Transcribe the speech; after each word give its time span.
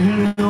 No. 0.00 0.49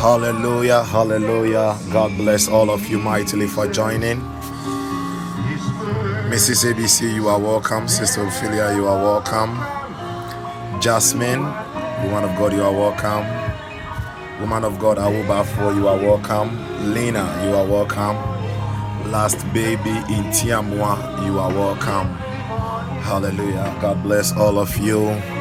Hallelujah, 0.00 0.82
hallelujah. 0.82 1.78
God 1.92 2.16
bless 2.16 2.48
all 2.48 2.70
of 2.70 2.88
you 2.88 2.98
mightily 2.98 3.46
for 3.46 3.68
joining. 3.68 4.20
Mrs. 6.32 6.64
ABC, 6.72 7.14
you 7.14 7.28
are 7.28 7.38
welcome. 7.38 7.86
Sister 7.86 8.26
Ophelia, 8.26 8.74
you 8.74 8.88
are 8.88 8.96
welcome. 8.96 9.54
Jasmine, 10.80 11.42
woman 12.02 12.24
of 12.24 12.38
God, 12.38 12.54
you 12.54 12.62
are 12.62 12.72
welcome. 12.72 13.26
Woman 14.40 14.64
of 14.64 14.78
God, 14.78 14.96
Awubafo, 14.96 15.76
you 15.76 15.86
are 15.86 15.98
welcome. 15.98 16.48
Lena, 16.94 17.24
you 17.44 17.54
are 17.54 17.66
welcome. 17.66 18.16
Last 19.12 19.38
baby 19.52 19.90
in 20.08 20.24
Tiamwa, 20.32 21.26
you 21.26 21.38
are 21.38 21.50
welcome. 21.50 22.08
Hallelujah. 23.04 23.76
God 23.82 24.02
bless 24.02 24.32
all 24.32 24.58
of 24.58 24.74
you 24.78 25.39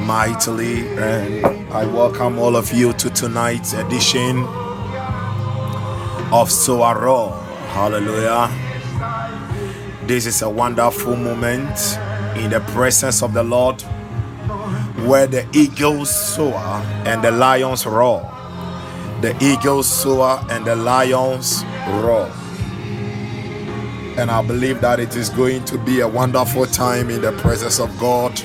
mightily. 0.00 0.88
And 0.98 1.72
I 1.72 1.84
welcome 1.86 2.38
all 2.38 2.56
of 2.56 2.72
you 2.72 2.92
to 2.94 3.10
tonight's 3.10 3.72
edition 3.72 4.38
of 6.32 6.50
SOAROAR. 6.50 7.32
Hallelujah. 7.68 8.50
This 10.06 10.26
is 10.26 10.42
a 10.42 10.50
wonderful 10.50 11.16
moment 11.16 11.78
in 12.36 12.50
the 12.50 12.60
presence 12.72 13.22
of 13.22 13.32
the 13.32 13.42
Lord 13.42 13.82
where 15.06 15.26
the 15.26 15.46
eagles 15.52 16.10
soar 16.10 16.54
and 17.06 17.22
the 17.22 17.30
lions 17.30 17.86
roar. 17.86 18.22
The 19.20 19.36
eagles 19.40 19.88
soar 19.88 20.40
and 20.50 20.64
the 20.64 20.76
lions 20.76 21.64
roar. 21.88 22.30
And 24.18 24.30
I 24.30 24.42
believe 24.42 24.80
that 24.80 25.00
it 25.00 25.16
is 25.16 25.30
going 25.30 25.64
to 25.66 25.78
be 25.78 26.00
a 26.00 26.08
wonderful 26.08 26.66
time 26.66 27.10
in 27.10 27.22
the 27.22 27.32
presence 27.32 27.78
of 27.78 27.96
God 27.98 28.42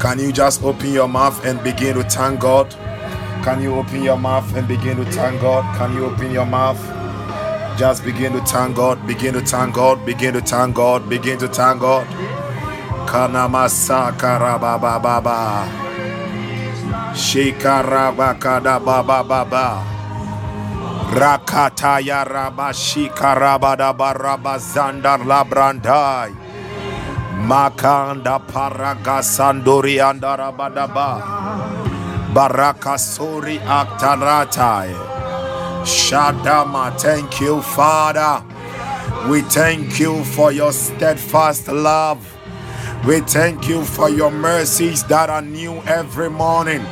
can 0.00 0.18
you 0.18 0.32
just 0.32 0.62
open 0.64 0.92
your 0.92 1.08
mouth 1.08 1.44
and 1.44 1.62
begin 1.62 1.96
to 1.96 2.02
thank 2.04 2.40
God? 2.40 2.70
Can 3.44 3.62
you 3.62 3.74
open 3.74 4.02
your 4.02 4.16
mouth 4.18 4.56
and 4.56 4.66
begin 4.66 4.96
to 4.96 5.04
thank 5.12 5.40
God? 5.42 5.64
Can 5.76 5.92
you 5.94 6.06
open 6.06 6.32
your 6.32 6.46
mouth? 6.46 6.80
Just 7.78 8.04
begin 8.04 8.32
to 8.32 8.40
thank 8.46 8.76
God, 8.76 9.06
begin 9.06 9.34
to 9.34 9.40
thank 9.42 9.74
God, 9.74 10.04
begin 10.06 10.34
to 10.34 10.40
thank 10.40 10.74
God, 10.76 11.08
begin 11.10 11.38
to 11.40 11.48
thank 11.48 11.80
God. 11.80 12.06
Kanamasa 13.06 14.12
karababa 14.16 15.00
baba. 15.02 15.68
Shikarabakada 17.14 18.84
baba 18.84 19.24
baba. 19.24 19.84
Rakataya 21.12 22.24
zandar 24.58 25.20
labrandai. 25.24 26.39
Makanda 27.50 28.38
paragasanduri 28.38 29.98
andarabadaba. 29.98 31.08
Barakasuri 32.30 33.58
aktaratai. 33.58 34.94
Shadama, 35.82 36.94
thank 36.96 37.40
you, 37.40 37.60
Father. 37.60 38.44
We 39.28 39.42
thank 39.42 39.98
you 39.98 40.22
for 40.22 40.52
your 40.52 40.70
steadfast 40.72 41.66
love. 41.66 42.22
We 43.04 43.18
thank 43.20 43.66
you 43.68 43.82
for 43.82 44.08
your 44.08 44.30
mercies 44.30 45.02
that 45.10 45.28
are 45.28 45.42
new 45.42 45.82
every 45.90 46.30
morning. 46.30 46.82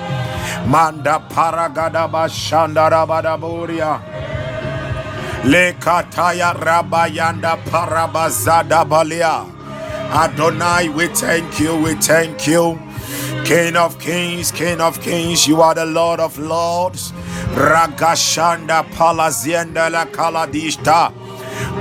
Manda 0.66 1.22
paragadaba 1.30 2.26
shandarabadaburia. 2.26 4.02
Lekataya 5.46 6.50
rabayanda 6.58 7.62
parabazada 7.70 8.82
balia. 8.88 9.57
Adonai, 10.10 10.88
we 10.88 11.08
thank 11.08 11.60
you, 11.60 11.76
we 11.76 11.94
thank 11.94 12.46
you. 12.46 12.78
King 13.44 13.76
of 13.76 13.98
kings, 14.00 14.50
King 14.50 14.80
of 14.80 15.00
kings, 15.02 15.46
you 15.46 15.60
are 15.60 15.74
the 15.74 15.84
Lord 15.84 16.18
of 16.18 16.38
lords. 16.38 17.12
Ragashanda 17.52 18.84
palazienda 18.92 19.90
la 19.90 20.06
kaladishta. 20.06 21.12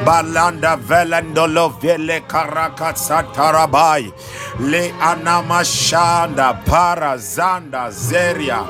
Balanda 0.04 0.78
velendolo 0.78 1.70
vele 1.80 2.22
karakatsatarabai. 2.28 4.12
Le 4.60 4.92
anamashanda 4.92 6.64
parazanda 6.66 7.90
zeria. 7.92 8.66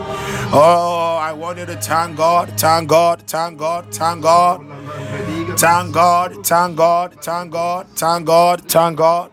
Oh, 0.54 1.18
I 1.20 1.34
want 1.34 1.58
you 1.58 1.66
to 1.66 1.76
thank 1.78 2.18
God, 2.18 2.54
thank 2.60 2.90
God, 2.90 3.24
thank 3.28 3.58
God, 3.58 3.92
thank 3.92 4.22
God. 4.22 4.62
Thank 5.58 5.94
God, 5.94 6.46
thank 6.46 6.78
God, 6.78 7.24
thank 7.24 7.52
God, 7.52 7.88
thank 7.96 8.26
God, 8.26 8.62
thank 8.70 8.98
God. 8.98 9.32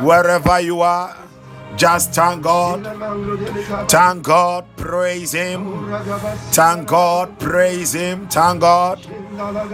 Wherever 0.00 0.60
you 0.60 0.80
are, 0.80 1.16
just 1.76 2.12
thank 2.12 2.42
God. 2.42 2.84
Thank 3.88 4.22
God. 4.24 4.64
Praise 4.76 5.32
Him. 5.32 5.88
Thank 6.50 6.88
God. 6.88 7.38
Praise 7.38 7.92
Him. 7.94 8.28
Thank 8.28 8.60
God. 8.60 8.98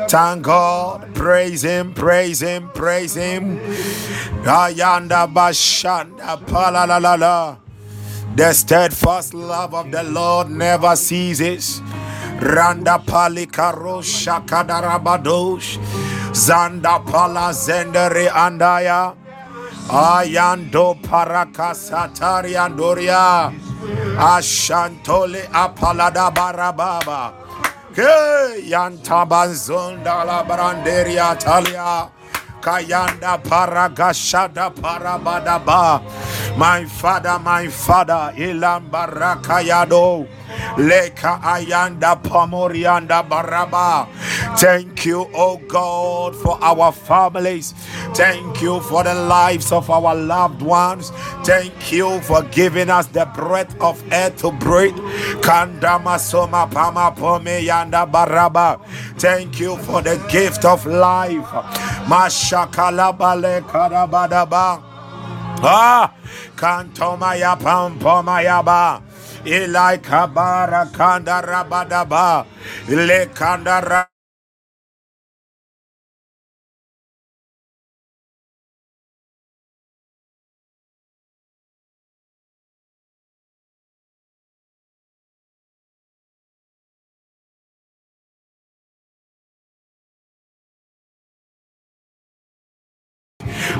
Thank 0.08 0.42
God. 0.42 1.14
Praise 1.14 1.62
Him. 1.62 1.94
Praise 1.94 2.40
Him. 2.40 2.70
Praise 2.70 3.14
Him. 3.14 3.58
Ayanda 4.44 5.26
bashanda 5.32 6.36
palalala. 6.46 7.58
The 8.36 8.52
steadfast 8.52 9.32
love 9.34 9.74
of 9.74 9.90
the 9.90 10.02
Lord 10.02 10.50
never 10.50 10.94
ceases. 10.94 11.80
Randa 12.40 13.02
palikaro 13.04 14.02
shakadarabadosh. 14.04 15.78
Zanda 16.32 17.04
pala 17.04 17.50
zendere 17.52 18.28
andaya. 18.28 19.16
Ayando 19.88 20.96
parakasatari 21.00 22.56
andoria. 22.56 23.52
Ashantole 24.18 25.46
apalada 25.52 26.30
barababa. 26.34 27.32
Hey, 27.94 28.68
yantabanzonda 28.68 30.24
la 30.26 30.42
branderia 30.42 31.38
talia. 31.38 32.10
Kayanda 32.60 33.38
paragashada 33.38 34.70
parabadaba. 34.74 36.02
My 36.56 36.86
father, 36.86 37.38
my 37.38 37.68
father, 37.68 38.32
ilam 38.36 38.88
barakayado. 38.90 40.26
Leka 40.78 41.38
ayanda 41.42 42.16
pamorianda 42.22 43.22
baraba. 43.28 44.08
Thank 44.58 45.04
you, 45.04 45.28
oh 45.34 45.58
God, 45.68 46.34
for 46.34 46.58
our 46.64 46.92
families. 46.92 47.74
Thank 48.14 48.62
you 48.62 48.80
for 48.80 49.04
the 49.04 49.14
lives 49.14 49.70
of 49.70 49.90
our 49.90 50.14
loved 50.14 50.62
ones. 50.62 51.10
Thank 51.44 51.92
you 51.92 52.20
for 52.22 52.42
giving 52.44 52.88
us 52.88 53.06
the 53.08 53.26
breath 53.34 53.78
of 53.80 54.02
air 54.10 54.30
to 54.40 54.50
breathe. 54.52 54.96
Kandama 55.44 56.18
soma 56.18 56.66
pama 56.72 57.12
baraba. 57.14 58.80
Thank 59.18 59.60
you 59.60 59.76
for 59.78 60.00
the 60.00 60.16
gift 60.30 60.64
of 60.64 60.86
life. 60.86 61.44
Mashakalabale 62.08 63.60
karabadaba. 63.68 64.95
Ah, 65.64 66.12
kantomaya 66.56 67.56
pampomayaba. 67.58 69.02
Ilai 69.46 69.98
kabara 70.02 70.86
kandarabadaba. 70.92 72.46
Le 72.88 73.26
kandara. 73.34 74.06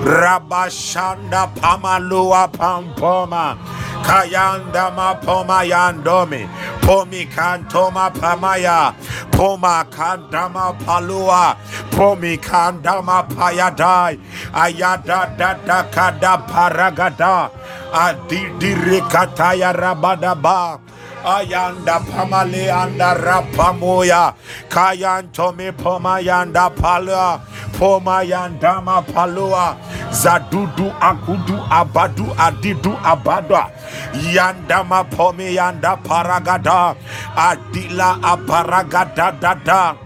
Rabashanda 0.06 1.50
Pamalua 1.56 2.46
Pampoma. 2.52 3.58
Kayanda 4.06 4.94
Mapoma 4.94 5.66
Yandomi. 5.66 6.46
Pomi 6.80 7.26
Kantoma 7.26 8.14
Pamaya. 8.14 8.94
Poma 9.32 9.84
Kandama 9.90 10.78
Palua. 10.78 11.56
Pomi 11.90 12.38
Kandama 12.38 13.28
Payadai. 13.28 14.20
Ayada 14.54 15.36
Dada 15.36 15.88
Kada 15.90 16.38
Paragada. 16.46 17.50
Adidirikataya 17.92 19.74
Rabadaba 19.74 20.78
ayanda 21.26 21.98
pamale 22.06 22.70
anda 22.70 23.14
rapamoya. 23.14 24.34
Kayantome 24.68 25.72
pomayanda 25.72 26.70
pala 26.70 27.40
pomayandama 27.78 29.02
palua. 29.02 29.76
Zadudu 30.10 30.86
akudu 31.00 31.58
abadu 31.70 32.26
adidu 32.38 32.94
abada 33.04 33.68
yandama 34.32 35.04
pomeyanda 35.04 35.98
paragada. 36.06 36.94
Adila 37.36 38.22
aparagada 38.22 39.32
dada 39.40 40.05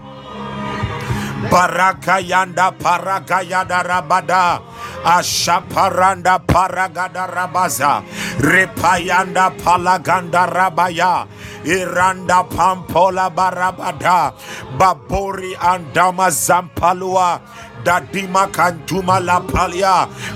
baraka 1.49 2.19
yanda 2.19 2.71
paragayada 2.71 3.81
rabada. 3.83 4.61
Ashaparanda 5.01 6.37
paragada 6.45 7.25
rabaza. 7.25 8.03
Repayanda 8.37 9.49
palaganda 9.57 10.45
rabaya. 10.45 11.25
Iranda 11.65 12.43
pampola 12.45 13.29
barabada. 13.33 14.33
Babori 14.77 15.55
andama 15.57 16.29
zampalua. 16.29 17.41
Dadima 17.83 18.45
kantuma 18.53 19.17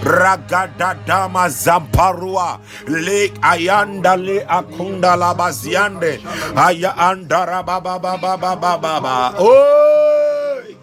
ragada 0.01 0.97
dama 1.05 1.45
zamparua. 1.45 2.59
Le 2.87 3.29
ayanda 3.43 4.17
le 4.17 4.41
akunda 4.45 5.15
la 5.15 5.33
baziande. 5.35 6.17
Aya 6.57 6.95
andara 6.97 7.63
baba 7.63 7.99
baba 7.99 8.37
baba 8.37 8.77
baba 8.77 9.35
oh 9.37 10.34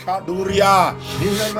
kaduria 0.05 0.95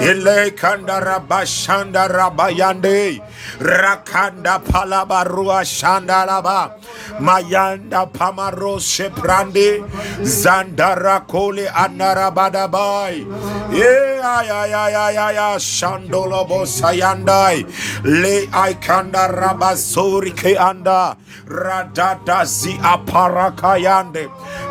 ele 0.01 0.51
kandara 0.53 1.19
bashanda 1.21 2.09
rabayande. 2.09 3.21
Rakanda 3.59 4.59
palabarua 4.63 5.63
shandalaba. 5.65 6.73
Mayanda 7.21 8.07
pamaro 8.13 8.79
sheprande 8.79 9.83
zandara 10.23 11.27
kole 11.27 11.67
anarabadabai. 11.69 13.27
Ya 13.73 14.43
ya 14.43 14.65
ya 14.67 14.89
ya 14.89 15.11
ya 15.11 15.31
ya 15.31 15.49
shandolobo 15.59 16.67
sayandai 16.67 17.65
le 18.05 18.47
aikanda 18.49 19.29
rabasori 19.31 20.33
ke 20.37 20.57
anda. 20.59 21.17
Radada 21.47 22.45
zi 22.47 22.73
aparakayande. 22.83 24.29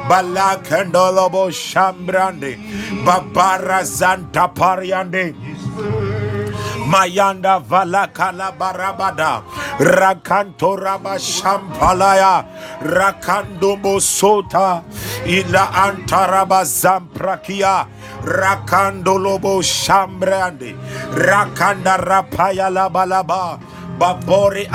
Balakandolobo 0.09 1.51
shambrande 1.51 2.57
babara 3.05 3.60
zanta 3.83 4.47
pariande 4.53 5.35
Mayanda 6.87 7.59
Valakala 7.63 8.51
Barabada 8.57 9.43
Rakanto 9.79 10.75
Raba 10.77 11.15
Shampalaya 11.19 12.45
Rakando 12.81 13.77
Bosota 13.81 14.83
Ila 15.25 15.67
Antaraba 15.71 16.63
Zamprakia 16.65 17.87
Rakando 18.23 19.17
Lobo 19.21 19.61
Shambrande 19.61 20.75
Rakanda 21.15 21.97
Rapaya 21.99 22.69
Labalaba 22.69 23.59
Babori 23.99 24.65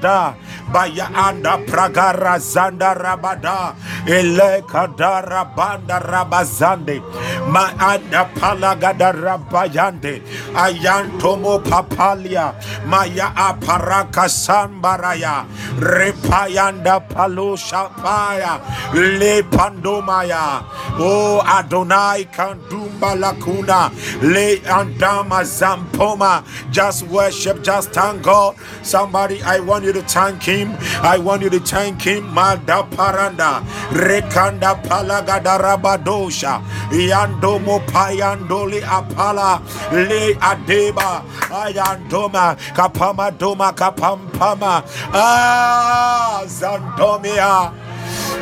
da 0.00 0.34
Baya 0.72 1.08
anda 1.14 1.58
pragara 1.66 2.38
zanda 2.38 2.94
rabada. 2.94 3.74
Ele 4.06 4.62
kadara 4.66 5.44
banda 5.54 6.00
rabazande. 6.00 7.00
Ma 7.48 7.68
anda 7.78 8.24
palagada 8.34 9.12
rabayande. 9.12 10.22
Ayantomo 10.54 11.62
papalia. 11.62 12.54
Maya 12.86 13.32
aparaka 13.36 14.26
sambaraya. 14.28 15.44
Repayanda 15.78 17.00
palusha 17.08 17.90
paya. 18.00 18.60
Le 18.94 19.42
pandomaya. 19.42 20.64
O 20.98 21.40
adonai 21.44 22.24
kandumba 22.32 23.14
lakuna. 23.20 23.90
Le 24.22 24.56
andama 24.64 25.42
zampoma. 25.44 26.44
Just 26.70 27.06
worship 27.08 27.62
just 27.62 27.90
thank 27.92 28.22
god. 28.22 28.56
Somebody 28.82 29.42
i 29.42 29.60
want 29.60 29.84
you 29.84 29.92
to 29.92 30.02
thank 30.02 30.42
him 30.42 30.61
him. 30.62 30.76
I 31.02 31.18
want 31.18 31.42
you 31.42 31.50
to 31.50 31.60
thank 31.60 32.02
him. 32.02 32.32
Mada 32.32 32.82
paranda, 32.90 33.62
rekanda 33.90 34.80
palagada 34.82 35.58
rabadosha, 35.60 36.62
yandomo 36.90 37.80
payandoli 37.86 38.80
apala, 38.82 39.60
le 39.92 40.34
adeba, 40.34 41.22
ayandoma, 41.50 42.56
kapama 42.74 43.30
doma 43.36 43.72
kapampama, 43.74 44.84
ah, 45.12 46.42
zandomia, 46.46 47.72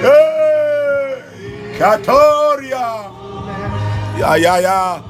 hey, 0.01 1.79
katoria, 1.79 2.87
ya 4.19 4.35
ya 4.35 4.57
ya. 4.59 5.03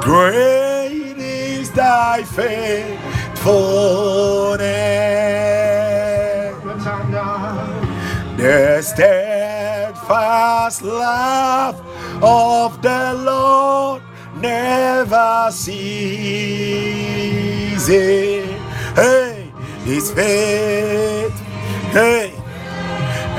Great 0.00 1.16
is 1.16 1.70
thy 1.70 2.22
faith 2.22 3.13
faithfulness. 3.44 4.64
The 8.36 8.82
steadfast 8.82 10.82
love 10.82 11.80
of 12.22 12.82
the 12.82 13.14
Lord 13.14 14.02
never 14.36 15.48
ceases. 15.50 15.78
Hey, 18.94 19.50
His 19.84 20.10
faith, 20.10 21.32
hey, 21.92 22.34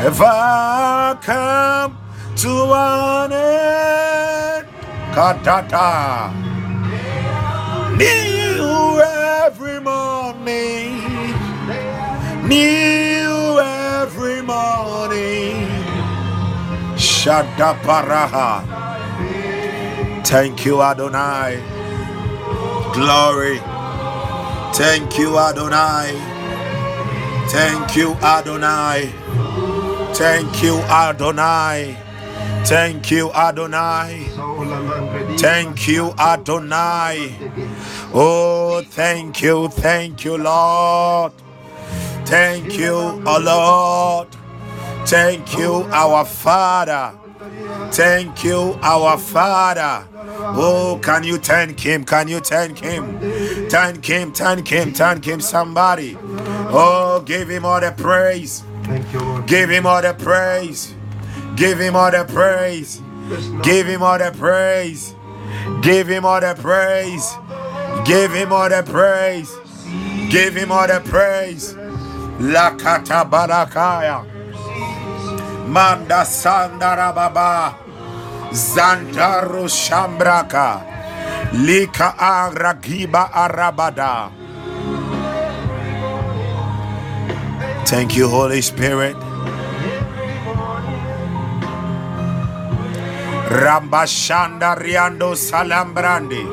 ever 0.06 1.20
come 1.22 1.98
to 2.38 2.74
an 2.74 3.32
end. 3.32 4.68
Katata. 5.14 6.46
New 8.58 9.02
every 9.02 9.82
morning, 9.82 11.02
new 12.48 13.60
every 13.60 14.42
morning. 14.42 15.68
Shadaparaha. 16.96 18.64
Thank 20.26 20.66
you, 20.66 20.82
Adonai. 20.82 21.62
Glory. 22.94 23.60
Thank 24.74 25.18
you, 25.20 25.38
Adonai. 25.38 26.14
Thank 27.50 27.96
you, 27.98 28.14
Adonai. 28.16 29.12
Thank 30.14 30.64
you, 30.64 30.78
Adonai. 30.84 32.05
Thank 32.66 33.12
you, 33.12 33.32
Adonai. 33.32 34.26
Thank 35.38 35.88
you, 35.88 36.12
Adonai. 36.18 37.36
Oh, 38.12 38.82
thank 38.90 39.42
you, 39.44 39.68
thank 39.70 40.26
you, 40.26 40.38
Lord. 40.38 41.32
Thank 42.26 42.76
you, 42.80 43.22
oh 43.28 43.40
Lord. 43.40 44.28
Thank 45.08 45.56
you, 45.56 45.88
our 45.92 46.26
Father. 46.26 47.14
Thank 47.92 48.44
you, 48.44 48.80
our 48.82 49.20
Father. 49.20 50.08
Oh, 50.58 51.00
can 51.04 51.24
you 51.24 51.38
thank 51.38 51.80
Him? 51.80 52.04
Can 52.04 52.28
you 52.28 52.40
thank 52.40 52.80
Him? 52.80 53.20
Thank 53.70 54.04
Him, 54.06 54.32
thank 54.34 54.68
Him, 54.68 54.92
thank 54.92 55.24
Him, 55.24 55.40
somebody. 55.40 56.18
Oh, 56.20 57.22
give 57.24 57.48
Him 57.48 57.64
all 57.64 57.80
the 57.80 57.92
praise. 57.92 58.64
Give 59.46 59.70
Him 59.70 59.86
all 59.86 60.02
the 60.02 60.16
praise. 60.16 60.95
Give 61.56 61.80
him 61.80 61.96
all 61.96 62.12
the 62.12 62.26
praise. 62.26 63.02
Give 63.64 63.88
him 63.88 64.04
all 64.04 64.18
the 64.18 64.32
praise. 64.38 65.16
Give 65.82 66.08
him 66.08 66.26
all 66.26 66.42
the 66.42 66.56
praise. 66.56 67.28
Give 68.06 68.32
him 68.34 68.52
all 68.52 68.70
the 68.70 68.84
praise. 68.84 69.52
Give 70.30 70.56
him 70.56 70.72
all 70.72 70.88
the 70.88 71.02
praise. 71.06 71.74
Lakata 72.40 73.30
barakaya. 73.30 74.26
Manda 75.68 76.26
sandara 76.26 77.14
baba. 77.16 77.76
Zandaru 78.52 79.66
shambraka. 79.70 80.84
Lika 81.54 82.16
aragiba 82.18 83.32
arabada. 83.32 84.32
Thank 87.86 88.16
you, 88.18 88.28
Holy 88.28 88.62
Spirit. 88.62 89.16
Rambashanda 93.48 94.76
Riando 94.76 95.36
Salambrandi 95.36 96.44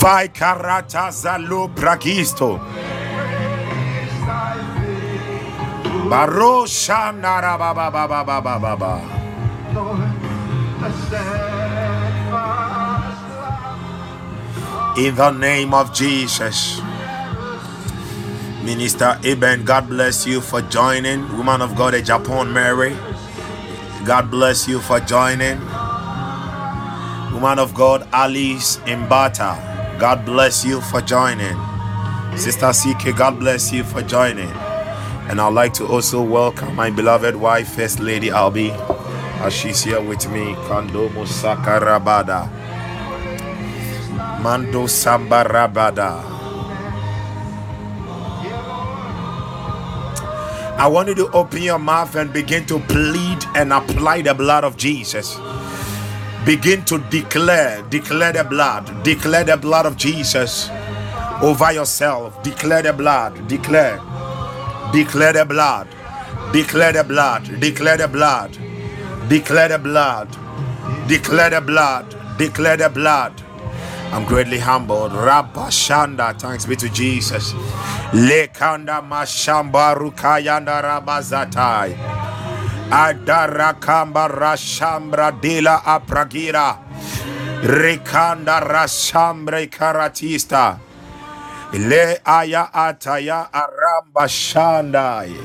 Vai 0.00 0.28
Karata 0.28 1.10
Zalu 1.10 1.68
Prakisto 1.74 2.58
Baro 6.08 6.64
Shanda 6.64 7.40
Rababa 7.42 7.90
Baba 7.92 8.24
Baba 8.24 8.58
Baba 8.58 9.16
In 14.96 15.14
the 15.14 15.30
name 15.30 15.74
of 15.74 15.92
Jesus. 15.92 16.80
Minister 18.64 19.20
Eben, 19.22 19.62
God 19.64 19.88
bless 19.88 20.26
you 20.26 20.40
for 20.40 20.62
joining. 20.62 21.20
Woman 21.36 21.60
of 21.60 21.76
God, 21.76 21.92
a 21.94 22.00
Japan 22.00 22.50
Mary. 22.50 22.96
God 24.06 24.30
bless 24.30 24.68
you 24.68 24.78
for 24.78 25.00
joining. 25.00 25.58
Woman 27.34 27.58
of 27.58 27.74
God, 27.74 28.06
Alice 28.12 28.76
Mbata. 28.86 29.98
God 29.98 30.24
bless 30.24 30.64
you 30.64 30.80
for 30.80 31.00
joining. 31.00 31.56
Sister 32.36 32.70
CK, 32.70 33.16
God 33.16 33.40
bless 33.40 33.72
you 33.72 33.82
for 33.82 34.02
joining. 34.02 34.48
And 35.28 35.40
I'd 35.40 35.52
like 35.52 35.72
to 35.74 35.86
also 35.88 36.22
welcome 36.22 36.76
my 36.76 36.88
beloved 36.88 37.34
wife, 37.34 37.74
First 37.74 37.98
Lady 37.98 38.30
Albi, 38.30 38.70
as 39.42 39.52
she's 39.52 39.82
here 39.82 40.00
with 40.00 40.30
me. 40.30 40.54
Kando 40.70 41.08
Musaka 41.08 41.80
Rabada. 41.80 42.46
Mando 44.40 44.86
Samba 44.86 45.42
I 50.78 50.86
want 50.88 51.08
you 51.08 51.14
to 51.16 51.30
open 51.32 51.62
your 51.62 51.78
mouth 51.78 52.14
and 52.16 52.32
begin 52.32 52.66
to 52.66 52.78
plead 52.80 53.44
and 53.54 53.72
apply 53.72 54.22
the 54.22 54.34
blood 54.34 54.64
of 54.64 54.76
Jesus. 54.76 55.36
Begin 56.44 56.84
to 56.84 56.98
declare, 57.10 57.82
declare 57.90 58.32
the 58.32 58.44
blood, 58.44 59.02
declare 59.02 59.44
the 59.44 59.56
blood 59.56 59.86
of 59.86 59.96
Jesus 59.96 60.70
over 61.42 61.72
yourself. 61.72 62.42
Declare 62.42 62.82
the 62.82 62.92
blood, 62.92 63.48
declare, 63.48 64.00
declare 64.92 65.32
the 65.32 65.44
blood, 65.44 65.88
declare 66.52 66.92
the 66.92 67.04
blood, 67.04 67.60
declare 67.60 67.96
the 67.96 68.08
blood, 68.08 68.56
Declare 69.28 69.70
the 69.70 69.78
blood. 69.78 70.28
Declare 71.08 71.50
the 71.50 71.60
blood. 71.60 72.38
Declare 72.38 72.76
the 72.76 72.88
blood. 72.88 73.45
I'm 74.12 74.24
greatly 74.24 74.58
humbled. 74.58 75.12
Rabashanda. 75.12 76.38
Thanks 76.40 76.66
be 76.66 76.76
to 76.76 76.88
Jesus. 76.88 77.52
Lekanda 78.12 79.02
mashamba 79.06 79.94
rukayanda 79.96 80.82
rabazatai. 80.82 81.94
Adarakamba 82.90 84.28
rashambra 84.30 85.40
dila 85.40 85.82
apragira. 85.84 86.78
Rekanda 87.62 88.60
rashambre 88.62 89.68
karatista. 89.70 90.78
Le 91.74 92.18
aya 92.26 92.70
ataya 92.74 93.50
aramba 93.52 94.26
shandai. 94.28 95.36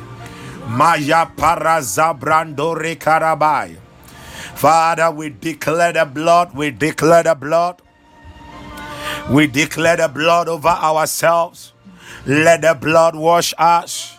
Maya 0.69 1.29
parazabrandore 1.35 2.95
karabai. 2.97 3.77
Father, 4.55 5.11
we 5.11 5.29
declare 5.29 5.93
the 5.93 6.05
blood, 6.05 6.55
we 6.55 6.71
declare 6.71 7.23
the 7.23 7.35
blood. 7.35 7.81
We 9.29 9.47
declare 9.47 9.97
the 9.97 10.07
blood 10.07 10.47
over 10.49 10.67
ourselves. 10.67 11.73
Let 12.25 12.61
the 12.61 12.73
blood 12.73 13.15
wash 13.15 13.53
us. 13.57 14.17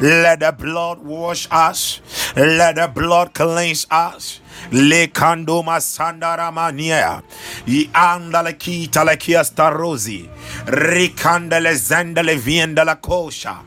Let 0.00 0.40
the 0.40 0.52
blood 0.52 1.00
wash 1.00 1.48
us. 1.50 2.00
Let 2.36 2.76
the 2.76 2.88
blood 2.88 3.34
cleanse 3.34 3.86
us. 3.90 4.40
Le 4.70 5.08
kandoma 5.08 5.80
sandara 5.80 6.52
mania. 6.52 7.22
I 7.66 7.90
andale 7.92 8.54
kita 8.54 9.04
le 9.04 9.16
kia 9.16 9.40
starosi. 9.40 10.28
Ricandele 10.66 11.74
zendele 11.74 12.36
vienda 12.36 12.84
la 12.84 12.94
kosha. 12.96 13.58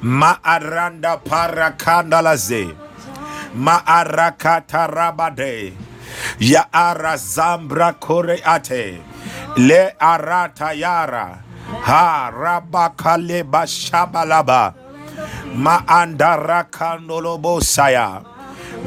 Ma 0.00 0.38
aranda 0.42 1.20
parakanda 1.22 2.22
la 2.22 2.36
ze. 2.36 2.70
Ma 3.54 3.80
arakata 3.80 4.88
rabade. 4.88 5.74
Ya 6.38 6.64
ara 6.72 7.16
zambra 7.16 7.92
kore 8.00 8.40
ate. 8.44 9.02
Le 9.56 9.94
arata 9.98 10.72
yara. 10.74 11.42
Ha 11.82 12.30
rabakale 12.30 13.42
bashabalaba. 13.42 14.74
Ma 15.54 15.82
andarakandolobo 15.86 17.60
saya. 17.62 18.22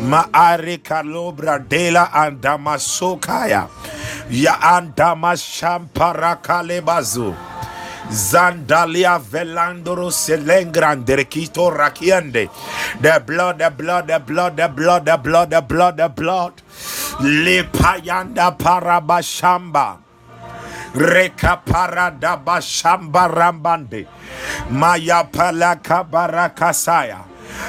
Ma 0.01 0.27
arikalobra 0.31 1.59
dela 1.67 2.11
andamasokaya. 2.13 3.67
Ya 4.29 4.61
andamashamparacalebazu. 4.61 7.35
Zandalia 8.09 9.19
velandoro 9.19 10.11
selengrande 10.11 11.25
kito 11.29 11.69
rakiende. 11.69 12.49
The 13.01 13.19
blood, 13.25 13.59
the 13.59 13.69
blood, 13.69 14.07
the 14.07 14.19
blood, 14.19 14.57
the 14.57 14.67
blood, 14.67 15.05
the 15.05 15.17
blood, 15.17 15.49
the 15.49 15.61
blood, 15.61 15.97
the 15.97 16.09
blood. 16.09 16.53
Lipayanda 17.21 18.51
parabashamba. 18.57 19.97
Reka 20.99 21.63
parada 21.63 22.35
bashamba 22.35 23.31
rambande. 23.31 24.05
Maya 24.69 25.23
palaka 25.31 26.03
barakasaya. 26.03 27.23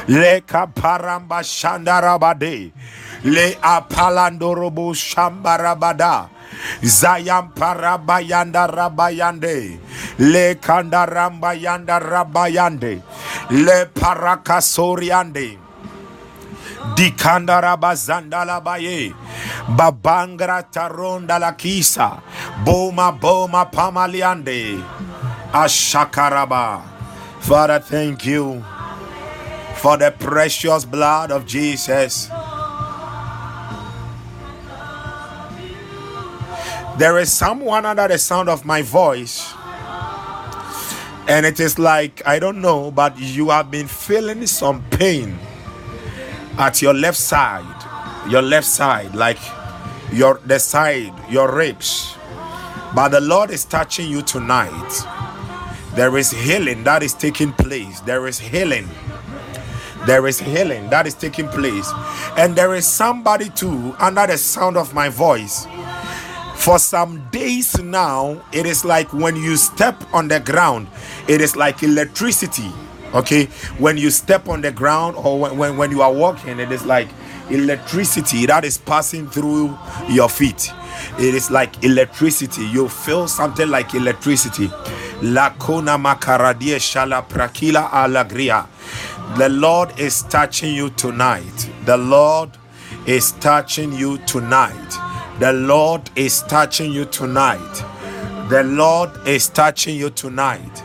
Leka 0.08 0.66
paramba. 0.66 1.38
Le 3.22 3.54
apalandorobo 3.62 4.94
shambarabada. 4.94 6.28
Zayam 6.82 7.52
rabayande. 7.54 9.78
Le 10.18 10.54
kandaramba 10.56 11.54
rabayande. 11.54 13.00
Le 13.50 13.86
parakasoriande. 13.94 15.59
Dikandarabazandalabaye. 16.94 19.14
Babangra 19.68 20.62
taronda 20.70 21.38
la 21.38 21.52
kisa. 21.52 22.22
Boma 22.64 23.12
boma 23.12 23.66
pamaliande. 23.66 24.82
Ashakaraba. 25.52 26.82
Father, 27.40 27.80
thank 27.80 28.24
you 28.26 28.64
for 29.76 29.96
the 29.96 30.10
precious 30.10 30.84
blood 30.84 31.32
of 31.32 31.46
Jesus. 31.46 32.28
There 36.98 37.18
is 37.18 37.32
someone 37.32 37.86
under 37.86 38.08
the 38.08 38.18
sound 38.18 38.50
of 38.50 38.66
my 38.66 38.82
voice, 38.82 39.54
and 41.26 41.46
it 41.46 41.58
is 41.58 41.78
like, 41.78 42.20
I 42.26 42.38
don't 42.38 42.60
know, 42.60 42.90
but 42.90 43.18
you 43.18 43.48
have 43.48 43.70
been 43.70 43.86
feeling 43.86 44.46
some 44.46 44.82
pain 44.90 45.38
at 46.60 46.82
your 46.82 46.92
left 46.92 47.16
side, 47.16 47.64
your 48.30 48.42
left 48.42 48.66
side, 48.66 49.14
like 49.14 49.38
your 50.12 50.40
the 50.44 50.58
side, 50.58 51.14
your 51.30 51.50
ribs. 51.50 52.14
But 52.94 53.08
the 53.08 53.20
Lord 53.20 53.50
is 53.50 53.64
touching 53.64 54.10
you 54.10 54.20
tonight. 54.20 54.92
There 55.94 56.18
is 56.18 56.30
healing 56.30 56.84
that 56.84 57.02
is 57.02 57.14
taking 57.14 57.54
place. 57.54 58.00
There 58.00 58.26
is 58.26 58.38
healing. 58.38 58.86
There 60.06 60.26
is 60.26 60.38
healing 60.38 60.90
that 60.90 61.06
is 61.06 61.14
taking 61.14 61.48
place. 61.48 61.90
And 62.36 62.54
there 62.54 62.74
is 62.74 62.86
somebody 62.86 63.48
too 63.48 63.96
under 63.98 64.26
the 64.26 64.36
sound 64.36 64.76
of 64.76 64.92
my 64.92 65.08
voice. 65.08 65.66
For 66.56 66.78
some 66.78 67.26
days 67.30 67.80
now, 67.80 68.42
it 68.52 68.66
is 68.66 68.84
like 68.84 69.14
when 69.14 69.34
you 69.34 69.56
step 69.56 69.96
on 70.12 70.28
the 70.28 70.40
ground, 70.40 70.88
it 71.26 71.40
is 71.40 71.56
like 71.56 71.82
electricity. 71.82 72.70
Okay, 73.14 73.46
when 73.78 73.96
you 73.98 74.10
step 74.10 74.48
on 74.48 74.60
the 74.60 74.70
ground 74.70 75.16
or 75.16 75.38
when, 75.40 75.58
when, 75.58 75.76
when 75.76 75.90
you 75.90 76.00
are 76.02 76.12
walking, 76.12 76.60
it 76.60 76.70
is 76.70 76.84
like 76.84 77.08
electricity 77.50 78.46
that 78.46 78.64
is 78.64 78.78
passing 78.78 79.28
through 79.28 79.76
your 80.08 80.28
feet. 80.28 80.70
It 81.18 81.34
is 81.34 81.50
like 81.50 81.82
electricity. 81.84 82.64
You 82.66 82.88
feel 82.88 83.26
something 83.26 83.68
like 83.68 83.94
electricity. 83.94 84.68
Shala 86.78 87.26
prakila 87.28 87.90
alagria. 87.90 88.66
The 89.36 89.48
Lord 89.48 89.98
is 89.98 90.22
touching 90.22 90.74
you 90.74 90.90
tonight. 90.90 91.70
The 91.84 91.96
Lord 91.96 92.50
is 93.06 93.32
touching 93.32 93.92
you 93.92 94.18
tonight. 94.18 95.38
The 95.40 95.52
Lord 95.52 96.10
is 96.16 96.42
touching 96.42 96.92
you 96.92 97.06
tonight. 97.06 97.84
The 98.48 98.62
Lord 98.64 99.10
is 99.26 99.48
touching 99.48 99.96
you 99.96 100.10
tonight. 100.10 100.82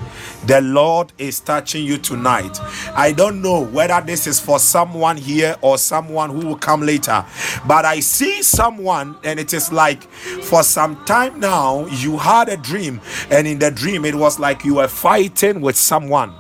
The 0.48 0.62
Lord 0.62 1.12
is 1.18 1.40
touching 1.40 1.84
you 1.86 1.98
tonight. 1.98 2.60
I 2.94 3.12
don't 3.12 3.42
know 3.42 3.66
whether 3.66 4.00
this 4.06 4.28
is 4.28 4.40
for 4.40 4.60
someone 4.60 5.18
here 5.18 5.56
or 5.62 5.78
someone 5.78 6.30
who 6.30 6.46
will 6.48 6.58
come 6.58 6.82
later, 6.82 7.26
but 7.68 7.84
I 7.84 8.00
see 8.00 8.44
someone, 8.44 9.18
and 9.24 9.40
it 9.40 9.54
is 9.54 9.72
like 9.72 10.04
for 10.04 10.62
some 10.62 11.04
time 11.06 11.40
now 11.40 11.86
you 11.88 12.18
had 12.18 12.50
a 12.50 12.58
dream, 12.58 13.02
and 13.32 13.48
in 13.48 13.60
the 13.60 13.72
dream 13.72 14.06
it 14.06 14.16
was 14.16 14.40
like 14.40 14.64
you 14.64 14.76
were 14.76 14.88
fighting 14.88 15.62
with 15.62 15.76
someone. 15.76 16.34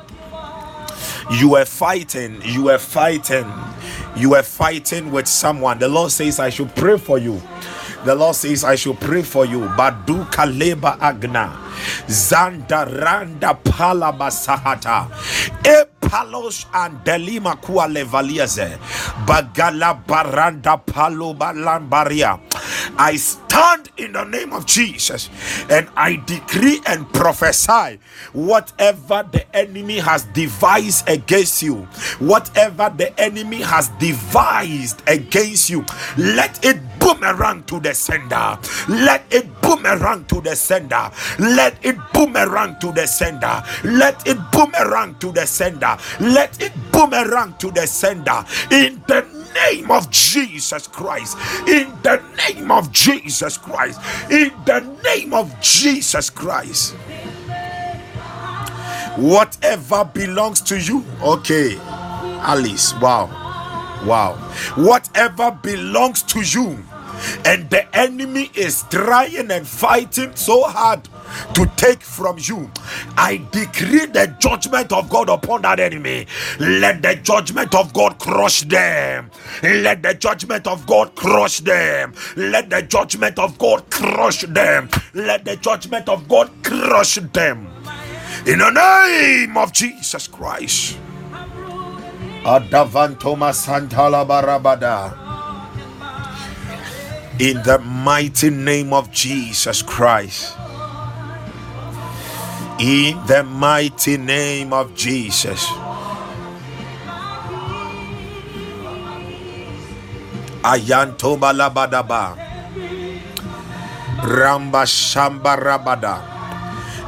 You 1.31 1.49
were 1.49 1.65
fighting, 1.65 2.39
you 2.43 2.65
were 2.65 2.77
fighting, 2.77 3.51
you 4.15 4.29
were 4.29 4.43
fighting 4.43 5.11
with 5.11 5.27
someone. 5.27 5.79
The 5.79 5.87
Lord 5.87 6.11
says, 6.11 6.39
I 6.39 6.51
should 6.51 6.75
pray 6.75 6.99
for 6.99 7.17
you. 7.17 7.41
The 8.05 8.13
Lord 8.13 8.35
says, 8.35 8.63
I 8.63 8.75
should 8.75 8.99
pray 8.99 9.23
for 9.23 9.45
you. 9.45 9.61
Badu 9.73 10.29
kaleba 10.29 10.95
agna. 11.01 11.57
Zanda 12.05 12.85
randa 12.85 13.57
palabasahata. 13.57 15.09
E 15.65 15.89
palos 15.99 16.67
and 16.71 17.03
delima 17.03 17.55
kua 17.57 17.87
levaliaze. 17.89 18.77
Bagala 19.25 19.97
baranda 20.05 20.77
palo 20.85 21.33
balambaria. 21.33 22.37
I 22.97 23.15
stand 23.15 23.89
in 23.97 24.13
the 24.13 24.23
name 24.23 24.53
of 24.53 24.65
Jesus 24.65 25.29
and 25.69 25.87
I 25.95 26.17
decree 26.25 26.81
and 26.87 27.11
prophesy 27.13 27.99
whatever 28.33 29.27
the 29.31 29.45
enemy 29.55 29.99
has 29.99 30.25
devised 30.25 31.07
against 31.09 31.61
you, 31.63 31.83
whatever 32.19 32.93
the 32.95 33.17
enemy 33.19 33.61
has 33.61 33.89
devised 33.99 35.01
against 35.07 35.69
you, 35.69 35.85
let 36.17 36.63
it 36.65 36.79
boomerang 36.99 37.63
to 37.65 37.79
the 37.79 37.93
sender. 37.93 38.57
Let 38.89 39.23
it 39.31 39.45
boomerang 39.61 40.25
to 40.25 40.41
the 40.41 40.55
sender. 40.55 41.11
Let 41.39 41.77
it 41.85 41.97
boomerang 42.13 42.77
to 42.79 42.91
the 42.91 43.05
sender. 43.07 43.63
Let 43.83 44.27
it 44.27 44.37
boomerang 44.51 45.15
to 45.19 45.31
the 45.31 45.45
sender. 45.45 45.97
Let 46.19 46.61
it 46.61 46.73
boomerang 46.91 47.55
to 47.59 47.71
the 47.71 47.85
sender. 47.87 48.43
In 48.71 49.01
the 49.07 49.44
name 49.55 49.91
of 49.91 50.09
Jesus 50.09 50.87
Christ. 50.87 51.37
In 51.67 51.91
the 52.03 52.21
name 52.37 52.71
of 52.71 52.91
Jesus 52.91 53.57
Christ. 53.57 53.99
In 54.29 54.51
the 54.65 54.81
name 55.03 55.33
of 55.33 55.59
Jesus 55.61 56.29
Christ. 56.29 56.95
Whatever 59.17 60.03
belongs 60.03 60.59
to 60.61 60.79
you, 60.79 61.03
okay, 61.23 61.77
Alice, 61.79 62.93
wow, 62.95 63.27
wow. 64.05 64.33
Whatever 64.75 65.51
belongs 65.51 66.21
to 66.23 66.41
you, 66.41 66.83
and 67.45 67.69
the 67.69 67.87
enemy 67.95 68.51
is 68.53 68.83
trying 68.89 69.51
and 69.51 69.65
fighting 69.65 70.35
so 70.35 70.63
hard 70.63 71.07
to 71.53 71.65
take 71.75 72.01
from 72.01 72.37
you. 72.39 72.69
I 73.17 73.45
decree 73.51 74.05
the 74.05 74.35
judgment 74.39 74.91
of 74.91 75.09
God 75.09 75.29
upon 75.29 75.63
that 75.63 75.79
enemy. 75.79 76.27
Let 76.59 77.01
the 77.01 77.15
judgment 77.15 77.73
of 77.75 77.93
God 77.93 78.19
crush 78.19 78.61
them. 78.61 79.31
Let 79.63 80.03
the 80.03 80.13
judgment 80.13 80.67
of 80.67 80.85
God 80.85 81.15
crush 81.15 81.59
them. 81.59 82.13
Let 82.35 82.69
the 82.69 82.81
judgment 82.81 83.39
of 83.39 83.57
God 83.57 83.89
crush 83.89 84.41
them. 84.41 84.89
Let 85.13 85.45
the 85.45 85.55
judgment 85.57 86.09
of 86.09 86.27
God 86.27 86.49
crush 86.63 87.15
them. 87.15 87.67
In 88.45 88.59
the 88.59 88.69
name 88.69 89.57
of 89.57 89.73
Jesus 89.73 90.27
Christ. 90.27 90.97
Adavantoma 92.43 93.51
Santala 93.53 94.25
Barabada. 94.27 95.17
In 97.39 97.61
the 97.63 97.79
mighty 97.79 98.49
name 98.49 98.93
of 98.93 99.11
Jesus 99.11 99.81
Christ. 99.81 100.55
In 102.77 103.25
the 103.25 103.41
mighty 103.41 104.17
name 104.17 104.73
of 104.73 104.93
Jesus. 104.93 105.63
Ayanto 110.59 111.39
balabadaba. 111.39 112.35
Ramba 114.27 114.83
shamba 114.83 115.55
rabada. 115.55 116.19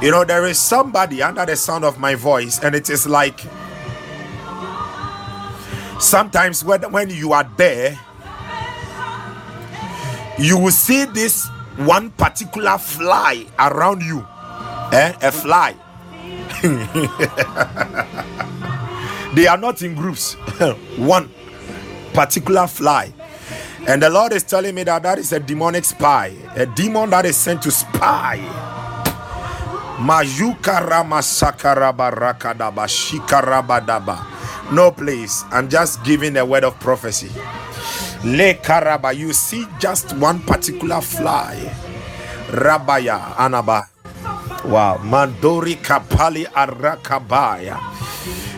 You 0.01 0.11
know, 0.11 0.23
there 0.23 0.45
is 0.45 0.57
somebody 0.57 1.21
under 1.21 1.45
the 1.45 1.57
sound 1.57 1.83
of 1.83 1.99
my 1.99 2.15
voice, 2.15 2.63
and 2.63 2.73
it 2.73 2.89
is 2.89 3.05
like 3.05 3.41
sometimes 5.99 6.63
when, 6.63 6.89
when 6.93 7.09
you 7.09 7.33
are 7.33 7.49
there, 7.57 7.99
you 10.39 10.57
will 10.57 10.71
see 10.71 11.03
this 11.05 11.49
one 11.75 12.11
particular 12.11 12.77
fly 12.77 13.45
around 13.59 14.01
you 14.01 14.25
eh? 14.93 15.13
a 15.21 15.31
fly. 15.31 15.75
they 19.35 19.47
are 19.47 19.57
not 19.57 19.81
in 19.81 19.95
groups. 19.95 20.33
One 20.97 21.29
particular 22.13 22.67
fly. 22.67 23.13
And 23.87 24.01
the 24.01 24.09
Lord 24.09 24.33
is 24.33 24.43
telling 24.43 24.75
me 24.75 24.83
that 24.83 25.03
that 25.03 25.17
is 25.17 25.31
a 25.31 25.39
demonic 25.39 25.85
spy, 25.85 26.33
a 26.55 26.65
demon 26.65 27.09
that 27.11 27.25
is 27.25 27.37
sent 27.37 27.61
to 27.63 27.71
spy. 27.71 28.37
No 34.69 34.91
place. 34.91 35.43
I'm 35.51 35.69
just 35.69 36.03
giving 36.03 36.35
a 36.37 36.45
word 36.45 36.63
of 36.65 36.79
prophecy. 36.79 37.29
Le 38.23 38.53
karaba. 38.55 39.15
You 39.15 39.31
see 39.33 39.65
just 39.79 40.13
one 40.17 40.39
particular 40.41 41.01
fly. 41.01 41.55
Rabaya 42.49 43.35
anaba. 43.35 43.87
Wow. 44.67 44.99
Mandori 44.99 45.79
kapali 45.79 46.43
arakabaya. 46.45 47.79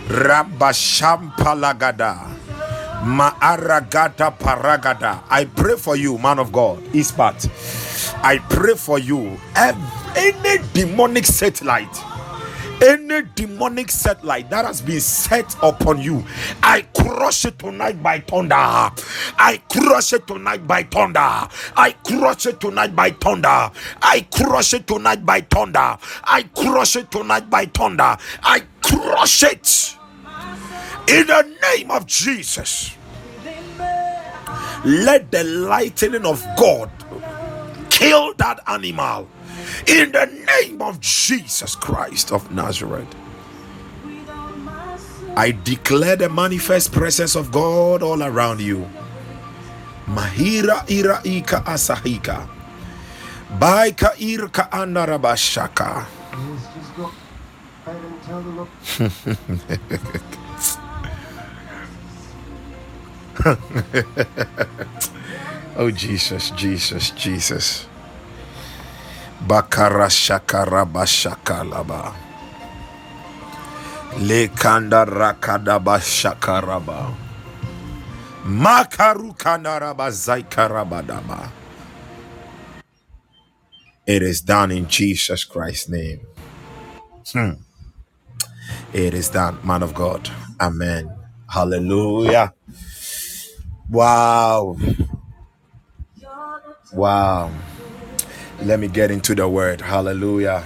Rabashampalagada. 0.09 2.33
Maaragada 3.05 4.33
paragada. 4.33 5.21
I 5.29 5.45
pray 5.45 5.77
for 5.77 5.95
you, 5.95 6.17
man 6.17 6.39
of 6.39 6.51
God. 6.51 6.81
Ispat. 6.97 7.45
I 8.23 8.39
pray 8.39 8.73
for 8.73 8.97
you. 8.99 9.37
Any 9.55 10.57
demonic 10.73 11.25
satellite 11.25 11.95
any 12.81 13.23
demonic 13.35 13.91
satellite 13.91 14.49
that 14.49 14.65
has 14.65 14.81
been 14.81 15.01
set 15.01 15.55
upon 15.61 16.01
you, 16.01 16.23
I 16.63 16.81
crush 16.95 17.45
it 17.45 17.59
tonight 17.59 18.01
by 18.01 18.19
thunder. 18.19 18.55
I 18.55 19.61
crush 19.69 20.13
it 20.13 20.27
tonight 20.27 20.67
by 20.67 20.83
thunder. 20.83 21.19
I 21.19 21.95
crush 22.05 22.45
it 22.45 22.59
tonight 22.59 22.95
by 22.95 23.11
thunder. 23.11 23.71
I 24.01 24.27
crush 24.31 24.73
it 24.73 24.87
tonight 24.87 25.25
by 25.25 25.41
thunder. 25.41 25.97
I 26.23 26.43
crush 26.55 26.95
it 26.95 27.11
tonight 27.11 27.49
by 27.49 27.65
thunder. 27.65 28.17
I 28.43 28.63
crush 28.81 29.43
it 29.43 29.95
in 31.07 31.27
the 31.27 31.57
name 31.75 31.91
of 31.91 32.05
Jesus. 32.05 32.95
Let 34.85 35.31
the 35.31 35.43
lightning 35.43 36.25
of 36.25 36.45
God 36.57 36.89
kill 37.89 38.33
that 38.35 38.61
animal 38.67 39.27
in 39.88 40.12
the 40.12 40.25
name 40.25 40.82
of 40.82 40.99
Jesus 41.01 41.75
Christ 41.75 42.32
of 42.32 42.51
Nazareth. 42.51 43.08
I 45.36 45.51
declare 45.51 46.15
the 46.17 46.29
manifest 46.29 46.91
presence 46.91 47.36
of 47.36 47.51
God 47.51 48.03
all 48.03 48.23
around 48.23 48.62
you. 48.62 48.89
Mahira 50.08 50.84
ira 50.89 51.21
ika 51.23 51.63
asahika. 51.65 52.47
Baika 53.60 54.13
irka 54.19 54.69
anarabashaka. 54.71 56.05
Oh 65.77 65.91
Jesus, 65.91 66.51
Jesus, 66.51 67.12
Jesus. 67.12 67.88
Bakara 69.49 70.09
shakara 70.13 70.85
bashakalaba. 70.85 72.13
Lekanda 74.19 75.05
rakada 75.05 75.79
bashakaraba. 75.81 77.15
Makaru 78.45 79.33
kanaraba 79.35 80.12
zaikarabadaba. 80.12 81.49
It 84.07 84.21
is 84.23 84.41
done 84.41 84.71
in 84.71 84.88
Jesus 84.88 85.43
Christ's 85.45 85.89
name. 85.89 86.21
Hmm. 87.33 87.62
It 88.93 89.13
is 89.13 89.29
done, 89.29 89.59
man 89.63 89.83
of 89.83 89.93
God. 89.95 90.29
Amen. 90.62 91.09
Hallelujah. 91.49 92.53
Wow. 93.89 94.77
Wow. 96.93 97.51
Let 98.61 98.79
me 98.79 98.87
get 98.89 99.09
into 99.09 99.33
the 99.33 99.47
word. 99.47 99.81
Hallelujah. 99.81 100.65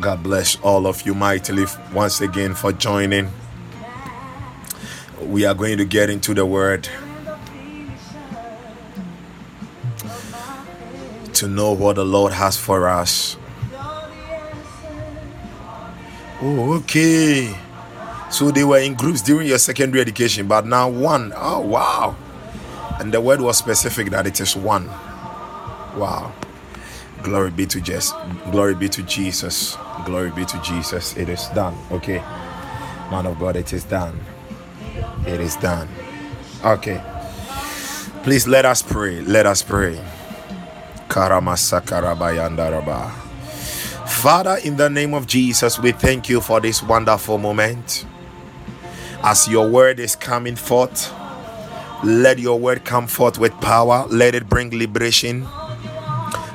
God 0.00 0.22
bless 0.22 0.56
all 0.62 0.86
of 0.88 1.06
you 1.06 1.14
mightily 1.14 1.64
once 1.94 2.20
again 2.20 2.54
for 2.54 2.72
joining. 2.72 3.30
We 5.20 5.44
are 5.44 5.54
going 5.54 5.78
to 5.78 5.84
get 5.84 6.10
into 6.10 6.34
the 6.34 6.44
word 6.44 6.88
to 11.34 11.46
know 11.46 11.72
what 11.72 11.96
the 11.96 12.04
Lord 12.04 12.32
has 12.32 12.56
for 12.56 12.88
us. 12.88 13.36
Oh, 16.42 16.74
okay. 16.80 17.56
So 18.28 18.50
they 18.50 18.64
were 18.64 18.80
in 18.80 18.94
groups 18.94 19.22
during 19.22 19.46
your 19.46 19.58
secondary 19.58 20.00
education, 20.00 20.48
but 20.48 20.66
now 20.66 20.88
one. 20.88 21.32
Oh, 21.36 21.60
wow. 21.60 22.16
And 22.98 23.14
the 23.14 23.20
word 23.20 23.40
was 23.40 23.56
specific 23.56 24.10
that 24.10 24.26
it 24.26 24.40
is 24.40 24.56
one. 24.56 24.88
Wow. 25.96 26.32
Glory 27.22 27.50
be 27.50 27.66
to 27.66 27.80
Jesus. 27.80 28.12
Glory 28.50 28.74
be 28.74 28.88
to 28.88 29.02
Jesus. 29.04 29.76
Glory 30.04 30.30
be 30.30 30.44
to 30.44 30.60
Jesus. 30.62 31.16
It 31.16 31.28
is 31.28 31.46
done. 31.54 31.76
Okay. 31.90 32.18
Man 33.10 33.26
of 33.26 33.38
God, 33.38 33.56
it 33.56 33.72
is 33.72 33.84
done. 33.84 34.18
It 35.26 35.40
is 35.40 35.56
done. 35.56 35.88
Okay. 36.64 37.00
Please 38.22 38.48
let 38.48 38.64
us 38.64 38.82
pray. 38.82 39.20
Let 39.20 39.46
us 39.46 39.62
pray. 39.62 40.00
Father, 44.06 44.58
in 44.64 44.76
the 44.76 44.88
name 44.90 45.14
of 45.14 45.26
Jesus, 45.26 45.78
we 45.78 45.92
thank 45.92 46.28
you 46.28 46.40
for 46.40 46.60
this 46.60 46.82
wonderful 46.82 47.38
moment. 47.38 48.06
As 49.22 49.48
your 49.48 49.68
word 49.68 50.00
is 50.00 50.16
coming 50.16 50.56
forth, 50.56 51.12
let 52.04 52.38
your 52.38 52.58
word 52.58 52.84
come 52.84 53.06
forth 53.06 53.38
with 53.38 53.52
power. 53.60 54.06
Let 54.08 54.34
it 54.34 54.48
bring 54.48 54.70
liberation. 54.76 55.46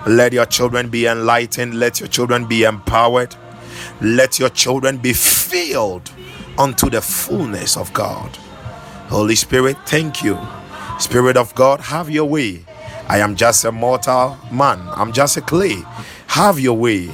Let 0.05 0.33
your 0.33 0.45
children 0.45 0.89
be 0.89 1.07
enlightened. 1.07 1.79
Let 1.79 1.99
your 1.99 2.09
children 2.09 2.45
be 2.45 2.63
empowered. 2.63 3.35
Let 4.01 4.39
your 4.39 4.49
children 4.49 4.97
be 4.97 5.13
filled 5.13 6.11
unto 6.57 6.89
the 6.89 7.01
fullness 7.01 7.77
of 7.77 7.91
God. 7.93 8.35
Holy 9.09 9.35
Spirit, 9.35 9.77
thank 9.85 10.23
you. 10.23 10.37
Spirit 10.99 11.37
of 11.37 11.53
God, 11.55 11.79
have 11.79 12.09
your 12.09 12.25
way. 12.25 12.65
I 13.07 13.19
am 13.19 13.35
just 13.35 13.63
a 13.63 13.71
mortal 13.71 14.37
man, 14.51 14.81
I'm 14.89 15.13
just 15.13 15.37
a 15.37 15.41
clay. 15.41 15.81
Have 16.27 16.59
your 16.59 16.77
way 16.77 17.09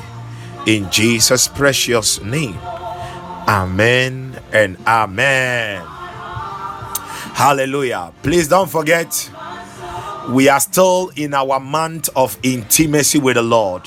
in 0.66 0.90
Jesus' 0.90 1.48
precious 1.48 2.22
name. 2.22 2.58
Amen 3.48 4.40
and 4.52 4.78
amen. 4.88 5.86
Hallelujah. 7.34 8.12
Please 8.24 8.48
don't 8.48 8.70
forget, 8.70 9.30
we 10.30 10.48
are 10.48 10.60
still 10.60 11.12
in 11.16 11.34
our 11.34 11.60
month 11.60 12.10
of 12.16 12.38
intimacy 12.44 13.20
with 13.20 13.36
the 13.36 13.42
Lord. 13.42 13.86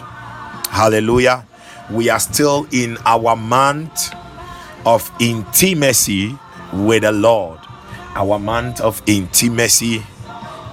Hallelujah. 0.71 1.47
We 1.91 2.11
are 2.11 2.21
still 2.21 2.67
in 2.73 2.99
our 3.07 3.37
month 3.37 4.15
of 4.85 5.11
intimacy 5.19 6.39
with 6.73 7.03
the 7.03 7.13
Lord. 7.13 7.59
Our 8.15 8.39
month 8.39 8.81
of 8.81 9.03
intimacy 9.07 10.03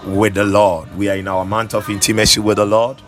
with 0.06 0.34
the 0.34 0.44
Lord. 0.44 0.94
We 0.98 1.10
are 1.10 1.16
in 1.16 1.28
our 1.28 1.46
month 1.46 1.74
of 1.74 1.90
intimacy 1.90 2.42
with 2.42 2.58
the 2.58 2.66
Lord. 2.66 3.02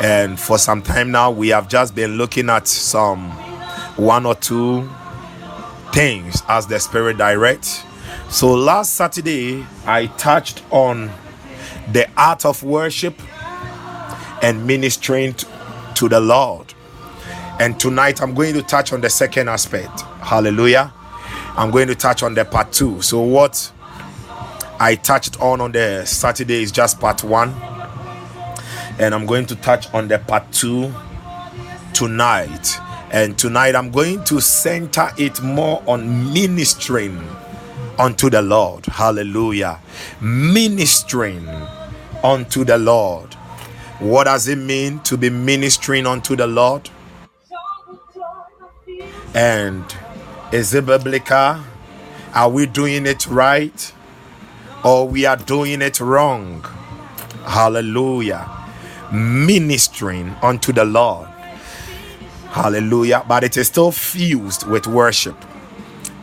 And 0.00 0.40
for 0.40 0.56
some 0.56 0.80
time 0.80 1.10
now, 1.10 1.30
we 1.30 1.48
have 1.48 1.68
just 1.68 1.94
been 1.94 2.16
looking 2.16 2.48
at 2.48 2.68
some 2.68 3.30
one 3.96 4.24
or 4.24 4.34
two 4.34 4.88
things 5.92 6.42
as 6.48 6.66
the 6.66 6.80
Spirit 6.80 7.18
directs. 7.18 7.82
So 8.30 8.54
last 8.54 8.94
Saturday, 8.94 9.66
I 9.84 10.06
touched 10.06 10.62
on 10.70 11.10
the 11.92 12.08
art 12.16 12.44
of 12.44 12.62
worship 12.62 13.20
and 14.42 14.66
ministering 14.66 15.34
to 15.94 16.08
the 16.08 16.20
Lord. 16.20 16.72
And 17.58 17.78
tonight, 17.78 18.22
I'm 18.22 18.34
going 18.34 18.54
to 18.54 18.62
touch 18.62 18.92
on 18.92 19.00
the 19.00 19.10
second 19.10 19.48
aspect. 19.48 20.00
Hallelujah. 20.22 20.92
I'm 21.56 21.70
going 21.70 21.88
to 21.88 21.94
touch 21.94 22.22
on 22.22 22.34
the 22.34 22.44
part 22.44 22.72
two. 22.72 23.02
So, 23.02 23.20
what 23.20 23.70
I 24.78 24.94
touched 24.94 25.38
on 25.40 25.60
on 25.60 25.72
the 25.72 26.06
Saturday 26.06 26.62
is 26.62 26.72
just 26.72 26.98
part 26.98 27.22
one, 27.22 27.50
and 28.98 29.14
I'm 29.14 29.26
going 29.26 29.44
to 29.46 29.56
touch 29.56 29.92
on 29.92 30.08
the 30.08 30.18
part 30.18 30.50
two 30.52 30.94
tonight. 31.92 32.78
And 33.12 33.36
tonight, 33.36 33.74
I'm 33.74 33.90
going 33.90 34.24
to 34.24 34.40
center 34.40 35.10
it 35.18 35.42
more 35.42 35.82
on 35.86 36.32
ministering 36.32 37.20
unto 37.98 38.30
the 38.30 38.40
Lord. 38.40 38.86
Hallelujah. 38.86 39.80
Ministering 40.20 41.46
unto 42.22 42.64
the 42.64 42.78
Lord. 42.78 43.34
What 43.98 44.24
does 44.24 44.48
it 44.48 44.56
mean 44.56 45.00
to 45.00 45.16
be 45.16 45.30
ministering 45.30 46.06
unto 46.06 46.36
the 46.36 46.46
Lord? 46.46 46.88
And 49.34 49.84
is 50.52 50.74
it 50.74 50.86
biblical? 50.86 51.60
Are 52.34 52.48
we 52.48 52.66
doing 52.66 53.06
it 53.06 53.26
right? 53.26 53.92
Or 54.84 55.06
we 55.06 55.26
are 55.26 55.36
doing 55.36 55.82
it 55.82 56.00
wrong? 56.00 56.64
Hallelujah. 57.44 58.48
Ministering 59.12 60.34
unto 60.42 60.72
the 60.72 60.84
Lord. 60.84 61.28
Hallelujah. 62.48 63.24
But 63.28 63.44
it 63.44 63.56
is 63.56 63.68
still 63.68 63.92
fused 63.92 64.66
with 64.66 64.86
worship. 64.86 65.36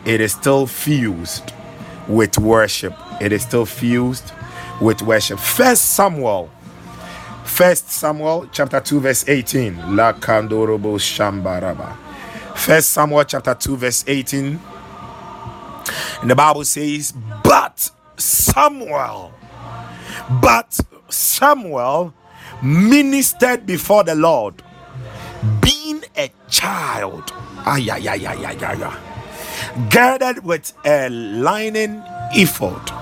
It 0.04 0.20
is 0.20 0.32
still 0.32 0.66
fused 0.66 1.52
with 2.08 2.38
worship. 2.38 2.94
It 3.20 3.32
is 3.32 3.42
still 3.42 3.66
fused 3.66 4.32
with 4.80 5.02
worship. 5.02 5.38
First 5.38 5.94
Samuel. 5.94 6.50
First 7.44 7.90
Samuel 7.90 8.48
chapter 8.52 8.80
2, 8.80 9.00
verse 9.00 9.28
18. 9.28 9.96
La 9.96 10.12
Kandorobo 10.12 10.98
Shambaraba. 10.98 11.96
First 12.56 12.90
Samuel 12.90 13.24
chapter 13.24 13.54
2, 13.54 13.76
verse 13.76 14.04
18. 14.06 14.60
And 16.20 16.30
the 16.30 16.34
Bible 16.34 16.64
says, 16.64 17.12
But 17.42 17.90
Samuel, 18.16 19.32
but 20.42 20.78
Samuel 21.08 22.12
ministered 22.62 23.64
before 23.64 24.04
the 24.04 24.14
Lord, 24.14 24.62
being 25.60 26.02
a 26.16 26.30
child. 26.50 27.32
Ay, 27.64 27.88
ay, 27.90 28.08
ay, 28.08 28.26
ay, 28.26 28.44
ay, 28.44 28.56
ay, 28.60 28.82
ay 28.82 29.08
girded 29.90 30.44
with 30.44 30.72
a 30.84 31.08
linen 31.08 32.02
ephod. 32.34 32.97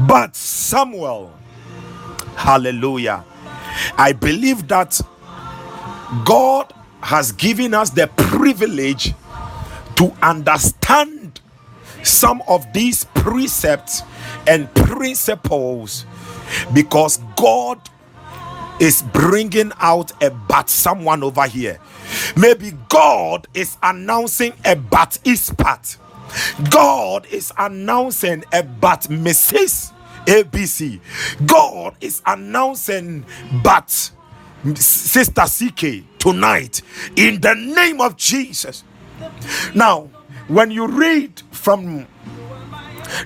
But 0.00 0.36
Samuel, 0.36 1.32
hallelujah, 2.36 3.24
I 3.96 4.12
believe 4.12 4.68
that 4.68 5.00
God 6.24 6.72
has 7.00 7.32
given 7.32 7.72
us 7.74 7.90
the 7.90 8.08
privilege 8.08 9.14
to 9.96 10.12
understand 10.22 11.40
some 12.02 12.42
of 12.46 12.70
these 12.72 13.04
precepts 13.14 14.02
and 14.46 14.72
principles 14.74 16.04
because 16.74 17.18
God 17.36 17.80
is 18.78 19.02
bringing 19.12 19.72
out 19.80 20.12
a 20.22 20.30
but 20.30 20.68
someone 20.68 21.22
over 21.22 21.46
here. 21.46 21.78
Maybe 22.36 22.72
God 22.88 23.48
is 23.54 23.76
announcing 23.82 24.52
a 24.64 24.76
but 24.76 25.18
ispat. 25.24 25.96
God 26.70 27.26
is 27.26 27.52
announcing 27.58 28.44
a 28.52 28.62
but 28.62 29.02
Mrs. 29.02 29.92
ABC. 30.26 31.00
God 31.46 31.96
is 32.00 32.22
announcing 32.26 33.24
but 33.62 34.10
Sister 34.74 35.42
CK 35.42 36.18
tonight 36.18 36.82
in 37.14 37.40
the 37.40 37.54
name 37.54 38.00
of 38.00 38.16
Jesus. 38.16 38.82
Now, 39.74 40.10
when 40.48 40.70
you 40.70 40.86
read 40.86 41.42
from 41.50 42.06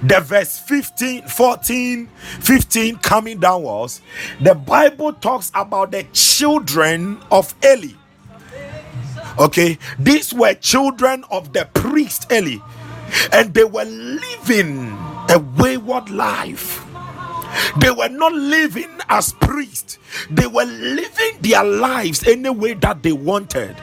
the 0.03 0.21
verse 0.21 0.59
15 0.59 1.27
14 1.27 2.07
15 2.41 2.97
coming 2.97 3.41
downwards 3.41 4.03
the 4.41 4.55
bible 4.55 5.13
talks 5.15 5.51
about 5.55 5.91
the 5.91 6.05
children 6.13 7.19
of 7.31 7.55
eli 7.65 7.93
okay 9.39 9.79
these 9.99 10.35
were 10.35 10.53
children 10.55 11.25
of 11.31 11.53
the 11.55 11.67
priest 11.73 12.31
eli 12.31 12.59
and 13.33 13.55
they 13.55 13.65
were 13.65 13.85
living 13.85 14.89
a 15.31 15.39
wayward 15.59 16.11
life 16.11 16.85
they 17.81 17.91
were 17.91 18.09
not 18.09 18.33
living 18.33 18.89
as 19.09 19.33
priests 19.35 19.99
they 20.31 20.47
were 20.47 20.65
living 20.65 21.37
their 21.41 21.65
lives 21.65 22.27
any 22.27 22.51
way 22.51 22.75
that 22.75 23.03
they 23.03 23.13
wanted 23.13 23.77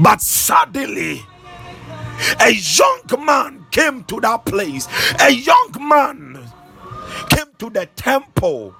but 0.00 0.20
suddenly 0.20 1.22
a 2.40 2.50
young 2.50 3.24
man 3.24 3.66
came 3.70 4.04
to 4.04 4.20
that 4.20 4.44
place. 4.44 4.88
A 5.20 5.30
young 5.30 5.72
man 5.80 6.38
came 7.28 7.46
to 7.58 7.70
the 7.70 7.86
temple. 7.96 8.74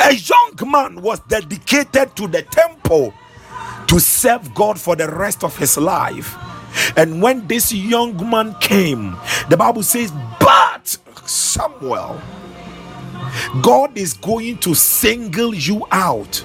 A 0.00 0.12
young 0.14 0.70
man 0.70 1.00
was 1.02 1.20
dedicated 1.20 2.16
to 2.16 2.26
the 2.26 2.42
temple 2.42 3.14
to 3.86 4.00
serve 4.00 4.54
God 4.54 4.80
for 4.80 4.96
the 4.96 5.08
rest 5.08 5.44
of 5.44 5.56
his 5.56 5.76
life. 5.76 6.36
And 6.96 7.22
when 7.22 7.46
this 7.46 7.72
young 7.72 8.28
man 8.28 8.54
came, 8.60 9.16
the 9.48 9.56
Bible 9.56 9.82
says, 9.82 10.12
But 10.40 10.96
Samuel, 11.26 12.20
God 13.62 13.96
is 13.96 14.14
going 14.14 14.58
to 14.58 14.74
single 14.74 15.54
you 15.54 15.86
out 15.90 16.44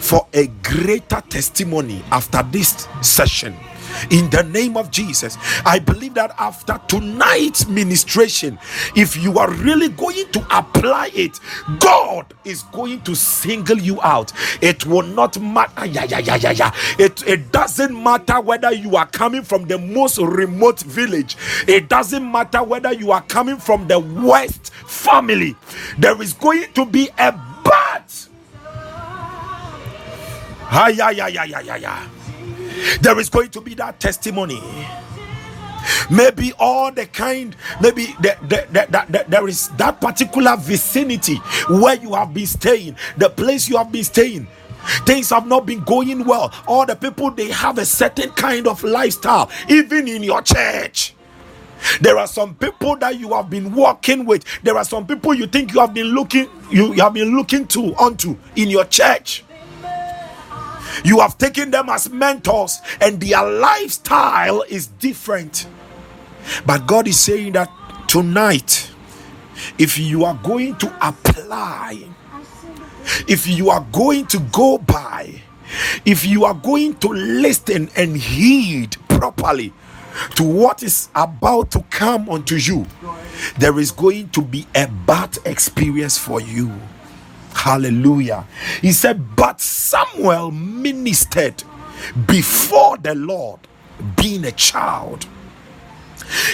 for 0.00 0.26
a 0.34 0.46
greater 0.62 1.22
testimony 1.28 2.02
after 2.10 2.42
this 2.42 2.88
session 3.00 3.56
in 4.10 4.30
the 4.30 4.42
name 4.42 4.76
of 4.76 4.90
Jesus. 4.90 5.36
I 5.64 5.78
believe 5.78 6.14
that 6.14 6.34
after 6.38 6.80
tonight's 6.88 7.66
ministration, 7.66 8.58
if 8.96 9.16
you 9.16 9.38
are 9.38 9.50
really 9.50 9.88
going 9.88 10.30
to 10.32 10.46
apply 10.50 11.10
it, 11.14 11.38
God 11.78 12.34
is 12.44 12.62
going 12.64 13.02
to 13.02 13.14
single 13.14 13.78
you 13.78 14.00
out. 14.02 14.32
It 14.60 14.86
will 14.86 15.02
not 15.02 15.40
matter. 15.40 15.86
Yeah, 15.86 16.04
yeah, 16.04 16.18
yeah, 16.18 16.36
yeah, 16.36 16.50
yeah. 16.52 16.74
It, 16.98 17.26
it 17.26 17.52
doesn't 17.52 18.00
matter 18.02 18.40
whether 18.40 18.72
you 18.72 18.96
are 18.96 19.06
coming 19.06 19.42
from 19.42 19.66
the 19.66 19.78
most 19.78 20.18
remote 20.18 20.80
village, 20.80 21.36
it 21.66 21.88
doesn't 21.88 22.30
matter 22.30 22.62
whether 22.62 22.92
you 22.92 23.12
are 23.12 23.22
coming 23.22 23.56
from 23.56 23.88
the 23.88 23.98
West 23.98 24.72
family. 24.72 25.56
There 25.98 26.20
is 26.22 26.32
going 26.32 26.72
to 26.74 26.86
be 26.86 27.08
a 27.18 27.32
but. 27.64 28.28
Ah, 30.70 30.88
yeah, 30.88 31.10
yeah, 31.10 31.28
yeah, 31.28 31.44
yeah, 31.44 31.60
yeah, 31.60 31.76
yeah 31.76 32.17
there 33.00 33.18
is 33.18 33.28
going 33.28 33.50
to 33.50 33.60
be 33.60 33.74
that 33.74 34.00
testimony. 34.00 34.60
Maybe 36.10 36.52
all 36.58 36.92
the 36.92 37.06
kind 37.06 37.56
maybe 37.80 38.06
the, 38.20 38.36
the, 38.42 38.66
the, 38.70 39.06
the, 39.08 39.24
there 39.28 39.48
is 39.48 39.68
that 39.76 40.00
particular 40.00 40.56
vicinity 40.56 41.36
where 41.68 41.94
you 41.96 42.14
have 42.14 42.34
been 42.34 42.46
staying 42.46 42.96
the 43.16 43.30
place 43.30 43.68
you 43.68 43.76
have 43.76 43.92
been 43.92 44.04
staying. 44.04 44.46
Things 45.06 45.30
have 45.30 45.46
not 45.46 45.66
been 45.66 45.80
going 45.84 46.24
well. 46.24 46.52
All 46.66 46.86
the 46.86 46.96
people 46.96 47.30
they 47.30 47.50
have 47.50 47.78
a 47.78 47.84
certain 47.84 48.30
kind 48.30 48.66
of 48.66 48.82
lifestyle 48.84 49.50
even 49.68 50.08
in 50.08 50.22
your 50.22 50.42
church. 50.42 51.14
There 52.00 52.18
are 52.18 52.26
some 52.26 52.54
people 52.56 52.96
that 52.96 53.18
you 53.20 53.32
have 53.34 53.48
been 53.48 53.72
working 53.72 54.24
with. 54.26 54.44
There 54.62 54.76
are 54.76 54.84
some 54.84 55.06
people 55.06 55.32
you 55.34 55.46
think 55.46 55.72
you 55.72 55.80
have 55.80 55.94
been 55.94 56.08
looking 56.08 56.48
you, 56.70 56.94
you 56.94 57.02
have 57.02 57.14
been 57.14 57.36
looking 57.36 57.66
to 57.68 57.94
onto 57.96 58.36
in 58.56 58.68
your 58.68 58.84
church 58.84 59.44
you 61.04 61.20
have 61.20 61.38
taken 61.38 61.70
them 61.70 61.88
as 61.88 62.10
mentors, 62.10 62.78
and 63.00 63.20
their 63.20 63.44
lifestyle 63.48 64.62
is 64.68 64.86
different. 64.86 65.66
But 66.66 66.86
God 66.86 67.08
is 67.08 67.18
saying 67.20 67.52
that 67.52 67.70
tonight, 68.08 68.90
if 69.78 69.98
you 69.98 70.24
are 70.24 70.38
going 70.42 70.76
to 70.76 71.06
apply, 71.06 72.04
if 73.26 73.46
you 73.46 73.70
are 73.70 73.86
going 73.92 74.26
to 74.26 74.38
go 74.52 74.78
by, 74.78 75.42
if 76.04 76.24
you 76.24 76.44
are 76.44 76.54
going 76.54 76.94
to 76.96 77.08
listen 77.08 77.90
and 77.96 78.16
heed 78.16 78.96
properly 79.08 79.72
to 80.34 80.42
what 80.42 80.82
is 80.82 81.08
about 81.14 81.70
to 81.72 81.80
come 81.90 82.28
unto 82.28 82.56
you, 82.56 82.86
there 83.58 83.78
is 83.78 83.90
going 83.90 84.28
to 84.30 84.42
be 84.42 84.66
a 84.74 84.88
bad 85.06 85.36
experience 85.44 86.18
for 86.18 86.40
you. 86.40 86.72
Hallelujah. 87.58 88.46
He 88.80 88.92
said, 88.92 89.34
But 89.36 89.60
Samuel 89.60 90.52
ministered 90.52 91.64
before 92.26 92.96
the 92.98 93.14
Lord, 93.16 93.60
being 94.16 94.44
a 94.44 94.52
child. 94.52 95.26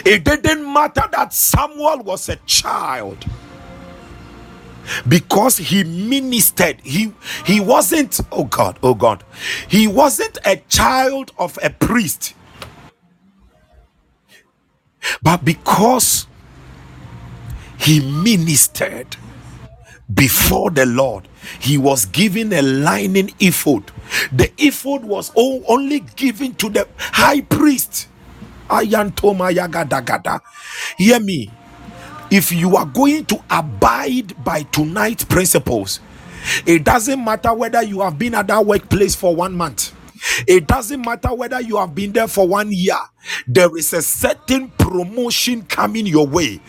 It 0.05 0.25
didn't 0.25 0.73
matter 0.73 1.05
that 1.13 1.35
Samuel 1.35 1.99
was 2.03 2.29
a 2.31 2.37
child. 2.47 3.25
because 5.09 5.57
he 5.59 5.85
ministered 5.85 6.81
he 6.83 7.13
he 7.47 7.61
wasn't 7.61 8.21
oh 8.33 8.45
god 8.45 8.79
oh 8.83 8.95
god 8.95 9.25
he 9.69 9.87
wasn't 9.89 10.39
a 10.45 10.57
child 10.69 11.33
of 11.39 11.59
a 11.63 11.71
priest 11.71 12.35
but 15.23 15.45
because 15.45 16.27
he 17.79 18.01
ministered 18.01 19.17
before 20.13 20.71
the 20.71 20.87
Lord, 20.87 21.29
he 21.61 21.79
was 21.79 22.05
given 22.07 22.53
a 22.53 22.63
linen 22.63 23.31
ephod. 23.41 23.91
The 24.33 24.51
ephod 24.59 25.05
was 25.05 25.33
only 25.37 26.01
given 26.01 26.55
to 26.57 26.69
the 26.69 26.87
high 26.99 27.41
priest. 27.41 28.09
Hear 30.99 31.21
me. 31.21 31.51
If 32.31 32.53
you 32.53 32.77
are 32.77 32.87
going 32.87 33.27
to 33.27 33.43
abide 33.51 34.45
by 34.45 34.65
tonight's 34.65 35.25
principles, 35.25 36.01
it 36.67 36.85
doesn't 36.85 37.25
matter 37.25 37.55
whether 37.55 37.83
you 37.83 38.01
have 38.03 38.19
been 38.19 38.35
at 38.35 38.49
that 38.49 38.67
workplace 38.67 39.15
for 39.15 39.35
one 39.35 39.55
month. 39.55 39.94
It 40.47 40.67
doesn't 40.67 41.05
matter 41.05 41.35
whether 41.35 41.61
you 41.61 41.77
have 41.79 41.95
been 41.95 42.13
there 42.13 42.29
for 42.29 42.47
one 42.47 42.73
year. 42.73 42.99
There 43.47 43.77
is 43.77 43.93
a 43.93 44.03
certain 44.03 44.71
promotion 44.79 45.63
coming 45.65 46.07
your 46.07 46.27
way. 46.27 46.61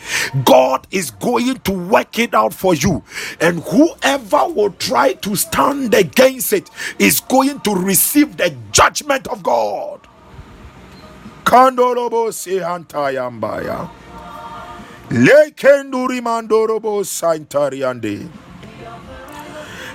God 0.45 0.87
is 0.91 1.11
going 1.11 1.57
to 1.59 1.71
work 1.71 2.19
it 2.19 2.33
out 2.33 2.53
for 2.53 2.73
you. 2.75 3.03
And 3.41 3.61
whoever 3.63 4.47
will 4.49 4.71
try 4.71 5.13
to 5.13 5.35
stand 5.35 5.93
against 5.93 6.53
it 6.53 6.69
is 6.99 7.19
going 7.21 7.59
to 7.61 7.75
receive 7.75 8.37
the 8.37 8.55
judgment 8.71 9.27
of 9.27 9.43
God. 9.43 10.01
Kandorobo 11.45 12.31
saintariande. 12.31 13.89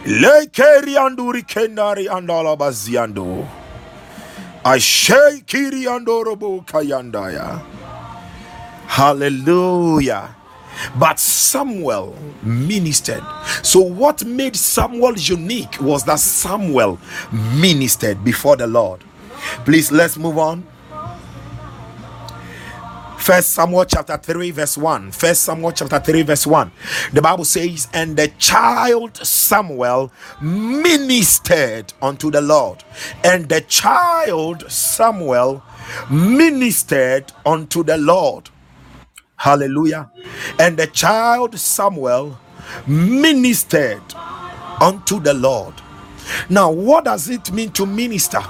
Lekeri 0.06 0.96
anduri 0.96 1.42
kendari 1.42 2.08
andala 2.08 2.56
baziando. 2.56 3.46
Kiri 5.46 5.86
andorobo 5.86 6.64
kayandaya. 6.64 7.60
Hallelujah. 8.86 10.34
But 10.98 11.18
Samuel 11.18 12.16
ministered. 12.42 13.22
So, 13.62 13.80
what 13.80 14.24
made 14.24 14.56
Samuel 14.56 15.14
unique 15.16 15.78
was 15.80 16.04
that 16.04 16.18
Samuel 16.20 16.98
ministered 17.54 18.24
before 18.24 18.56
the 18.56 18.66
Lord. 18.66 19.04
Please, 19.66 19.92
let's 19.92 20.16
move 20.16 20.38
on. 20.38 20.66
First 23.20 23.52
Samuel 23.52 23.84
chapter 23.84 24.16
3, 24.16 24.50
verse 24.50 24.78
1. 24.78 25.12
First 25.12 25.42
Samuel 25.42 25.72
chapter 25.72 26.00
3, 26.00 26.22
verse 26.22 26.46
1. 26.46 26.72
The 27.12 27.20
Bible 27.20 27.44
says, 27.44 27.86
And 27.92 28.16
the 28.16 28.28
child 28.38 29.18
Samuel 29.18 30.10
ministered 30.40 31.92
unto 32.00 32.30
the 32.30 32.40
Lord. 32.40 32.82
And 33.22 33.46
the 33.46 33.60
child 33.60 34.70
Samuel 34.72 35.62
ministered 36.10 37.30
unto 37.44 37.84
the 37.84 37.98
Lord. 37.98 38.48
Hallelujah. 39.36 40.10
And 40.58 40.78
the 40.78 40.86
child 40.86 41.58
Samuel 41.58 42.38
ministered 42.86 44.02
unto 44.80 45.20
the 45.20 45.34
Lord. 45.34 45.74
Now, 46.48 46.70
what 46.70 47.04
does 47.04 47.28
it 47.28 47.52
mean 47.52 47.70
to 47.72 47.84
minister? 47.84 48.40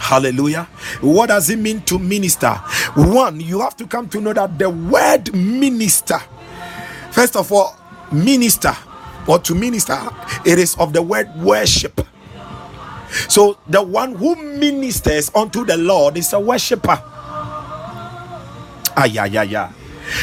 Hallelujah. 0.00 0.64
What 1.00 1.28
does 1.28 1.50
it 1.50 1.58
mean 1.58 1.82
to 1.82 1.98
minister? 1.98 2.52
One, 2.96 3.40
you 3.40 3.60
have 3.60 3.76
to 3.78 3.86
come 3.86 4.08
to 4.10 4.20
know 4.20 4.32
that 4.34 4.58
the 4.58 4.70
word 4.70 5.34
minister, 5.34 6.18
first 7.12 7.36
of 7.36 7.52
all, 7.52 7.76
minister 8.12 8.74
or 9.28 9.38
to 9.40 9.54
minister, 9.54 9.98
it 10.46 10.58
is 10.58 10.76
of 10.76 10.92
the 10.92 11.02
word 11.02 11.28
worship. 11.36 12.00
So 13.28 13.58
the 13.68 13.82
one 13.82 14.14
who 14.16 14.36
ministers 14.36 15.30
unto 15.34 15.64
the 15.64 15.76
Lord 15.76 16.16
is 16.18 16.32
a 16.32 16.40
worshiper. 16.40 17.00
Ah, 18.96 19.06
yeah, 19.06 19.26
yeah, 19.26 19.42
yeah. 19.44 19.72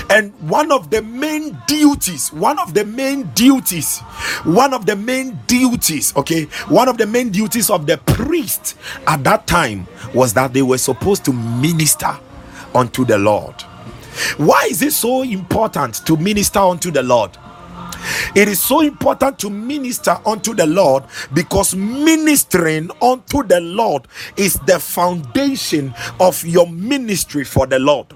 And 0.09 0.33
one 0.49 0.71
of 0.71 0.89
the 0.89 1.01
main 1.01 1.57
duties, 1.67 2.31
one 2.33 2.59
of 2.59 2.73
the 2.73 2.85
main 2.85 3.23
duties, 3.33 3.99
one 4.43 4.73
of 4.73 4.85
the 4.85 4.95
main 4.95 5.39
duties, 5.47 6.15
okay, 6.15 6.45
one 6.67 6.87
of 6.89 6.97
the 6.97 7.07
main 7.07 7.29
duties 7.29 7.69
of 7.69 7.85
the 7.85 7.97
priest 7.97 8.75
at 9.07 9.23
that 9.23 9.47
time 9.47 9.87
was 10.13 10.33
that 10.33 10.53
they 10.53 10.61
were 10.61 10.77
supposed 10.77 11.25
to 11.25 11.33
minister 11.33 12.17
unto 12.73 13.05
the 13.05 13.17
Lord. 13.17 13.55
Why 14.37 14.67
is 14.69 14.81
it 14.81 14.93
so 14.93 15.23
important 15.23 16.05
to 16.05 16.17
minister 16.17 16.59
unto 16.59 16.91
the 16.91 17.03
Lord? 17.03 17.37
It 18.35 18.47
is 18.47 18.61
so 18.61 18.81
important 18.81 19.39
to 19.39 19.49
minister 19.49 20.17
unto 20.25 20.53
the 20.53 20.65
Lord 20.65 21.03
because 21.33 21.75
ministering 21.75 22.89
unto 23.01 23.43
the 23.43 23.59
Lord 23.59 24.07
is 24.37 24.53
the 24.65 24.79
foundation 24.79 25.93
of 26.19 26.43
your 26.45 26.67
ministry 26.67 27.43
for 27.43 27.67
the 27.67 27.79
Lord. 27.79 28.07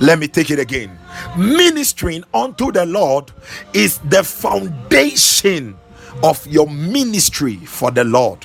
Let 0.00 0.18
me 0.18 0.28
take 0.28 0.50
it 0.50 0.58
again. 0.58 0.98
Ministering 1.36 2.24
unto 2.32 2.72
the 2.72 2.86
Lord 2.86 3.32
is 3.72 3.98
the 3.98 4.22
foundation 4.22 5.76
of 6.22 6.46
your 6.46 6.68
ministry 6.68 7.56
for 7.56 7.90
the 7.90 8.04
Lord. 8.04 8.44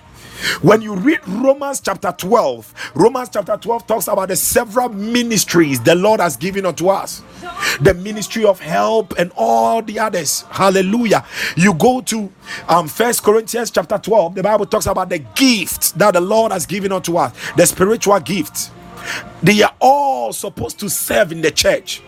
When 0.62 0.82
you 0.82 0.96
read 0.96 1.20
Romans 1.28 1.82
chapter 1.82 2.12
12, 2.12 2.92
Romans 2.96 3.30
chapter 3.32 3.58
12 3.58 3.86
talks 3.86 4.08
about 4.08 4.30
the 4.30 4.36
several 4.36 4.90
ministries 4.90 5.80
the 5.82 5.94
Lord 5.94 6.20
has 6.20 6.36
given 6.36 6.66
unto 6.66 6.88
us 6.90 7.22
the 7.80 7.94
ministry 7.94 8.46
of 8.46 8.60
help 8.60 9.14
and 9.18 9.32
all 9.36 9.82
the 9.82 10.00
others. 10.00 10.44
Hallelujah. 10.50 11.26
You 11.56 11.74
go 11.74 12.02
to 12.02 12.32
um 12.68 12.88
First 12.88 13.24
Corinthians 13.24 13.72
chapter 13.72 13.98
12, 13.98 14.36
the 14.36 14.44
Bible 14.44 14.66
talks 14.66 14.88
about 14.88 15.10
the 15.10 15.20
gifts 15.20 15.92
that 15.94 16.14
the 16.14 16.22
Lord 16.22 16.52
has 16.52 16.66
given 16.66 16.92
unto 16.92 17.18
us, 17.18 17.34
the 17.56 17.66
spiritual 17.66 18.20
gifts. 18.20 18.72
They 19.44 19.62
are 19.64 19.74
all 19.80 20.34
supposed 20.34 20.80
to 20.80 20.90
serve 20.90 21.32
in 21.32 21.42
the 21.42 21.52
church. 21.52 22.02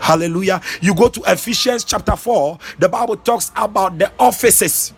Hallelujah. 0.00 0.60
You 0.80 0.94
go 0.94 1.08
to 1.08 1.22
Ephesians 1.26 1.84
chapter 1.84 2.16
4, 2.16 2.58
the 2.78 2.88
Bible 2.88 3.16
talks 3.16 3.50
about 3.56 3.98
the 3.98 4.12
offices. 4.18 4.92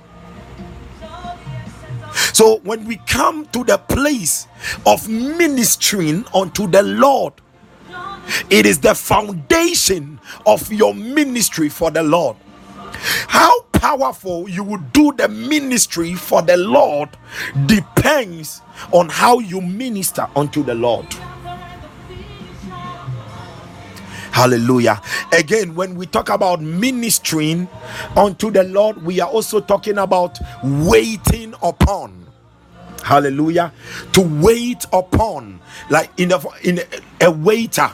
So 2.32 2.58
when 2.58 2.84
we 2.84 2.96
come 3.06 3.46
to 3.46 3.64
the 3.64 3.78
place 3.78 4.48
of 4.84 5.08
ministering 5.08 6.24
unto 6.34 6.66
the 6.66 6.82
Lord, 6.82 7.32
it 8.50 8.66
is 8.66 8.78
the 8.80 8.94
foundation 8.94 10.20
of 10.44 10.70
your 10.72 10.94
ministry 10.94 11.68
for 11.68 11.90
the 11.90 12.02
Lord. 12.02 12.36
How 13.28 13.60
powerful 13.78 14.48
you 14.48 14.64
will 14.64 14.82
do 14.92 15.12
the 15.12 15.28
ministry 15.28 16.14
for 16.14 16.42
the 16.42 16.56
Lord 16.56 17.08
depends 17.66 18.60
on 18.92 19.08
how 19.08 19.38
you 19.38 19.60
minister 19.60 20.26
unto 20.34 20.62
the 20.64 20.74
Lord. 20.74 21.06
Hallelujah. 24.32 25.00
Again, 25.32 25.74
when 25.74 25.96
we 25.96 26.06
talk 26.06 26.28
about 26.28 26.60
ministering 26.60 27.68
unto 28.16 28.50
the 28.50 28.62
Lord, 28.64 29.02
we 29.04 29.20
are 29.20 29.28
also 29.28 29.60
talking 29.60 29.98
about 29.98 30.38
waiting 30.62 31.54
upon. 31.62 32.26
Hallelujah. 33.02 33.72
To 34.12 34.20
wait 34.20 34.84
upon, 34.92 35.60
like 35.90 36.10
in 36.18 36.32
a, 36.32 36.40
in 36.62 36.78
a, 37.20 37.26
a 37.26 37.30
waiter. 37.30 37.90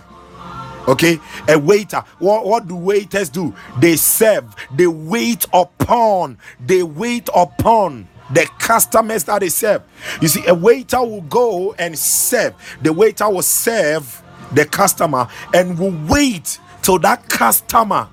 Okay, 0.86 1.18
a 1.48 1.58
waiter. 1.58 2.04
What, 2.18 2.44
what 2.46 2.68
do 2.68 2.76
waiters 2.76 3.28
do? 3.30 3.54
They 3.78 3.96
serve, 3.96 4.54
they 4.74 4.86
wait 4.86 5.46
upon, 5.52 6.38
they 6.60 6.82
wait 6.82 7.28
upon 7.34 8.08
the 8.32 8.48
customers 8.58 9.24
that 9.24 9.40
they 9.40 9.48
serve. 9.48 9.82
You 10.20 10.28
see, 10.28 10.46
a 10.46 10.54
waiter 10.54 11.00
will 11.00 11.22
go 11.22 11.74
and 11.74 11.98
serve, 11.98 12.54
the 12.82 12.92
waiter 12.92 13.28
will 13.30 13.42
serve 13.42 14.22
the 14.52 14.64
customer 14.66 15.28
and 15.54 15.78
will 15.78 15.96
wait 16.08 16.58
till 16.82 16.98
that 17.00 17.28
customer 17.28 18.08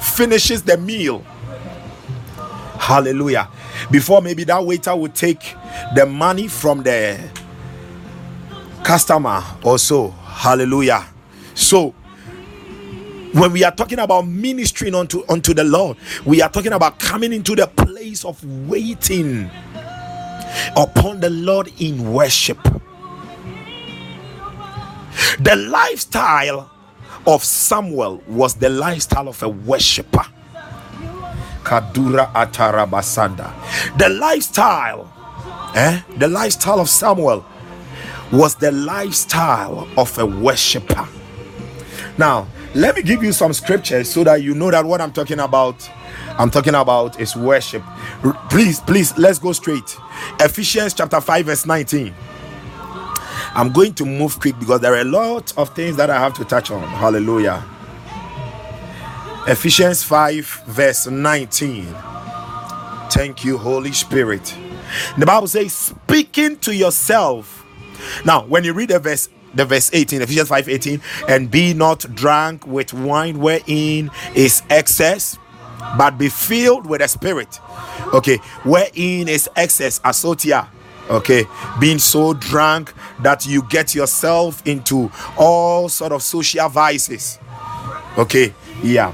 finishes 0.00 0.62
the 0.62 0.76
meal. 0.78 1.20
Hallelujah. 2.78 3.48
Before 3.90 4.22
maybe 4.22 4.44
that 4.44 4.64
waiter 4.64 4.94
will 4.96 5.08
take 5.08 5.54
the 5.94 6.06
money 6.06 6.48
from 6.48 6.82
the 6.82 7.18
customer 8.84 9.42
or 9.62 9.78
so. 9.78 10.08
Hallelujah. 10.10 11.04
So 11.58 11.90
when 13.32 13.52
we 13.52 13.64
are 13.64 13.72
talking 13.72 13.98
about 13.98 14.26
ministering 14.28 14.94
unto 14.94 15.24
unto 15.28 15.52
the 15.52 15.64
Lord, 15.64 15.96
we 16.24 16.40
are 16.40 16.48
talking 16.48 16.72
about 16.72 17.00
coming 17.00 17.32
into 17.32 17.56
the 17.56 17.66
place 17.66 18.24
of 18.24 18.42
waiting 18.68 19.50
upon 20.76 21.18
the 21.18 21.28
Lord 21.30 21.72
in 21.80 22.12
worship. 22.12 22.62
The 25.40 25.56
lifestyle 25.56 26.70
of 27.26 27.42
Samuel 27.42 28.22
was 28.28 28.54
the 28.54 28.68
lifestyle 28.68 29.28
of 29.28 29.42
a 29.42 29.48
worshiper. 29.48 30.24
Kadura 31.64 32.32
Atarabasanda. 32.34 33.98
The 33.98 34.08
lifestyle, 34.10 35.12
eh? 35.74 36.02
The 36.18 36.28
lifestyle 36.28 36.78
of 36.78 36.88
Samuel 36.88 37.44
was 38.32 38.54
the 38.54 38.70
lifestyle 38.70 39.88
of 39.96 40.16
a 40.18 40.24
worshiper. 40.24 41.08
Now, 42.18 42.48
let 42.74 42.96
me 42.96 43.02
give 43.02 43.22
you 43.22 43.32
some 43.32 43.52
scriptures 43.52 44.10
so 44.10 44.24
that 44.24 44.42
you 44.42 44.54
know 44.54 44.70
that 44.70 44.84
what 44.84 45.00
I'm 45.00 45.12
talking 45.12 45.38
about 45.38 45.88
I'm 46.38 46.50
talking 46.50 46.74
about 46.76 47.20
is 47.20 47.34
worship. 47.34 47.82
Please, 48.48 48.78
please, 48.78 49.16
let's 49.18 49.40
go 49.40 49.52
straight. 49.52 49.96
Ephesians 50.38 50.94
chapter 50.94 51.20
5, 51.20 51.46
verse 51.46 51.66
19. 51.66 52.14
I'm 53.54 53.72
going 53.72 53.92
to 53.94 54.04
move 54.04 54.38
quick 54.38 54.56
because 54.58 54.80
there 54.80 54.94
are 54.94 55.00
a 55.00 55.04
lot 55.04 55.56
of 55.58 55.74
things 55.74 55.96
that 55.96 56.10
I 56.10 56.18
have 56.20 56.34
to 56.34 56.44
touch 56.44 56.70
on. 56.70 56.82
Hallelujah. 56.82 57.64
Ephesians 59.48 60.04
5, 60.04 60.64
verse 60.66 61.08
19. 61.08 61.86
Thank 63.10 63.44
you, 63.44 63.58
Holy 63.58 63.92
Spirit. 63.92 64.54
The 65.18 65.26
Bible 65.26 65.48
says, 65.48 65.72
speaking 65.72 66.56
to 66.58 66.72
yourself. 66.72 67.66
Now, 68.24 68.44
when 68.44 68.62
you 68.62 68.74
read 68.74 68.90
the 68.90 69.00
verse, 69.00 69.28
the 69.54 69.64
verse 69.64 69.90
18, 69.92 70.22
Ephesians 70.22 70.48
5 70.48 70.68
18, 70.68 71.00
and 71.28 71.50
be 71.50 71.74
not 71.74 72.00
drunk 72.14 72.66
with 72.66 72.92
wine 72.92 73.38
wherein 73.38 74.10
is 74.34 74.62
excess, 74.70 75.38
but 75.96 76.18
be 76.18 76.28
filled 76.28 76.86
with 76.86 77.00
the 77.00 77.08
spirit. 77.08 77.60
Okay, 78.14 78.36
wherein 78.64 79.28
is 79.28 79.48
excess, 79.56 80.00
asotia. 80.00 80.68
Okay, 81.10 81.46
being 81.80 81.98
so 81.98 82.34
drunk 82.34 82.92
that 83.22 83.46
you 83.46 83.62
get 83.62 83.94
yourself 83.94 84.66
into 84.66 85.10
all 85.38 85.88
sort 85.88 86.12
of 86.12 86.22
social 86.22 86.68
vices. 86.68 87.38
Okay, 88.18 88.52
yeah. 88.82 89.12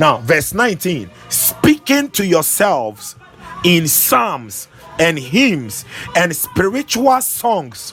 Now, 0.00 0.18
verse 0.18 0.52
19 0.52 1.08
speaking 1.28 2.10
to 2.10 2.26
yourselves 2.26 3.16
in 3.64 3.86
psalms 3.86 4.68
and 4.98 5.18
hymns 5.18 5.84
and 6.14 6.34
spiritual 6.34 7.20
songs, 7.20 7.92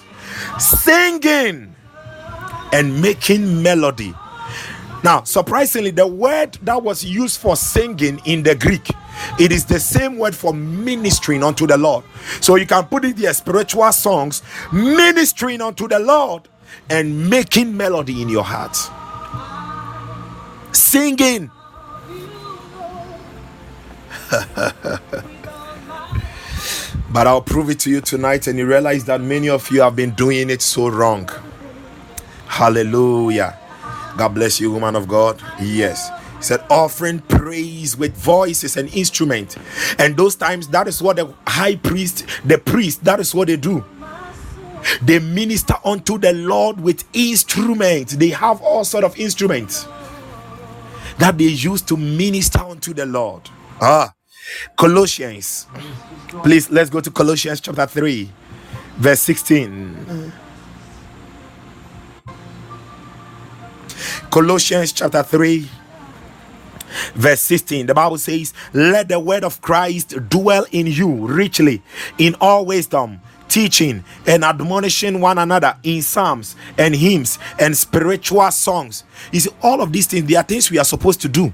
singing 0.57 1.72
and 2.73 3.01
making 3.01 3.61
melody. 3.61 4.13
Now, 5.03 5.23
surprisingly, 5.23 5.91
the 5.91 6.07
word 6.07 6.57
that 6.63 6.81
was 6.81 7.03
used 7.03 7.39
for 7.39 7.55
singing 7.55 8.19
in 8.25 8.41
the 8.41 8.55
Greek, 8.55 8.89
it 9.39 9.51
is 9.51 9.65
the 9.65 9.79
same 9.79 10.17
word 10.17 10.33
for 10.33 10.53
ministering 10.53 11.43
unto 11.43 11.67
the 11.67 11.77
Lord. 11.77 12.03
So 12.41 12.55
you 12.55 12.65
can 12.65 12.85
put 12.85 13.05
it 13.05 13.17
there 13.17 13.33
spiritual 13.33 13.91
songs, 13.91 14.41
ministering 14.71 15.61
unto 15.61 15.87
the 15.87 15.99
Lord, 15.99 16.47
and 16.89 17.29
making 17.29 17.75
melody 17.75 18.21
in 18.21 18.29
your 18.29 18.43
heart. 18.43 18.75
Singing. 20.75 21.51
but 27.11 27.27
I'll 27.27 27.41
prove 27.41 27.69
it 27.69 27.79
to 27.81 27.91
you 27.91 28.01
tonight, 28.01 28.47
and 28.47 28.57
you 28.57 28.65
realize 28.65 29.05
that 29.05 29.21
many 29.21 29.49
of 29.49 29.69
you 29.69 29.81
have 29.81 29.95
been 29.95 30.11
doing 30.11 30.49
it 30.49 30.61
so 30.61 30.87
wrong. 30.87 31.29
Hallelujah. 32.53 33.57
God 34.15 34.35
bless 34.35 34.59
you, 34.61 34.71
woman 34.71 34.95
of 34.95 35.07
God. 35.07 35.41
Yes. 35.59 36.11
He 36.37 36.43
said, 36.43 36.63
offering 36.69 37.19
praise 37.21 37.97
with 37.97 38.15
voice 38.15 38.63
is 38.63 38.77
an 38.77 38.89
instrument. 38.89 39.57
And 39.97 40.15
those 40.15 40.35
times, 40.35 40.67
that 40.67 40.87
is 40.87 41.01
what 41.01 41.15
the 41.15 41.33
high 41.47 41.77
priest, 41.77 42.27
the 42.45 42.59
priest, 42.59 43.03
that 43.05 43.19
is 43.19 43.33
what 43.33 43.47
they 43.47 43.57
do. 43.57 43.83
They 45.01 45.17
minister 45.17 45.73
unto 45.83 46.19
the 46.19 46.31
Lord 46.33 46.79
with 46.79 47.03
instruments. 47.13 48.15
They 48.17 48.29
have 48.29 48.61
all 48.61 48.85
sort 48.85 49.03
of 49.03 49.17
instruments 49.17 49.87
that 51.17 51.39
they 51.39 51.45
use 51.45 51.81
to 51.81 51.97
minister 51.97 52.59
unto 52.59 52.93
the 52.93 53.07
Lord. 53.07 53.49
Ah, 53.81 54.13
Colossians. 54.77 55.65
Please, 56.43 56.69
let's 56.69 56.91
go 56.91 57.01
to 57.01 57.09
Colossians 57.09 57.61
chapter 57.61 57.87
3, 57.87 58.29
verse 58.97 59.21
16. 59.21 60.33
Colossians 64.31 64.91
chapter 64.93 65.23
3, 65.23 65.67
verse 67.15 67.41
16. 67.41 67.87
The 67.87 67.93
Bible 67.93 68.17
says, 68.17 68.53
Let 68.73 69.09
the 69.09 69.19
word 69.19 69.43
of 69.43 69.61
Christ 69.61 70.15
dwell 70.29 70.65
in 70.71 70.87
you 70.87 71.27
richly 71.27 71.81
in 72.17 72.35
all 72.41 72.65
wisdom, 72.65 73.21
teaching 73.47 74.03
and 74.27 74.43
admonishing 74.43 75.21
one 75.21 75.37
another 75.37 75.77
in 75.83 76.01
psalms 76.01 76.55
and 76.77 76.95
hymns 76.95 77.39
and 77.59 77.75
spiritual 77.77 78.49
songs. 78.51 79.03
See, 79.33 79.49
all 79.61 79.81
of 79.81 79.91
these 79.91 80.07
things, 80.07 80.27
they 80.27 80.35
are 80.35 80.43
things 80.43 80.71
we 80.71 80.77
are 80.79 80.85
supposed 80.85 81.21
to 81.21 81.29
do. 81.29 81.53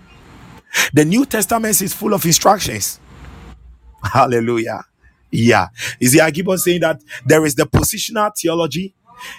The 0.93 1.05
New 1.05 1.25
Testament 1.25 1.81
is 1.81 1.93
full 1.93 2.13
of 2.13 2.25
instructions. 2.25 2.99
Hallelujah. 4.03 4.83
Yeah. 5.31 5.67
You 5.99 6.07
see, 6.09 6.21
I 6.21 6.31
keep 6.31 6.47
on 6.47 6.57
saying 6.57 6.81
that 6.81 7.01
there 7.25 7.45
is 7.45 7.55
the 7.55 7.63
positional 7.65 8.31
theology 8.37 8.93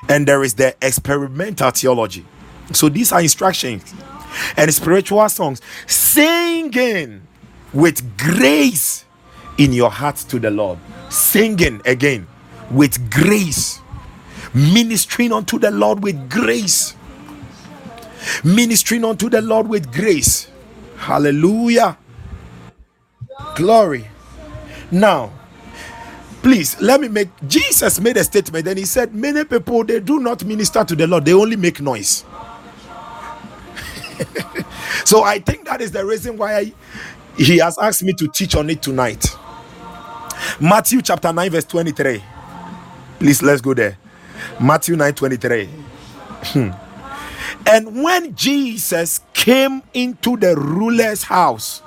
and 0.08 0.26
there 0.26 0.42
is 0.42 0.54
the 0.54 0.74
experimental 0.82 1.70
theology. 1.70 2.24
So 2.72 2.88
these 2.88 3.12
are 3.12 3.20
instructions 3.20 3.94
and 4.56 4.72
spiritual 4.72 5.28
songs, 5.28 5.60
singing 5.86 7.22
with 7.72 8.16
grace 8.18 9.04
in 9.58 9.72
your 9.72 9.90
heart 9.90 10.16
to 10.16 10.38
the 10.38 10.50
Lord. 10.50 10.78
Singing 11.08 11.82
again 11.84 12.26
with 12.70 13.10
grace, 13.10 13.80
ministering 14.54 15.32
unto 15.32 15.58
the 15.58 15.70
Lord 15.70 16.02
with 16.02 16.30
grace, 16.30 16.94
ministering 18.44 19.04
unto 19.04 19.28
the 19.28 19.42
Lord 19.42 19.68
with 19.68 19.92
grace. 19.92 20.48
Hallelujah. 20.96 21.98
Glory. 23.56 24.06
Now, 24.90 25.32
please 26.42 26.80
let 26.80 27.00
me 27.00 27.08
make 27.08 27.28
Jesus 27.48 28.00
made 28.00 28.16
a 28.16 28.24
statement 28.24 28.68
and 28.68 28.78
he 28.78 28.84
said, 28.84 29.14
Many 29.14 29.44
people 29.44 29.84
they 29.84 30.00
do 30.00 30.20
not 30.20 30.44
minister 30.44 30.84
to 30.84 30.96
the 30.96 31.06
Lord, 31.06 31.24
they 31.24 31.34
only 31.34 31.56
make 31.56 31.80
noise. 31.80 32.24
so 35.04 35.22
I 35.22 35.38
think 35.38 35.66
that 35.66 35.80
is 35.80 35.92
the 35.92 36.04
reason 36.04 36.36
why 36.36 36.56
I, 36.56 36.72
he 37.36 37.58
has 37.58 37.78
asked 37.78 38.02
me 38.02 38.12
to 38.14 38.28
teach 38.28 38.54
on 38.54 38.70
it 38.70 38.82
tonight. 38.82 39.26
Matthew 40.60 41.02
chapter 41.02 41.32
9, 41.32 41.50
verse 41.50 41.64
23. 41.64 42.22
Please 43.18 43.42
let's 43.42 43.60
go 43.60 43.74
there. 43.74 43.98
Matthew 44.60 44.96
9 44.96 45.12
23. 45.14 45.68
and 47.66 48.02
when 48.02 48.34
Jesus 48.34 49.20
came 49.34 49.82
into 49.94 50.36
the 50.36 50.56
ruler's 50.56 51.22
house 51.22 51.82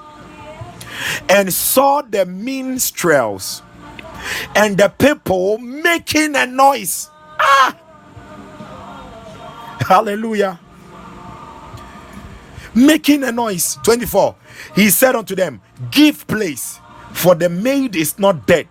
and 1.30 1.52
saw 1.54 2.02
the 2.02 2.26
minstrels 2.26 3.62
and 4.56 4.78
the 4.78 4.90
people 4.90 5.58
making 5.58 6.36
a 6.36 6.46
noise, 6.46 7.10
ah, 7.40 7.78
hallelujah, 9.82 10.60
making 12.76 13.24
a 13.24 13.32
noise. 13.32 13.78
24. 13.84 14.36
He 14.76 14.90
said 14.90 15.16
unto 15.16 15.36
them, 15.36 15.62
Give 15.92 16.26
place, 16.28 16.80
for 17.14 17.36
the 17.36 17.50
maid 17.50 17.96
is 17.96 18.20
not 18.20 18.48
dead, 18.48 18.68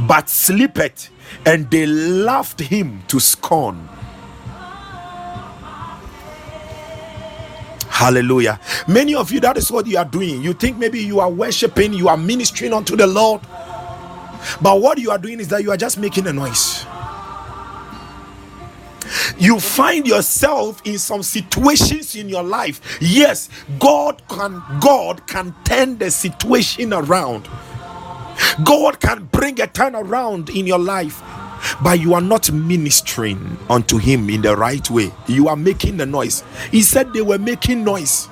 but 0.00 0.28
sleepeth. 0.28 1.10
And 1.46 1.70
they 1.70 1.86
laughed 1.86 2.60
him 2.60 3.02
to 3.08 3.20
scorn. 3.20 3.88
Hallelujah. 7.88 8.60
Many 8.88 9.14
of 9.14 9.32
you, 9.32 9.40
that 9.40 9.56
is 9.56 9.70
what 9.70 9.86
you 9.86 9.98
are 9.98 10.04
doing. 10.04 10.42
You 10.42 10.54
think 10.54 10.78
maybe 10.78 11.00
you 11.00 11.20
are 11.20 11.30
worshiping, 11.30 11.92
you 11.94 12.08
are 12.08 12.16
ministering 12.16 12.72
unto 12.72 12.96
the 12.96 13.06
Lord. 13.06 13.40
But 14.62 14.80
what 14.80 14.98
you 14.98 15.10
are 15.10 15.18
doing 15.18 15.40
is 15.40 15.48
that 15.48 15.62
you 15.62 15.70
are 15.70 15.76
just 15.76 15.98
making 15.98 16.26
a 16.26 16.32
noise. 16.32 16.86
You 19.38 19.60
find 19.60 20.06
yourself 20.06 20.82
in 20.84 20.98
some 20.98 21.22
situations 21.22 22.16
in 22.16 22.28
your 22.28 22.42
life. 22.42 22.98
Yes, 23.00 23.48
God 23.78 24.22
can 24.28 24.62
God 24.80 25.26
can 25.26 25.54
turn 25.64 25.98
the 25.98 26.10
situation 26.10 26.92
around. 26.92 27.48
God 28.64 29.00
can 29.00 29.24
bring 29.26 29.60
a 29.60 29.66
turnaround 29.66 30.54
in 30.54 30.66
your 30.66 30.78
life, 30.78 31.22
but 31.82 32.00
you 32.00 32.14
are 32.14 32.20
not 32.20 32.50
ministering 32.52 33.56
unto 33.68 33.98
Him 33.98 34.28
in 34.30 34.42
the 34.42 34.56
right 34.56 34.88
way. 34.90 35.10
You 35.26 35.48
are 35.48 35.56
making 35.56 35.96
the 35.98 36.06
noise. 36.06 36.42
He 36.70 36.82
said 36.82 37.12
they 37.12 37.22
were 37.22 37.38
making 37.38 37.84
noise. 37.84 38.28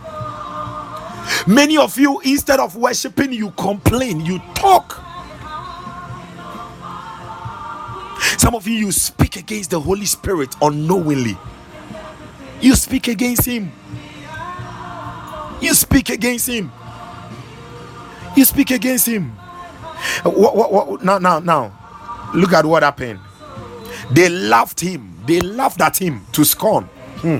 Many 1.47 1.77
of 1.79 1.99
you, 1.99 2.21
instead 2.21 2.61
of 2.61 2.77
worshiping, 2.77 3.33
you 3.33 3.51
complain, 3.53 4.25
you 4.25 4.41
talk. 4.55 5.03
Some 8.39 8.55
of 8.55 8.67
you, 8.67 8.75
you 8.75 8.93
speak 8.93 9.37
against 9.37 9.71
the 9.71 9.81
Holy 9.81 10.07
Spirit 10.07 10.55
unknowingly. 10.61 11.37
You 12.61 12.75
speak 12.75 13.09
against 13.09 13.47
Him. 13.47 13.73
You 15.61 15.75
speak 15.75 16.11
against 16.11 16.49
Him. 16.49 16.73
You 18.37 18.45
speak 18.45 18.71
against 18.71 19.07
Him. 19.07 19.31
What, 20.25 20.57
what, 20.57 20.73
what, 20.73 21.05
now, 21.05 21.19
now, 21.19 21.39
now, 21.41 22.31
look 22.35 22.53
at 22.53 22.65
what 22.65 22.83
happened. 22.83 23.21
They 24.11 24.29
laughed 24.29 24.81
him. 24.81 25.15
They 25.27 25.41
laughed 25.41 25.81
at 25.81 25.97
him 25.97 26.27
to 26.33 26.45
scorn. 26.45 26.85
Hmm. 27.23 27.39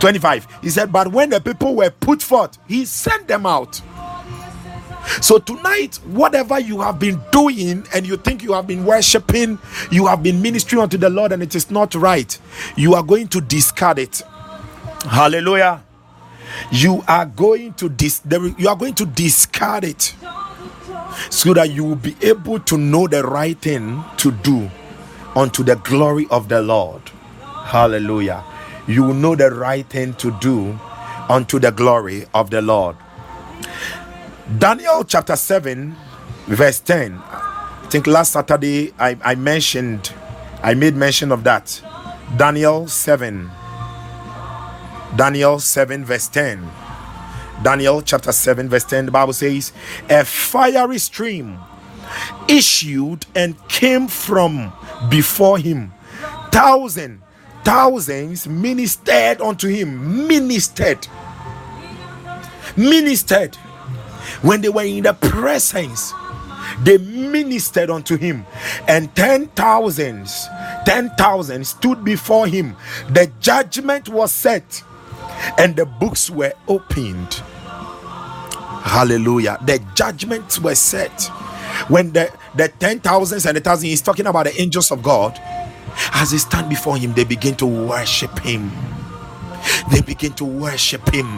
25. 0.00 0.46
He 0.62 0.70
said, 0.70 0.92
But 0.92 1.08
when 1.08 1.30
the 1.30 1.40
people 1.40 1.74
were 1.76 1.90
put 1.90 2.22
forth, 2.22 2.58
he 2.66 2.84
sent 2.84 3.28
them 3.28 3.46
out. 3.46 3.80
So 5.20 5.38
tonight, 5.38 5.96
whatever 6.06 6.58
you 6.60 6.80
have 6.80 6.98
been 6.98 7.20
doing 7.32 7.86
and 7.94 8.06
you 8.06 8.16
think 8.16 8.42
you 8.42 8.52
have 8.52 8.66
been 8.66 8.84
worshiping, 8.84 9.58
you 9.90 10.06
have 10.06 10.22
been 10.22 10.42
ministering 10.42 10.82
unto 10.82 10.98
the 10.98 11.10
Lord 11.10 11.32
and 11.32 11.42
it 11.42 11.54
is 11.54 11.70
not 11.70 11.94
right, 11.94 12.38
you 12.76 12.94
are 12.94 13.02
going 13.02 13.28
to 13.28 13.40
discard 13.40 13.98
it. 13.98 14.22
Hallelujah. 15.04 15.82
you 16.70 17.02
are 17.08 17.26
going 17.26 17.72
to 17.74 17.88
dis 17.88 18.22
you 18.58 18.68
are 18.68 18.76
going 18.76 18.94
to 18.94 19.06
discard 19.06 19.84
it 19.84 20.14
so 21.30 21.54
that 21.54 21.70
you 21.70 21.84
will 21.84 21.96
be 21.96 22.16
able 22.22 22.60
to 22.60 22.76
know 22.76 23.06
the 23.06 23.22
right 23.22 23.58
thing 23.60 24.02
to 24.16 24.30
do 24.30 24.70
unto 25.34 25.62
the 25.62 25.76
glory 25.76 26.26
of 26.30 26.48
the 26.48 26.62
Lord. 26.62 27.02
Hallelujah. 27.64 28.44
You 28.86 29.04
will 29.04 29.14
know 29.14 29.34
the 29.34 29.50
right 29.50 29.86
thing 29.88 30.14
to 30.14 30.30
do 30.40 30.78
unto 31.28 31.58
the 31.58 31.70
glory 31.70 32.26
of 32.34 32.50
the 32.50 32.62
Lord. 32.62 32.96
Daniel 34.56 35.04
chapter 35.04 35.36
7, 35.36 35.94
verse 36.46 36.80
10. 36.80 37.12
I 37.12 37.86
think 37.90 38.06
last 38.06 38.32
Saturday 38.32 38.94
I, 38.98 39.14
I 39.22 39.34
mentioned, 39.34 40.10
I 40.62 40.72
made 40.72 40.96
mention 40.96 41.32
of 41.32 41.44
that. 41.44 41.82
Daniel 42.38 42.88
7. 42.88 43.50
Daniel 45.16 45.58
7, 45.58 46.02
verse 46.02 46.28
10. 46.28 46.66
Daniel 47.62 48.00
chapter 48.00 48.32
7, 48.32 48.70
verse 48.70 48.84
10, 48.84 49.06
the 49.06 49.12
Bible 49.12 49.34
says, 49.34 49.74
A 50.08 50.24
fiery 50.24 50.98
stream 50.98 51.58
issued 52.48 53.26
and 53.34 53.54
came 53.68 54.08
from 54.08 54.72
before 55.10 55.58
him. 55.58 55.92
Thousand, 56.50 57.20
thousands 57.64 58.48
ministered 58.48 59.42
unto 59.42 59.68
him. 59.68 60.26
Ministered. 60.26 61.06
Ministered. 62.78 63.58
When 64.42 64.60
they 64.60 64.68
were 64.68 64.84
in 64.84 65.02
the 65.02 65.14
presence, 65.14 66.12
they 66.82 66.98
ministered 66.98 67.90
unto 67.90 68.16
him. 68.16 68.46
And 68.86 69.14
ten 69.14 69.48
thousands, 69.48 70.46
ten 70.84 71.10
thousand 71.16 71.66
stood 71.66 72.04
before 72.04 72.46
him. 72.46 72.76
The 73.10 73.30
judgment 73.40 74.08
was 74.08 74.32
set 74.32 74.82
and 75.58 75.76
the 75.76 75.86
books 75.86 76.30
were 76.30 76.52
opened. 76.66 77.42
Hallelujah. 78.82 79.58
The 79.64 79.80
judgments 79.94 80.58
were 80.58 80.74
set. 80.74 81.30
When 81.88 82.12
the, 82.12 82.32
the 82.56 82.68
ten 82.68 83.00
thousands 83.00 83.46
and 83.46 83.56
the 83.56 83.60
thousand, 83.60 83.88
he's 83.88 84.02
talking 84.02 84.26
about 84.26 84.46
the 84.46 84.60
angels 84.60 84.90
of 84.90 85.02
God. 85.02 85.38
As 86.12 86.30
they 86.30 86.38
stand 86.38 86.68
before 86.68 86.96
him, 86.96 87.12
they 87.12 87.24
begin 87.24 87.54
to 87.56 87.66
worship 87.66 88.38
him. 88.38 88.70
They 89.90 90.00
begin 90.02 90.32
to 90.34 90.44
worship 90.44 91.08
him. 91.12 91.28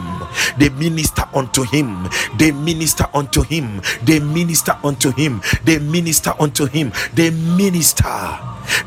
They 0.57 0.69
minister 0.69 1.23
unto 1.33 1.63
him. 1.63 2.09
They 2.37 2.51
minister 2.51 3.05
unto 3.13 3.43
him. 3.43 3.81
They 4.03 4.19
minister 4.19 4.77
unto 4.83 5.11
him. 5.11 5.41
They 5.63 5.79
minister 5.79 6.33
unto 6.39 6.65
him. 6.65 6.91
They 7.13 7.29
minister. 7.31 8.03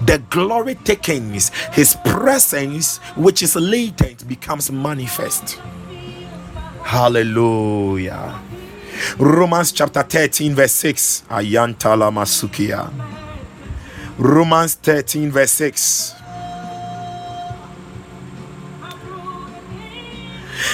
The 0.07 0.23
glory 0.31 0.77
takings, 0.77 1.51
his 1.73 1.97
presence, 2.05 2.99
which 3.17 3.43
is 3.43 3.57
latent, 3.57 4.27
becomes 4.29 4.71
manifest. 4.71 5.61
Hallelujah. 6.83 8.41
Romans 9.19 9.73
chapter 9.73 10.03
13, 10.03 10.55
verse 10.55 10.73
6. 10.73 11.25
Ayantala 11.31 12.13
Masukia. 12.13 12.93
Romans 14.19 14.75
13, 14.75 15.31
verse 15.31 15.51
6. 15.53 16.15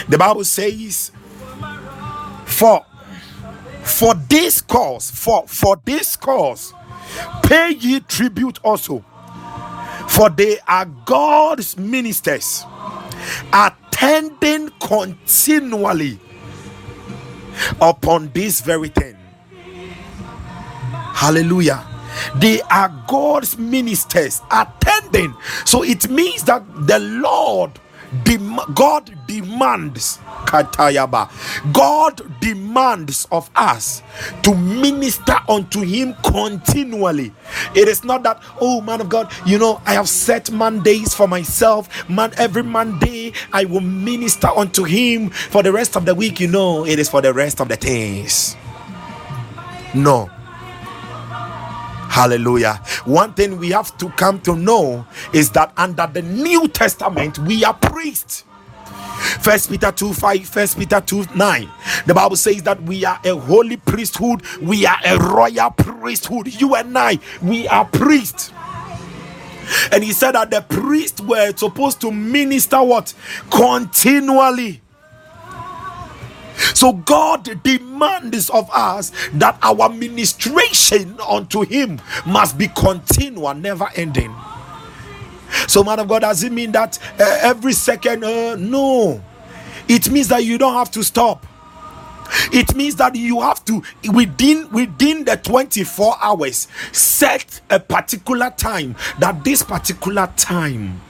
The 0.08 0.18
Bible 0.18 0.44
says, 0.44 1.12
For 2.46 2.84
for 3.82 4.14
this 4.14 4.60
cause, 4.60 5.10
for 5.10 5.46
for 5.46 5.80
this 5.84 6.16
cause, 6.16 6.72
pay 7.42 7.72
ye 7.72 8.00
tribute 8.00 8.58
also, 8.62 9.04
for 10.08 10.30
they 10.30 10.58
are 10.66 10.86
God's 11.04 11.76
ministers, 11.76 12.64
attending 13.52 14.70
continually 14.80 16.18
upon 17.80 18.30
this 18.32 18.60
very 18.60 18.88
thing. 18.88 19.16
Hallelujah. 21.14 21.86
They 22.36 22.62
are 22.62 22.88
God's 23.06 23.58
ministers 23.58 24.40
attending. 24.50 25.34
So 25.64 25.82
it 25.82 26.08
means 26.08 26.44
that 26.44 26.62
the 26.86 26.98
Lord, 26.98 27.72
dem- 28.24 28.60
God 28.74 29.12
demands, 29.26 30.18
Katayaba, 30.46 31.30
God 31.72 32.22
demands 32.40 33.26
of 33.30 33.50
us 33.56 34.02
to 34.42 34.54
minister 34.54 35.36
unto 35.48 35.80
Him 35.82 36.14
continually. 36.24 37.32
It 37.74 37.88
is 37.88 38.04
not 38.04 38.22
that, 38.24 38.42
oh 38.60 38.80
man 38.80 39.00
of 39.00 39.08
God, 39.08 39.30
you 39.46 39.58
know, 39.58 39.80
I 39.86 39.94
have 39.94 40.08
set 40.08 40.50
Mondays 40.50 41.14
for 41.14 41.28
myself. 41.28 41.88
Man, 42.08 42.32
every 42.38 42.62
Monday 42.62 43.32
I 43.52 43.64
will 43.64 43.80
minister 43.82 44.48
unto 44.48 44.84
Him 44.84 45.30
for 45.30 45.62
the 45.62 45.72
rest 45.72 45.96
of 45.96 46.04
the 46.06 46.14
week. 46.14 46.40
You 46.40 46.48
know, 46.48 46.86
it 46.86 46.98
is 46.98 47.08
for 47.08 47.20
the 47.22 47.32
rest 47.34 47.60
of 47.60 47.68
the 47.68 47.76
things. 47.76 48.56
No. 49.94 50.30
Hallelujah. 52.10 52.74
One 53.04 53.34
thing 53.34 53.56
we 53.56 53.70
have 53.70 53.96
to 53.98 54.08
come 54.10 54.40
to 54.40 54.56
know 54.56 55.06
is 55.32 55.50
that 55.52 55.72
under 55.76 56.08
the 56.08 56.22
New 56.22 56.66
Testament, 56.66 57.38
we 57.38 57.64
are 57.64 57.72
priests. 57.72 58.44
First 59.40 59.70
Peter 59.70 59.92
2 59.92 60.12
5, 60.12 60.48
First 60.48 60.76
Peter 60.76 61.00
2 61.00 61.26
9. 61.36 61.70
The 62.06 62.12
Bible 62.12 62.34
says 62.34 62.64
that 62.64 62.82
we 62.82 63.04
are 63.04 63.20
a 63.24 63.36
holy 63.36 63.76
priesthood, 63.76 64.42
we 64.60 64.86
are 64.86 64.98
a 65.04 65.18
royal 65.18 65.70
priesthood. 65.70 66.52
You 66.60 66.74
and 66.74 66.98
I, 66.98 67.20
we 67.40 67.68
are 67.68 67.84
priests. 67.84 68.52
And 69.92 70.02
he 70.02 70.12
said 70.12 70.32
that 70.32 70.50
the 70.50 70.62
priests 70.62 71.20
were 71.20 71.56
supposed 71.56 72.00
to 72.00 72.10
minister 72.10 72.82
what? 72.82 73.14
Continually. 73.50 74.80
So 76.74 76.92
God 76.92 77.62
demands 77.62 78.50
of 78.50 78.70
us 78.72 79.12
that 79.34 79.58
our 79.62 79.88
ministration 79.88 81.18
unto 81.20 81.62
Him 81.64 82.00
must 82.26 82.58
be 82.58 82.68
continual, 82.68 83.54
never 83.54 83.88
ending. 83.96 84.34
So, 85.66 85.82
man 85.82 85.98
of 85.98 86.08
God, 86.08 86.20
does 86.20 86.42
it 86.44 86.52
mean 86.52 86.72
that 86.72 86.98
uh, 87.18 87.38
every 87.42 87.72
second? 87.72 88.24
Uh, 88.24 88.56
no, 88.56 89.22
it 89.88 90.10
means 90.10 90.28
that 90.28 90.44
you 90.44 90.58
don't 90.58 90.74
have 90.74 90.90
to 90.92 91.02
stop. 91.02 91.46
It 92.52 92.76
means 92.76 92.94
that 92.96 93.16
you 93.16 93.40
have 93.40 93.64
to 93.64 93.82
within 94.12 94.70
within 94.70 95.24
the 95.24 95.36
24 95.36 96.14
hours 96.22 96.68
set 96.92 97.60
a 97.70 97.80
particular 97.80 98.50
time. 98.56 98.94
That 99.18 99.42
this 99.42 99.62
particular 99.62 100.32
time, 100.36 101.00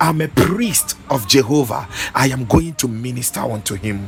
I'm 0.00 0.20
a 0.20 0.28
priest 0.28 0.96
of 1.08 1.26
Jehovah. 1.26 1.88
I 2.14 2.28
am 2.28 2.44
going 2.44 2.74
to 2.74 2.88
minister 2.88 3.40
unto 3.40 3.74
Him. 3.74 4.06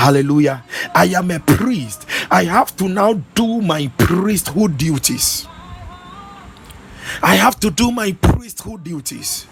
Hallelujah. 0.00 0.64
I 0.94 1.08
am 1.08 1.30
a 1.30 1.40
priest. 1.40 2.06
I 2.30 2.44
have 2.44 2.74
to 2.76 2.88
now 2.88 3.12
do 3.34 3.60
my 3.60 3.88
priesthood 3.98 4.78
duties. 4.78 5.46
I 7.22 7.34
have 7.34 7.60
to 7.60 7.70
do 7.70 7.90
my 7.90 8.12
priesthood 8.12 8.82
duties. 8.82 9.46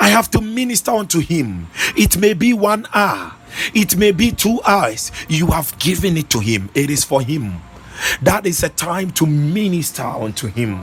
I 0.00 0.08
have 0.08 0.32
to 0.32 0.40
minister 0.40 0.90
unto 0.90 1.20
him. 1.20 1.68
It 1.96 2.16
may 2.16 2.34
be 2.34 2.52
one 2.52 2.88
hour, 2.92 3.34
it 3.72 3.96
may 3.96 4.10
be 4.10 4.32
two 4.32 4.60
hours. 4.66 5.12
You 5.28 5.46
have 5.52 5.78
given 5.78 6.16
it 6.16 6.28
to 6.30 6.40
him, 6.40 6.68
it 6.74 6.90
is 6.90 7.04
for 7.04 7.22
him. 7.22 7.62
That 8.22 8.46
is 8.46 8.64
a 8.64 8.68
time 8.68 9.12
to 9.12 9.26
minister 9.26 10.02
unto 10.02 10.48
him. 10.48 10.82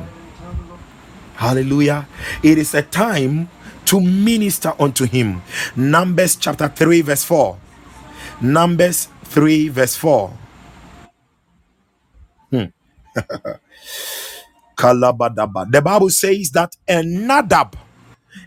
Hallelujah. 1.35 2.07
It 2.41 2.57
is 2.57 2.73
a 2.73 2.81
time 2.81 3.49
to 3.85 3.99
minister 3.99 4.73
unto 4.79 5.05
him. 5.05 5.41
Numbers 5.75 6.37
chapter 6.37 6.69
3, 6.69 7.01
verse 7.01 7.25
4. 7.25 7.57
Numbers 8.41 9.09
3, 9.25 9.69
verse 9.69 9.95
4. 9.97 10.33
Hmm. 12.51 12.63
The 15.71 15.81
Bible 15.83 16.09
says 16.09 16.51
that 16.51 16.75
and 16.87 17.27
Nadab 17.27 17.77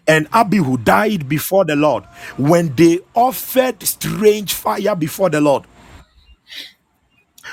and 0.06 0.28
Abihu 0.32 0.78
died 0.78 1.28
before 1.28 1.64
the 1.64 1.76
Lord 1.76 2.04
when 2.38 2.74
they 2.76 3.00
offered 3.14 3.82
strange 3.84 4.54
fire 4.54 4.96
before 4.96 5.30
the 5.30 5.40
Lord. 5.40 5.64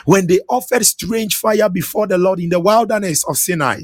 When 0.06 0.28
they 0.28 0.42
offered 0.50 0.86
strange 0.86 1.36
fire 1.38 1.70
before 1.70 2.08
the 2.08 2.18
Lord 2.18 2.40
in 2.40 2.50
the 2.50 2.60
wilderness 2.60 3.24
of 3.28 3.38
Sinai, 3.38 3.84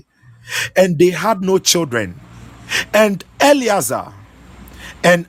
and 0.76 1.00
they 1.00 1.12
had 1.12 1.42
no 1.42 1.60
children. 1.60 2.20
And 2.94 3.24
Eleazar 3.40 4.14
and 5.04 5.28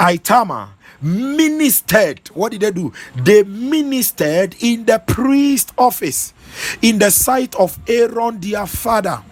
Ithamar 0.00 0.73
ministered. 1.04 2.28
What 2.34 2.52
did 2.52 2.62
they 2.62 2.70
do? 2.70 2.92
They 3.14 3.44
ministered 3.44 4.56
in 4.60 4.86
the 4.86 4.98
priest 4.98 5.72
office 5.76 6.32
in 6.82 6.98
the 6.98 7.10
sight 7.10 7.54
of 7.56 7.78
Aaron, 7.86 8.40
their 8.40 8.66
father. 8.66 9.22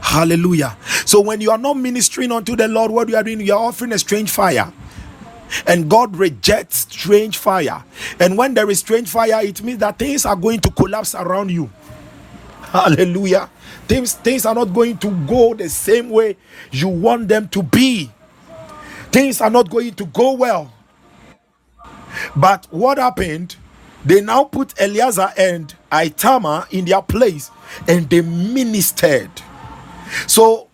Hallelujah. 0.00 0.76
So 1.06 1.20
when 1.20 1.40
you 1.40 1.50
are 1.52 1.58
not 1.58 1.76
ministering 1.76 2.32
unto 2.32 2.56
the 2.56 2.68
Lord, 2.68 2.90
what 2.90 3.08
you 3.08 3.16
are 3.16 3.22
doing, 3.22 3.40
you 3.40 3.54
are 3.54 3.64
offering 3.64 3.92
a 3.92 3.98
strange 3.98 4.30
fire. 4.30 4.72
And 5.66 5.88
God 5.88 6.16
rejects 6.16 6.78
strange 6.78 7.38
fire. 7.38 7.84
And 8.18 8.36
when 8.36 8.54
there 8.54 8.68
is 8.70 8.80
strange 8.80 9.08
fire, 9.08 9.44
it 9.44 9.62
means 9.62 9.78
that 9.78 9.98
things 9.98 10.26
are 10.26 10.36
going 10.36 10.60
to 10.60 10.70
collapse 10.70 11.14
around 11.14 11.50
you. 11.50 11.70
Hallelujah. 12.62 13.50
Things, 13.86 14.14
things 14.14 14.46
are 14.46 14.54
not 14.54 14.72
going 14.72 14.96
to 14.98 15.10
go 15.26 15.54
the 15.54 15.68
same 15.68 16.10
way 16.10 16.36
you 16.70 16.88
want 16.88 17.28
them 17.28 17.48
to 17.48 17.62
be. 17.62 18.10
Things 19.12 19.42
are 19.42 19.50
not 19.50 19.70
going 19.70 19.94
to 19.96 20.06
go 20.06 20.34
well. 20.34 20.72
But 22.36 22.66
what 22.70 22.98
happened? 22.98 23.56
They 24.04 24.20
now 24.20 24.44
put 24.44 24.74
Eleazar 24.80 25.32
and 25.38 25.74
Ithamar 25.92 26.68
in 26.72 26.86
their 26.86 27.02
place 27.02 27.50
and 27.88 28.10
they 28.10 28.22
ministered. 28.22 29.30
So, 30.26 30.68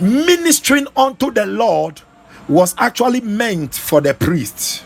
ministering 0.00 0.86
unto 0.96 1.32
the 1.32 1.46
Lord 1.46 2.02
was 2.48 2.74
actually 2.78 3.22
meant 3.22 3.74
for 3.74 4.00
the 4.00 4.14
priests. 4.14 4.84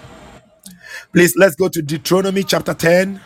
Please, 1.12 1.37
let's 1.37 1.57
go 1.57 1.68
to 1.68 1.82
Deuteronomy 1.82 2.45
chapter 2.45 2.74
10. 2.74 3.20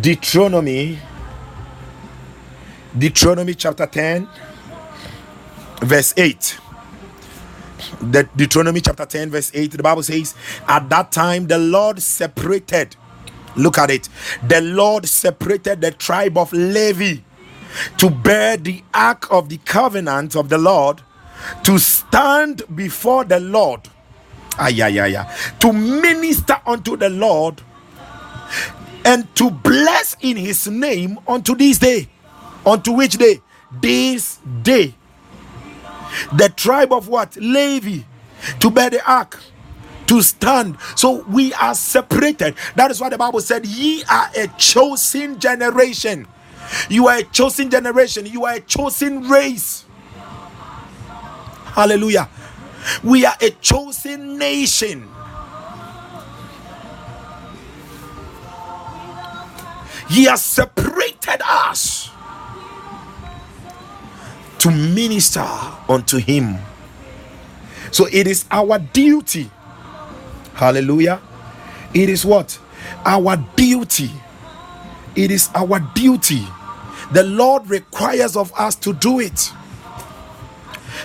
Deuteronomy, 0.00 0.98
Deuteronomy 2.98 3.54
chapter 3.54 3.86
10, 3.86 4.28
verse 5.82 6.14
8. 6.16 6.58
The 8.00 8.28
Deuteronomy 8.36 8.80
chapter 8.80 9.06
10, 9.06 9.30
verse 9.30 9.50
8, 9.54 9.72
the 9.72 9.82
Bible 9.82 10.02
says, 10.02 10.34
At 10.66 10.88
that 10.90 11.12
time 11.12 11.46
the 11.46 11.58
Lord 11.58 12.00
separated, 12.02 12.96
look 13.56 13.78
at 13.78 13.90
it, 13.90 14.08
the 14.46 14.60
Lord 14.60 15.06
separated 15.06 15.80
the 15.80 15.90
tribe 15.92 16.36
of 16.38 16.52
Levi 16.52 17.20
to 17.98 18.10
bear 18.10 18.56
the 18.56 18.82
ark 18.94 19.30
of 19.30 19.48
the 19.48 19.58
covenant 19.58 20.36
of 20.36 20.48
the 20.48 20.58
Lord, 20.58 21.02
to 21.64 21.78
stand 21.78 22.62
before 22.74 23.24
the 23.24 23.40
Lord, 23.40 23.82
ah, 24.58 24.68
yeah, 24.68 24.88
yeah, 24.88 25.06
yeah, 25.06 25.36
to 25.60 25.72
minister 25.72 26.60
unto 26.66 26.96
the 26.96 27.10
Lord, 27.10 27.60
and 29.04 29.32
to 29.36 29.50
bless 29.50 30.16
in 30.20 30.36
his 30.36 30.66
name 30.66 31.18
unto 31.28 31.54
this 31.54 31.78
day. 31.78 32.08
Unto 32.64 32.92
which 32.92 33.12
day? 33.18 33.40
This 33.80 34.38
day 34.62 34.94
the 36.32 36.52
tribe 36.56 36.92
of 36.92 37.08
what? 37.08 37.36
Levi 37.36 38.02
to 38.60 38.70
bear 38.70 38.90
the 38.90 39.10
ark 39.10 39.40
to 40.06 40.22
stand. 40.22 40.76
So 40.94 41.24
we 41.24 41.52
are 41.54 41.74
separated. 41.74 42.54
That 42.76 42.90
is 42.90 43.00
why 43.00 43.08
the 43.08 43.18
Bible 43.18 43.40
said, 43.40 43.66
Ye 43.66 44.04
are 44.10 44.30
a 44.36 44.48
chosen 44.58 45.38
generation. 45.38 46.26
You 46.88 47.08
are 47.08 47.18
a 47.18 47.24
chosen 47.24 47.70
generation. 47.70 48.26
You 48.26 48.44
are 48.44 48.54
a 48.54 48.60
chosen 48.60 49.28
race. 49.28 49.84
Hallelujah. 51.64 52.28
We 53.02 53.26
are 53.26 53.36
a 53.40 53.50
chosen 53.50 54.38
nation. 54.38 55.08
He 60.08 60.24
has 60.24 60.42
separated 60.42 61.42
us 61.44 62.10
to 64.66 64.72
minister 64.72 65.46
unto 65.88 66.16
him. 66.18 66.58
So 67.92 68.08
it 68.12 68.26
is 68.26 68.46
our 68.50 68.80
duty. 68.80 69.48
Hallelujah. 70.54 71.20
It 71.94 72.08
is 72.08 72.26
what? 72.26 72.58
Our 73.04 73.36
duty. 73.54 74.10
It 75.14 75.30
is 75.30 75.50
our 75.54 75.78
duty. 75.94 76.44
The 77.12 77.22
Lord 77.22 77.70
requires 77.70 78.34
of 78.36 78.52
us 78.58 78.74
to 78.76 78.92
do 78.92 79.20
it. 79.20 79.52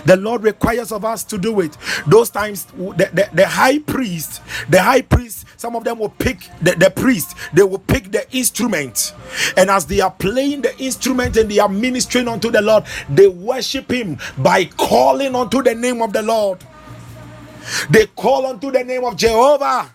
The 0.04 0.16
Lord 0.16 0.42
requires 0.42 0.92
of 0.92 1.04
us 1.04 1.24
to 1.24 1.38
do 1.38 1.60
it. 1.60 1.76
Those 2.06 2.30
times, 2.30 2.64
the, 2.66 3.10
the, 3.12 3.28
the 3.32 3.46
high 3.46 3.78
priest, 3.78 4.42
the 4.68 4.82
high 4.82 5.02
priest, 5.02 5.46
some 5.56 5.76
of 5.76 5.84
them 5.84 5.98
will 5.98 6.08
pick 6.10 6.48
the, 6.60 6.72
the 6.72 6.90
priest, 6.90 7.36
they 7.52 7.62
will 7.62 7.78
pick 7.78 8.10
the 8.10 8.30
instrument. 8.36 9.14
And 9.56 9.70
as 9.70 9.86
they 9.86 10.00
are 10.00 10.10
playing 10.10 10.62
the 10.62 10.76
instrument 10.78 11.36
and 11.36 11.50
they 11.50 11.58
are 11.58 11.68
ministering 11.68 12.28
unto 12.28 12.50
the 12.50 12.62
Lord, 12.62 12.84
they 13.08 13.28
worship 13.28 13.90
Him 13.90 14.18
by 14.38 14.64
calling 14.64 15.34
unto 15.34 15.62
the 15.62 15.74
name 15.74 16.02
of 16.02 16.12
the 16.12 16.22
Lord. 16.22 16.58
They 17.90 18.06
call 18.06 18.46
unto 18.46 18.70
the 18.70 18.82
name 18.84 19.04
of 19.04 19.16
Jehovah 19.16 19.90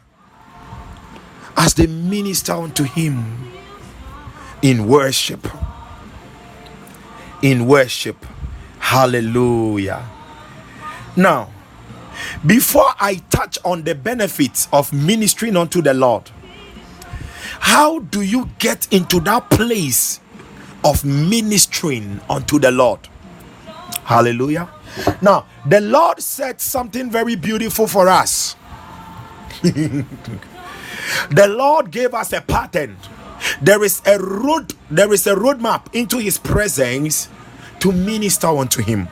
as 1.57 1.73
they 1.73 1.87
minister 1.87 2.53
unto 2.53 2.83
Him 2.83 3.51
in 4.61 4.87
worship. 4.87 5.47
In 7.41 7.67
worship. 7.67 8.25
Hallelujah. 8.88 10.01
Now, 11.17 11.49
before 12.45 12.88
I 12.97 13.15
touch 13.29 13.57
on 13.65 13.83
the 13.83 13.93
benefits 13.93 14.69
of 14.71 14.93
ministering 14.93 15.57
unto 15.57 15.81
the 15.81 15.93
Lord, 15.93 16.31
how 17.59 17.99
do 17.99 18.21
you 18.21 18.49
get 18.59 18.88
into 18.93 19.19
that 19.27 19.49
place 19.49 20.21
of 20.85 21.03
ministering 21.03 22.21
unto 22.29 22.59
the 22.59 22.71
Lord? 22.71 23.01
Hallelujah. 24.05 24.69
Now, 25.21 25.47
the 25.65 25.81
Lord 25.81 26.21
said 26.21 26.61
something 26.61 27.11
very 27.11 27.35
beautiful 27.35 27.88
for 27.88 28.07
us. 28.07 28.55
the 29.63 30.05
Lord 31.49 31.91
gave 31.91 32.13
us 32.13 32.31
a 32.31 32.39
pattern. 32.39 32.95
There 33.61 33.83
is 33.83 34.01
a 34.05 34.17
road, 34.17 34.75
there 34.89 35.11
is 35.11 35.27
a 35.27 35.35
roadmap 35.35 35.93
into 35.93 36.19
his 36.19 36.38
presence 36.38 37.27
to 37.80 37.91
minister 37.91 38.47
unto 38.47 38.82
him. 38.82 39.07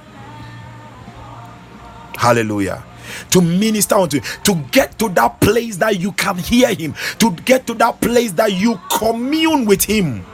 Hallelujah. 2.16 2.84
To 3.32 3.42
minister 3.42 3.96
unto 3.96 4.20
him, 4.20 4.26
to 4.44 4.56
get 4.72 4.98
to 5.00 5.10
that 5.10 5.40
place 5.40 5.78
that 5.78 6.00
you 6.00 6.12
can 6.14 6.38
hear 6.38 6.74
him, 6.74 6.96
to 7.20 7.32
get 7.32 7.68
to 7.68 7.74
that 7.76 8.02
place 8.02 8.32
that 8.34 8.54
you 8.54 8.80
commune 8.92 9.66
with 9.66 9.84
him, 9.84 10.26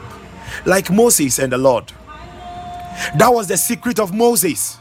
like 0.66 0.90
Moses 0.90 1.40
and 1.40 1.52
the 1.52 1.58
Lord. 1.58 1.92
That 3.18 3.30
was 3.30 3.48
the 3.48 3.58
secret 3.58 4.00
of 4.00 4.14
Moses. 4.14 4.78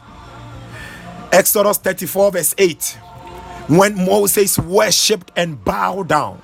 Exodus 1.31 1.77
34, 1.77 2.31
verse 2.31 2.55
8. 2.57 2.97
When 3.67 3.95
Moses 4.05 4.59
worshipped 4.59 5.31
and 5.35 5.63
bowed 5.63 6.09
down. 6.09 6.41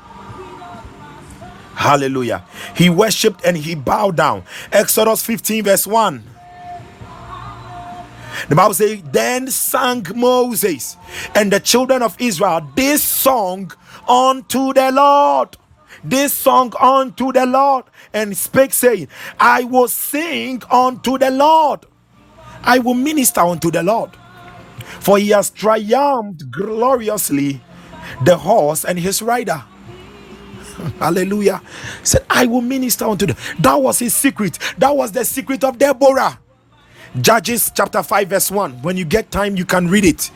Hallelujah. 1.75 2.45
He 2.75 2.89
worshipped 2.89 3.45
and 3.45 3.55
he 3.55 3.75
bowed 3.75 4.15
down. 4.15 4.43
Exodus 4.71 5.23
15, 5.23 5.65
verse 5.65 5.85
1. 5.85 6.23
The 8.49 8.55
Bible 8.55 8.73
says, 8.75 9.01
Then 9.11 9.47
sang 9.49 10.05
Moses 10.15 10.97
and 11.35 11.51
the 11.51 11.59
children 11.59 12.01
of 12.01 12.15
Israel 12.19 12.67
this 12.75 13.03
song 13.03 13.71
unto 14.07 14.73
the 14.73 14.91
Lord. 14.91 15.57
This 16.03 16.33
song 16.33 16.73
unto 16.79 17.33
the 17.33 17.45
Lord, 17.45 17.85
and 18.13 18.37
spake, 18.37 18.73
saying, 18.73 19.09
I 19.39 19.63
will 19.65 19.87
sing 19.89 20.61
unto 20.71 21.17
the 21.17 21.31
Lord. 21.31 21.85
I 22.63 22.79
will 22.79 22.93
minister 22.93 23.41
unto 23.41 23.71
the 23.71 23.83
Lord. 23.83 24.11
For 25.01 25.17
he 25.17 25.29
has 25.29 25.49
triumphed 25.49 26.51
gloriously 26.51 27.61
the 28.23 28.37
horse 28.37 28.85
and 28.85 28.99
his 28.99 29.21
rider. 29.21 29.63
Hallelujah. 30.99 31.61
Said, 32.03 32.25
I 32.29 32.45
will 32.47 32.61
minister 32.61 33.05
unto 33.05 33.25
them. 33.27 33.37
That 33.59 33.81
was 33.81 33.99
his 33.99 34.15
secret. 34.15 34.59
That 34.77 34.95
was 34.95 35.11
the 35.11 35.25
secret 35.25 35.63
of 35.63 35.77
Deborah. 35.77 36.39
Judges 37.21 37.71
chapter 37.73 38.03
5, 38.03 38.27
verse 38.27 38.51
1. 38.51 38.81
When 38.81 38.97
you 38.97 39.05
get 39.05 39.31
time, 39.31 39.55
you 39.55 39.65
can 39.65 39.87
read 39.87 40.05
it. 40.05 40.31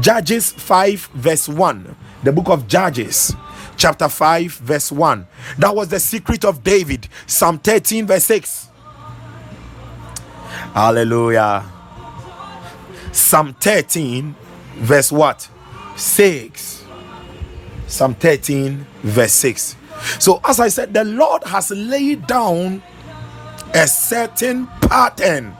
Judges 0.00 0.52
5, 0.52 1.06
verse 1.14 1.48
1. 1.48 1.96
The 2.24 2.32
book 2.32 2.48
of 2.48 2.66
Judges, 2.66 3.34
chapter 3.76 4.08
5, 4.08 4.52
verse 4.52 4.90
1. 4.90 5.26
That 5.58 5.74
was 5.74 5.88
the 5.88 6.00
secret 6.00 6.44
of 6.44 6.62
David. 6.62 7.08
Psalm 7.26 7.58
13, 7.58 8.06
verse 8.06 8.24
6. 8.24 8.68
Hallelujah. 10.74 11.64
Psalm 13.12 13.54
13, 13.54 14.34
verse 14.76 15.10
what? 15.10 15.48
6. 15.96 16.84
Psalm 17.86 18.14
13, 18.14 18.86
verse 19.02 19.32
6. 19.32 19.76
So, 20.18 20.40
as 20.44 20.60
I 20.60 20.68
said, 20.68 20.92
the 20.92 21.04
Lord 21.04 21.44
has 21.44 21.70
laid 21.70 22.26
down 22.26 22.82
a 23.72 23.86
certain 23.86 24.66
pattern. 24.82 25.56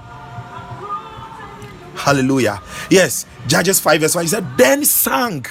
Hallelujah. 1.97 2.63
Yes, 2.91 3.27
Judges 3.47 3.81
5, 3.81 4.01
verse 4.01 4.15
1. 4.15 4.25
He 4.25 4.29
said, 4.29 4.59
Then 4.59 4.85
sang. 4.85 5.47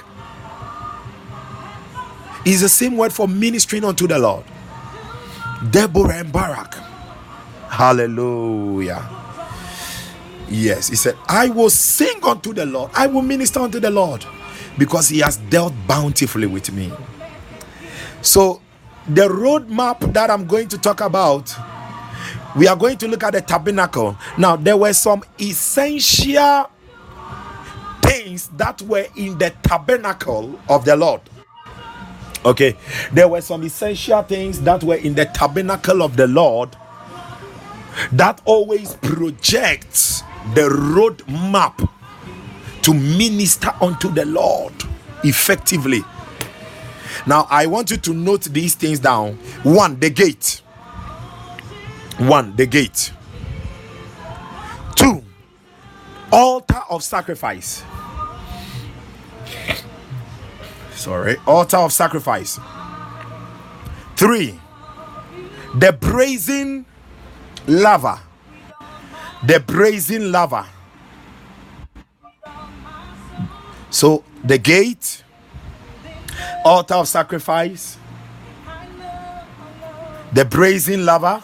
Is 2.46 2.62
the 2.62 2.70
same 2.70 2.96
word 2.98 3.12
for 3.12 3.28
ministering 3.28 3.84
unto 3.84 4.08
the 4.08 4.20
Lord. 4.20 4.46
Deborah 5.72 6.18
and 6.18 6.32
Barak. 6.32 6.76
Hallelujah. 7.70 9.10
Yes, 10.50 10.90
he 10.90 10.96
said, 10.96 11.16
I 11.28 11.50
will 11.50 11.72
sing 11.72 12.24
unto 12.24 12.54
the 12.54 12.66
Lord, 12.66 12.92
I 12.94 13.08
will 13.08 13.24
minister 13.24 13.60
unto 13.60 13.80
the 13.80 13.90
Lord 13.90 14.26
because 14.78 15.10
he 15.10 15.20
has 15.20 15.38
dealt 15.38 15.74
bountifully 15.88 16.48
with 16.48 16.72
me. 16.72 16.92
So, 18.22 18.62
the 19.08 19.28
roadmap 19.28 20.14
that 20.14 20.30
I'm 20.30 20.46
going 20.46 20.68
to 20.70 20.78
talk 20.78 21.02
about, 21.02 21.54
we 22.56 22.68
are 22.68 22.76
going 22.76 22.98
to 22.98 23.08
look 23.08 23.24
at 23.24 23.34
the 23.34 23.42
tabernacle. 23.42 24.18
Now, 24.38 24.56
there 24.56 24.78
were 24.78 24.94
some 24.94 25.24
essential 25.40 26.70
things 28.02 28.48
that 28.50 28.82
were 28.84 29.08
in 29.16 29.38
the 29.38 29.54
tabernacle 29.64 30.60
of 30.70 30.86
the 30.86 30.96
Lord. 30.96 31.22
Okay, 32.46 32.78
there 33.12 33.28
were 33.28 33.42
some 33.42 33.64
essential 33.64 34.22
things 34.22 34.62
that 34.62 34.84
were 34.84 34.96
in 34.96 35.16
the 35.16 35.26
tabernacle 35.26 36.04
of 36.04 36.16
the 36.16 36.28
Lord 36.28 36.76
that 38.12 38.42
always 38.46 38.96
projects 38.96 40.22
the 40.54 40.70
road 40.70 41.28
map 41.28 41.82
to 42.84 42.94
minister 42.94 43.74
unto 43.82 44.10
the 44.10 44.26
Lord 44.26 44.74
effectively. 45.24 46.04
Now, 47.26 47.48
I 47.50 47.66
want 47.66 47.90
you 47.90 47.98
to 47.98 48.14
note 48.14 48.44
these 48.44 48.76
things 48.76 49.00
down. 49.00 49.36
One, 49.64 50.00
the 50.00 50.12
gate. 50.12 50.62
One, 52.18 52.56
the 52.56 52.66
gate. 52.66 53.12
Two, 54.96 55.24
altar 56.32 56.82
of 56.90 57.04
sacrifice. 57.04 57.84
Sorry, 60.94 61.36
altar 61.46 61.78
of 61.78 61.92
sacrifice. 61.92 62.60
Three, 64.16 64.60
the 65.76 65.92
brazen 65.92 66.86
laver. 67.68 68.20
The 69.46 69.60
brazen 69.60 70.32
laver. 70.32 70.66
So 73.90 74.24
the 74.44 74.58
gate, 74.58 75.24
altar 76.64 76.96
of 76.96 77.08
sacrifice, 77.08 77.98
the 80.34 80.46
brazen 80.46 81.06
laver, 81.06 81.44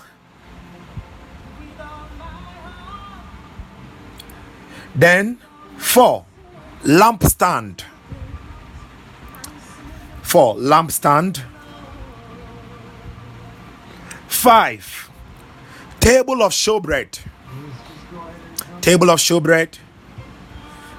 then 4.96 5.40
four, 5.78 6.26
lampstand, 6.84 7.84
four, 10.22 10.56
lampstand, 10.56 11.44
five, 14.28 15.10
table 16.00 16.42
of 16.42 16.52
showbread, 16.52 17.20
table 18.82 19.10
of 19.10 19.20
showbread, 19.20 19.78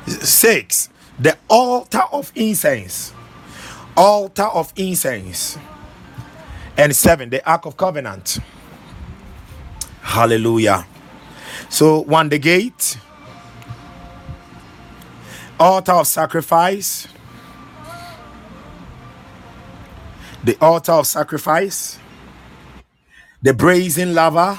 six, 0.06 0.88
the 1.18 1.36
altar 1.48 2.02
of 2.12 2.32
incense, 2.34 3.12
altar 3.96 4.44
of 4.44 4.72
incense, 4.76 5.58
and 6.76 6.94
seven, 6.94 7.30
the 7.30 7.44
ark 7.48 7.66
of 7.66 7.76
covenant. 7.76 8.38
Hallelujah. 10.00 10.86
So, 11.68 12.00
one, 12.00 12.28
the 12.28 12.38
gate, 12.38 12.98
altar 15.62 15.92
of 15.92 16.08
sacrifice, 16.08 17.06
the 20.42 20.56
altar 20.60 20.90
of 20.90 21.06
sacrifice, 21.06 22.00
the 23.42 23.54
brazen 23.54 24.12
laver, 24.12 24.58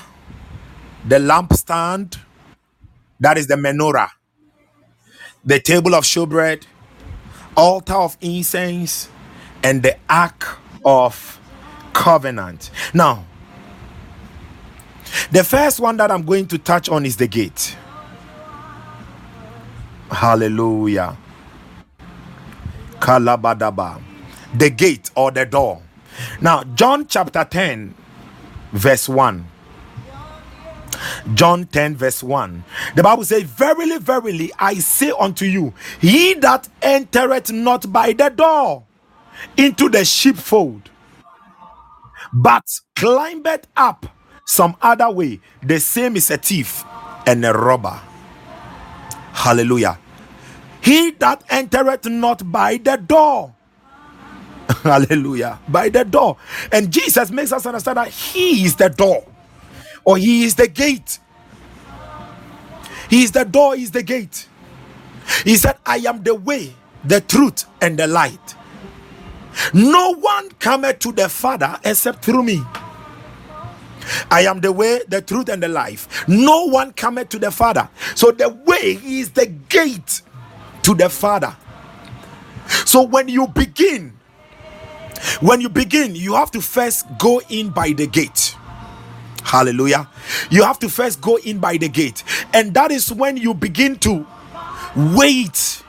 the 1.06 1.18
lampstand, 1.18 2.18
that 3.20 3.38
is 3.38 3.48
the 3.48 3.56
menorah, 3.56 4.08
the 5.44 5.60
table 5.60 5.94
of 5.94 6.06
showbread, 6.06 6.64
altar 7.58 7.96
of 7.96 8.18
incense, 8.22 9.10
and 9.62 9.84
the 9.84 9.98
ark 10.10 10.58
of 10.86 11.38
covenant. 11.92 12.72
Now, 12.94 13.26
the 15.32 15.44
first 15.44 15.82
one 15.82 15.98
that 15.98 16.12
I'm 16.12 16.24
going 16.24 16.48
to 16.48 16.58
touch 16.58 16.88
on 16.88 17.06
is 17.06 17.18
the 17.18 17.28
gate. 17.28 17.76
Hallelujah. 20.14 21.18
Kalabadaba. 23.00 24.02
The 24.58 24.70
gate 24.72 25.12
or 25.16 25.32
the 25.32 25.46
door. 25.46 25.82
Now, 26.42 26.64
John 26.64 27.08
chapter 27.08 27.46
10, 27.46 27.96
verse 28.74 29.10
1. 29.10 29.48
John 31.34 31.66
10, 31.66 31.96
verse 31.98 32.24
1. 32.24 32.64
The 32.96 33.04
Bible 33.04 33.26
says, 33.26 33.44
Verily, 33.44 34.00
verily, 34.00 34.52
I 34.60 34.76
say 34.76 35.12
unto 35.20 35.46
you, 35.46 35.74
he 36.02 36.36
that 36.36 36.70
entereth 36.82 37.52
not 37.52 37.92
by 37.92 38.14
the 38.14 38.30
door 38.30 38.84
into 39.58 39.90
the 39.90 40.06
sheepfold, 40.06 40.90
but 42.34 42.64
climbeth 42.96 43.68
up 43.78 44.06
some 44.46 44.76
other 44.82 45.12
way, 45.12 45.42
the 45.64 45.80
same 45.80 46.18
is 46.18 46.32
a 46.32 46.38
thief 46.38 46.84
and 47.28 47.46
a 47.46 47.54
robber. 47.54 48.00
Hallelujah. 49.34 50.00
He 50.84 51.12
that 51.14 51.44
entereth 51.50 52.06
not 52.08 52.52
by 52.52 52.78
the 52.78 52.98
door. 52.98 53.56
Hallelujah. 54.84 55.60
By 55.70 55.90
the 55.90 56.06
door. 56.06 56.38
And 56.72 56.92
Jesus 56.92 57.32
makes 57.32 57.52
us 57.54 57.66
understand 57.66 57.98
that 57.98 58.10
He 58.10 58.66
is 58.66 58.76
the 58.76 58.90
door 58.90 59.26
or 60.06 60.18
He 60.18 60.46
is 60.46 60.56
the 60.56 60.68
gate. 60.68 61.20
He 63.10 63.24
is 63.24 63.32
the 63.32 63.46
door, 63.46 63.76
He 63.76 63.84
is 63.84 63.92
the 63.92 64.04
gate. 64.04 64.48
He 65.44 65.56
said, 65.58 65.78
I 65.86 65.98
am 66.00 66.24
the 66.24 66.36
way, 66.36 66.76
the 67.06 67.22
truth, 67.22 67.66
and 67.82 67.98
the 68.00 68.08
light. 68.08 68.56
No 69.74 70.16
one 70.16 70.50
cometh 70.52 71.00
to 71.00 71.12
the 71.14 71.30
Father 71.30 71.80
except 71.86 72.26
through 72.26 72.44
me. 72.44 72.62
I 74.32 74.42
am 74.42 74.62
the 74.62 74.72
way, 74.72 75.02
the 75.08 75.22
truth, 75.22 75.50
and 75.50 75.64
the 75.64 75.68
life. 75.70 76.28
No 76.28 76.66
one 76.68 76.94
cometh 76.94 77.30
to 77.30 77.40
the 77.40 77.52
Father. 77.52 77.90
So 78.16 78.32
the 78.32 78.50
way 78.50 79.00
is 79.04 79.32
the 79.32 79.48
gate 79.48 80.22
to 80.84 80.96
the 80.96 81.10
Father. 81.10 81.56
So 82.86 83.04
when 83.04 83.30
you 83.30 83.48
begin, 83.48 84.14
when 85.42 85.62
you 85.62 85.70
begin, 85.70 86.16
you 86.16 86.36
have 86.36 86.52
to 86.52 86.62
first 86.62 87.06
go 87.20 87.42
in 87.50 87.70
by 87.72 87.94
the 87.94 88.08
gate. 88.08 88.56
Hallelujah. 89.44 90.10
You 90.50 90.64
have 90.64 90.80
to 90.80 90.90
first 90.90 91.22
go 91.22 91.38
in 91.38 91.60
by 91.60 91.78
the 91.78 91.90
gate. 91.90 92.24
And 92.54 92.74
that 92.76 92.92
is 92.92 93.12
when 93.14 93.38
you 93.38 93.54
begin 93.54 93.98
to 94.00 94.26
wait. 94.96 95.84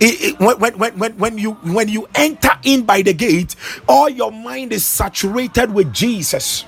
It- 0.00 0.20
it- 0.22 0.40
when, 0.40 0.58
when, 0.58 0.78
when, 0.78 0.98
when, 0.98 1.12
when 1.18 1.38
you 1.38 1.52
when 1.52 1.88
you 1.88 2.08
enter 2.14 2.50
in 2.64 2.82
by 2.84 3.02
the 3.02 3.12
gate, 3.14 3.56
all 3.88 4.08
your 4.08 4.32
mind 4.32 4.72
is 4.72 4.84
saturated 4.84 5.72
with 5.72 5.92
Jesus. 5.92 6.64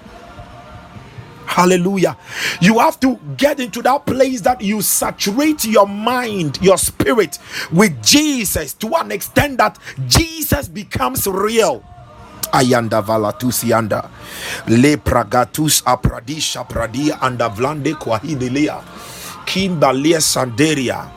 Hallelujah. 1.46 2.16
You 2.60 2.78
have 2.78 2.98
to 3.00 3.18
get 3.36 3.60
into 3.60 3.82
that 3.82 4.06
place 4.06 4.40
that 4.42 4.60
you 4.60 4.80
saturate 4.80 5.64
your 5.64 5.86
mind, 5.86 6.58
your 6.62 6.78
spirit 6.78 7.38
with 7.70 8.02
Jesus 8.02 8.72
to 8.74 8.94
an 8.96 9.12
extent 9.12 9.58
that 9.58 9.78
Jesus 10.08 10.68
becomes 10.68 11.26
real. 11.26 11.84
Ayanda 12.52 13.02
valatusianda 13.02 14.10
le 14.68 14.96
pragatus 14.96 15.82
apradisha 15.84 16.68
pradia 16.68 17.20
anda 17.22 17.48
vlade 17.48 17.94
kwahidelea 17.94 18.82
kimbalia 19.46 20.20
sanderia. 20.20 21.08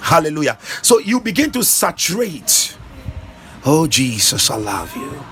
Hallelujah. 0.00 0.58
So 0.82 0.98
you 0.98 1.20
begin 1.20 1.50
to 1.52 1.62
saturate. 1.62 2.76
Oh, 3.64 3.86
Jesus, 3.86 4.50
I 4.50 4.56
love 4.56 4.96
you. 4.96 5.22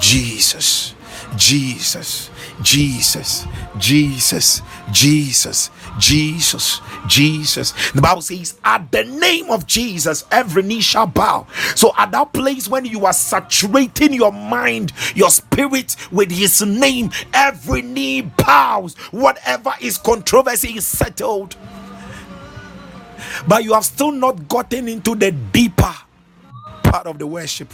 Jesus, 0.00 0.94
Jesus, 1.36 2.30
Jesus, 2.62 3.46
Jesus, 3.78 4.62
Jesus, 4.90 5.70
Jesus, 5.98 6.80
Jesus. 7.06 7.92
The 7.92 8.00
Bible 8.00 8.22
says, 8.22 8.58
at 8.64 8.90
the 8.90 9.04
name 9.04 9.50
of 9.50 9.66
Jesus, 9.66 10.24
every 10.30 10.62
knee 10.62 10.80
shall 10.80 11.06
bow. 11.06 11.46
So, 11.74 11.92
at 11.98 12.10
that 12.12 12.32
place 12.32 12.68
when 12.68 12.86
you 12.86 13.04
are 13.04 13.12
saturating 13.12 14.14
your 14.14 14.32
mind, 14.32 14.92
your 15.14 15.30
spirit 15.30 15.96
with 16.10 16.30
His 16.30 16.62
name, 16.62 17.10
every 17.34 17.82
knee 17.82 18.22
bows. 18.22 18.96
Whatever 19.10 19.74
is 19.80 19.98
controversy 19.98 20.76
is 20.76 20.86
settled. 20.86 21.56
But 23.46 23.64
you 23.64 23.74
have 23.74 23.84
still 23.84 24.12
not 24.12 24.48
gotten 24.48 24.88
into 24.88 25.14
the 25.14 25.30
deeper 25.30 25.94
part 26.84 27.06
of 27.06 27.18
the 27.18 27.26
worship. 27.26 27.72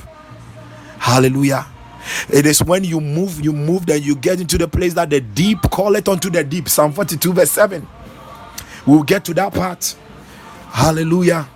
Hallelujah. 0.98 1.66
It 2.28 2.46
is 2.46 2.62
when 2.62 2.84
you 2.84 3.00
move, 3.00 3.44
you 3.44 3.52
move, 3.52 3.86
then 3.86 4.02
you 4.02 4.16
get 4.16 4.40
into 4.40 4.58
the 4.58 4.68
place 4.68 4.94
that 4.94 5.10
the 5.10 5.20
deep 5.20 5.60
call 5.70 5.96
it 5.96 6.08
unto 6.08 6.30
the 6.30 6.44
deep. 6.44 6.68
Psalm 6.68 6.92
42, 6.92 7.32
verse 7.32 7.50
7. 7.50 7.86
We'll 8.86 9.02
get 9.02 9.24
to 9.26 9.34
that 9.34 9.54
part. 9.54 9.96
Hallelujah. 10.70 11.48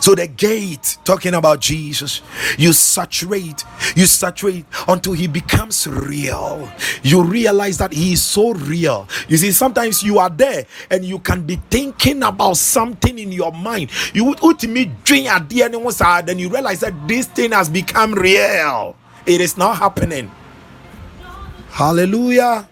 So 0.00 0.14
the 0.14 0.26
gate, 0.26 0.98
talking 1.04 1.34
about 1.34 1.60
Jesus, 1.60 2.22
you 2.58 2.72
saturate, 2.72 3.64
you 3.94 4.06
saturate 4.06 4.64
until 4.88 5.12
he 5.12 5.26
becomes 5.26 5.86
real. 5.86 6.70
You 7.02 7.22
realize 7.22 7.78
that 7.78 7.92
he 7.92 8.14
is 8.14 8.22
so 8.22 8.54
real. 8.54 9.08
You 9.28 9.36
see, 9.36 9.52
sometimes 9.52 10.02
you 10.02 10.18
are 10.18 10.30
there 10.30 10.66
and 10.90 11.04
you 11.04 11.18
can 11.18 11.42
be 11.42 11.56
thinking 11.70 12.22
about 12.22 12.56
something 12.56 13.18
in 13.18 13.32
your 13.32 13.52
mind. 13.52 13.90
You 14.14 14.24
would 14.24 14.42
ultimately 14.42 14.92
dream 15.04 15.26
at 15.26 15.48
the 15.48 15.62
end 15.62 15.74
side, 15.92 16.26
then 16.26 16.38
you 16.38 16.48
realize 16.48 16.80
that 16.80 17.06
this 17.06 17.26
thing 17.26 17.52
has 17.52 17.68
become 17.68 18.14
real. 18.14 18.96
It 19.26 19.40
is 19.40 19.56
not 19.56 19.78
happening. 19.78 20.30
Hallelujah. 21.70 22.68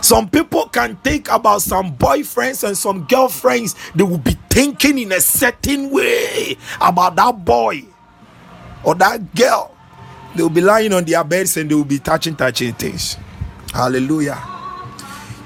Some 0.00 0.28
people 0.28 0.68
can 0.68 0.96
think 0.96 1.30
about 1.30 1.62
some 1.62 1.96
boyfriends 1.96 2.66
and 2.66 2.76
some 2.76 3.04
girlfriends. 3.04 3.74
They 3.94 4.04
will 4.04 4.18
be 4.18 4.36
thinking 4.50 4.98
in 4.98 5.12
a 5.12 5.20
certain 5.20 5.90
way 5.90 6.56
about 6.80 7.16
that 7.16 7.44
boy 7.44 7.84
or 8.84 8.94
that 8.96 9.34
girl. 9.34 9.74
They 10.34 10.42
will 10.42 10.50
be 10.50 10.60
lying 10.60 10.92
on 10.92 11.04
their 11.04 11.24
beds 11.24 11.56
and 11.56 11.70
they 11.70 11.74
will 11.74 11.84
be 11.84 11.98
touching, 11.98 12.36
touching 12.36 12.74
things. 12.74 13.16
Hallelujah. 13.72 14.56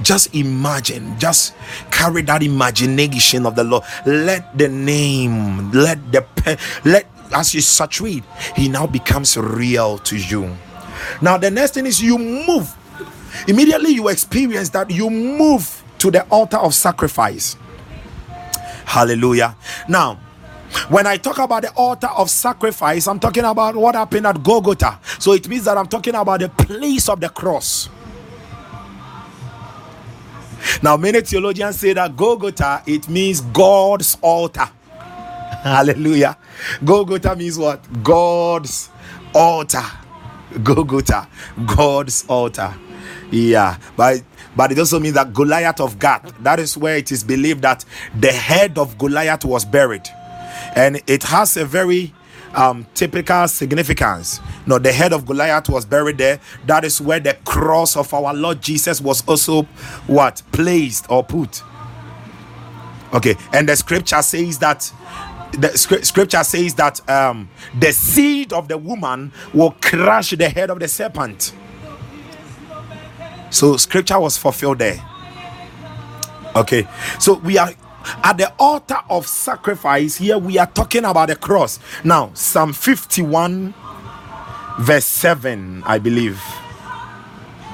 just 0.03 0.35
imagine 0.35 1.19
just 1.19 1.55
carry 1.91 2.23
that 2.23 2.43
imagination 2.43 3.45
of 3.47 3.55
the 3.55 3.65
lord 3.65 3.85
let 4.07 4.57
the 4.57 4.69
name 4.69 5.71
let 5.73 6.01
the 6.13 6.25
let 6.85 7.07
as 7.33 7.55
you 7.55 7.61
saturate 7.61 8.25
he 8.57 8.69
now 8.69 8.87
becomes 8.87 9.37
real 9.37 9.99
to 9.99 10.17
you 10.17 10.55
now 11.23 11.37
the 11.37 11.51
next 11.51 11.75
thing 11.75 11.87
is 11.87 12.03
you 12.03 12.19
move 12.19 12.75
immediately 13.49 13.91
you 13.91 14.09
experience 14.09 14.69
that 14.71 14.91
you 14.91 15.09
move 15.11 15.83
to 15.99 16.11
the 16.11 16.23
altar 16.29 16.59
of 16.59 16.75
sacrifice 16.75 17.57
hallelujah 18.85 19.57
now 19.89 20.19
when 20.89 21.07
I 21.07 21.17
talk 21.17 21.39
about 21.39 21.63
the 21.63 21.73
altar 21.73 22.07
of 22.07 22.31
sacrifice, 22.31 23.09
I'm 23.09 23.19
talking 23.19 23.45
about 23.45 23.75
what 23.75 23.95
happened 23.95 24.27
at 24.27 24.43
Golgotha. 24.43 25.01
So 25.19 25.33
it 25.33 25.49
means 25.49 25.65
that 25.65 25.77
I'm 25.77 25.89
talking 25.89 26.15
about 26.15 26.41
the 26.41 26.49
place 26.49 27.09
of 27.09 27.21
the 27.21 27.29
cross. 27.29 27.89
Now, 30.83 30.97
many 30.97 31.21
theologians 31.23 31.81
say 31.81 31.93
that 31.95 32.17
Golgotha 32.17 32.83
it 32.87 33.09
means 33.09 33.41
God's 33.41 34.17
altar. 34.21 34.69
Hallelujah. 35.63 36.37
Golgotha 36.85 37.37
means 37.37 37.59
what? 37.59 38.03
God's 38.03 38.89
altar. 39.35 39.85
Golgotha, 40.63 41.29
God's 41.67 42.25
altar. 42.29 42.75
Yeah, 43.31 43.77
but 43.97 44.23
but 44.57 44.73
it 44.73 44.79
also 44.79 44.99
means 44.99 45.15
that 45.15 45.33
Goliath 45.33 45.81
of 45.81 45.99
Gath. 45.99 46.35
That 46.43 46.59
is 46.59 46.77
where 46.77 46.97
it 46.97 47.13
is 47.13 47.23
believed 47.23 47.63
that 47.63 47.85
the 48.19 48.33
head 48.33 48.79
of 48.79 48.99
Goliath 48.99 49.45
was 49.45 49.65
buried, 49.65 50.09
and 50.75 51.01
it 51.07 51.23
has 51.25 51.57
a 51.57 51.65
very 51.65 52.13
um, 52.55 52.87
typical 52.95 53.47
significance. 53.47 54.41
No, 54.67 54.79
the 54.79 54.93
head 54.93 55.13
of 55.13 55.27
Goliath 55.27 55.69
was 55.69 55.85
buried 55.85 56.19
there. 56.19 56.41
That 56.67 56.85
is 56.85 57.01
where 57.01 57.21
the 57.21 57.35
cross 57.45 57.97
of 57.97 58.13
our 58.13 58.35
Lord 58.35 58.61
Jesus 58.61 59.01
was 59.01 59.27
also 59.29 59.63
what 60.07 60.43
placed 60.53 61.09
or 61.11 61.23
put. 61.23 61.63
Okay, 63.13 63.37
and 63.53 63.69
the 63.69 63.77
scripture 63.77 64.23
says 64.23 64.59
that 64.59 64.93
the 65.53 65.77
scripture 65.77 66.45
says 66.45 66.75
that 66.75 67.09
um, 67.09 67.49
the 67.79 67.93
seed 67.93 68.53
of 68.53 68.69
the 68.69 68.79
woman 68.79 69.33
will 69.53 69.73
crush 69.81 70.31
the 70.31 70.49
head 70.49 70.71
of 70.71 70.81
the 70.81 70.89
serpent. 70.89 71.55
So 73.51 73.77
scripture 73.77 74.19
was 74.19 74.39
fulfilled 74.39 74.79
there. 74.79 75.03
Okay, 76.55 76.87
so 77.19 77.35
we 77.35 77.59
are 77.59 77.71
at 78.23 78.39
the 78.39 78.53
altar 78.59 78.99
of 79.09 79.27
sacrifice. 79.27 80.17
Here 80.17 80.39
we 80.39 80.59
are 80.59 80.67
talking 80.67 81.05
about 81.05 81.29
the 81.29 81.37
cross. 81.37 81.79
Now 82.05 82.31
psalm 82.35 82.73
51 82.73 83.75
verse 84.81 85.05
7 85.05 85.83
i 85.85 85.99
believe. 85.99 86.41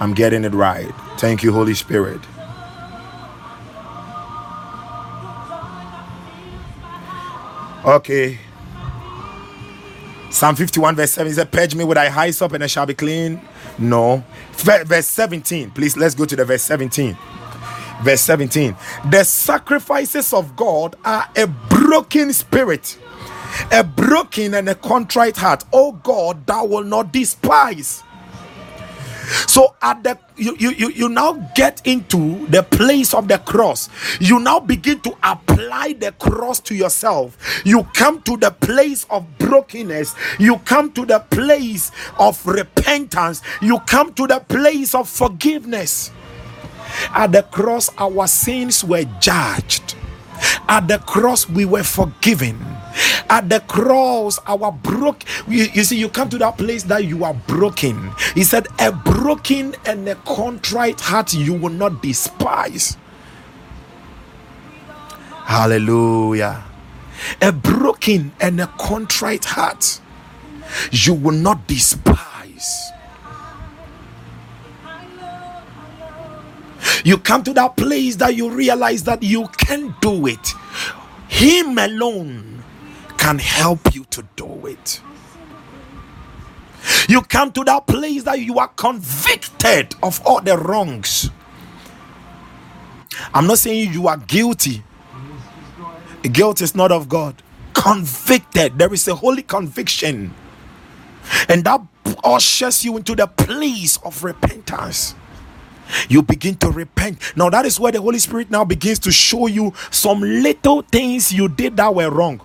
I'm 0.00 0.12
getting 0.12 0.44
it 0.44 0.52
right. 0.52 0.92
Thank 1.18 1.42
you 1.42 1.52
holy 1.52 1.74
spirit 1.74 2.20
okay. 7.86 8.38
Psalm 10.30 10.56
51 10.56 10.96
verse 10.96 11.12
7 11.12 11.30
is 11.30 11.38
it 11.38 11.50
purge 11.50 11.74
me 11.74 11.84
with 11.84 11.96
thy 11.96 12.10
hyssop 12.10 12.52
and 12.52 12.64
I 12.64 12.66
shall 12.66 12.86
be 12.86 12.94
clean. 12.94 13.40
No. 13.78 14.24
Verse 14.52 15.06
17 15.06 15.70
please 15.70 15.96
let's 15.96 16.14
go 16.14 16.24
to 16.24 16.36
the 16.36 16.44
verse 16.44 16.62
17 16.62 17.16
verse 18.02 18.20
17 18.20 18.76
the 19.10 19.24
sacrifices 19.24 20.34
of 20.34 20.54
god 20.54 20.96
are 21.04 21.26
a 21.36 21.46
broken 21.46 22.32
spirit 22.32 22.98
a 23.72 23.82
broken 23.82 24.54
and 24.54 24.68
a 24.68 24.74
contrite 24.74 25.36
heart. 25.36 25.64
Oh 25.72 25.92
god 25.92 26.46
thou 26.46 26.66
will 26.66 26.84
not 26.84 27.12
despise 27.12 28.02
so 29.46 29.74
at 29.82 30.02
the 30.02 30.18
you, 30.36 30.56
you 30.58 30.70
you 30.70 30.90
you 30.90 31.08
now 31.08 31.32
get 31.54 31.82
into 31.86 32.46
the 32.48 32.62
place 32.62 33.14
of 33.14 33.28
the 33.28 33.38
cross. 33.38 33.88
You 34.20 34.38
now 34.40 34.60
begin 34.60 35.00
to 35.00 35.16
apply 35.22 35.94
the 35.98 36.12
cross 36.12 36.60
to 36.60 36.74
yourself. 36.74 37.36
You 37.64 37.84
come 37.94 38.22
to 38.22 38.36
the 38.36 38.50
place 38.50 39.06
of 39.10 39.26
brokenness. 39.38 40.14
You 40.38 40.58
come 40.58 40.92
to 40.92 41.06
the 41.06 41.20
place 41.20 41.90
of 42.18 42.44
repentance. 42.46 43.42
You 43.62 43.78
come 43.80 44.12
to 44.14 44.26
the 44.26 44.40
place 44.40 44.94
of 44.94 45.08
forgiveness. 45.08 46.10
At 47.14 47.32
the 47.32 47.42
cross, 47.42 47.90
our 47.98 48.26
sins 48.26 48.84
were 48.84 49.04
judged. 49.20 49.85
At 50.68 50.88
the 50.88 50.98
cross, 50.98 51.48
we 51.48 51.64
were 51.64 51.84
forgiven. 51.84 52.58
At 53.28 53.48
the 53.48 53.60
cross, 53.60 54.38
our 54.46 54.72
broke. 54.72 55.24
You, 55.48 55.66
you 55.72 55.84
see, 55.84 55.98
you 55.98 56.08
come 56.08 56.28
to 56.30 56.38
that 56.38 56.58
place 56.58 56.84
that 56.84 57.04
you 57.04 57.24
are 57.24 57.34
broken. 57.34 58.10
He 58.34 58.44
said, 58.44 58.68
A 58.78 58.92
broken 58.92 59.74
and 59.84 60.08
a 60.08 60.14
contrite 60.16 61.00
heart 61.00 61.34
you 61.34 61.54
will 61.54 61.72
not 61.72 62.02
despise. 62.02 62.96
Hallelujah. 65.44 66.64
A 67.40 67.52
broken 67.52 68.32
and 68.40 68.60
a 68.60 68.66
contrite 68.78 69.44
heart 69.44 70.00
you 70.90 71.14
will 71.14 71.32
not 71.32 71.66
despise. 71.66 72.90
You 77.04 77.18
come 77.18 77.42
to 77.44 77.52
that 77.54 77.76
place 77.76 78.16
that 78.16 78.34
you 78.34 78.50
realize 78.50 79.04
that 79.04 79.22
you 79.22 79.48
can 79.56 79.94
do 80.00 80.26
it. 80.26 80.54
Him 81.28 81.78
alone 81.78 82.62
can 83.18 83.38
help 83.38 83.94
you 83.94 84.04
to 84.10 84.24
do 84.36 84.66
it. 84.66 85.00
You 87.08 87.22
come 87.22 87.52
to 87.52 87.64
that 87.64 87.86
place 87.86 88.22
that 88.24 88.40
you 88.40 88.58
are 88.58 88.68
convicted 88.68 89.94
of 90.02 90.20
all 90.24 90.40
the 90.40 90.56
wrongs. 90.56 91.30
I'm 93.34 93.46
not 93.46 93.58
saying 93.58 93.92
you 93.92 94.08
are 94.08 94.16
guilty. 94.16 94.82
Guilt 96.22 96.60
is 96.60 96.74
not 96.74 96.92
of 96.92 97.08
God. 97.08 97.42
Convicted. 97.74 98.78
There 98.78 98.92
is 98.92 99.06
a 99.08 99.14
holy 99.14 99.42
conviction. 99.42 100.34
And 101.48 101.64
that 101.64 101.80
ushers 102.24 102.84
you 102.84 102.96
into 102.96 103.14
the 103.14 103.26
place 103.26 103.96
of 103.98 104.22
repentance 104.22 105.14
you 106.08 106.22
begin 106.22 106.56
to 106.56 106.70
repent. 106.70 107.18
Now, 107.36 107.50
that 107.50 107.66
is 107.66 107.78
where 107.80 107.92
the 107.92 108.00
Holy 108.00 108.18
Spirit 108.18 108.50
now 108.50 108.64
begins 108.64 108.98
to 109.00 109.12
show 109.12 109.46
you 109.46 109.72
some 109.90 110.20
little 110.20 110.82
things 110.82 111.32
you 111.32 111.48
did 111.48 111.76
that 111.76 111.94
were 111.94 112.10
wrong. 112.10 112.40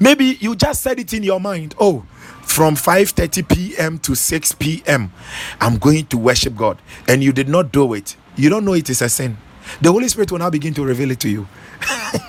Maybe 0.00 0.36
you 0.40 0.54
just 0.56 0.82
said 0.82 0.98
it 0.98 1.12
in 1.12 1.22
your 1.22 1.40
mind. 1.40 1.74
Oh, 1.80 2.04
from 2.42 2.76
5:30 2.76 3.48
p.m. 3.48 3.98
to 4.00 4.14
6 4.14 4.52
p.m. 4.52 5.12
I'm 5.60 5.78
going 5.78 6.06
to 6.06 6.18
worship 6.18 6.56
God, 6.56 6.80
and 7.08 7.22
you 7.22 7.32
did 7.32 7.48
not 7.48 7.72
do 7.72 7.94
it. 7.94 8.16
You 8.36 8.50
don't 8.50 8.64
know 8.64 8.74
it 8.74 8.90
is 8.90 9.02
a 9.02 9.08
sin. 9.08 9.36
The 9.80 9.90
Holy 9.92 10.08
Spirit 10.08 10.30
will 10.32 10.38
now 10.38 10.50
begin 10.50 10.74
to 10.74 10.84
reveal 10.84 11.10
it 11.10 11.20
to 11.20 11.28
you. 11.28 11.46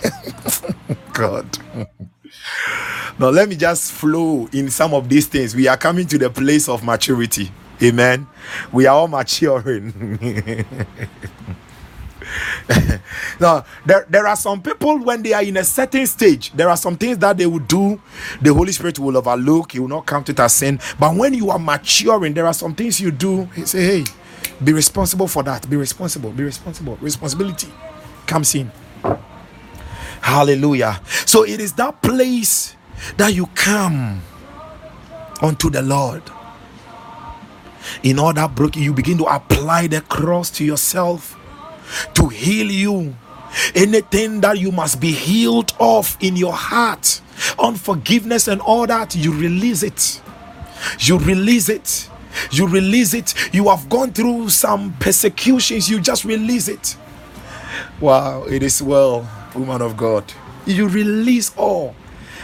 God. 1.14 1.58
now, 3.20 3.30
let 3.30 3.50
me 3.50 3.56
just 3.56 3.92
flow 3.92 4.48
in 4.54 4.70
some 4.70 4.94
of 4.94 5.10
these 5.10 5.28
things. 5.28 5.56
We 5.56 5.68
are 5.68 5.78
coming 5.78 6.08
to 6.08 6.18
the 6.18 6.30
place 6.30 6.70
of 6.70 6.84
maturity. 6.84 7.52
Amen. 7.84 8.28
We 8.72 8.86
are 8.88 8.96
all 8.96 9.08
maturing. 9.08 9.94
now, 13.40 13.66
there, 13.86 14.06
there 14.10 14.28
are 14.28 14.36
some 14.36 14.62
people 14.62 15.00
when 15.00 15.22
they 15.22 15.34
are 15.34 15.44
in 15.44 15.58
a 15.58 15.64
certain 15.64 16.08
stage, 16.08 16.52
there 16.54 16.70
are 16.70 16.78
some 16.78 16.96
things 16.96 17.18
that 17.20 17.38
they 17.38 17.46
will 17.46 17.60
do, 17.60 18.02
the 18.42 18.54
Holy 18.54 18.72
Spirit 18.72 19.00
will 19.00 19.18
overlook, 19.18 19.74
He 19.74 19.80
will 19.80 19.90
not 19.90 20.06
count 20.08 20.30
it 20.30 20.40
as 20.40 20.54
sin. 20.54 20.80
But 21.00 21.16
when 21.16 21.34
you 21.34 21.50
are 21.50 21.60
maturing, 21.60 22.34
there 22.34 22.46
are 22.48 22.54
some 22.54 22.74
things 22.74 23.02
you 23.02 23.12
do, 23.12 23.46
He 23.56 23.66
say, 23.66 24.02
Hey, 24.02 24.04
be 24.64 24.74
responsible 24.74 25.28
for 25.28 25.44
that. 25.44 25.70
Be 25.70 25.76
responsible. 25.76 26.32
Be 26.32 26.44
responsible. 26.44 26.98
Responsibility 27.02 27.68
comes 28.26 28.56
in. 28.56 28.72
Hallelujah. 30.22 31.02
So 31.26 31.44
it 31.44 31.60
is 31.60 31.74
that 31.74 32.02
place 32.02 32.76
that 33.18 33.34
you 33.34 33.48
come 33.48 34.22
unto 35.42 35.70
the 35.70 35.82
Lord 35.82 36.24
in 38.04 38.20
all 38.20 38.34
that 38.34 38.56
broken, 38.56 38.82
you 38.82 38.94
begin 38.94 39.18
to 39.20 39.26
apply 39.26 39.88
the 39.88 40.02
cross 40.02 40.50
to 40.52 40.66
yourself 40.66 41.40
to 42.16 42.28
heal 42.30 42.70
you. 42.70 43.16
Anything 43.76 44.42
that 44.42 44.58
you 44.60 44.72
must 44.72 45.00
be 45.00 45.12
healed 45.12 45.74
of 45.80 46.18
in 46.20 46.36
your 46.36 46.54
heart, 46.54 47.22
unforgiveness 47.60 48.48
and 48.48 48.62
all 48.62 48.88
that, 48.88 49.16
you 49.16 49.32
release 49.32 49.84
it. 49.84 50.22
You 51.00 51.20
release 51.20 51.70
it. 51.70 52.10
You 52.52 52.68
release 52.68 53.14
it. 53.14 53.36
You 53.54 53.70
have 53.70 53.88
gone 53.90 54.12
through 54.12 54.50
some 54.50 54.94
persecutions, 54.94 55.90
you 55.90 56.00
just 56.00 56.26
release 56.26 56.68
it. 56.68 56.98
Wow, 58.02 58.44
it 58.46 58.64
is 58.64 58.82
well, 58.82 59.30
woman 59.56 59.82
of 59.82 59.98
God. 59.98 60.24
You 60.66 60.88
release 60.88 61.54
all 61.56 61.96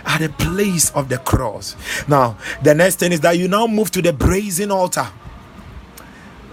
at 0.06 0.20
the 0.20 0.30
place 0.30 0.92
of 0.92 1.10
the 1.10 1.18
cross. 1.18 1.76
Now, 2.08 2.38
the 2.62 2.76
next 2.76 3.00
thing 3.00 3.12
is 3.12 3.22
that 3.22 3.38
you 3.38 3.48
now 3.48 3.66
move 3.66 3.90
to 3.92 4.02
the 4.02 4.14
brazen 4.14 4.72
altar 4.72 5.08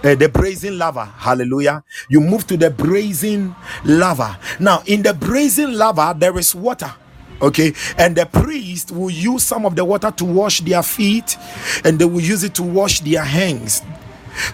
uh, 0.03 0.15
the 0.15 0.29
brazen 0.29 0.77
laver 0.77 1.05
hallelujah 1.05 1.83
you 2.09 2.21
move 2.21 2.45
to 2.47 2.57
the 2.57 2.69
brazen 2.69 3.55
laver 3.85 4.37
now 4.59 4.81
in 4.87 5.01
the 5.03 5.13
brazen 5.13 5.73
laver 5.77 6.13
there 6.17 6.37
is 6.37 6.55
water 6.55 6.93
okay 7.41 7.73
and 7.97 8.15
the 8.15 8.25
priest 8.25 8.91
will 8.91 9.09
use 9.11 9.43
some 9.43 9.65
of 9.65 9.75
the 9.75 9.85
water 9.85 10.11
to 10.11 10.25
wash 10.25 10.61
their 10.61 10.83
feet 10.83 11.37
and 11.85 11.99
they 11.99 12.05
will 12.05 12.21
use 12.21 12.43
it 12.43 12.55
to 12.55 12.63
wash 12.63 13.01
their 13.01 13.23
hands 13.23 13.83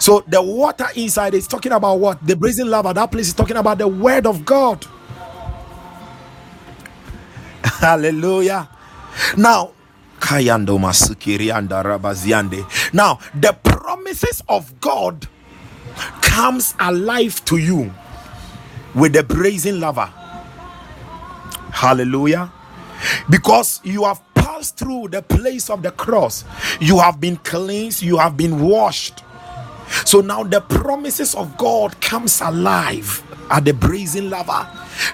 So 0.00 0.24
the 0.26 0.42
water 0.42 0.86
inside 0.96 1.34
is 1.34 1.46
talking 1.46 1.72
about 1.72 1.96
what? 2.00 2.26
The 2.26 2.36
brazen 2.36 2.70
laver. 2.70 2.92
That 2.94 3.10
place 3.12 3.28
is 3.28 3.34
talking 3.34 3.56
about 3.56 3.78
the 3.78 3.88
word 3.88 4.26
of 4.26 4.44
God. 4.44 4.86
Hallelujah. 7.64 8.68
Now. 9.36 9.72
Now, 12.94 13.18
the 13.34 13.56
promises 13.62 14.42
of 14.48 14.80
God 14.80 15.28
comes 16.22 16.74
alive 16.80 17.44
to 17.46 17.56
you 17.58 17.92
with 18.94 19.12
the 19.12 19.22
brazen 19.22 19.80
laver. 19.80 20.10
Hallelujah. 21.72 22.52
Because 23.28 23.80
you 23.84 24.04
have 24.04 24.22
passed 24.34 24.76
through 24.76 25.08
the 25.08 25.22
place 25.22 25.68
of 25.70 25.82
the 25.82 25.90
cross, 25.90 26.44
you 26.80 26.98
have 26.98 27.20
been 27.20 27.36
cleansed, 27.38 28.02
you 28.02 28.18
have 28.18 28.36
been 28.36 28.60
washed. 28.60 29.22
So 30.04 30.20
now 30.20 30.42
the 30.44 30.60
promises 30.60 31.34
of 31.34 31.56
God 31.58 32.00
comes 32.00 32.40
alive 32.40 33.22
at 33.50 33.64
the 33.64 33.74
brazen 33.74 34.30
laver. 34.30 34.66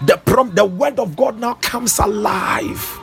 The 0.06 0.16
prom- 0.18 0.54
the 0.54 0.64
word 0.64 0.98
of 0.98 1.16
God 1.16 1.38
now 1.38 1.54
comes 1.54 1.98
alive. 1.98 2.98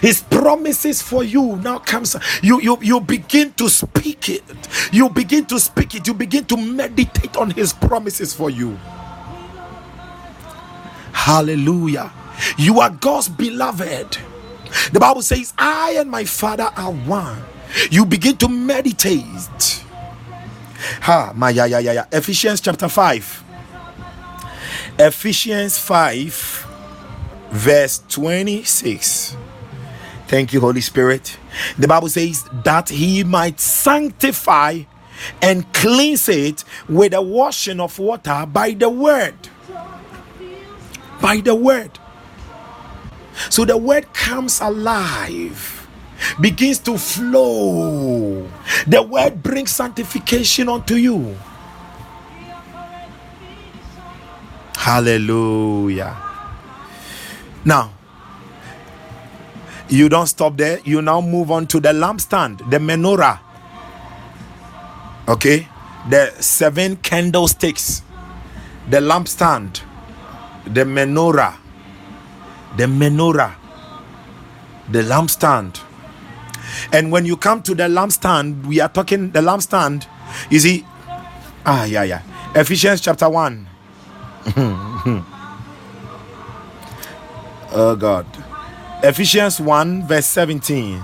His 0.00 0.22
promises 0.22 1.02
for 1.02 1.24
you 1.24 1.56
now 1.56 1.78
comes. 1.78 2.16
You 2.42 2.60
you 2.60 2.78
you 2.82 3.00
begin 3.00 3.52
to 3.54 3.68
speak 3.70 4.28
it. 4.28 4.44
You 4.92 5.10
begin 5.10 5.46
to 5.46 5.60
speak 5.60 5.94
it. 5.94 6.06
You 6.06 6.14
begin 6.14 6.44
to 6.46 6.56
meditate 6.56 7.36
on 7.36 7.50
his 7.50 7.72
promises 7.72 8.34
for 8.34 8.50
you. 8.50 8.78
Hallelujah. 11.12 12.12
You 12.58 12.80
are 12.80 12.90
God's 12.90 13.28
beloved. 13.28 14.18
The 14.92 15.00
Bible 15.00 15.22
says, 15.22 15.54
I 15.58 15.96
and 15.98 16.10
my 16.10 16.24
Father 16.24 16.70
are 16.76 16.92
one. 16.92 17.42
You 17.90 18.04
begin 18.06 18.36
to 18.38 18.48
meditate. 18.48 19.84
Ha, 21.02 21.32
my 21.36 21.50
yeah, 21.50 21.66
yeah, 21.66 21.78
yeah, 21.80 21.92
yeah. 21.92 22.06
Ephesians 22.12 22.60
chapter 22.60 22.88
5. 22.88 23.44
Ephesians 24.98 25.78
5, 25.78 26.66
verse 27.50 28.02
26. 28.08 29.36
Thank 30.34 30.52
you, 30.52 30.58
Holy 30.58 30.80
Spirit. 30.80 31.38
The 31.78 31.86
Bible 31.86 32.08
says 32.08 32.42
that 32.64 32.88
he 32.88 33.22
might 33.22 33.60
sanctify 33.60 34.82
and 35.40 35.72
cleanse 35.72 36.28
it 36.28 36.64
with 36.88 37.12
the 37.12 37.22
washing 37.22 37.78
of 37.78 37.96
water 38.00 38.44
by 38.44 38.72
the 38.72 38.90
word. 38.90 39.36
By 41.22 41.36
the 41.36 41.54
word. 41.54 42.00
So 43.48 43.64
the 43.64 43.76
word 43.76 44.12
comes 44.12 44.60
alive, 44.60 45.86
begins 46.40 46.80
to 46.80 46.98
flow. 46.98 48.50
The 48.88 49.02
word 49.02 49.40
brings 49.40 49.70
sanctification 49.70 50.68
unto 50.68 50.96
you. 50.96 51.36
Hallelujah. 54.74 56.16
Now, 57.64 57.93
you 59.88 60.08
don't 60.08 60.26
stop 60.26 60.56
there. 60.56 60.80
You 60.84 61.02
now 61.02 61.20
move 61.20 61.50
on 61.50 61.66
to 61.68 61.80
the 61.80 61.90
lampstand, 61.90 62.70
the 62.70 62.78
menorah. 62.78 63.40
Okay, 65.28 65.68
the 66.08 66.30
seven 66.40 66.96
candlesticks, 66.96 68.02
the 68.88 68.98
lampstand, 68.98 69.80
the 70.66 70.84
menorah, 70.84 71.56
the 72.76 72.84
menorah, 72.84 73.54
the 74.90 75.02
lampstand. 75.02 75.80
And 76.92 77.10
when 77.12 77.24
you 77.24 77.36
come 77.36 77.62
to 77.62 77.74
the 77.74 77.84
lampstand, 77.84 78.66
we 78.66 78.80
are 78.80 78.88
talking 78.88 79.30
the 79.30 79.40
lampstand. 79.40 80.06
You 80.50 80.58
see, 80.58 80.84
ah, 81.64 81.84
yeah, 81.84 82.02
yeah. 82.04 82.22
Ephesians 82.54 83.00
chapter 83.00 83.28
1. 83.28 83.68
oh, 87.72 87.96
God. 87.96 88.26
Ephesians 89.02 89.60
1, 89.60 90.06
verse 90.06 90.26
17. 90.26 91.02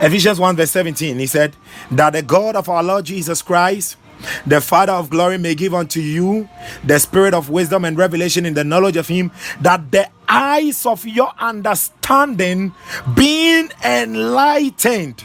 Ephesians 0.00 0.38
1, 0.38 0.56
verse 0.56 0.70
17. 0.70 1.18
He 1.18 1.26
said, 1.26 1.56
That 1.90 2.10
the 2.10 2.22
God 2.22 2.56
of 2.56 2.68
our 2.68 2.82
Lord 2.82 3.06
Jesus 3.06 3.40
Christ, 3.40 3.96
the 4.46 4.60
Father 4.60 4.92
of 4.92 5.08
glory, 5.08 5.38
may 5.38 5.54
give 5.54 5.72
unto 5.72 6.00
you 6.00 6.48
the 6.84 6.98
spirit 6.98 7.32
of 7.32 7.48
wisdom 7.48 7.84
and 7.84 7.96
revelation 7.96 8.44
in 8.44 8.54
the 8.54 8.64
knowledge 8.64 8.96
of 8.96 9.08
Him, 9.08 9.30
that 9.60 9.90
the 9.92 10.08
eyes 10.28 10.84
of 10.84 11.06
your 11.06 11.32
understanding 11.38 12.74
being 13.14 13.70
enlightened, 13.84 15.24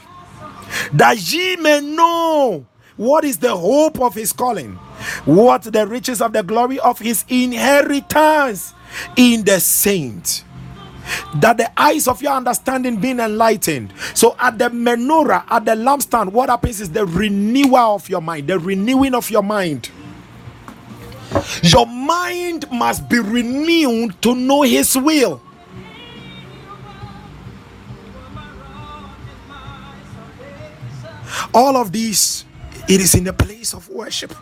that 0.94 1.32
ye 1.32 1.56
may 1.58 1.82
know 1.82 2.66
what 2.96 3.26
is 3.26 3.38
the 3.40 3.56
hope 3.56 4.00
of 4.00 4.14
His 4.14 4.32
calling, 4.32 4.80
what 5.26 5.64
the 5.64 5.88
riches 5.88 6.22
of 6.22 6.34
the 6.34 6.44
glory 6.44 6.80
of 6.80 7.00
His 7.00 7.26
inheritance 7.30 8.74
in 9.16 9.44
the 9.44 9.60
saints 9.60 10.44
that 11.36 11.58
the 11.58 11.72
eyes 11.80 12.08
of 12.08 12.22
your 12.22 12.34
understanding 12.34 12.98
being 12.98 13.20
enlightened. 13.20 13.94
So 14.14 14.36
at 14.40 14.58
the 14.58 14.70
menorah, 14.70 15.44
at 15.50 15.66
the 15.66 15.72
lampstand, 15.72 16.32
what 16.32 16.50
happens 16.50 16.82
is 16.82 16.92
the 16.92 17.06
renewal 17.06 17.96
of 17.96 18.10
your 18.10 18.22
mind, 18.22 18.48
the 18.48 18.60
renewing 18.60 19.16
of 19.16 19.30
your 19.30 19.44
mind. 19.44 19.90
Your 21.62 21.86
mind 21.86 22.70
must 22.72 23.08
be 23.08 23.20
renewed 23.20 24.20
to 24.22 24.36
know 24.36 24.64
His 24.64 24.96
will. 24.98 25.42
All 31.54 31.78
of 31.78 31.92
these, 31.92 32.46
it 32.88 33.00
is 33.00 33.14
in 33.16 33.24
the 33.24 33.34
place 33.34 33.74
of 33.74 33.88
worship. 33.90 34.34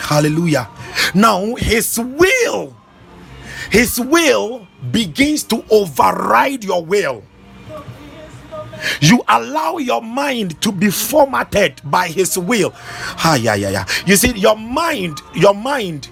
Hallelujah. 0.00 0.68
Now, 1.14 1.54
His 1.56 1.98
will 1.98 2.74
his 3.70 3.98
will 4.00 4.66
begins 4.90 5.42
to 5.44 5.64
override 5.70 6.64
your 6.64 6.84
will. 6.84 7.22
You 9.00 9.22
allow 9.26 9.78
your 9.78 10.02
mind 10.02 10.60
to 10.62 10.70
be 10.70 10.90
formatted 10.90 11.80
by 11.84 12.08
his 12.08 12.38
will. 12.38 12.72
Ah, 12.74 13.34
yeah, 13.34 13.54
yeah, 13.54 13.70
yeah. 13.70 13.86
You 14.06 14.16
see, 14.16 14.32
your 14.32 14.56
mind, 14.56 15.20
your 15.34 15.54
mind 15.54 16.08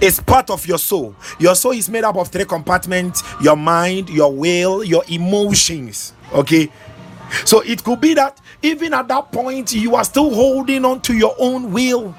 is 0.00 0.18
part 0.20 0.50
of 0.50 0.66
your 0.66 0.78
soul. 0.78 1.14
Your 1.38 1.54
soul 1.54 1.72
is 1.72 1.88
made 1.90 2.04
up 2.04 2.16
of 2.16 2.28
three 2.28 2.46
compartments 2.46 3.22
your 3.40 3.56
mind, 3.56 4.08
your 4.08 4.32
will, 4.32 4.82
your 4.82 5.04
emotions. 5.08 6.14
Okay. 6.32 6.70
So 7.44 7.60
it 7.60 7.84
could 7.84 8.00
be 8.00 8.14
that 8.14 8.40
even 8.62 8.94
at 8.94 9.08
that 9.08 9.30
point, 9.30 9.72
you 9.72 9.94
are 9.94 10.04
still 10.04 10.34
holding 10.34 10.84
on 10.84 11.00
to 11.02 11.14
your 11.14 11.34
own 11.38 11.72
will. 11.72 12.14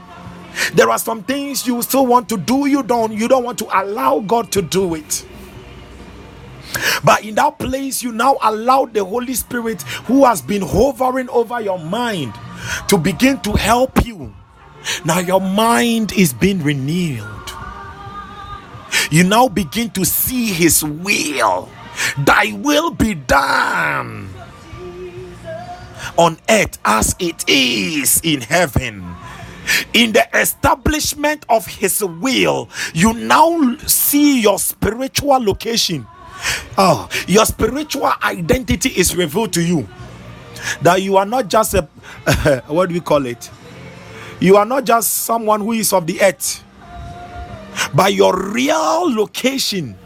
There 0.74 0.90
are 0.90 1.00
some 1.00 1.24
things 1.24 1.66
you 1.68 1.82
still 1.82 2.06
want 2.06 2.30
to 2.30 2.38
do, 2.38 2.68
you 2.68 2.84
don't, 2.84 3.12
you 3.12 3.28
don't 3.28 3.44
want 3.44 3.60
to 3.60 3.82
allow 3.82 4.20
God 4.20 4.52
to 4.54 4.62
do 4.62 4.96
it. 4.96 5.26
But 7.04 7.24
in 7.24 7.36
that 7.36 7.60
place, 7.60 8.02
you 8.02 8.12
now 8.12 8.38
allow 8.42 8.86
the 8.86 9.04
Holy 9.04 9.34
Spirit, 9.34 9.82
who 10.08 10.26
has 10.26 10.42
been 10.42 10.62
hovering 10.62 11.30
over 11.30 11.62
your 11.62 11.80
mind, 11.80 12.34
to 12.88 12.98
begin 12.98 13.40
to 13.42 13.54
help 13.54 14.06
you. 14.06 14.34
Now 15.06 15.20
your 15.20 15.42
mind 15.42 16.14
is 16.14 16.34
being 16.34 16.64
renewed. 16.64 17.24
You 19.12 19.24
now 19.24 19.48
begin 19.48 19.90
to 19.92 20.06
see 20.06 20.48
His 20.48 20.84
will. 20.84 21.70
Thy 22.18 22.54
will 22.54 22.92
be 22.92 23.14
done 23.14 24.30
on 26.18 26.38
earth 26.50 26.80
as 26.86 27.16
it 27.20 27.48
is 27.48 28.20
in 28.24 28.42
heaven 28.42 29.13
in 29.94 30.12
the 30.12 30.28
establishment 30.38 31.46
of 31.50 31.66
his 31.66 32.04
will 32.04 32.70
you 32.94 33.14
now 33.14 33.76
see 33.88 34.42
your 34.42 34.60
spiritual 34.60 35.44
location. 35.44 36.06
Oh 36.78 37.08
your 37.28 37.46
spiritual 37.46 38.12
identity 38.24 38.90
is 38.90 39.16
revealed 39.16 39.54
to 39.54 39.62
you. 39.62 39.88
That 40.82 41.02
you 41.02 41.18
are 41.18 41.26
not 41.26 41.48
just 41.48 41.74
a 41.74 41.84
what 42.68 42.90
do 42.90 42.96
we 42.96 43.02
call 43.02 43.26
it? 43.26 43.50
You 44.40 44.58
are 44.58 44.66
not 44.66 44.84
just 44.84 45.14
someone 45.26 45.62
who 45.62 45.74
is 45.74 45.94
of 45.94 46.08
the 46.08 46.22
earth. 46.22 46.64
But 47.94 48.14
your 48.14 48.52
real 48.52 49.14
location 49.14 49.98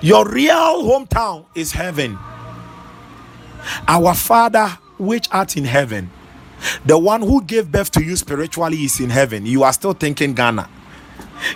your 0.00 0.28
real 0.28 0.82
hometown 0.82 1.46
is 1.54 1.72
heaven. 1.72 2.18
Our 3.88 4.14
father 4.14 4.68
which 4.98 5.28
art 5.32 5.56
in 5.56 5.64
heaven 5.64 6.10
the 6.84 6.98
one 6.98 7.22
who 7.22 7.42
gave 7.42 7.70
birth 7.70 7.90
to 7.92 8.02
you 8.04 8.16
spiritually 8.16 8.78
is 8.78 9.00
in 9.00 9.10
heaven. 9.10 9.46
You 9.46 9.62
are 9.62 9.72
still 9.72 9.92
thinking 9.92 10.34
Ghana. 10.34 10.68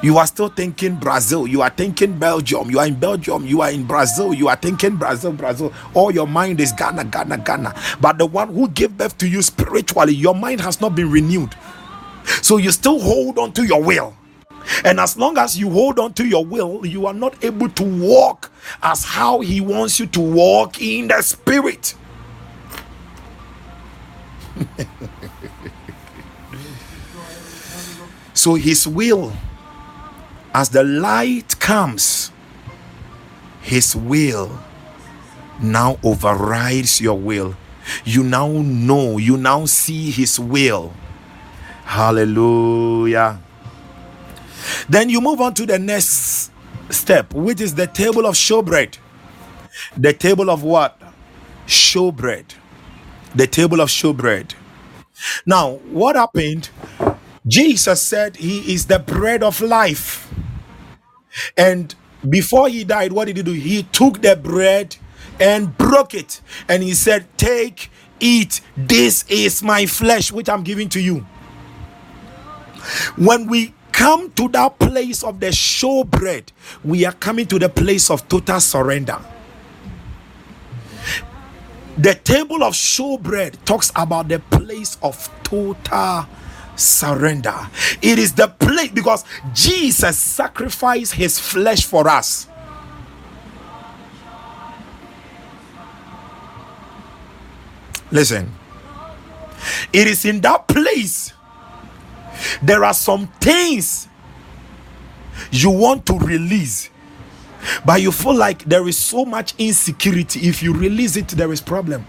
You 0.02 0.18
are 0.18 0.26
still 0.26 0.48
thinking 0.48 0.96
Brazil. 0.96 1.46
You 1.46 1.62
are 1.62 1.70
thinking 1.70 2.18
Belgium. 2.18 2.70
You 2.70 2.78
are 2.80 2.86
in 2.86 2.98
Belgium. 2.98 3.46
You 3.46 3.62
are 3.62 3.70
in 3.70 3.84
Brazil. 3.86 4.34
You 4.34 4.48
are 4.48 4.56
thinking 4.56 4.96
Brazil, 4.96 5.32
Brazil. 5.32 5.72
All 5.94 6.10
your 6.10 6.26
mind 6.26 6.60
is 6.60 6.72
Ghana, 6.72 7.04
Ghana, 7.04 7.38
Ghana. 7.38 7.74
But 8.00 8.18
the 8.18 8.26
one 8.26 8.48
who 8.54 8.68
gave 8.68 8.96
birth 8.96 9.16
to 9.18 9.28
you 9.28 9.42
spiritually, 9.42 10.14
your 10.14 10.34
mind 10.34 10.60
has 10.60 10.80
not 10.80 10.94
been 10.94 11.10
renewed. 11.10 11.54
So 12.42 12.58
you 12.58 12.70
still 12.70 13.00
hold 13.00 13.38
on 13.38 13.52
to 13.52 13.64
your 13.64 13.82
will. 13.82 14.16
And 14.84 15.00
as 15.00 15.16
long 15.16 15.38
as 15.38 15.58
you 15.58 15.70
hold 15.70 15.98
on 15.98 16.12
to 16.14 16.26
your 16.26 16.44
will, 16.44 16.84
you 16.86 17.06
are 17.06 17.14
not 17.14 17.42
able 17.44 17.68
to 17.70 17.84
walk 17.84 18.50
as 18.82 19.04
how 19.04 19.40
He 19.40 19.60
wants 19.60 19.98
you 19.98 20.06
to 20.08 20.20
walk 20.20 20.80
in 20.80 21.08
the 21.08 21.22
Spirit. 21.22 21.94
so 28.34 28.54
His 28.54 28.86
will, 28.86 29.32
as 30.54 30.70
the 30.70 30.82
light 30.82 31.58
comes, 31.60 32.30
His 33.60 33.94
will 33.96 34.58
now 35.60 35.98
overrides 36.02 37.00
your 37.00 37.18
will. 37.18 37.56
You 38.04 38.22
now 38.22 38.48
know, 38.48 39.18
you 39.18 39.36
now 39.36 39.64
see 39.66 40.10
His 40.10 40.38
will. 40.38 40.92
Hallelujah. 41.84 43.40
Then 44.88 45.10
you 45.10 45.20
move 45.20 45.40
on 45.40 45.54
to 45.54 45.66
the 45.66 45.78
next 45.78 46.50
step, 46.90 47.32
which 47.34 47.60
is 47.60 47.74
the 47.74 47.86
table 47.86 48.26
of 48.26 48.34
showbread. 48.34 48.98
The 49.96 50.12
table 50.12 50.50
of 50.50 50.62
what? 50.62 51.00
Showbread. 51.66 52.54
The 53.34 53.46
table 53.46 53.80
of 53.80 53.88
showbread. 53.88 54.54
Now, 55.46 55.74
what 55.90 56.16
happened? 56.16 56.70
Jesus 57.46 58.02
said 58.02 58.36
he 58.36 58.72
is 58.74 58.86
the 58.86 58.98
bread 58.98 59.42
of 59.42 59.60
life. 59.60 60.32
And 61.56 61.94
before 62.28 62.68
he 62.68 62.84
died, 62.84 63.12
what 63.12 63.26
did 63.26 63.38
he 63.38 63.42
do? 63.42 63.52
He 63.52 63.84
took 63.84 64.22
the 64.22 64.36
bread 64.36 64.96
and 65.40 65.76
broke 65.78 66.14
it. 66.14 66.40
And 66.68 66.82
he 66.82 66.94
said, 66.94 67.26
Take, 67.38 67.90
eat. 68.20 68.60
This 68.76 69.24
is 69.28 69.62
my 69.62 69.86
flesh, 69.86 70.32
which 70.32 70.48
I'm 70.48 70.62
giving 70.62 70.88
to 70.90 71.00
you. 71.00 71.26
When 73.16 73.46
we 73.48 73.74
come 73.92 74.30
to 74.32 74.48
that 74.50 74.78
place 74.78 75.22
of 75.24 75.40
the 75.40 75.48
showbread, 75.48 76.48
we 76.84 77.04
are 77.04 77.12
coming 77.12 77.46
to 77.46 77.58
the 77.58 77.68
place 77.68 78.10
of 78.10 78.28
total 78.28 78.60
surrender. 78.60 79.18
The 82.00 82.14
table 82.14 82.64
of 82.64 82.72
showbread 82.72 83.62
talks 83.66 83.92
about 83.94 84.28
the 84.28 84.38
place 84.38 84.96
of 85.02 85.28
total 85.42 86.26
surrender. 86.74 87.54
It 88.00 88.18
is 88.18 88.32
the 88.32 88.48
place 88.48 88.90
because 88.90 89.24
Jesus 89.52 90.18
sacrificed 90.18 91.12
his 91.12 91.38
flesh 91.38 91.84
for 91.84 92.08
us. 92.08 92.48
Listen, 98.10 98.50
it 99.92 100.06
is 100.06 100.24
in 100.24 100.40
that 100.40 100.68
place 100.68 101.34
there 102.62 102.84
are 102.84 102.94
some 102.94 103.26
things 103.40 104.08
you 105.50 105.70
want 105.70 106.06
to 106.06 106.18
release 106.18 106.89
but 107.84 108.00
you 108.00 108.12
feel 108.12 108.34
like 108.34 108.64
there 108.64 108.86
is 108.88 108.98
so 108.98 109.24
much 109.24 109.54
insecurity. 109.58 110.48
If 110.48 110.62
you 110.62 110.72
release 110.72 111.16
it 111.16 111.28
there 111.28 111.52
is 111.52 111.60
problem. 111.60 112.06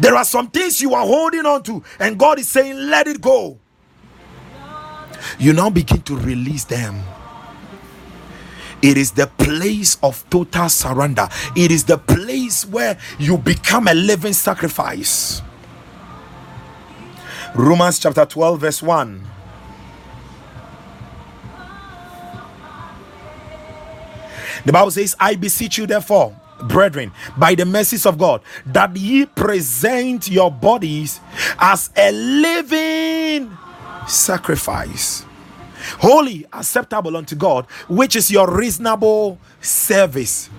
There 0.00 0.14
are 0.14 0.24
some 0.24 0.48
things 0.48 0.80
you 0.80 0.94
are 0.94 1.06
holding 1.06 1.46
on 1.46 1.62
to 1.64 1.82
and 1.98 2.18
god 2.18 2.38
is 2.38 2.48
saying 2.48 2.76
let 2.76 3.06
it 3.06 3.20
go. 3.20 3.58
You 5.38 5.52
now 5.52 5.70
begin 5.70 6.02
to 6.02 6.16
release 6.16 6.64
them. 6.64 7.02
It 8.80 8.96
is 8.96 9.10
the 9.10 9.26
place 9.26 9.98
of 10.02 10.28
total 10.30 10.68
surrender. 10.68 11.28
It 11.56 11.72
is 11.72 11.84
the 11.84 11.98
place 11.98 12.64
where 12.64 12.96
you 13.18 13.36
become 13.36 13.88
a 13.88 13.94
living 13.94 14.32
sacrifice. 14.32 15.42
Romans 17.54 17.98
chapter 17.98 18.24
12 18.24 18.60
verse 18.60 18.82
1 18.82 19.37
The 24.68 24.72
Bible 24.74 24.90
says, 24.90 25.16
I 25.18 25.34
beseech 25.34 25.78
you, 25.78 25.86
therefore, 25.86 26.38
brethren, 26.64 27.10
by 27.38 27.54
the 27.54 27.64
mercies 27.64 28.04
of 28.04 28.18
God, 28.18 28.42
that 28.66 28.94
ye 28.94 29.24
present 29.24 30.28
your 30.28 30.52
bodies 30.52 31.20
as 31.58 31.88
a 31.96 32.12
living 32.12 33.56
sacrifice, 34.06 35.24
holy, 36.00 36.44
acceptable 36.52 37.16
unto 37.16 37.34
God, 37.34 37.64
which 37.88 38.14
is 38.14 38.30
your 38.30 38.54
reasonable 38.54 39.38
service. 39.62 40.50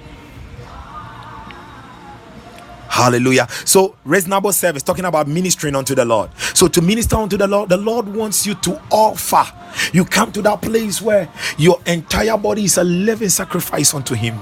Hallelujah. 2.90 3.48
So, 3.66 3.96
reasonable 4.04 4.52
service, 4.52 4.82
talking 4.82 5.06
about 5.06 5.28
ministering 5.28 5.76
unto 5.76 5.94
the 5.94 6.04
Lord. 6.04 6.32
So, 6.38 6.68
to 6.68 6.82
minister 6.82 7.18
unto 7.18 7.38
the 7.38 7.48
Lord, 7.48 7.70
the 7.70 7.78
Lord 7.78 8.08
wants 8.08 8.48
you 8.48 8.56
to 8.56 8.82
offer. 8.90 9.46
You 9.94 10.04
come 10.04 10.32
to 10.32 10.42
that 10.42 10.62
place 10.62 11.00
where 11.00 11.30
your 11.58 11.80
entire 11.86 12.36
body 12.36 12.66
is 12.66 12.78
a 12.78 12.84
living 12.84 13.30
sacrifice 13.30 13.94
unto 13.94 14.16
Him. 14.16 14.40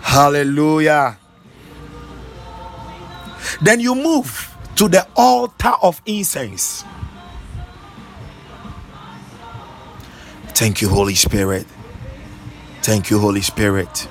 Hallelujah. 0.00 1.18
Then 3.60 3.80
you 3.80 3.96
move 3.96 4.56
to 4.76 4.88
the 4.88 5.06
altar 5.16 5.72
of 5.82 6.00
incense. 6.06 6.84
Thank 10.54 10.82
you, 10.82 10.88
Holy 10.88 11.16
Spirit. 11.16 11.66
Thank 12.82 13.10
you, 13.10 13.18
Holy 13.18 13.40
Spirit. 13.40 14.08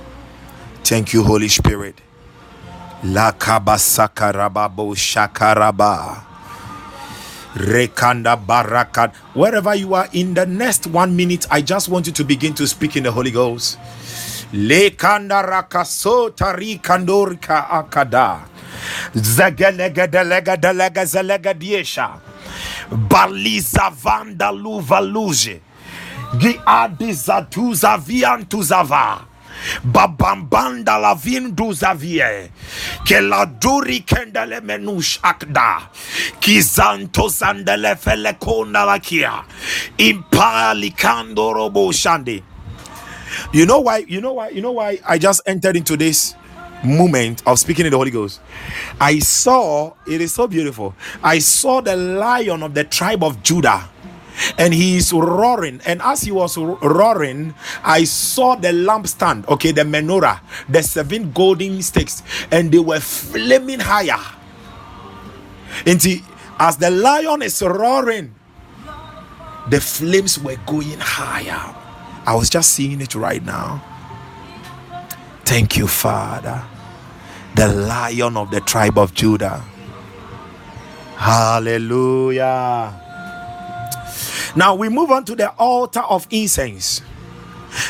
Thank 0.84 1.14
you, 1.14 1.24
Holy 1.24 1.48
Spirit. 1.48 2.02
La 3.04 3.32
kabasakarababo 3.32 4.94
shakaraba. 4.94 6.24
Rekanda 7.56 8.36
barakat. 8.36 9.16
Wherever 9.34 9.74
you 9.74 9.94
are 9.94 10.10
in 10.12 10.34
the 10.34 10.46
next 10.46 10.86
one 10.88 11.16
minute, 11.16 11.48
I 11.50 11.62
just 11.62 11.88
want 11.88 12.08
you 12.08 12.14
to 12.14 12.24
begin 12.26 12.54
to 12.56 12.68
speak 12.68 12.98
in 12.98 13.04
the 13.04 13.12
Holy 13.12 13.32
Ghost. 13.32 13.80
Lekanda 14.52 15.42
rakaso 15.42 16.30
tarikandorika 16.36 17.70
akada. 17.70 18.42
Zegelega 19.16 20.06
delega 20.08 20.58
delega 20.58 21.06
zelega 21.06 21.54
diesha. 21.54 22.20
Baliza 22.92 23.90
vanda 23.96 24.52
luva 24.52 25.00
luge. 25.00 25.62
Gi 26.38 26.60
adizatuza 26.66 27.98
viantuzava. 27.98 29.29
Babambanda 29.84 31.00
la 31.00 31.16
vindu 31.16 31.74
zavie. 31.74 32.50
Ke 33.06 33.22
la 33.22 33.46
duri 33.46 34.02
kendele 34.02 34.62
menush 34.62 35.20
akda. 35.22 35.90
Kizanto 36.40 37.30
sandele 37.30 37.96
fele 37.98 38.34
konda 38.40 38.86
la 38.86 39.00
kia. 39.00 39.44
Impali 39.98 40.96
kando 40.96 41.54
robo 41.54 41.92
shandi. 41.92 42.44
You 43.54 43.66
know 43.66 43.80
why? 43.80 43.98
You 44.08 44.22
know 44.22 44.34
why? 44.34 44.50
You 44.50 44.62
know 44.62 44.72
why 44.72 45.00
I 45.08 45.18
just 45.18 45.42
entered 45.46 45.76
into 45.76 45.96
this 45.96 46.36
moment 46.84 47.44
of 47.46 47.60
speaking 47.60 47.86
in 47.86 47.92
the 47.92 47.98
Holy 47.98 48.12
Ghost. 48.12 48.42
I 49.00 49.20
saw 49.20 49.94
it 50.08 50.22
is 50.22 50.34
so 50.34 50.48
beautiful. 50.48 50.96
I 51.24 51.40
saw 51.40 51.82
the 51.82 51.96
lion 51.96 52.64
of 52.64 52.74
the 52.74 52.84
tribe 52.84 53.24
of 53.24 53.44
Judah 53.44 53.90
and 54.58 54.74
he 54.74 54.98
is 54.98 55.14
roaring. 55.14 55.82
And 55.86 56.02
as 56.02 56.22
he 56.22 56.32
was 56.32 56.58
roaring, 56.58 57.54
I 57.84 58.04
saw 58.04 58.56
the 58.56 58.70
lampstand, 58.70 59.48
okay, 59.48 59.72
the 59.72 59.84
menorah, 59.84 60.40
the 60.68 60.84
seven 60.84 61.32
golden 61.32 61.82
sticks, 61.82 62.24
and 62.52 62.72
they 62.72 62.80
were 62.80 63.00
flaming 63.00 63.80
higher. 63.80 64.20
And 65.86 66.06
as 66.60 66.78
the 66.78 66.92
lion 66.92 67.42
is 67.42 67.62
roaring, 67.62 68.36
the 69.70 69.80
flames 69.80 70.40
were 70.40 70.58
going 70.66 71.00
higher. 71.00 71.76
I 72.26 72.36
was 72.36 72.50
just 72.50 72.72
seeing 72.72 73.02
it 73.02 73.16
right 73.16 73.44
now. 73.44 73.84
Thank 75.46 75.78
you, 75.78 75.88
Father, 75.88 76.64
the 77.56 77.68
lion 77.68 78.38
of 78.38 78.52
the 78.52 78.62
tribe 78.62 78.98
of 78.98 79.14
Judah. 79.14 79.64
Hallelujah. 81.16 82.99
Now 84.56 84.76
we 84.76 84.90
move 84.90 85.12
on 85.12 85.26
to 85.26 85.36
the 85.36 85.50
altar 85.52 86.02
of 86.02 86.28
incense. 86.30 87.02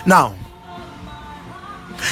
Now, 0.06 0.36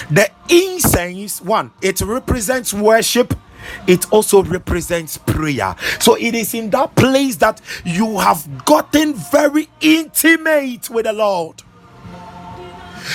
the 0.09 0.29
incense 0.49 1.41
one, 1.41 1.71
it 1.81 2.01
represents 2.01 2.73
worship. 2.73 3.37
It 3.85 4.11
also 4.11 4.43
represents 4.43 5.17
prayer. 5.17 5.75
So 5.99 6.15
it 6.15 6.35
is 6.35 6.53
in 6.53 6.69
that 6.69 6.95
place 6.95 7.35
that 7.37 7.61
you 7.83 8.17
have 8.19 8.65
gotten 8.65 9.13
very 9.15 9.67
intimate 9.81 10.89
with 10.89 11.05
the 11.05 11.13
Lord. 11.13 11.63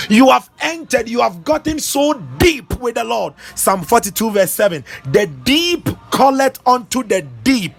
You 0.09 0.29
have 0.29 0.49
entered, 0.59 1.07
you 1.07 1.21
have 1.21 1.43
gotten 1.43 1.79
so 1.79 2.13
deep 2.37 2.79
with 2.79 2.95
the 2.95 3.03
Lord. 3.03 3.33
Psalm 3.55 3.83
42, 3.83 4.31
verse 4.31 4.51
7 4.51 4.83
The 5.05 5.27
deep 5.27 5.89
calleth 6.11 6.59
unto 6.67 7.03
the 7.03 7.21
deep. 7.43 7.73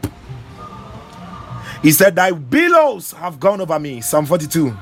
He 1.84 1.92
said, 1.92 2.16
Thy 2.16 2.30
billows 2.30 3.12
have 3.12 3.38
gone 3.38 3.60
over 3.60 3.78
me. 3.78 4.00
Psalm 4.00 4.24
42. 4.24 4.74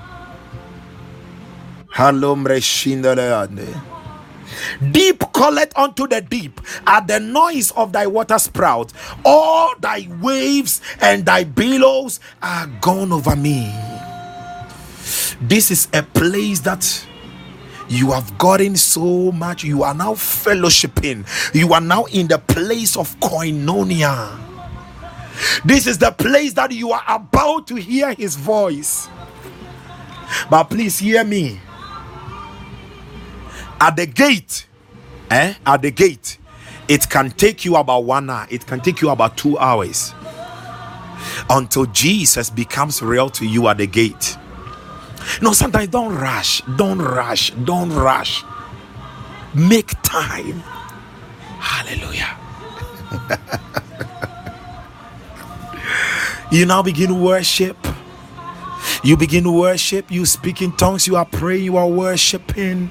Deep 4.92 5.24
calleth 5.34 5.76
unto 5.76 6.06
the 6.06 6.20
deep 6.20 6.60
at 6.86 7.08
the 7.08 7.18
noise 7.18 7.72
of 7.72 7.92
thy 7.92 8.06
water 8.06 8.38
sprout. 8.38 8.92
All 9.24 9.74
thy 9.80 10.06
waves 10.20 10.80
and 11.00 11.26
thy 11.26 11.42
billows 11.42 12.20
are 12.40 12.68
gone 12.80 13.10
over 13.12 13.34
me. 13.34 13.74
This 15.40 15.72
is 15.72 15.88
a 15.92 16.04
place 16.04 16.60
that 16.60 17.04
you 17.88 18.12
have 18.12 18.38
gotten 18.38 18.76
so 18.76 19.32
much. 19.32 19.64
You 19.64 19.82
are 19.82 19.94
now 19.94 20.14
fellowshipping. 20.14 21.26
You 21.52 21.72
are 21.72 21.80
now 21.80 22.04
in 22.04 22.28
the 22.28 22.38
place 22.38 22.96
of 22.96 23.18
koinonia. 23.18 24.51
This 25.64 25.86
is 25.86 25.98
the 25.98 26.12
place 26.12 26.52
that 26.55 26.73
you 26.73 26.93
are 26.93 27.02
about 27.09 27.66
to 27.69 27.77
hear 27.77 28.14
his 28.14 28.36
voice. 28.36 29.09
But 30.51 30.64
please 30.64 30.98
hear 30.98 31.24
me. 31.24 31.60
At 33.81 33.97
the 33.97 34.06
gate, 34.06 34.66
eh? 35.31 35.55
At 35.66 35.82
the 35.82 35.90
gate, 35.90 36.39
it 36.89 37.09
can 37.09 37.31
take 37.31 37.64
you 37.64 37.77
about 37.77 38.05
one 38.05 38.31
hour, 38.31 38.47
it 38.51 38.66
can 38.66 38.81
take 38.81 39.01
you 39.01 39.10
about 39.10 39.36
two 39.36 39.59
hours 39.59 40.14
until 41.51 41.86
Jesus 41.86 42.51
becomes 42.51 43.02
real 43.02 43.28
to 43.31 43.47
you 43.47 43.69
at 43.69 43.78
the 43.78 43.86
gate. 43.86 44.36
No, 45.40 45.52
sometimes 45.52 45.89
don't 45.89 46.14
rush, 46.14 46.62
don't 46.77 47.01
rush, 47.01 47.51
don't 47.64 47.90
rush. 47.90 48.44
Make 49.55 49.94
time. 50.02 50.60
Hallelujah. 51.60 52.39
you 56.51 56.66
now 56.66 56.82
begin 56.82 57.09
to 57.09 57.14
worship. 57.14 57.77
You 59.05 59.16
begin 59.16 59.44
to 59.44 59.52
worship. 59.52 60.10
You 60.10 60.27
speak 60.27 60.62
in 60.62 60.73
tongues. 60.73 61.06
You 61.06 61.16
are 61.16 61.24
praying. 61.24 61.64
You 61.64 61.77
are 61.77 61.89
worshiping. 61.89 62.90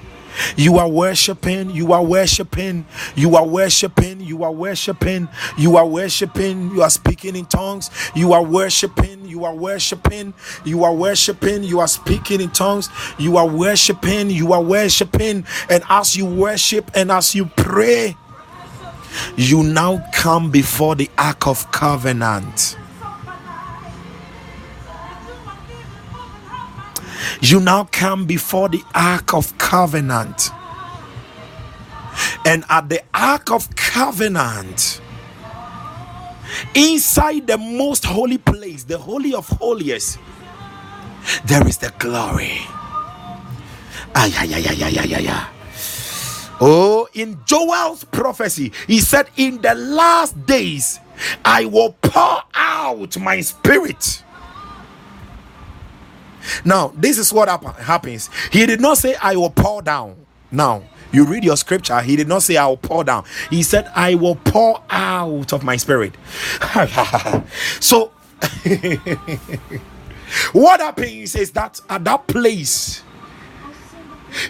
You 0.55 0.77
are 0.77 0.87
worshiping, 0.87 1.71
you 1.71 1.91
are 1.93 2.03
worshiping, 2.03 2.85
you 3.15 3.35
are 3.35 3.45
worshiping, 3.45 4.21
you 4.21 4.43
are 4.43 4.51
worshiping, 4.51 5.29
you 5.57 5.77
are 5.77 5.85
worshiping, 5.85 6.71
you 6.71 6.81
are 6.81 6.89
speaking 6.89 7.35
in 7.35 7.45
tongues, 7.45 7.89
you 8.15 8.33
are 8.33 8.43
worshiping, 8.43 9.25
you 9.25 9.45
are 9.45 9.55
worshiping, 9.55 10.33
you 10.63 10.83
are 10.83 10.93
worshiping, 10.93 11.63
you 11.63 11.79
are 11.79 11.87
speaking 11.87 12.41
in 12.41 12.49
tongues, 12.49 12.89
you 13.17 13.37
are 13.37 13.47
worshiping, 13.47 14.29
you 14.29 14.53
are 14.53 14.63
worshiping, 14.63 15.45
and 15.69 15.83
as 15.89 16.15
you 16.15 16.25
worship 16.25 16.89
and 16.95 17.11
as 17.11 17.35
you 17.35 17.45
pray, 17.45 18.15
you 19.35 19.63
now 19.63 20.03
come 20.13 20.49
before 20.49 20.95
the 20.95 21.09
Ark 21.17 21.47
of 21.47 21.69
Covenant. 21.71 22.77
You 27.41 27.59
now 27.59 27.85
come 27.91 28.25
before 28.25 28.69
the 28.69 28.81
Ark 28.95 29.33
of 29.33 29.57
Covenant. 29.57 30.49
And 32.45 32.63
at 32.69 32.89
the 32.89 33.01
Ark 33.13 33.51
of 33.51 33.73
Covenant, 33.75 35.01
inside 36.75 37.47
the 37.47 37.57
most 37.57 38.05
holy 38.05 38.37
place, 38.37 38.83
the 38.83 38.97
Holy 38.97 39.33
of 39.33 39.47
Holies, 39.47 40.17
there 41.45 41.65
is 41.67 41.77
the 41.77 41.93
glory. 41.99 42.59
Ay, 44.15 44.31
ay, 44.37 44.49
ay, 44.53 44.65
ay, 44.69 44.83
ay, 44.83 45.15
ay, 45.15 45.27
ay. 45.29 45.47
Oh, 46.59 47.07
in 47.13 47.39
Joel's 47.45 48.03
prophecy, 48.03 48.71
he 48.85 48.99
said, 48.99 49.27
In 49.37 49.61
the 49.61 49.73
last 49.73 50.45
days, 50.45 50.99
I 51.43 51.65
will 51.65 51.93
pour 52.01 52.41
out 52.53 53.17
my 53.17 53.41
spirit 53.41 54.23
now, 56.65 56.93
this 56.95 57.17
is 57.17 57.33
what 57.33 57.47
happens. 57.49 58.29
He 58.51 58.65
did 58.65 58.81
not 58.81 58.97
say, 58.97 59.15
I 59.21 59.35
will 59.35 59.49
pour 59.49 59.81
down. 59.81 60.15
Now, 60.51 60.83
you 61.11 61.25
read 61.25 61.43
your 61.43 61.57
scripture, 61.57 61.99
he 62.01 62.15
did 62.15 62.27
not 62.27 62.43
say, 62.43 62.57
I 62.57 62.67
will 62.67 62.77
pour 62.77 63.03
down. 63.03 63.25
He 63.49 63.63
said, 63.63 63.91
I 63.95 64.15
will 64.15 64.35
pour 64.35 64.81
out 64.89 65.53
of 65.53 65.63
my 65.63 65.77
spirit. 65.77 66.15
so, 67.79 68.11
what 70.53 70.79
happens 70.79 71.35
is 71.35 71.51
that 71.51 71.79
at 71.89 72.03
that 72.05 72.27
place, 72.27 73.03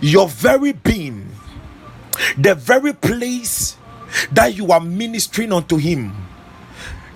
your 0.01 0.27
very 0.27 0.73
being, 0.73 1.30
the 2.38 2.53
very 2.55 2.93
place 2.93 3.76
that 4.31 4.55
you 4.55 4.72
are 4.72 4.80
ministering 4.80 5.51
unto 5.51 5.77
him, 5.77 6.13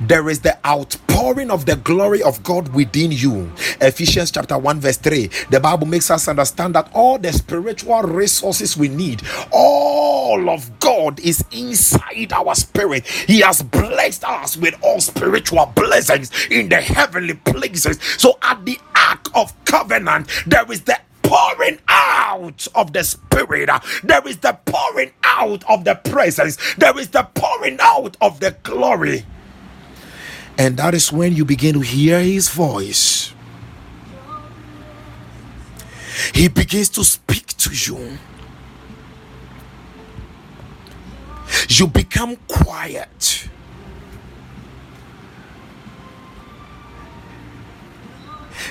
there 0.07 0.29
is 0.29 0.41
the 0.41 0.57
outpouring 0.65 1.49
of 1.49 1.65
the 1.65 1.75
glory 1.77 2.21
of 2.21 2.43
God 2.43 2.73
within 2.73 3.11
you. 3.11 3.51
Ephesians 3.81 4.31
chapter 4.31 4.57
1, 4.57 4.79
verse 4.79 4.97
3. 4.97 5.29
The 5.49 5.59
Bible 5.59 5.87
makes 5.87 6.11
us 6.11 6.27
understand 6.27 6.75
that 6.75 6.89
all 6.93 7.17
the 7.17 7.33
spiritual 7.33 8.03
resources 8.03 8.77
we 8.77 8.87
need, 8.87 9.23
all 9.51 10.49
of 10.49 10.79
God 10.79 11.19
is 11.19 11.43
inside 11.51 12.33
our 12.33 12.55
spirit. 12.55 13.07
He 13.07 13.39
has 13.41 13.61
blessed 13.61 14.23
us 14.23 14.57
with 14.57 14.75
all 14.81 15.01
spiritual 15.01 15.71
blessings 15.75 16.31
in 16.49 16.69
the 16.69 16.81
heavenly 16.81 17.35
places. 17.35 17.99
So 18.17 18.37
at 18.41 18.63
the 18.65 18.79
ark 18.95 19.29
of 19.33 19.53
covenant, 19.65 20.29
there 20.45 20.69
is 20.71 20.81
the 20.81 20.99
pouring 21.23 21.79
out 21.87 22.67
of 22.75 22.93
the 22.93 23.03
spirit 23.03 23.67
there 24.03 24.27
is 24.27 24.37
the 24.37 24.57
pouring 24.65 25.11
out 25.23 25.63
of 25.67 25.83
the 25.83 25.95
presence 25.95 26.57
there 26.75 26.97
is 26.99 27.09
the 27.09 27.23
pouring 27.33 27.77
out 27.81 28.15
of 28.21 28.39
the 28.39 28.55
glory 28.61 29.25
and 30.57 30.77
that 30.77 30.93
is 30.93 31.11
when 31.11 31.35
you 31.35 31.45
begin 31.45 31.73
to 31.75 31.81
hear 31.81 32.19
his 32.21 32.49
voice. 32.49 33.33
He 36.33 36.47
begins 36.47 36.89
to 36.89 37.03
speak 37.03 37.47
to 37.57 37.71
you. 37.73 38.17
You 41.69 41.87
become 41.87 42.37
quiet. 42.47 43.49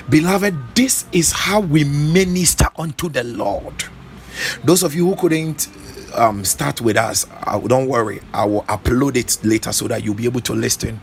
Beloved, 0.09 0.75
this 0.75 1.05
is 1.11 1.31
how 1.31 1.61
we 1.61 1.83
minister 1.83 2.67
unto 2.77 3.09
the 3.09 3.23
Lord. 3.23 3.85
Those 4.63 4.83
of 4.83 4.93
you 4.93 5.07
who 5.07 5.15
couldn't 5.15 5.67
um, 6.13 6.43
start 6.45 6.81
with 6.81 6.97
us, 6.97 7.25
uh, 7.45 7.57
don't 7.59 7.87
worry, 7.87 8.21
I 8.33 8.45
will 8.45 8.63
upload 8.63 9.15
it 9.15 9.37
later 9.43 9.71
so 9.71 9.87
that 9.87 10.03
you'll 10.03 10.13
be 10.15 10.25
able 10.25 10.41
to 10.41 10.53
listen. 10.53 11.01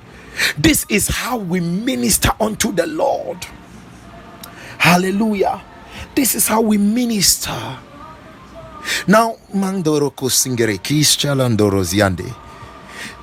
This 0.58 0.86
is 0.88 1.08
how 1.08 1.38
we 1.38 1.60
minister 1.60 2.30
unto 2.40 2.72
the 2.72 2.86
Lord. 2.86 3.46
Hallelujah. 4.78 5.62
This 6.14 6.34
is 6.34 6.48
how 6.48 6.60
we 6.60 6.78
minister. 6.78 7.78
Now, 9.06 9.36
Mandoroko. 9.54 10.28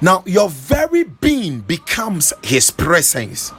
Now, 0.01 0.23
your 0.25 0.49
very 0.49 1.03
being 1.03 1.59
becomes 1.59 2.33
his 2.43 2.71
presence. 2.71 3.51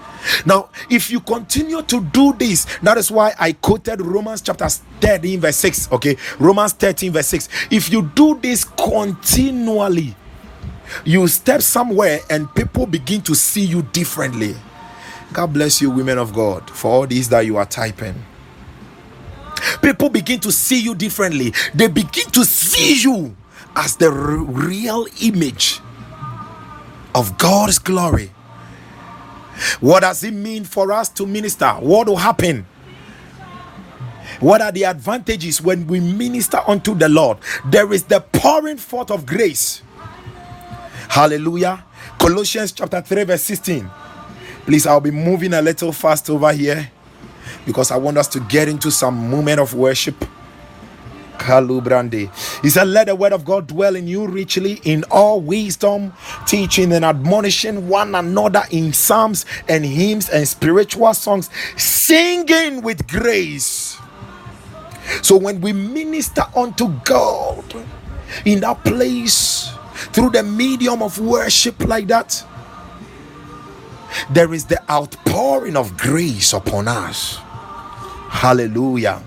Now, 0.45 0.69
if 0.91 1.11
you 1.11 1.21
continue 1.21 1.83
to 1.83 2.01
do 2.05 2.33
this, 2.35 2.67
that 2.83 2.99
is 2.99 3.11
why 3.11 3.35
I 3.39 3.53
quoted 3.53 4.01
Romans 4.01 4.43
chapter 4.43 4.69
13, 4.69 5.41
verse 5.41 5.57
6. 5.57 5.93
Okay, 5.93 6.17
Romans 6.39 6.73
13, 6.75 7.13
verse 7.13 7.27
6. 7.29 7.49
If 7.71 7.91
you 7.91 8.03
do 8.15 8.39
this 8.41 8.65
continually, 8.65 10.15
you 11.05 11.27
step 11.29 11.63
somewhere 11.63 12.21
and 12.29 12.53
people 12.55 12.87
begin 12.87 13.23
to 13.23 13.35
see 13.35 13.65
you 13.65 13.83
differently. 13.83 14.55
God 15.33 15.53
bless 15.53 15.81
you, 15.81 15.91
women 15.91 16.19
of 16.19 16.33
God, 16.33 16.69
for 16.71 16.91
all 16.91 17.07
these 17.07 17.29
that 17.29 17.47
you 17.47 17.57
are 17.57 17.67
typing. 17.67 18.15
People 19.83 20.11
begin 20.11 20.41
to 20.41 20.51
see 20.51 20.81
you 20.81 20.95
differently. 20.95 21.53
They 21.75 21.87
begin 21.89 22.31
to 22.31 22.45
see 22.45 23.03
you 23.03 23.37
as 23.77 23.97
the 23.97 24.11
real 24.11 25.07
image 25.23 25.81
of 27.15 27.39
God's 27.39 27.79
glory. 27.79 28.33
What 29.81 30.01
does 30.01 30.25
it 30.25 30.33
mean 30.33 30.65
for 30.65 30.93
us 30.93 31.09
to 31.11 31.27
minister? 31.27 31.69
What 31.75 32.09
will 32.09 32.17
happen? 32.17 32.67
What 34.41 34.63
are 34.63 34.73
the 34.73 34.85
advantages 34.85 35.61
when 35.61 35.87
we 35.87 36.01
minister 36.01 36.61
unto 36.67 36.95
the 36.95 37.09
Lord? 37.09 37.39
There 37.67 37.93
is 37.93 38.05
the 38.05 38.21
pouring 38.21 38.79
forth 38.79 39.11
of 39.11 39.27
grace 39.27 39.83
Hallelujah. 41.11 41.85
Colossians 42.21 42.71
chapter 42.71 43.01
3, 43.01 43.25
verse 43.25 43.43
16. 43.43 43.91
Please, 44.65 44.87
I'll 44.87 45.01
be 45.01 45.11
moving 45.11 45.53
a 45.55 45.61
little 45.61 45.91
fast 45.91 46.31
over 46.31 46.53
here 46.53 46.89
because 47.67 47.91
I 47.91 47.97
want 47.97 48.17
us 48.17 48.29
to 48.29 48.41
get 48.41 48.69
into 48.69 48.93
some 48.93 49.29
moment 49.29 49.59
of 49.59 49.75
worship. 49.75 50.25
He 52.63 52.71
said, 52.71 52.87
Let 52.89 53.09
the 53.09 53.17
word 53.17 53.33
of 53.33 53.45
God 53.45 53.67
dwell 53.67 53.97
in 53.97 54.07
you 54.07 54.29
richly 54.29 54.75
in 54.85 55.05
all 55.11 55.41
wisdom, 55.41 56.13
teaching 56.47 56.93
and 56.93 57.05
admonishing 57.05 57.89
one 57.89 58.15
another 58.15 58.63
in 58.71 58.93
psalms 58.93 59.47
and 59.69 59.85
hymns 59.85 60.29
and 60.29 60.47
spiritual 60.47 61.13
songs, 61.15 61.51
singing 61.77 62.83
with 62.83 63.09
grace. 63.09 63.99
So 65.23 65.37
when 65.37 65.61
we 65.61 65.73
minister 65.73 66.45
unto 66.55 66.89
God 67.05 67.65
in 68.45 68.61
that 68.61 68.85
place, 68.85 69.60
through 70.13 70.31
the 70.31 70.43
medium 70.43 71.03
of 71.03 71.19
worship 71.19 71.85
like 71.85 72.09
that, 72.09 72.45
there 74.31 74.53
is 74.53 74.67
the 74.67 74.81
outpouring 74.91 75.77
of 75.77 75.97
grace 75.97 76.53
upon 76.53 76.89
us. 76.89 77.39
Hallelujah. 78.29 79.23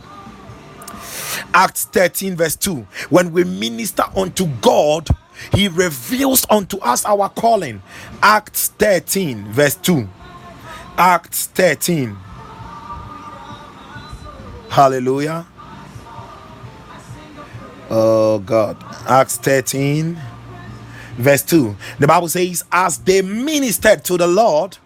Acts 1.54 1.86
13, 1.86 2.36
verse 2.36 2.56
2. 2.56 2.88
When 3.10 3.32
we 3.32 3.44
minister 3.44 4.04
unto 4.16 4.48
God, 4.62 5.08
He 5.54 5.68
reveals 5.68 6.46
unto 6.50 6.78
us 6.80 7.06
our 7.06 7.30
calling. 7.30 7.82
Acts 8.22 8.70
13, 8.70 9.52
verse 9.52 9.76
2. 9.76 10.08
Acts 10.98 11.48
13. 11.48 12.16
Hallelujah. 14.70 15.46
Oh 17.90 18.40
God. 18.40 18.78
Acts 19.08 19.38
13, 19.38 20.20
verse 21.18 21.44
2. 21.44 21.76
The 22.00 22.08
Bible 22.08 22.28
says, 22.30 22.64
As 22.72 22.98
they 23.00 23.22
ministered 23.22 24.04
to 24.06 24.18
the 24.18 24.28
Lord 24.28 24.78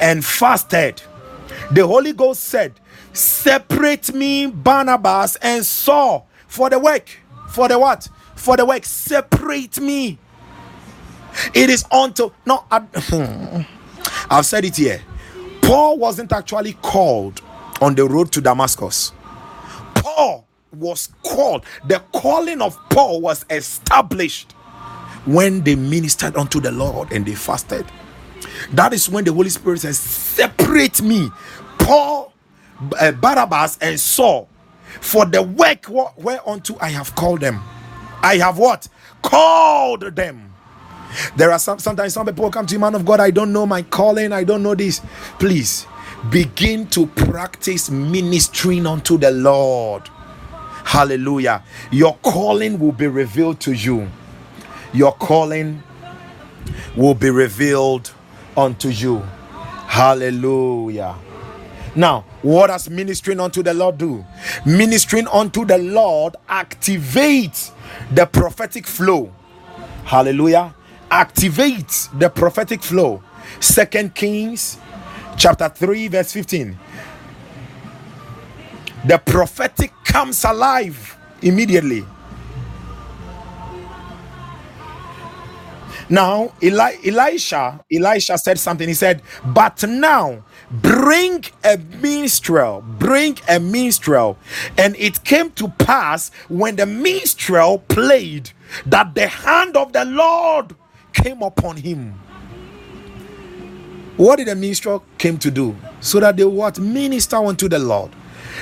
and 0.00 0.24
fasted, 0.24 1.02
the 1.70 1.86
Holy 1.86 2.12
Ghost 2.12 2.44
said, 2.44 2.74
Separate 3.12 4.12
me, 4.14 4.46
Barnabas 4.46 5.36
and 5.36 5.64
Saul, 5.64 6.28
for 6.46 6.68
the 6.68 6.78
work. 6.78 7.08
For 7.48 7.68
the 7.68 7.78
what? 7.78 8.08
For 8.34 8.56
the 8.56 8.66
work. 8.66 8.84
Separate 8.84 9.80
me. 9.80 10.18
It 11.54 11.70
is 11.70 11.84
unto 11.90 12.30
no. 12.44 12.64
I've 14.30 14.46
said 14.46 14.64
it 14.64 14.76
here. 14.76 15.02
Paul 15.62 15.98
wasn't 15.98 16.32
actually 16.32 16.74
called 16.74 17.40
on 17.80 17.94
the 17.94 18.04
road 18.06 18.32
to 18.32 18.40
Damascus. 18.40 19.12
Paul 19.94 20.46
was 20.72 21.08
called. 21.22 21.64
The 21.86 22.02
calling 22.12 22.60
of 22.60 22.78
Paul 22.90 23.20
was 23.20 23.44
established 23.50 24.54
when 25.26 25.62
they 25.62 25.76
ministered 25.76 26.36
unto 26.36 26.60
the 26.60 26.72
Lord 26.72 27.12
and 27.12 27.26
they 27.26 27.34
fasted. 27.36 27.86
That 28.72 28.92
is 28.94 29.08
when 29.10 29.24
the 29.24 29.32
Holy 29.32 29.50
Spirit 29.50 29.80
says, 29.80 29.98
Separate 29.98 31.02
me, 31.02 31.30
Paul, 31.78 32.32
uh, 33.00 33.12
Barabbas, 33.12 33.78
and 33.80 33.98
Saul, 34.00 34.48
for 35.00 35.26
the 35.26 35.42
work 35.42 35.86
whereunto 36.16 36.76
I 36.80 36.90
have 36.90 37.14
called 37.16 37.40
them. 37.40 37.62
I 38.22 38.38
have 38.38 38.58
what? 38.58 38.88
Called 39.22 40.02
them. 40.16 40.54
There 41.36 41.52
are 41.52 41.58
some 41.58 41.78
sometimes 41.78 42.14
some 42.14 42.26
people 42.26 42.50
come 42.50 42.66
to 42.66 42.74
you, 42.74 42.78
man 42.80 42.94
of 42.94 43.04
God. 43.04 43.20
I 43.20 43.30
don't 43.30 43.52
know 43.52 43.66
my 43.66 43.82
calling, 43.82 44.32
I 44.32 44.44
don't 44.44 44.62
know 44.62 44.74
this. 44.74 45.00
Please 45.38 45.86
begin 46.30 46.86
to 46.88 47.06
practice 47.06 47.90
ministering 47.90 48.86
unto 48.86 49.18
the 49.18 49.30
Lord. 49.30 50.08
Hallelujah. 50.84 51.64
Your 51.90 52.16
calling 52.22 52.78
will 52.78 52.92
be 52.92 53.06
revealed 53.08 53.60
to 53.60 53.72
you. 53.72 54.08
Your 54.96 55.12
calling 55.12 55.82
will 56.96 57.14
be 57.14 57.28
revealed 57.28 58.10
unto 58.56 58.88
you. 58.88 59.18
Hallelujah. 59.86 61.14
Now, 61.94 62.24
what 62.40 62.68
does 62.68 62.88
ministering 62.88 63.38
unto 63.38 63.62
the 63.62 63.74
Lord 63.74 63.98
do? 63.98 64.24
Ministering 64.64 65.26
unto 65.28 65.66
the 65.66 65.76
Lord 65.76 66.36
activates 66.48 67.72
the 68.10 68.24
prophetic 68.24 68.86
flow. 68.86 69.30
Hallelujah. 70.04 70.74
Activates 71.10 72.18
the 72.18 72.30
prophetic 72.30 72.82
flow. 72.82 73.22
Second 73.60 74.14
Kings 74.14 74.78
chapter 75.36 75.68
3, 75.68 76.08
verse 76.08 76.32
15. 76.32 76.78
The 79.04 79.18
prophetic 79.18 79.92
comes 80.04 80.42
alive 80.44 81.18
immediately. 81.42 82.06
Now, 86.10 86.52
Eli- 86.62 86.96
Elisha, 87.06 87.80
Elisha 87.92 88.38
said 88.38 88.58
something. 88.58 88.88
He 88.88 88.94
said, 88.94 89.22
But 89.46 89.84
now 89.88 90.44
bring 90.70 91.44
a 91.64 91.78
minstrel, 92.02 92.82
bring 92.98 93.38
a 93.48 93.60
minstrel. 93.60 94.38
And 94.78 94.96
it 94.96 95.24
came 95.24 95.50
to 95.52 95.68
pass 95.68 96.30
when 96.48 96.76
the 96.76 96.86
minstrel 96.86 97.78
played 97.80 98.50
that 98.86 99.14
the 99.14 99.28
hand 99.28 99.76
of 99.76 99.92
the 99.92 100.04
Lord 100.06 100.76
came 101.12 101.42
upon 101.42 101.78
him. 101.78 102.14
What 104.16 104.36
did 104.36 104.48
the 104.48 104.56
minstrel 104.56 105.04
came 105.18 105.38
to 105.38 105.50
do? 105.50 105.76
So 106.00 106.20
that 106.20 106.36
they 106.38 106.44
would 106.44 106.78
minister 106.80 107.36
unto 107.36 107.68
the 107.68 107.78
Lord. 107.78 108.12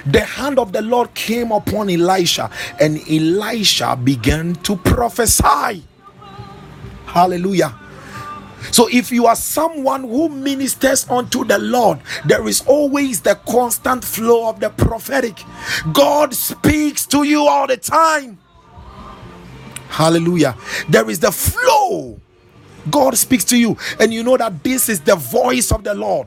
The 0.06 0.20
hand 0.20 0.58
of 0.58 0.72
the 0.72 0.82
Lord 0.82 1.14
came 1.14 1.52
upon 1.52 1.90
Elisha, 1.90 2.50
and 2.80 2.98
Elisha 3.08 3.96
began 3.96 4.54
to 4.64 4.76
prophesy. 4.76 5.84
Hallelujah. 7.14 7.72
So, 8.72 8.88
if 8.90 9.12
you 9.12 9.26
are 9.26 9.36
someone 9.36 10.02
who 10.02 10.28
ministers 10.28 11.08
unto 11.08 11.44
the 11.44 11.60
Lord, 11.60 12.00
there 12.26 12.48
is 12.48 12.64
always 12.66 13.20
the 13.20 13.36
constant 13.48 14.04
flow 14.04 14.48
of 14.48 14.58
the 14.58 14.70
prophetic. 14.70 15.38
God 15.92 16.34
speaks 16.34 17.06
to 17.06 17.22
you 17.22 17.46
all 17.46 17.68
the 17.68 17.76
time. 17.76 18.38
Hallelujah. 19.90 20.56
There 20.88 21.08
is 21.08 21.20
the 21.20 21.30
flow. 21.30 22.20
God 22.90 23.16
speaks 23.16 23.44
to 23.44 23.56
you, 23.56 23.76
and 24.00 24.12
you 24.12 24.24
know 24.24 24.36
that 24.36 24.64
this 24.64 24.88
is 24.88 24.98
the 24.98 25.14
voice 25.14 25.70
of 25.70 25.84
the 25.84 25.94
Lord 25.94 26.26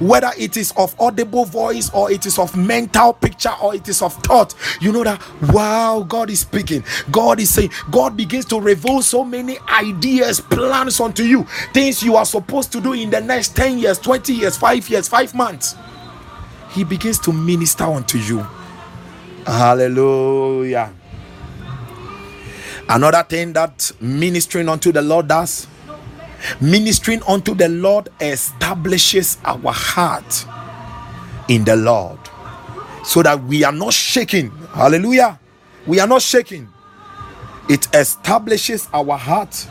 whether 0.00 0.30
it 0.38 0.56
is 0.56 0.72
of 0.76 0.98
audible 1.00 1.44
voice 1.44 1.90
or 1.94 2.10
it 2.10 2.26
is 2.26 2.38
of 2.38 2.56
mental 2.56 3.12
picture 3.12 3.52
or 3.62 3.74
it 3.74 3.88
is 3.88 4.02
of 4.02 4.12
thought 4.24 4.54
you 4.80 4.92
know 4.92 5.04
that 5.04 5.22
wow 5.52 6.04
god 6.08 6.30
is 6.30 6.40
speaking. 6.40 6.82
God 7.10 7.40
is 7.40 7.50
saying 7.50 7.70
god 7.90 8.16
begins 8.16 8.44
to 8.46 8.60
reveal 8.60 9.02
so 9.02 9.24
many 9.24 9.58
ideas 9.68 10.40
plans 10.40 11.00
unto 11.00 11.22
you. 11.22 11.44
Things 11.72 12.02
you 12.02 12.16
are 12.16 12.24
supposed 12.24 12.72
to 12.72 12.80
do 12.80 12.92
in 12.92 13.10
the 13.10 13.20
next 13.20 13.56
10 13.56 13.78
years 13.78 13.98
20 13.98 14.32
years 14.32 14.56
5 14.56 14.88
years 14.88 15.08
5 15.08 15.34
months. 15.34 15.74
He 16.70 16.84
begins 16.84 17.18
to 17.20 17.32
minister 17.32 17.84
unto 17.84 18.18
you. 18.18 18.46
Hallelujah. 19.46 20.92
Another 22.88 23.22
thing 23.22 23.52
that 23.52 23.92
ministering 24.00 24.68
unto 24.68 24.92
the 24.92 25.02
lord 25.02 25.28
does 25.28 25.66
Ministering 26.60 27.22
unto 27.26 27.54
the 27.54 27.68
Lord 27.68 28.08
establishes 28.20 29.38
our 29.44 29.72
heart 29.72 30.46
in 31.48 31.64
the 31.64 31.76
Lord 31.76 32.18
so 33.04 33.22
that 33.22 33.42
we 33.44 33.64
are 33.64 33.72
not 33.72 33.92
shaking. 33.92 34.50
Hallelujah. 34.72 35.38
We 35.86 36.00
are 36.00 36.06
not 36.06 36.22
shaking. 36.22 36.68
It 37.68 37.88
establishes 37.94 38.88
our 38.92 39.16
heart 39.16 39.66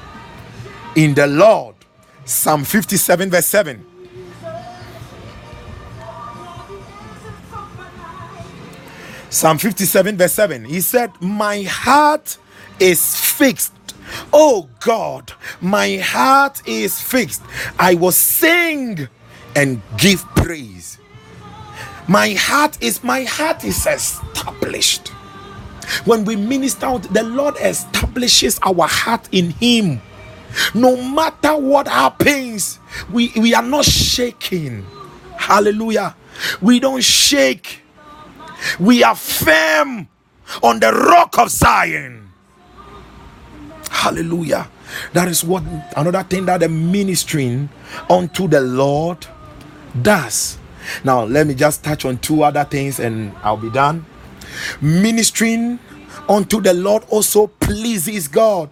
in 0.95 1.13
the 1.13 1.27
Lord. 1.27 1.75
Psalm 2.25 2.63
57, 2.63 3.29
verse 3.29 3.45
7. 3.45 3.85
Psalm 9.29 9.57
57, 9.57 10.17
verse 10.17 10.33
7. 10.33 10.65
He 10.65 10.81
said, 10.81 11.11
My 11.21 11.61
heart 11.63 12.37
is 12.79 13.15
fixed 13.15 13.73
Oh 14.33 14.69
God, 14.81 15.33
my 15.61 15.97
heart 15.97 16.61
is 16.67 17.01
fixed. 17.01 17.41
I 17.79 17.95
will 17.95 18.11
sing 18.11 19.07
and 19.55 19.81
give 19.97 20.23
praise. 20.35 20.99
My 22.07 22.31
heart 22.33 22.81
is 22.81 23.03
my 23.03 23.23
heart 23.23 23.63
is 23.65 23.85
established. 23.87 25.09
When 26.05 26.25
we 26.25 26.35
minister, 26.35 26.85
out, 26.85 27.03
the 27.13 27.23
Lord 27.23 27.55
establishes 27.61 28.59
our 28.63 28.87
heart 28.87 29.27
in 29.31 29.51
Him. 29.51 30.01
No 30.73 30.95
matter 30.95 31.55
what 31.57 31.87
happens, 31.87 32.79
we, 33.11 33.31
we 33.37 33.53
are 33.53 33.63
not 33.63 33.85
shaking. 33.85 34.85
Hallelujah. 35.37 36.15
We 36.61 36.79
don't 36.79 37.03
shake. 37.03 37.81
We 38.79 39.03
are 39.03 39.15
firm 39.15 40.07
on 40.63 40.79
the 40.79 40.91
rock 40.91 41.37
of 41.39 41.49
Zion. 41.49 42.26
Hallelujah. 43.89 44.69
That 45.13 45.27
is 45.27 45.43
what 45.43 45.63
another 45.95 46.23
thing 46.23 46.45
that 46.45 46.61
the 46.61 46.69
ministering 46.69 47.69
unto 48.09 48.47
the 48.47 48.61
Lord 48.61 49.25
does. 50.01 50.57
Now, 51.03 51.23
let 51.23 51.47
me 51.47 51.53
just 51.53 51.83
touch 51.83 52.05
on 52.05 52.17
two 52.19 52.43
other 52.43 52.63
things 52.63 52.99
and 52.99 53.33
I'll 53.43 53.57
be 53.57 53.69
done. 53.69 54.05
Ministering 54.81 55.79
unto 56.29 56.61
the 56.61 56.73
Lord 56.73 57.03
also 57.09 57.47
pleases 57.47 58.27
God. 58.27 58.69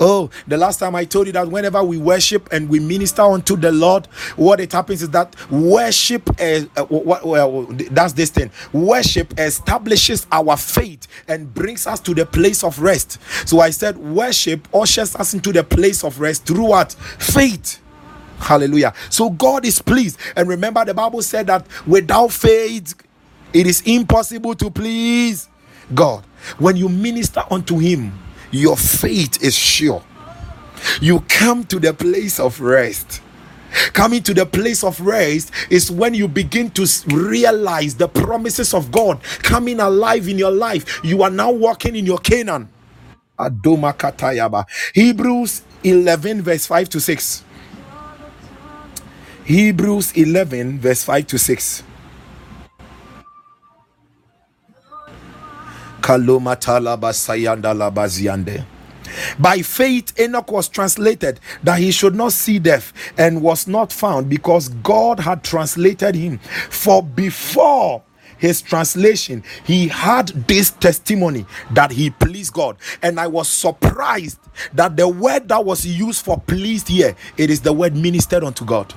Oh, 0.00 0.30
the 0.46 0.56
last 0.56 0.78
time 0.78 0.94
I 0.94 1.04
told 1.04 1.26
you 1.26 1.32
that 1.32 1.48
whenever 1.48 1.82
we 1.82 1.98
worship 1.98 2.48
and 2.52 2.68
we 2.68 2.78
minister 2.78 3.22
unto 3.22 3.56
the 3.56 3.72
Lord, 3.72 4.06
what 4.36 4.60
it 4.60 4.72
happens 4.72 5.02
is 5.02 5.10
that 5.10 5.34
worship, 5.50 6.28
uh, 6.40 6.60
uh, 6.76 6.86
well, 6.90 7.66
that's 7.68 8.12
this 8.12 8.30
thing. 8.30 8.50
Worship 8.72 9.38
establishes 9.38 10.26
our 10.30 10.56
faith 10.56 11.06
and 11.26 11.52
brings 11.52 11.86
us 11.86 12.00
to 12.00 12.14
the 12.14 12.26
place 12.26 12.62
of 12.62 12.80
rest. 12.80 13.18
So 13.46 13.60
I 13.60 13.70
said, 13.70 13.96
worship 13.98 14.68
ushers 14.74 15.16
us 15.16 15.34
into 15.34 15.52
the 15.52 15.64
place 15.64 16.04
of 16.04 16.20
rest 16.20 16.46
through 16.46 16.66
what? 16.66 16.92
Faith. 16.92 17.80
Hallelujah. 18.38 18.94
So 19.10 19.30
God 19.30 19.66
is 19.66 19.82
pleased. 19.82 20.18
And 20.36 20.48
remember, 20.48 20.84
the 20.84 20.94
Bible 20.94 21.22
said 21.22 21.48
that 21.48 21.66
without 21.86 22.32
faith, 22.32 22.94
it 23.52 23.66
is 23.66 23.82
impossible 23.84 24.54
to 24.56 24.70
please 24.70 25.48
God. 25.94 26.24
When 26.58 26.76
you 26.76 26.88
minister 26.88 27.42
unto 27.50 27.78
Him, 27.78 28.12
your 28.50 28.76
faith 28.76 29.42
is 29.42 29.54
sure. 29.56 30.02
You 31.00 31.20
come 31.28 31.64
to 31.64 31.78
the 31.78 31.92
place 31.94 32.40
of 32.40 32.60
rest. 32.60 33.22
Coming 33.92 34.22
to 34.22 34.34
the 34.34 34.46
place 34.46 34.82
of 34.82 35.00
rest 35.00 35.50
is 35.70 35.90
when 35.90 36.14
you 36.14 36.28
begin 36.28 36.70
to 36.70 36.86
realize 37.08 37.94
the 37.96 38.08
promises 38.08 38.74
of 38.74 38.90
God 38.90 39.22
coming 39.42 39.80
alive 39.80 40.28
in 40.28 40.38
your 40.38 40.50
life. 40.50 41.00
You 41.04 41.22
are 41.22 41.30
now 41.30 41.50
walking 41.50 41.96
in 41.96 42.06
your 42.06 42.18
Canaan. 42.18 42.68
Adoma 43.38 43.94
katayaba. 43.96 44.64
Hebrews 44.94 45.62
11, 45.84 46.42
verse 46.42 46.66
5 46.66 46.88
to 46.90 47.00
6. 47.00 47.44
Hebrews 49.44 50.12
11, 50.12 50.80
verse 50.80 51.04
5 51.04 51.26
to 51.28 51.38
6. 51.38 51.82
By 59.38 59.62
faith, 59.62 60.18
Enoch 60.20 60.50
was 60.50 60.68
translated 60.68 61.40
that 61.62 61.78
he 61.78 61.90
should 61.90 62.14
not 62.14 62.32
see 62.32 62.58
death 62.58 62.92
and 63.16 63.42
was 63.42 63.66
not 63.66 63.92
found 63.92 64.28
because 64.28 64.68
God 64.68 65.20
had 65.20 65.42
translated 65.42 66.14
him. 66.14 66.38
For 66.70 67.02
before 67.02 68.02
his 68.38 68.62
translation, 68.62 69.42
he 69.64 69.88
had 69.88 70.28
this 70.46 70.70
testimony 70.70 71.46
that 71.72 71.90
he 71.90 72.10
pleased 72.10 72.52
God. 72.52 72.76
And 73.02 73.18
I 73.18 73.26
was 73.26 73.48
surprised 73.48 74.38
that 74.74 74.96
the 74.96 75.08
word 75.08 75.48
that 75.48 75.64
was 75.64 75.84
used 75.86 76.24
for 76.24 76.38
pleased 76.40 76.88
here, 76.88 77.16
it 77.36 77.50
is 77.50 77.60
the 77.62 77.72
word 77.72 77.96
ministered 77.96 78.44
unto 78.44 78.64
God. 78.64 78.94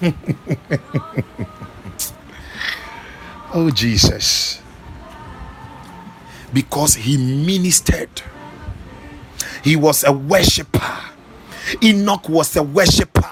Oh, 3.56 3.70
Jesus. 3.70 4.60
Because 6.54 6.94
he 6.94 7.18
ministered. 7.18 8.22
He 9.62 9.76
was 9.76 10.04
a 10.04 10.12
worshiper. 10.12 10.98
Enoch 11.82 12.28
was 12.30 12.56
a 12.56 12.62
worshiper. 12.62 13.30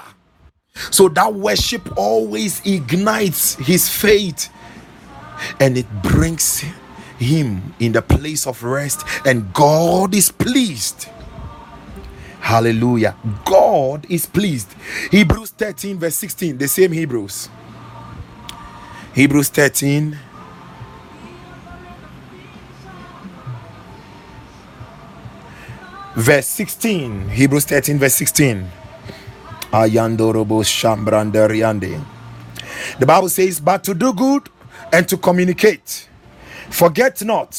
So 0.91 1.09
that 1.09 1.33
worship 1.33 1.97
always 1.97 2.65
ignites 2.65 3.55
his 3.55 3.89
faith 3.89 4.49
and 5.59 5.77
it 5.77 5.87
brings 6.03 6.63
him 7.19 7.73
in 7.79 7.91
the 7.91 8.01
place 8.01 8.47
of 8.47 8.63
rest, 8.63 9.05
and 9.25 9.53
God 9.53 10.13
is 10.15 10.31
pleased. 10.31 11.07
Hallelujah. 12.39 13.15
God 13.45 14.05
is 14.09 14.25
pleased. 14.25 14.73
Hebrews 15.11 15.51
13, 15.51 15.97
verse 15.99 16.15
16, 16.15 16.57
the 16.57 16.67
same 16.67 16.91
Hebrews. 16.91 17.49
Hebrews 19.15 19.49
13, 19.49 20.17
verse 26.15 26.47
16. 26.47 27.29
Hebrews 27.29 27.65
13, 27.65 27.99
verse 27.99 28.15
16. 28.15 28.69
Ayandorobo 29.71 30.63
The 32.99 33.05
Bible 33.05 33.29
says, 33.29 33.59
But 33.59 33.83
to 33.85 33.93
do 33.93 34.13
good 34.13 34.49
and 34.91 35.07
to 35.09 35.17
communicate, 35.17 36.07
forget 36.69 37.23
not, 37.23 37.55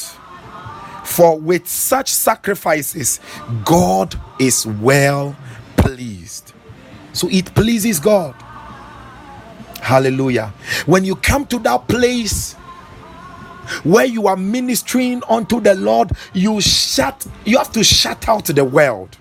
for 1.04 1.38
with 1.38 1.68
such 1.68 2.10
sacrifices, 2.12 3.20
God 3.64 4.14
is 4.38 4.66
well 4.66 5.36
pleased. 5.76 6.52
So 7.12 7.28
it 7.30 7.54
pleases 7.54 8.00
God. 8.00 8.34
Hallelujah. 9.80 10.52
When 10.86 11.04
you 11.04 11.16
come 11.16 11.46
to 11.46 11.58
that 11.60 11.86
place 11.88 12.56
where 13.82 14.04
you 14.04 14.26
are 14.26 14.36
ministering 14.36 15.22
unto 15.28 15.60
the 15.60 15.74
Lord, 15.74 16.12
you 16.32 16.60
shut, 16.60 17.26
you 17.44 17.58
have 17.58 17.72
to 17.72 17.84
shut 17.84 18.28
out 18.28 18.46
the 18.46 18.64
world. 18.64 19.16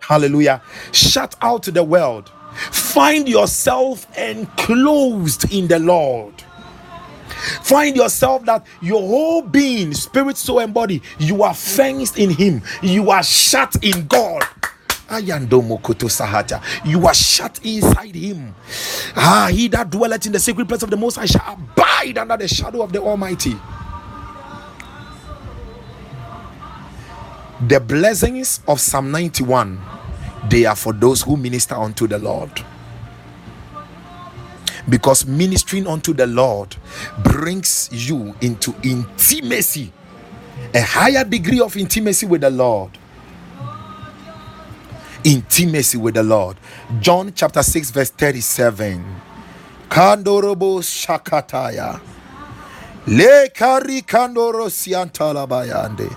Hallelujah. 0.00 0.62
Shut 0.92 1.34
out 1.40 1.62
the 1.64 1.82
world. 1.82 2.30
Find 2.54 3.28
yourself 3.28 4.06
enclosed 4.16 5.52
in 5.52 5.66
the 5.66 5.78
Lord. 5.78 6.34
Find 7.62 7.96
yourself 7.96 8.44
that 8.46 8.66
your 8.80 9.00
whole 9.00 9.42
being, 9.42 9.92
spirit, 9.94 10.36
soul, 10.36 10.60
and 10.60 10.72
body, 10.72 11.02
you 11.18 11.42
are 11.42 11.54
fenced 11.54 12.18
in 12.18 12.30
Him. 12.30 12.62
You 12.82 13.10
are 13.10 13.22
shut 13.22 13.76
in 13.82 14.06
God. 14.06 14.42
You 16.84 17.06
are 17.06 17.14
shut 17.14 17.60
inside 17.64 18.14
Him. 18.14 18.54
Ah, 19.16 19.48
he 19.50 19.68
that 19.68 19.90
dwelleth 19.90 20.26
in 20.26 20.32
the 20.32 20.40
secret 20.40 20.66
place 20.68 20.82
of 20.82 20.90
the 20.90 20.96
Most 20.96 21.16
High 21.16 21.26
shall 21.26 21.54
abide 21.54 22.18
under 22.18 22.36
the 22.36 22.48
shadow 22.48 22.82
of 22.82 22.92
the 22.92 23.00
Almighty. 23.00 23.56
The 27.68 27.80
blessings 27.80 28.60
of 28.66 28.80
Psalm 28.80 29.10
91 29.10 29.80
they 30.48 30.66
are 30.66 30.76
for 30.76 30.92
those 30.92 31.22
who 31.22 31.36
minister 31.36 31.74
unto 31.74 32.06
the 32.06 32.18
Lord. 32.18 32.50
Because 34.88 35.26
ministering 35.26 35.86
unto 35.86 36.12
the 36.12 36.26
Lord 36.26 36.76
brings 37.22 37.88
you 37.90 38.34
into 38.42 38.74
intimacy, 38.82 39.90
a 40.74 40.82
higher 40.82 41.24
degree 41.24 41.60
of 41.60 41.76
intimacy 41.76 42.26
with 42.26 42.42
the 42.42 42.50
Lord. 42.50 42.98
Intimacy 45.24 45.98
with 45.98 46.14
the 46.14 46.22
Lord. 46.22 46.56
John 47.00 47.32
chapter 47.34 47.62
6, 47.62 47.90
verse 47.90 48.10
37. 48.10 49.04
Kandorobo 49.88 50.80
Shakataya. 50.82 52.00
Le 53.06 53.48
kari 53.50 54.02
kandoro 54.02 54.68
siantalabayande. 54.70 56.10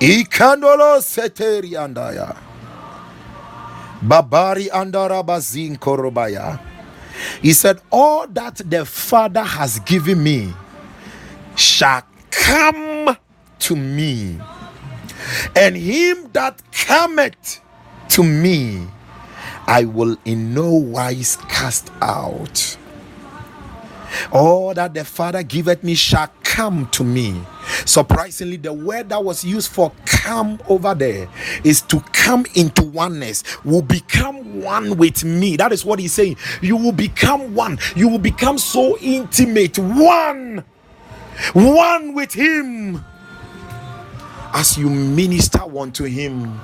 Ikandolo 0.00 1.00
seteri 1.00 1.72
andaya. 1.76 2.36
Babari 4.02 4.68
andara 4.70 5.24
bazin 5.24 5.76
korobaya. 5.76 6.58
He 7.42 7.52
said, 7.52 7.80
All 7.90 8.26
that 8.28 8.56
the 8.68 8.84
Father 8.84 9.42
has 9.44 9.78
given 9.80 10.22
me 10.22 10.52
shall 11.54 12.02
come 12.30 13.16
to 13.60 13.76
me, 13.76 14.38
and 15.56 15.76
him 15.76 16.30
that 16.32 16.62
cometh 16.72 17.60
to 18.10 18.22
me, 18.22 18.86
I 19.66 19.84
will 19.84 20.16
in 20.24 20.54
no 20.54 20.72
wise 20.72 21.36
cast 21.48 21.90
out. 22.00 22.76
All 24.30 24.74
that 24.74 24.94
the 24.94 25.04
Father 25.04 25.42
giveth 25.42 25.82
me 25.82 25.94
shall 25.94 26.28
come 26.42 26.86
to 26.90 27.04
me. 27.04 27.40
Surprisingly, 27.86 28.58
the 28.58 28.72
word 28.72 29.08
that 29.08 29.24
was 29.24 29.44
used 29.44 29.72
for 29.72 29.92
come 30.04 30.60
over 30.68 30.94
there 30.94 31.28
is 31.64 31.80
to 31.82 32.00
come 32.12 32.44
into 32.54 32.82
oneness, 32.82 33.42
will 33.64 33.82
become 33.82 34.60
one 34.60 34.96
with 34.96 35.24
me. 35.24 35.56
That 35.56 35.72
is 35.72 35.84
what 35.84 35.98
he's 35.98 36.12
saying. 36.12 36.36
You 36.60 36.76
will 36.76 36.92
become 36.92 37.54
one, 37.54 37.78
you 37.96 38.08
will 38.08 38.18
become 38.18 38.58
so 38.58 38.98
intimate, 38.98 39.78
one, 39.78 40.64
one 41.54 42.14
with 42.14 42.34
him 42.34 43.02
as 44.54 44.76
you 44.78 44.88
minister 44.88 45.60
unto 45.62 46.04
him, 46.04 46.60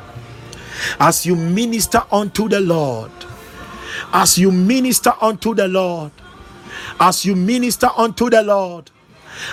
as 1.00 1.26
you 1.26 1.34
minister 1.36 2.02
unto 2.12 2.48
the 2.48 2.60
Lord, 2.60 3.10
as 4.12 4.38
you 4.38 4.50
minister 4.52 5.12
unto 5.20 5.54
the 5.54 5.68
Lord 5.68 6.12
as 7.00 7.24
you 7.24 7.36
minister 7.36 7.88
unto 7.96 8.30
the 8.30 8.42
Lord, 8.42 8.90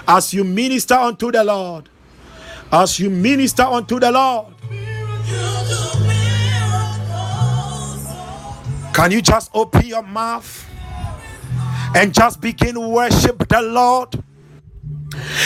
as 0.08 0.34
you 0.34 0.44
minister 0.44 0.96
unto 0.96 1.32
the 1.32 1.44
Lord, 1.44 1.90
as 2.72 3.00
you 3.00 3.10
minister 3.10 3.64
unto 3.64 4.00
the 4.00 4.12
Lord. 4.12 4.54
Can 8.94 9.12
you 9.12 9.22
just 9.22 9.52
open 9.54 9.86
your 9.86 10.04
mouth 10.04 10.66
and 11.94 12.14
just 12.14 12.40
begin 12.40 12.80
worship 12.90 13.48
the 13.48 13.62
Lord? 13.62 14.24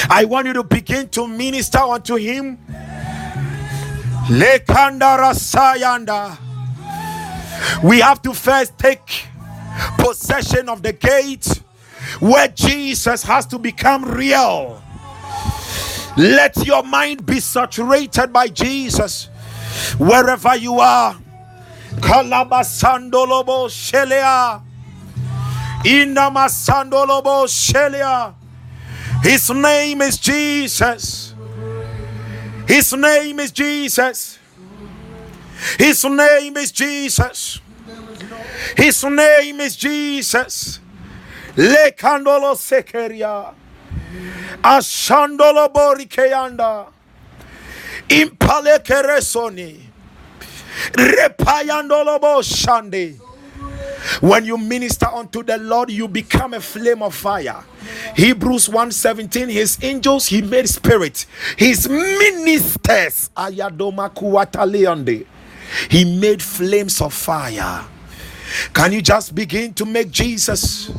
I 0.09 0.25
want 0.25 0.47
you 0.47 0.53
to 0.53 0.63
begin 0.63 1.09
to 1.09 1.27
minister 1.27 1.79
unto 1.79 2.15
Him. 2.15 2.57
We 7.83 7.99
have 7.99 8.21
to 8.21 8.33
first 8.33 8.77
take 8.77 9.25
possession 9.97 10.69
of 10.69 10.81
the 10.83 10.93
gate 10.93 11.61
where 12.19 12.47
Jesus 12.47 13.23
has 13.23 13.45
to 13.47 13.59
become 13.59 14.05
real. 14.05 14.81
Let 16.17 16.65
your 16.65 16.83
mind 16.83 17.25
be 17.25 17.39
saturated 17.39 18.33
by 18.33 18.47
Jesus 18.47 19.29
wherever 19.97 20.55
you 20.55 20.79
are. 20.79 21.15
Kalabasandolobo 21.95 23.69
Shelea. 23.69 24.61
Inamasandolobo 25.83 27.47
Shelea. 27.47 28.33
His 29.23 29.49
name 29.49 30.01
is 30.01 30.17
Jesus. 30.17 31.33
His 32.67 32.93
name 32.93 33.39
is 33.39 33.51
Jesus. 33.51 34.39
His 35.77 36.03
name 36.05 36.57
is 36.57 36.71
Jesus. 36.71 37.59
His 38.77 39.03
name 39.03 39.59
is 39.59 39.75
Jesus. 39.75 40.79
Le 41.55 41.91
candolo 41.91 42.55
sekeria. 42.55 43.53
Ashandolo 44.63 45.67
borikeanda. 45.73 46.87
Impale 48.07 48.79
keresoni. 48.83 49.79
Repayandolobo 50.93 52.41
Shande. 52.41 53.19
When 54.21 54.45
you 54.45 54.57
minister 54.57 55.07
unto 55.07 55.43
the 55.43 55.57
Lord, 55.57 55.89
you 55.91 56.07
become 56.07 56.53
a 56.53 56.59
flame 56.59 57.01
of 57.01 57.15
fire. 57.15 57.63
Hebrews 58.15 58.67
1:17, 58.67 59.49
his 59.49 59.77
angels 59.81 60.27
he 60.27 60.41
made 60.41 60.67
spirit, 60.67 61.25
his 61.57 61.87
ministers. 61.87 63.29
He 65.89 66.19
made 66.19 66.41
flames 66.41 67.01
of 67.01 67.13
fire. 67.13 67.85
Can 68.73 68.91
you 68.91 69.01
just 69.01 69.35
begin 69.35 69.73
to 69.75 69.85
make 69.85 70.11
Jesus? 70.11 70.91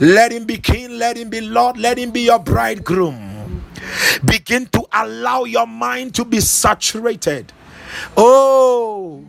Let 0.00 0.32
him 0.32 0.44
be 0.44 0.58
king, 0.58 0.98
let 0.98 1.16
him 1.16 1.30
be 1.30 1.40
Lord, 1.40 1.76
let 1.78 1.98
him 1.98 2.10
be 2.10 2.22
your 2.22 2.38
bridegroom. 2.38 3.62
Begin 4.24 4.66
to 4.66 4.84
allow 4.92 5.44
your 5.44 5.66
mind 5.66 6.14
to 6.16 6.24
be 6.24 6.40
saturated. 6.40 7.52
Oh, 8.16 9.24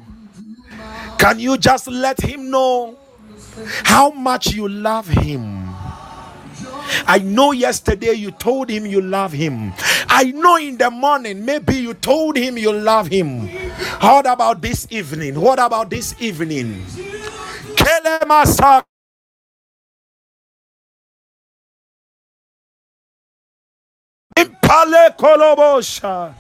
can 1.20 1.38
you 1.38 1.58
just 1.58 1.88
let 1.88 2.20
him 2.22 2.50
know 2.50 2.98
how 3.84 4.10
much 4.12 4.54
you 4.54 4.70
love 4.70 5.06
him? 5.08 5.68
I 7.06 7.20
know 7.20 7.52
yesterday 7.52 8.14
you 8.14 8.32
told 8.32 8.70
him 8.70 8.86
you 8.86 9.02
love 9.02 9.32
him. 9.34 9.74
I 10.08 10.32
know 10.32 10.56
in 10.56 10.78
the 10.78 10.90
morning 10.90 11.46
maybe 11.46 11.76
you 11.76 11.94
told 11.94 12.38
him 12.38 12.58
you 12.58 12.72
love 12.72 13.08
him. 13.08 13.48
What 14.00 14.26
about 14.26 14.62
this 14.62 14.88
evening? 14.90 15.40
What 15.40 15.60
about 15.60 15.90
this 15.90 16.16
evening? 16.20 16.84
Impale 24.38 25.16
kolobosha. 25.18 26.34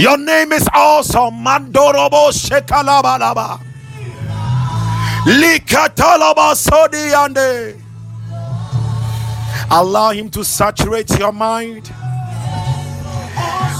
Your 0.00 0.16
name 0.16 0.52
is 0.52 0.66
awesome. 0.72 1.44
Mandorobo 1.44 2.32
shekalabalaba. 2.32 3.60
Likatalaba 5.26 6.54
sodiande. 6.56 7.78
Allow 9.70 10.10
him 10.12 10.30
to 10.30 10.42
saturate 10.42 11.18
your 11.18 11.32
mind. 11.32 11.92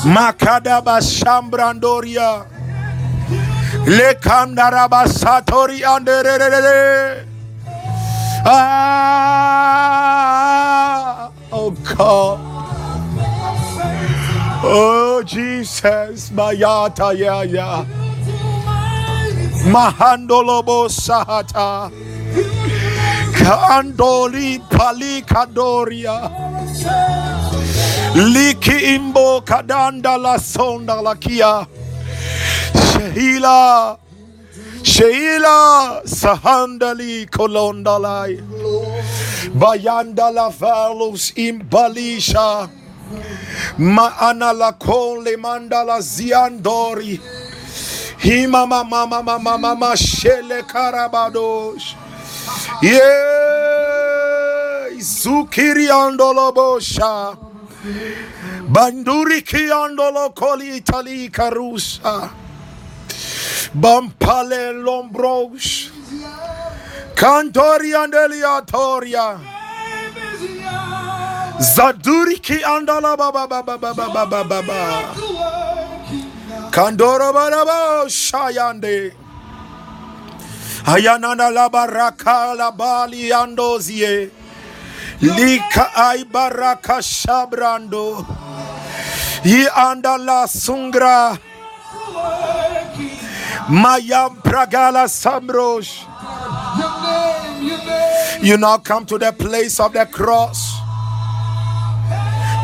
Makadaba 0.04 1.00
shambrandoria. 1.00 2.46
Lekandaraba 3.86 5.06
satori. 5.08 5.80
Ah, 8.44 8.60
oh 11.50 11.70
God. 11.96 12.59
Oh 14.62 15.22
Jesus, 15.24 16.30
Mayata 16.30 17.16
ya 17.16 17.42
ya. 17.44 17.84
Mahandolobo 19.72 20.88
sahata. 20.88 21.90
Kandoli 23.32 24.60
pali 24.68 25.22
palikadoria. 25.22 26.30
Liki 28.14 28.96
imbo 28.96 29.40
kadanda 29.40 30.18
la 30.20 30.36
sonda 30.38 31.00
la 31.02 31.14
kia. 31.14 31.66
Sheila 34.82 36.02
sahandali 36.04 37.26
kolondalai. 37.30 38.40
Bayanda 39.56 40.30
la 40.34 40.50
falus 40.50 41.32
imbalisha. 41.36 42.68
Maana 43.78 44.52
la 44.56 44.72
kole 44.72 45.36
mandala 45.36 46.00
ziandori. 46.00 47.20
Hima 48.18 48.66
mama 48.66 49.06
mama 49.06 49.22
mama 49.22 49.58
mama 49.58 49.96
shele 49.96 50.62
karabadosh. 50.62 51.94
Yeah, 52.82 53.00
zukiri 54.98 55.88
andolo 55.88 56.52
bosha. 56.54 57.36
Banduri 58.70 59.42
ki 59.42 59.70
andolo 59.70 60.34
koli 60.34 60.80
itali 60.80 61.30
karusa. 61.30 62.30
Bampale 63.74 64.72
lombrosh. 64.84 65.90
Cantori 67.14 67.92
andeliatoria. 67.94 69.38
Zaduri 71.60 72.40
ki 72.40 72.62
andala 72.64 73.18
baba 73.18 73.46
baba 73.46 73.76
baba 73.76 74.08
baba 74.08 74.44
baba. 74.44 75.14
Kandoro 76.72 77.32
baraba 77.36 78.08
shayande. 78.08 79.12
Ayanana 80.86 81.52
la 81.52 81.68
baraka 81.68 82.56
la 82.56 82.70
bali 82.70 83.28
andozie. 83.28 84.30
Lika 85.20 85.92
ay 85.94 86.24
baraka 86.24 87.02
shabrando. 87.04 88.24
Yi 89.44 89.66
andala 89.68 90.48
sungra. 90.48 91.38
Mayam 93.68 94.40
pragala 94.42 95.04
samrosh. 95.12 96.06
You 98.42 98.56
now 98.56 98.78
come 98.78 99.04
to 99.04 99.18
the 99.18 99.32
place 99.32 99.78
of 99.78 99.92
the 99.92 100.06
cross 100.06 100.79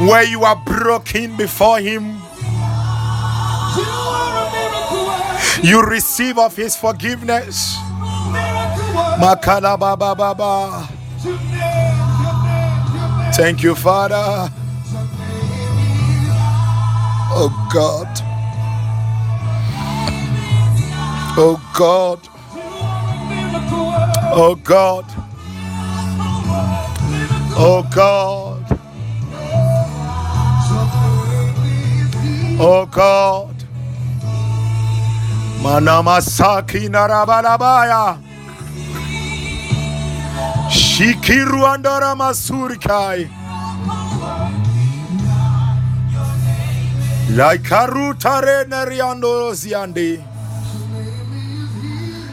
where 0.00 0.24
you 0.24 0.44
are 0.44 0.56
broken 0.56 1.36
before 1.36 1.78
him. 1.80 2.18
You 5.62 5.82
receive 5.82 6.38
of 6.38 6.54
his 6.56 6.76
forgiveness. 6.76 7.76
Miracle. 8.32 9.18
Makala 9.18 9.78
baba 9.78 10.14
baba. 10.14 10.88
Your 11.24 11.34
name, 11.34 11.50
your 12.22 12.34
name, 12.44 12.94
your 12.94 13.08
name. 13.18 13.32
Thank 13.32 13.62
you, 13.62 13.74
Father. 13.74 14.50
Oh 17.32 17.50
God. 17.72 18.08
Oh 21.38 21.60
God. 21.74 22.20
Oh 24.32 24.54
God. 24.56 25.06
Oh 27.56 27.82
God. 27.94 28.55
Oh 32.58 32.86
God. 32.86 33.54
Manamasaki 35.62 36.88
narabalabaya. 36.88 38.18
Shikiru 40.70 41.66
andara 41.66 42.14
masurikai. 42.16 43.28
Laikaru 47.36 48.14
neriando 48.68 49.52
ziande. 49.52 50.24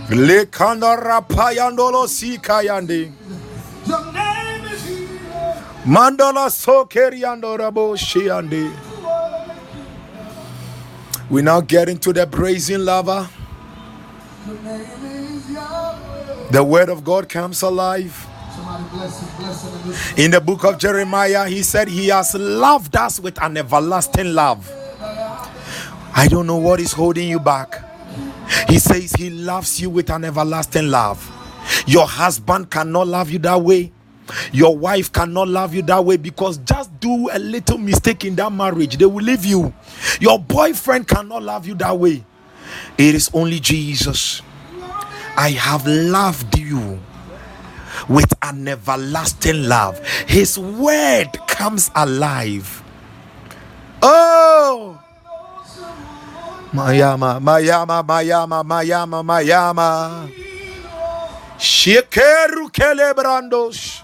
Lekanda 0.09 0.95
rapayandolo 0.95 2.07
sikayande. 2.07 3.11
Your 3.85 4.13
name 4.13 4.65
is 4.71 4.83
here. 4.85 5.63
Mandala 5.85 6.49
sokeriando 6.49 7.57
rabo 7.57 7.97
shiande. 7.97 8.71
We 11.33 11.41
now 11.41 11.61
get 11.61 11.89
into 11.89 12.13
the 12.13 12.27
brazen 12.27 12.85
laver. 12.85 13.27
The 16.51 16.63
word 16.63 16.89
of 16.89 17.03
God 17.03 17.27
comes 17.27 17.63
alive. 17.63 18.27
In 20.15 20.29
the 20.29 20.39
book 20.39 20.63
of 20.63 20.77
Jeremiah, 20.77 21.47
he 21.47 21.63
said, 21.63 21.87
He 21.87 22.09
has 22.09 22.35
loved 22.35 22.95
us 22.95 23.19
with 23.19 23.41
an 23.41 23.57
everlasting 23.57 24.35
love. 24.35 24.71
I 26.15 26.27
don't 26.29 26.45
know 26.45 26.57
what 26.57 26.79
is 26.79 26.93
holding 26.93 27.27
you 27.27 27.39
back. 27.39 27.81
He 28.69 28.77
says 28.77 29.13
He 29.13 29.31
loves 29.31 29.81
you 29.81 29.89
with 29.89 30.11
an 30.11 30.25
everlasting 30.25 30.91
love. 30.91 31.31
Your 31.87 32.05
husband 32.05 32.69
cannot 32.69 33.07
love 33.07 33.31
you 33.31 33.39
that 33.39 33.59
way. 33.59 33.91
Your 34.51 34.77
wife 34.77 35.11
cannot 35.11 35.47
love 35.47 35.73
you 35.73 35.81
that 35.83 36.03
way 36.03 36.17
because 36.17 36.57
just 36.59 36.99
do 36.99 37.29
a 37.31 37.39
little 37.39 37.77
mistake 37.77 38.25
in 38.25 38.35
that 38.35 38.51
marriage, 38.51 38.97
they 38.97 39.05
will 39.05 39.23
leave 39.23 39.45
you. 39.45 39.73
Your 40.19 40.39
boyfriend 40.39 41.07
cannot 41.07 41.43
love 41.43 41.67
you 41.67 41.75
that 41.75 41.97
way. 41.97 42.23
It 42.97 43.15
is 43.15 43.29
only 43.33 43.59
Jesus. 43.59 44.41
I 45.35 45.49
have 45.51 45.85
loved 45.87 46.57
you 46.57 46.99
with 48.07 48.33
an 48.41 48.67
everlasting 48.67 49.63
love. 49.67 50.05
His 50.27 50.57
word 50.59 51.29
comes 51.47 51.89
alive. 51.95 52.83
Oh, 54.01 54.99
Mayama, 56.73 57.39
Mayama, 57.41 58.03
Mayama, 58.05 58.63
Mayama, 58.63 59.23
Mayama. 59.23 60.29
Shekeru 61.57 62.69
kelebrandos. 62.71 64.02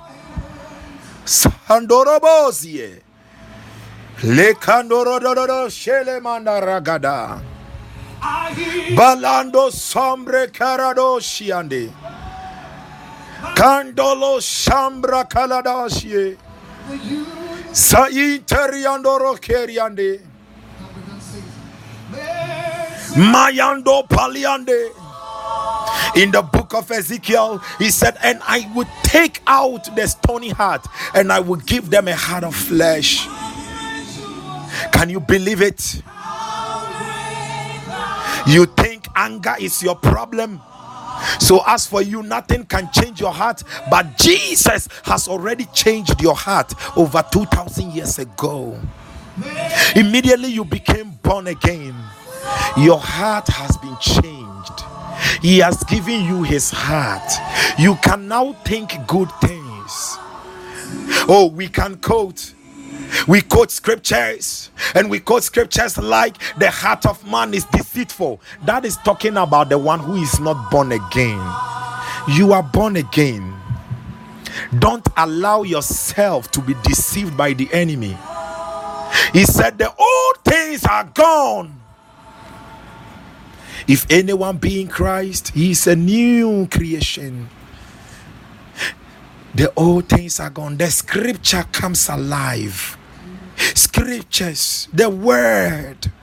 Sandorobozie. 1.30 3.02
Lekandorododo 4.24 5.70
shele 5.70 6.20
mandaragada. 6.20 7.40
Balando 8.96 9.70
sombre 9.72 10.48
carado 10.48 11.20
shiande. 11.20 11.94
Candolo 13.56 14.40
shambra 14.42 15.24
kaladashie. 15.30 16.36
the 16.90 16.96
you 17.04 17.26
Zaiteriandoro 17.72 19.38
keriande. 19.40 20.20
Mayando 23.14 24.08
paliande. 24.08 24.90
In 26.16 26.32
the 26.32 26.42
book 26.42 26.74
of 26.74 26.90
Ezekiel, 26.92 27.60
he 27.78 27.90
said, 27.90 28.18
And 28.24 28.42
I 28.48 28.70
would 28.76 28.88
take 29.04 29.42
out 29.48 29.96
the 29.96 30.08
stony 30.08 30.50
heart 30.50 30.86
and 31.14 31.32
I 31.32 31.40
would 31.40 31.66
give 31.66 31.90
them 31.90 32.08
a 32.08 32.16
heart 32.16 32.44
of 32.44 32.56
flesh. 32.56 33.28
Can 34.92 35.10
you 35.10 35.20
believe 35.20 35.62
it? 35.62 36.02
You 38.48 38.66
think 38.66 39.08
anger 39.16 39.56
is 39.60 39.84
your 39.84 39.96
problem? 39.96 40.62
So, 41.40 41.62
as 41.68 41.86
for 41.86 42.02
you, 42.02 42.24
nothing 42.24 42.66
can 42.66 42.90
change 42.92 43.20
your 43.20 43.34
heart, 43.34 43.64
but 43.90 44.18
Jesus 44.18 44.88
has 45.04 45.28
already 45.28 45.66
changed 45.74 46.22
your 46.22 46.36
heart 46.36 46.74
over 46.98 47.24
2000 47.32 47.92
years 47.92 48.20
ago. 48.20 48.80
Immediately 49.96 50.50
you 50.50 50.66
became 50.66 51.12
born 51.22 51.48
again, 51.48 51.96
your 52.78 53.00
heart 53.00 53.48
has 53.48 53.78
been 53.78 53.98
changed. 54.00 54.89
He 55.42 55.60
has 55.60 55.84
given 55.86 56.24
you 56.26 56.44
his 56.44 56.72
heart. 56.72 57.32
You 57.80 57.96
can 57.98 58.28
now 58.28 58.54
think 58.66 58.92
good 59.08 59.32
things. 59.42 60.18
Oh, 61.28 61.52
we 61.54 61.68
can 61.68 61.98
quote. 61.98 62.54
We 63.28 63.42
quote 63.42 63.72
scriptures 63.72 64.70
and 64.96 65.10
we 65.10 65.20
quote 65.20 65.44
scriptures 65.44 65.98
like 65.98 66.36
the 66.58 66.70
heart 66.70 67.06
of 67.06 67.26
man 67.30 67.54
is 67.54 67.66
deceitful. 67.66 68.42
That 68.66 68.86
is 68.86 68.98
talking 68.98 69.38
about 69.38 69.70
the 69.70 69.78
one 69.78 70.00
who 70.00 70.16
is 70.16 70.40
not 70.40 70.70
born 70.72 70.92
again. 70.92 71.40
You 72.30 72.54
are 72.54 72.64
born 72.64 72.98
again. 72.98 73.56
Don't 74.78 75.08
allow 75.18 75.64
yourself 75.64 76.52
to 76.52 76.62
be 76.62 76.76
deceived 76.84 77.36
by 77.38 77.54
the 77.54 77.72
enemy. 77.74 78.18
He 79.34 79.46
said, 79.46 79.78
The 79.78 79.94
old 79.94 80.38
things 80.46 80.86
are 80.86 81.06
gone. 81.06 81.79
If 83.90 84.06
anyone 84.12 84.58
be 84.58 84.82
in 84.82 84.88
Christ, 84.88 85.50
he 85.58 85.72
is 85.72 85.88
a 85.88 85.96
new 85.96 86.68
creation. 86.70 87.50
The 89.56 89.74
old 89.76 90.08
things 90.08 90.40
are 90.40 90.52
gone. 90.52 90.78
The 90.78 90.92
scripture 90.94 91.66
comes 91.72 92.08
alive. 92.08 92.96
Scriptures, 93.74 94.88
the 94.94 95.10
word. 95.10 96.14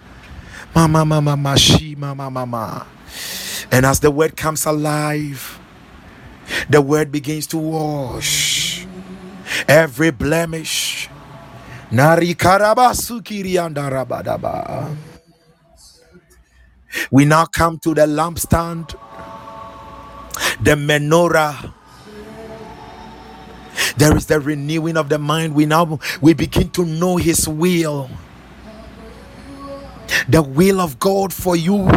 Mama, 0.74 1.05
mama, 1.05 1.34
mama, 1.34 1.59
she, 1.59 1.97
mama, 1.97 2.30
mama. 2.30 2.86
And 3.72 3.84
as 3.84 3.98
the 3.98 4.12
word 4.12 4.36
comes 4.36 4.64
alive, 4.64 5.59
the 6.70 6.80
word 6.80 7.10
begins 7.10 7.48
to 7.48 7.59
wash 7.59 8.86
every 9.66 10.12
blemish. 10.12 11.10
Nari 11.90 12.34
karabasukiri 12.34 13.59
andarabadaba. 13.59 14.94
We 17.10 17.24
now 17.27 17.47
come 17.47 17.78
to 17.81 17.94
the 17.94 18.02
lampstand, 18.06 18.94
the 20.62 20.73
menorah. 20.73 21.73
There 23.98 24.16
is 24.16 24.27
the 24.27 24.40
renewing 24.40 24.97
of 24.97 25.09
the 25.09 25.18
mind. 25.18 25.55
We 25.55 25.66
now 25.66 26.01
we 26.23 26.35
begin 26.35 26.70
to 26.70 26.85
know 26.86 27.16
His 27.18 27.48
will, 27.48 28.10
the 30.28 30.43
will 30.43 30.81
of 30.81 30.98
God 31.01 31.32
for 31.32 31.56
you. 31.56 31.89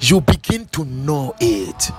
You 0.00 0.20
begin 0.22 0.66
to 0.68 0.84
know 0.84 1.34
it. 1.40 1.90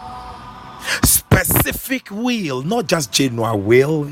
Specific 1.04 2.10
will, 2.12 2.64
not 2.64 2.88
just 2.88 3.12
general 3.12 3.60
will. 3.60 4.10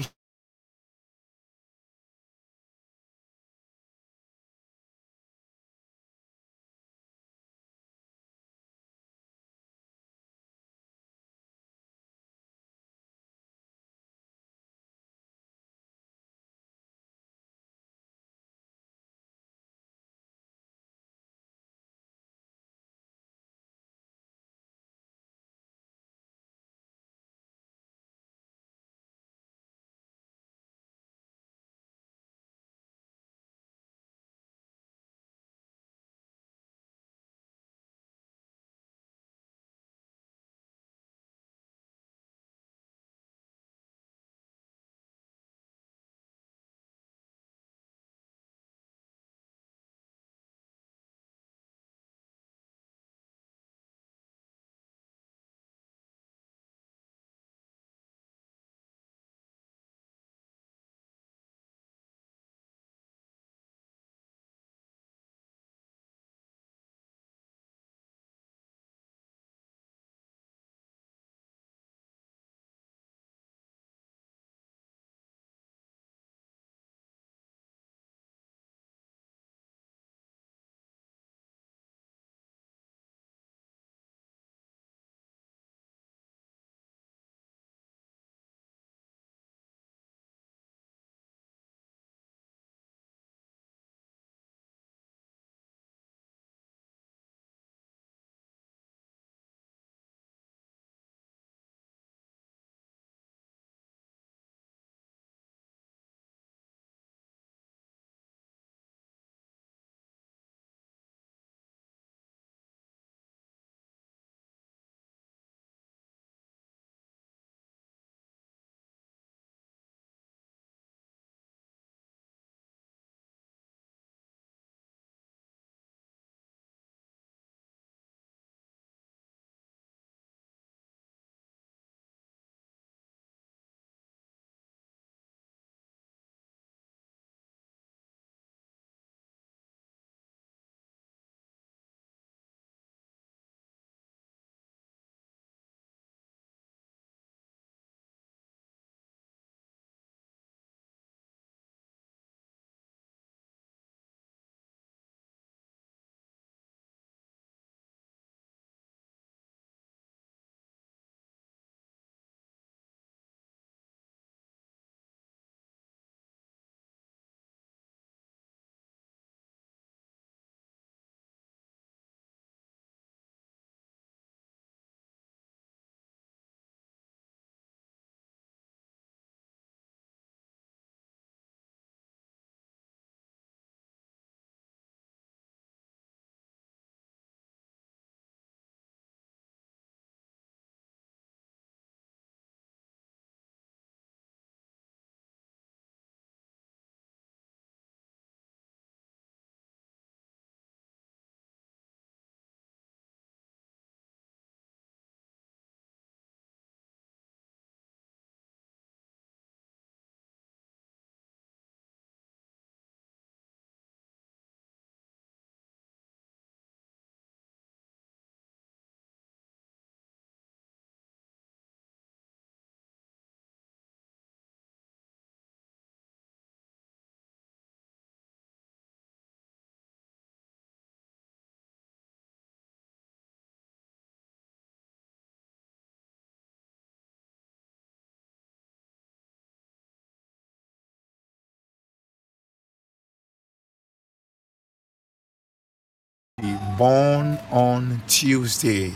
Born 246.79 247.37
on 247.51 248.01
Tuesday. 248.07 248.93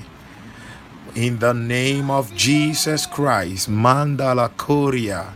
In 1.16 1.38
the 1.38 1.54
name 1.54 2.10
of 2.10 2.34
Jesus 2.34 3.06
Christ, 3.06 3.70
Mandala 3.70 4.56
Korea, 4.56 5.34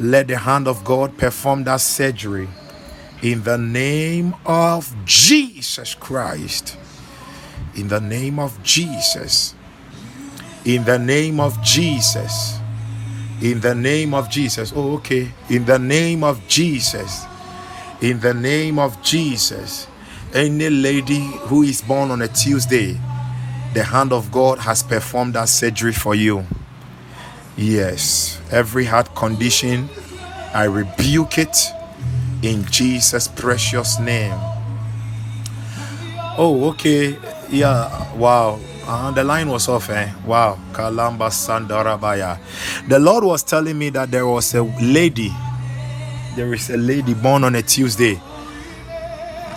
let 0.00 0.26
the 0.26 0.38
hand 0.38 0.66
of 0.66 0.84
God 0.84 1.16
perform 1.16 1.62
that 1.64 1.80
surgery. 1.80 2.48
In 3.22 3.44
the 3.44 3.56
name 3.56 4.34
of 4.44 4.92
Jesus 5.04 5.94
Christ. 5.94 6.76
In 7.76 7.86
the 7.86 8.00
name 8.00 8.40
of 8.40 8.60
Jesus. 8.64 9.54
In 10.64 10.84
the 10.84 10.98
name 10.98 11.38
of 11.38 11.62
Jesus. 11.62 12.58
In 13.40 13.60
the 13.60 13.74
name 13.74 14.14
of 14.14 14.28
Jesus. 14.28 14.72
Oh, 14.74 14.94
okay. 14.96 15.30
In 15.48 15.64
the 15.64 15.78
name 15.78 16.24
of 16.24 16.42
Jesus. 16.48 17.24
In 18.02 18.18
the 18.18 18.34
name 18.34 18.80
of 18.80 19.00
Jesus. 19.00 19.86
Any 20.34 20.68
lady 20.68 21.20
who 21.48 21.62
is 21.62 21.80
born 21.80 22.10
on 22.10 22.20
a 22.22 22.28
Tuesday, 22.28 23.00
the 23.74 23.82
hand 23.82 24.12
of 24.12 24.30
God 24.30 24.58
has 24.58 24.82
performed 24.82 25.34
that 25.34 25.48
surgery 25.48 25.92
for 25.92 26.14
you. 26.14 26.44
Yes. 27.56 28.40
Every 28.50 28.84
heart 28.84 29.14
condition, 29.14 29.88
I 30.52 30.64
rebuke 30.64 31.38
it 31.38 31.56
in 32.42 32.64
Jesus' 32.66 33.26
precious 33.26 33.98
name. 33.98 34.38
Oh, 36.36 36.68
okay. 36.70 37.18
Yeah. 37.50 38.14
Wow. 38.14 38.60
Uh, 38.86 39.10
the 39.10 39.24
line 39.24 39.48
was 39.48 39.68
off, 39.68 39.90
eh? 39.90 40.12
Wow. 40.24 40.58
Kalamba 40.72 41.30
Sandarabaya. 41.30 42.38
The 42.86 42.98
Lord 42.98 43.24
was 43.24 43.42
telling 43.42 43.78
me 43.78 43.90
that 43.90 44.10
there 44.10 44.26
was 44.26 44.54
a 44.54 44.62
lady, 44.62 45.32
there 46.36 46.54
is 46.54 46.70
a 46.70 46.76
lady 46.76 47.14
born 47.14 47.44
on 47.44 47.54
a 47.54 47.62
Tuesday, 47.62 48.20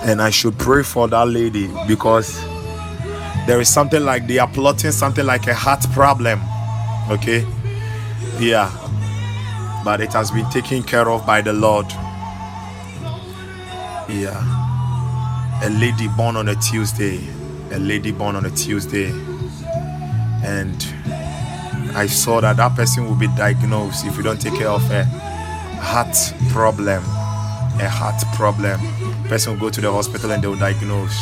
and 0.03 0.22
I 0.22 0.30
should 0.30 0.57
pray 0.57 0.84
for 0.84 1.07
that 1.07 1.28
lady 1.28 1.69
because 1.88 2.40
there 3.48 3.60
is 3.60 3.69
something 3.69 4.03
like 4.03 4.28
they 4.28 4.40
are 4.40 4.48
plotting 4.48 4.91
something 4.91 5.26
like 5.26 5.48
a 5.48 5.53
heart 5.53 5.84
problem. 5.91 6.40
Okay? 7.10 7.45
Yeah. 8.40 8.69
But 9.84 10.02
it 10.02 10.14
has 10.14 10.32
been 10.32 10.49
taken 10.49 10.84
care 10.84 11.10
of 11.10 11.26
by 11.26 11.41
the 11.41 11.53
Lord. 11.53 11.88
Yeah. 14.10 14.40
A 15.64 15.69
lady 15.69 16.07
born 16.10 16.36
on 16.36 16.49
a 16.49 16.56
Tuesday 16.56 17.19
a 17.72 17.80
lady 17.80 18.11
born 18.11 18.36
on 18.36 18.45
a 18.45 18.49
Tuesday, 18.52 19.10
and 20.44 20.76
I 21.95 22.06
saw 22.07 22.41
that 22.41 22.57
that 22.57 22.76
person 22.76 23.06
will 23.06 23.15
be 23.15 23.28
diagnosed 23.28 24.06
if 24.06 24.18
you 24.18 24.23
don't 24.23 24.41
take 24.41 24.56
care 24.56 24.68
of 24.69 24.84
a 24.91 25.06
heart 25.80 26.15
problem. 26.49 27.03
A 27.80 27.88
heart 27.90 28.22
problem. 28.36 28.80
Person 29.32 29.53
will 29.53 29.62
go 29.62 29.70
to 29.70 29.80
the 29.80 29.90
hospital 29.90 30.30
and 30.32 30.44
they 30.44 30.48
will 30.49 30.58
diagnose. 30.58 31.18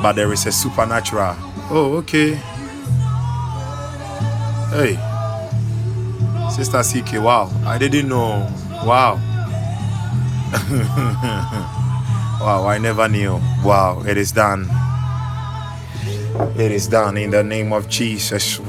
But 0.00 0.12
there 0.12 0.32
is 0.32 0.46
a 0.46 0.52
supernatural. 0.52 1.34
Oh, 1.68 1.96
okay. 1.98 2.34
Hey, 4.70 4.94
Sister 6.54 6.80
CK, 6.84 7.20
wow, 7.20 7.50
I 7.66 7.76
didn't 7.76 8.08
know. 8.08 8.48
Wow. 8.84 9.16
wow, 12.40 12.68
I 12.68 12.78
never 12.78 13.08
knew. 13.08 13.40
Wow, 13.64 14.04
it 14.06 14.16
is 14.16 14.30
done. 14.30 14.68
It 16.56 16.70
is 16.70 16.86
done 16.86 17.16
in 17.16 17.32
the 17.32 17.42
name 17.42 17.72
of 17.72 17.88
Jesus. 17.88 18.60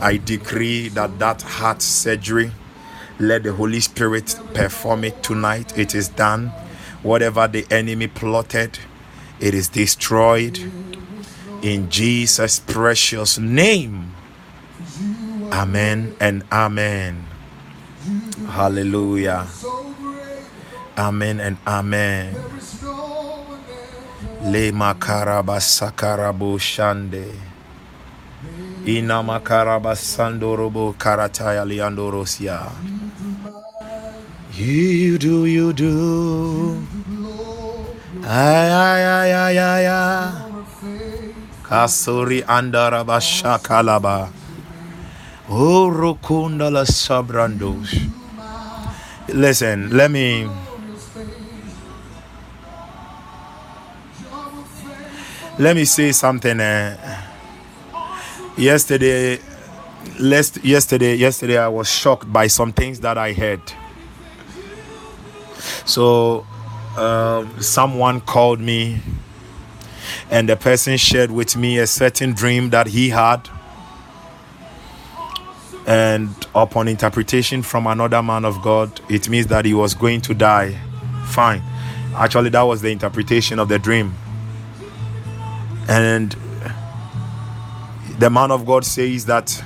I 0.00 0.16
decree 0.16 0.88
that 0.88 1.18
that 1.18 1.42
heart 1.42 1.82
surgery, 1.82 2.50
let 3.18 3.42
the 3.42 3.52
Holy 3.52 3.80
Spirit 3.80 4.34
perform 4.54 5.04
it 5.04 5.22
tonight. 5.22 5.76
It 5.76 5.94
is 5.94 6.08
done. 6.08 6.50
Whatever 7.02 7.48
the 7.48 7.66
enemy 7.70 8.08
plotted, 8.08 8.78
it 9.40 9.54
is 9.54 9.68
destroyed 9.68 10.58
in 11.62 11.90
Jesus' 11.90 12.60
precious 12.60 13.38
name. 13.38 14.12
Amen 15.52 16.16
and 16.20 16.44
amen. 16.50 17.24
Hallelujah. 18.48 19.46
Amen 20.98 21.40
and 21.40 21.56
amen. 21.66 22.34
Le 24.42 24.72
makaraba 24.72 25.60
sakarabo 25.60 26.58
shande. 26.58 27.34
Ina 28.86 29.22
makaraba 29.22 29.96
sandorobo 29.96 30.94
karataya 30.94 31.64
liandorosia. 31.64 32.70
You 34.56 35.18
do, 35.18 35.44
you 35.44 35.74
do. 35.74 36.82
Ay, 38.24 38.70
ay, 38.72 39.02
ay, 39.04 39.58
ay, 39.58 39.86
ay. 39.86 40.32
Kasuri 41.62 42.42
andaraba 42.42 43.20
shakalaba. 43.20 44.30
Orokunda 45.50 46.72
la 46.72 46.84
sabrandos. 46.84 47.92
Listen, 49.28 49.90
let 49.94 50.10
me 50.10 50.48
let 55.58 55.76
me 55.76 55.84
say 55.84 56.12
something. 56.12 56.58
Uh, 56.58 56.96
yesterday, 58.56 59.38
yesterday, 60.18 61.14
yesterday, 61.16 61.58
I 61.58 61.68
was 61.68 61.90
shocked 61.90 62.32
by 62.32 62.46
some 62.46 62.72
things 62.72 63.00
that 63.00 63.18
I 63.18 63.34
heard. 63.34 63.60
So, 65.84 66.46
um, 66.96 67.60
someone 67.60 68.20
called 68.20 68.60
me, 68.60 69.00
and 70.30 70.48
the 70.48 70.56
person 70.56 70.96
shared 70.96 71.30
with 71.30 71.56
me 71.56 71.78
a 71.78 71.86
certain 71.86 72.32
dream 72.32 72.70
that 72.70 72.88
he 72.88 73.10
had. 73.10 73.48
And 75.86 76.30
upon 76.54 76.88
interpretation 76.88 77.62
from 77.62 77.86
another 77.86 78.22
man 78.22 78.44
of 78.44 78.60
God, 78.60 79.00
it 79.08 79.28
means 79.28 79.46
that 79.48 79.64
he 79.64 79.74
was 79.74 79.94
going 79.94 80.20
to 80.22 80.34
die. 80.34 80.76
Fine. 81.26 81.62
Actually, 82.14 82.50
that 82.50 82.62
was 82.62 82.82
the 82.82 82.90
interpretation 82.90 83.58
of 83.58 83.68
the 83.68 83.78
dream. 83.78 84.14
And 85.88 86.34
the 88.18 88.30
man 88.30 88.50
of 88.50 88.66
God 88.66 88.84
says 88.84 89.26
that, 89.26 89.62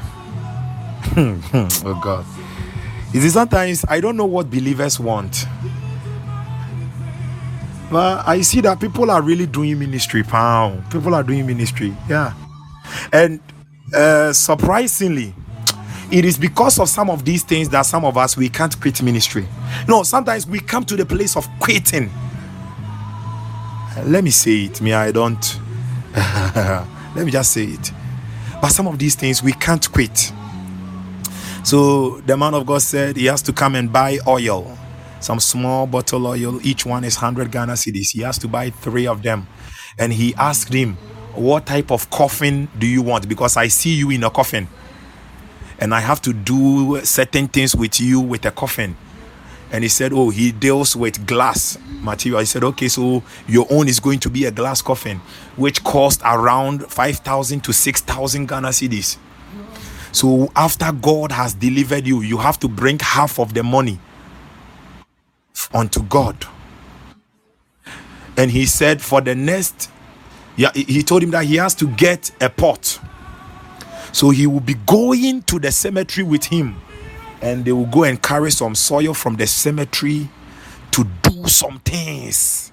oh 1.17 2.01
God. 2.03 2.27
You 3.13 3.21
see, 3.21 3.29
sometimes 3.31 3.85
I 3.89 4.01
don't 4.01 4.17
know 4.17 4.27
what 4.27 4.51
believers 4.51 5.01
want. 5.01 5.47
But 7.91 8.27
I 8.27 8.41
see 8.43 8.61
that 8.61 8.81
people 8.81 9.11
are 9.11 9.21
really 9.21 9.47
doing 9.47 9.79
ministry, 9.79 10.23
pound. 10.23 10.91
People 10.91 11.15
are 11.15 11.23
doing 11.23 11.47
ministry, 11.47 11.95
yeah. 12.09 12.35
And 13.13 13.41
uh, 13.95 14.33
surprisingly, 14.33 15.35
it 16.11 16.25
is 16.25 16.39
because 16.39 16.79
of 16.79 16.89
some 16.89 17.11
of 17.11 17.25
these 17.25 17.43
things 17.43 17.69
that 17.71 17.83
some 17.83 18.05
of 18.05 18.17
us 18.17 18.37
we 18.37 18.49
can't 18.49 18.79
quit 18.81 19.03
ministry. 19.03 19.47
No, 19.89 20.03
sometimes 20.03 20.47
we 20.47 20.61
come 20.61 20.85
to 20.85 20.97
the 20.97 21.07
place 21.07 21.37
of 21.37 21.49
quitting. 21.61 22.11
Let 24.05 24.25
me 24.25 24.31
say 24.31 24.65
it. 24.65 24.81
Me, 24.81 24.93
I 24.93 25.13
don't. 25.13 25.61
Let 26.15 27.25
me 27.25 27.31
just 27.31 27.53
say 27.53 27.65
it. 27.65 27.93
But 28.61 28.69
some 28.71 28.87
of 28.87 28.99
these 28.99 29.15
things 29.15 29.43
we 29.43 29.53
can't 29.53 29.91
quit. 29.91 30.33
So 31.65 32.21
the 32.21 32.37
man 32.37 32.55
of 32.55 32.67
God 32.67 32.83
said 32.83 33.17
he 33.17 33.27
has 33.27 33.43
to 33.43 33.53
come 33.53 33.75
and 33.75 33.93
buy 33.93 34.19
oil, 34.27 34.77
some 35.21 35.39
small 35.39 35.87
bottle 35.87 36.27
oil. 36.27 36.59
Each 36.67 36.85
one 36.85 37.05
is 37.05 37.17
100 37.17 37.51
Ghana 37.53 37.75
cedis. 37.75 38.13
He 38.13 38.23
has 38.23 38.39
to 38.39 38.49
buy 38.49 38.71
three 38.71 39.07
of 39.07 39.23
them. 39.23 39.47
And 39.99 40.13
he 40.13 40.35
asked 40.35 40.73
him, 40.73 40.95
What 41.35 41.67
type 41.67 41.91
of 41.91 42.11
coffin 42.11 42.69
do 42.79 42.87
you 42.87 43.03
want? 43.03 43.29
Because 43.29 43.57
I 43.57 43.69
see 43.69 43.95
you 43.95 44.11
in 44.11 44.25
a 44.25 44.31
coffin. 44.31 44.69
And 45.79 45.95
I 45.95 46.01
have 46.01 46.21
to 46.23 46.33
do 46.33 47.01
certain 47.05 47.49
things 47.49 47.75
with 47.75 48.01
you 48.01 48.21
with 48.21 48.45
a 48.45 48.51
coffin. 48.51 48.97
And 49.73 49.85
he 49.85 49.89
said, 49.89 50.13
Oh, 50.13 50.31
he 50.31 50.53
deals 50.53 50.97
with 50.97 51.27
glass 51.27 51.79
material. 52.03 52.41
He 52.41 52.47
said, 52.47 52.65
Okay, 52.65 52.89
so 52.89 53.23
your 53.47 53.67
own 53.71 53.89
is 53.89 54.01
going 54.01 54.21
to 54.21 54.31
be 54.31 54.47
a 54.47 54.51
glass 54.51 54.83
coffin, 54.83 55.19
which 55.57 55.85
cost 55.85 56.23
around 56.25 56.87
5,000 56.87 57.61
to 57.65 57.73
6,000 57.73 58.49
Ghana 58.49 58.69
cedis. 58.69 59.19
So 60.13 60.51
after 60.57 60.91
God 60.91 61.31
has 61.31 61.55
delivered 61.55 62.07
you, 62.07 62.23
you 62.23 62.39
have 62.39 62.59
to 62.61 62.69
bring 62.69 62.99
half 62.99 63.39
of 63.39 63.55
the 63.55 63.63
money 63.63 64.01
unto 65.73 66.03
God. 66.03 66.47
And 68.37 68.51
he 68.51 68.67
said, 68.67 69.03
For 69.03 69.21
the 69.21 69.35
next, 69.35 69.91
yeah, 70.57 70.71
he 70.75 71.03
told 71.03 71.23
him 71.23 71.31
that 71.33 71.45
he 71.45 71.57
has 71.57 71.75
to 71.77 71.87
get 71.89 72.31
a 72.41 72.49
pot. 72.49 72.99
So 74.13 74.31
he 74.31 74.47
will 74.47 74.61
be 74.61 74.75
going 74.75 75.43
to 75.43 75.59
the 75.59 75.71
cemetery 75.71 76.25
with 76.25 76.45
him 76.45 76.77
and 77.43 77.65
they 77.65 77.73
will 77.73 77.87
go 77.87 78.05
and 78.05 78.21
carry 78.21 78.51
some 78.51 78.75
soil 78.75 79.15
from 79.15 79.37
the 79.37 79.47
cemetery 79.47 80.29
to 80.91 81.05
do 81.23 81.47
some 81.47 81.79
things. 81.81 82.73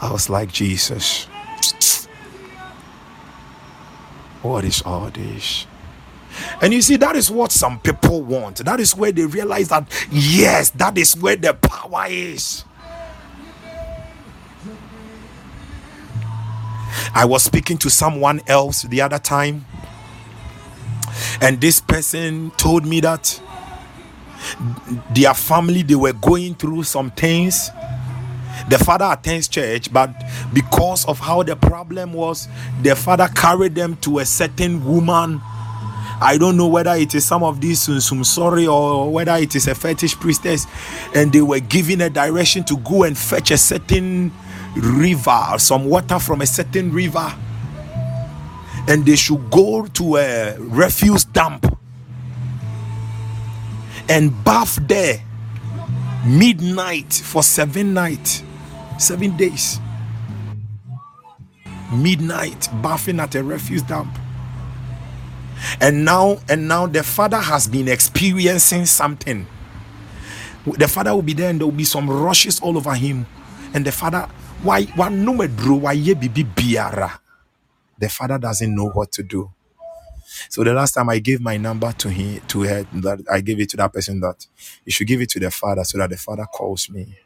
I 0.00 0.12
was 0.12 0.28
like, 0.28 0.52
Jesus, 0.52 1.24
what 4.42 4.64
is 4.64 4.82
all 4.82 5.08
this? 5.10 5.66
And 6.60 6.72
you 6.72 6.82
see, 6.82 6.96
that 6.96 7.16
is 7.16 7.30
what 7.30 7.52
some 7.52 7.80
people 7.80 8.22
want. 8.22 8.58
That 8.64 8.80
is 8.80 8.96
where 8.96 9.12
they 9.12 9.24
realize 9.26 9.68
that, 9.68 9.88
yes, 10.10 10.70
that 10.70 10.96
is 10.98 11.16
where 11.16 11.36
the 11.36 11.54
power 11.54 12.06
is. 12.08 12.64
I 17.14 17.24
was 17.24 17.42
speaking 17.42 17.78
to 17.78 17.90
someone 17.90 18.40
else 18.46 18.82
the 18.82 19.00
other 19.00 19.18
time, 19.18 19.66
and 21.40 21.60
this 21.60 21.80
person 21.80 22.50
told 22.52 22.86
me 22.86 23.00
that 23.00 23.40
their 25.14 25.34
family 25.34 25.82
they 25.82 25.94
were 25.94 26.12
going 26.12 26.54
through 26.54 26.82
some 26.82 27.10
things 27.12 27.70
the 28.68 28.78
father 28.78 29.08
attends 29.10 29.48
church 29.48 29.92
but 29.92 30.10
because 30.52 31.04
of 31.06 31.18
how 31.18 31.42
the 31.42 31.56
problem 31.56 32.12
was 32.12 32.48
the 32.82 32.94
father 32.94 33.28
carried 33.34 33.74
them 33.74 33.96
to 33.96 34.18
a 34.18 34.24
certain 34.24 34.84
woman 34.84 35.40
I 36.24 36.38
don't 36.38 36.56
know 36.56 36.68
whether 36.68 36.94
it 36.94 37.14
is 37.14 37.22
some 37.22 37.44
of 37.44 37.60
these 37.60 37.86
mm, 37.86 38.00
some 38.00 38.24
sorry 38.24 38.66
or 38.66 39.12
whether 39.12 39.34
it 39.34 39.54
is 39.54 39.68
a 39.68 39.74
fetish 39.74 40.14
priestess, 40.14 40.66
and 41.14 41.30
they 41.30 41.42
were 41.42 41.60
given 41.60 42.00
a 42.00 42.08
direction 42.08 42.64
to 42.64 42.78
go 42.78 43.02
and 43.02 43.16
fetch 43.16 43.50
a 43.50 43.58
certain 43.58 44.32
river, 44.74 45.44
some 45.58 45.84
water 45.84 46.18
from 46.18 46.40
a 46.40 46.46
certain 46.46 46.90
river, 46.94 47.30
and 48.88 49.04
they 49.04 49.16
should 49.16 49.50
go 49.50 49.86
to 49.86 50.16
a 50.16 50.56
refuse 50.58 51.26
dump 51.26 51.66
and 54.08 54.32
bath 54.44 54.78
there 54.88 55.22
midnight 56.24 57.12
for 57.12 57.42
seven 57.42 57.92
nights, 57.92 58.42
seven 58.98 59.36
days. 59.36 59.78
Midnight 61.92 62.70
bathing 62.82 63.20
at 63.20 63.34
a 63.34 63.44
refuse 63.44 63.82
dump 63.82 64.18
and 65.80 66.04
now 66.04 66.38
and 66.48 66.68
now 66.68 66.86
the 66.86 67.02
father 67.02 67.38
has 67.38 67.68
been 67.68 67.88
experiencing 67.88 68.86
something. 68.86 69.46
The 70.66 70.88
father 70.88 71.14
will 71.14 71.22
be 71.22 71.34
there 71.34 71.50
and 71.50 71.60
there 71.60 71.66
will 71.66 71.72
be 71.72 71.84
some 71.84 72.08
rushes 72.08 72.60
all 72.60 72.76
over 72.76 72.94
him. 72.94 73.26
And 73.74 73.84
the 73.84 73.92
father 73.92 74.28
why 74.62 74.84
why 74.96 75.08
no 75.10 75.32
why 75.32 75.92
ye 75.92 76.14
bibi 76.14 76.44
biara? 76.44 77.18
The 77.98 78.08
father 78.08 78.38
doesn't 78.38 78.74
know 78.74 78.88
what 78.90 79.12
to 79.12 79.22
do. 79.22 79.50
So 80.48 80.64
the 80.64 80.72
last 80.74 80.92
time 80.92 81.08
I 81.08 81.18
gave 81.18 81.40
my 81.40 81.56
number 81.56 81.92
to 81.92 82.08
him 82.10 82.40
to 82.48 82.62
her 82.62 82.84
that 83.02 83.20
I 83.30 83.40
gave 83.40 83.60
it 83.60 83.68
to 83.70 83.76
that 83.78 83.92
person 83.92 84.20
that 84.20 84.46
you 84.84 84.92
should 84.92 85.06
give 85.06 85.20
it 85.20 85.30
to 85.30 85.40
the 85.40 85.50
father 85.50 85.84
so 85.84 85.98
that 85.98 86.10
the 86.10 86.16
father 86.16 86.44
calls 86.46 86.90
me. 86.90 87.16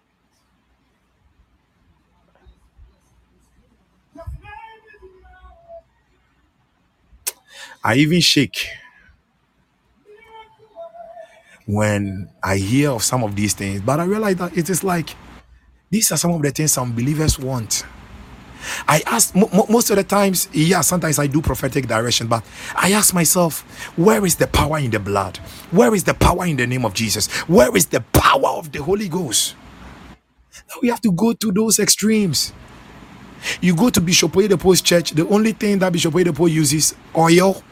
I 7.89 7.97
even 7.97 8.21
shake 8.21 8.69
when 11.67 12.31
I 12.43 12.57
hear 12.59 12.91
of 12.93 13.05
some 13.05 13.25
of 13.25 13.37
these 13.37 13.55
things, 13.55 13.81
but 13.83 14.01
I 14.01 14.05
realize 14.05 14.37
that 14.37 14.57
it 14.59 14.71
is 14.71 14.85
like 14.85 15.17
these 15.91 16.13
are 16.13 16.19
some 16.19 16.33
of 16.33 16.43
the 16.43 16.51
things 16.53 16.73
some 16.73 16.95
believers 16.95 17.39
want. 17.39 17.85
I 18.89 19.03
ask 19.07 19.35
mo- 19.35 19.51
mo- 19.55 19.67
most 19.71 19.91
of 19.91 19.97
the 19.97 20.05
times, 20.05 20.49
yeah, 20.53 20.83
sometimes 20.83 21.19
I 21.19 21.27
do 21.29 21.43
prophetic 21.43 21.89
direction, 21.89 22.29
but 22.29 22.45
I 22.77 22.93
ask 22.93 23.15
myself, 23.15 23.63
where 23.99 24.25
is 24.27 24.37
the 24.37 24.49
power 24.49 24.79
in 24.79 24.91
the 24.91 25.01
blood? 25.01 25.39
Where 25.71 25.95
is 25.95 26.05
the 26.05 26.15
power 26.15 26.47
in 26.47 26.57
the 26.59 26.67
name 26.67 26.85
of 26.85 26.95
Jesus? 26.95 27.29
Where 27.49 27.75
is 27.77 27.87
the 27.87 28.01
power 28.13 28.49
of 28.49 28.73
the 28.73 28.83
Holy 28.83 29.09
Ghost? 29.09 29.57
Now 30.69 30.77
we 30.83 30.89
have 30.89 31.03
to 31.03 31.13
go 31.13 31.33
to 31.35 31.53
those 31.53 31.79
extremes. 31.79 32.53
You 33.61 33.77
go 33.77 33.91
to 33.91 34.01
Bishop 34.01 34.33
Oyedepo's 34.33 34.83
church, 34.83 35.13
the 35.13 35.29
only 35.29 35.53
thing 35.53 35.79
that 35.81 35.93
Bishop 35.93 36.15
Oyedepo 36.15 36.51
uses 36.51 36.95
oil, 37.17 37.63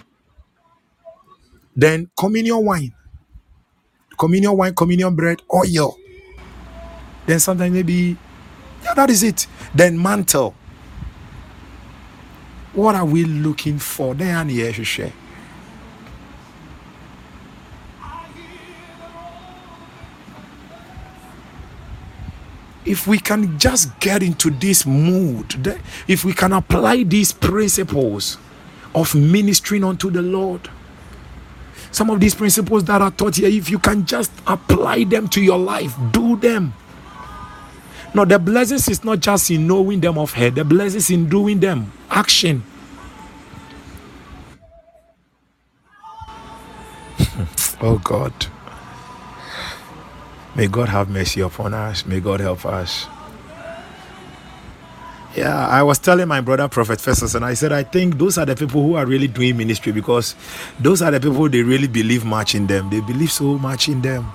then 1.76 2.10
communion 2.18 2.64
wine, 2.64 2.92
communion 4.18 4.56
wine, 4.56 4.74
communion 4.74 5.14
bread, 5.14 5.42
oil. 5.54 5.96
Then 7.26 7.38
sometimes 7.38 7.72
maybe, 7.72 8.16
yeah, 8.82 8.94
that 8.94 9.10
is 9.10 9.22
it. 9.22 9.46
Then 9.74 10.00
mantle. 10.00 10.54
What 12.72 12.94
are 12.94 13.04
we 13.04 13.24
looking 13.24 13.78
for? 13.78 14.14
Then 14.14 14.48
here, 14.48 14.72
share. 14.72 15.12
if 22.86 23.08
we 23.08 23.18
can 23.18 23.58
just 23.58 23.98
get 23.98 24.22
into 24.22 24.48
this 24.48 24.86
mood, 24.86 25.76
if 26.06 26.24
we 26.24 26.32
can 26.32 26.52
apply 26.52 27.02
these 27.02 27.32
principles 27.32 28.38
of 28.94 29.12
ministering 29.14 29.82
unto 29.82 30.08
the 30.08 30.22
Lord, 30.22 30.70
some 31.96 32.10
of 32.10 32.20
these 32.20 32.34
principles 32.34 32.84
that 32.84 33.00
are 33.00 33.10
taught 33.10 33.36
here, 33.36 33.48
if 33.48 33.70
you 33.70 33.78
can 33.78 34.04
just 34.04 34.30
apply 34.46 35.04
them 35.04 35.26
to 35.28 35.40
your 35.40 35.56
life, 35.56 35.94
do 36.12 36.36
them. 36.36 36.74
Now, 38.12 38.26
the 38.26 38.38
blessings 38.38 38.86
is 38.90 39.02
not 39.02 39.20
just 39.20 39.50
in 39.50 39.66
knowing 39.66 40.00
them 40.00 40.18
of 40.18 40.34
head, 40.34 40.56
the 40.56 40.64
blessings 40.64 41.08
in 41.08 41.26
doing 41.26 41.58
them. 41.58 41.90
Action. 42.10 42.62
oh 47.80 47.98
God. 48.04 48.34
May 50.54 50.66
God 50.66 50.90
have 50.90 51.08
mercy 51.08 51.40
upon 51.40 51.72
us. 51.72 52.04
May 52.04 52.20
God 52.20 52.40
help 52.40 52.66
us. 52.66 53.06
Yeah, 55.36 55.68
I 55.68 55.82
was 55.82 55.98
telling 55.98 56.28
my 56.28 56.40
brother 56.40 56.68
Prophet 56.68 57.00
Festus, 57.00 57.34
and 57.34 57.44
I 57.44 57.54
said, 57.54 57.72
I 57.72 57.84
think 57.84 58.18
those 58.18 58.38
are 58.38 58.46
the 58.46 58.56
people 58.56 58.82
who 58.82 58.94
are 58.96 59.06
really 59.06 59.28
doing 59.28 59.56
ministry 59.58 59.92
because 59.92 60.34
those 60.80 61.02
are 61.02 61.10
the 61.12 61.20
people 61.20 61.48
they 61.50 61.62
really 61.62 61.88
believe 61.88 62.24
much 62.24 62.54
in 62.54 62.66
them. 62.66 62.90
They 62.90 63.00
believe 63.00 63.30
so 63.32 63.58
much 63.58 63.88
in 63.88 64.02
them. 64.02 64.26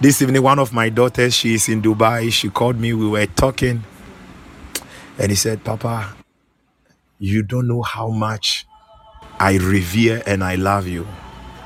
This 0.00 0.22
evening, 0.22 0.42
one 0.42 0.58
of 0.58 0.72
my 0.72 0.90
daughters, 0.90 1.34
she 1.34 1.54
is 1.54 1.68
in 1.68 1.82
Dubai. 1.82 2.32
She 2.32 2.50
called 2.50 2.80
me. 2.80 2.92
We 2.94 3.08
were 3.08 3.26
talking, 3.26 3.84
and 5.18 5.30
he 5.30 5.36
said, 5.36 5.64
Papa, 5.64 6.14
you 7.18 7.42
don't 7.42 7.68
know 7.68 7.82
how 7.82 8.08
much 8.08 8.66
I 9.40 9.56
revere 9.58 10.22
and 10.26 10.42
I 10.44 10.56
love 10.56 10.88
you 10.88 11.06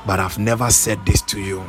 but 0.05 0.19
I've 0.19 0.39
never 0.39 0.69
said 0.71 1.05
this 1.05 1.21
to 1.23 1.39
you. 1.39 1.63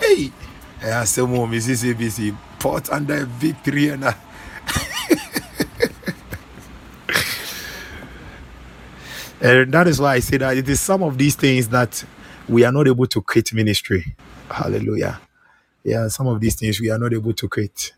Hey, 0.00 0.32
I 0.92 1.04
said, 1.04 1.24
Mom, 1.28 1.52
Mrs. 1.52 1.94
ABC, 1.94 2.36
port 2.60 2.90
under 2.90 3.26
victory 3.26 3.90
and 9.40 9.72
that 9.72 9.86
is 9.88 10.00
why 10.00 10.14
I 10.14 10.18
say 10.20 10.36
that 10.38 10.56
it 10.56 10.68
is 10.68 10.80
some 10.80 11.02
of 11.02 11.16
these 11.18 11.36
things 11.36 11.68
that 11.68 12.04
we 12.48 12.64
are 12.64 12.72
not 12.72 12.86
able 12.88 13.06
to 13.08 13.20
quit 13.22 13.52
ministry. 13.54 14.14
Hallelujah. 14.50 15.20
Yeah, 15.84 16.08
some 16.08 16.26
of 16.28 16.40
these 16.40 16.56
things 16.56 16.80
we 16.80 16.90
are 16.90 16.98
not 16.98 17.12
able 17.14 17.32
to 17.34 17.48
quit. 17.48 17.92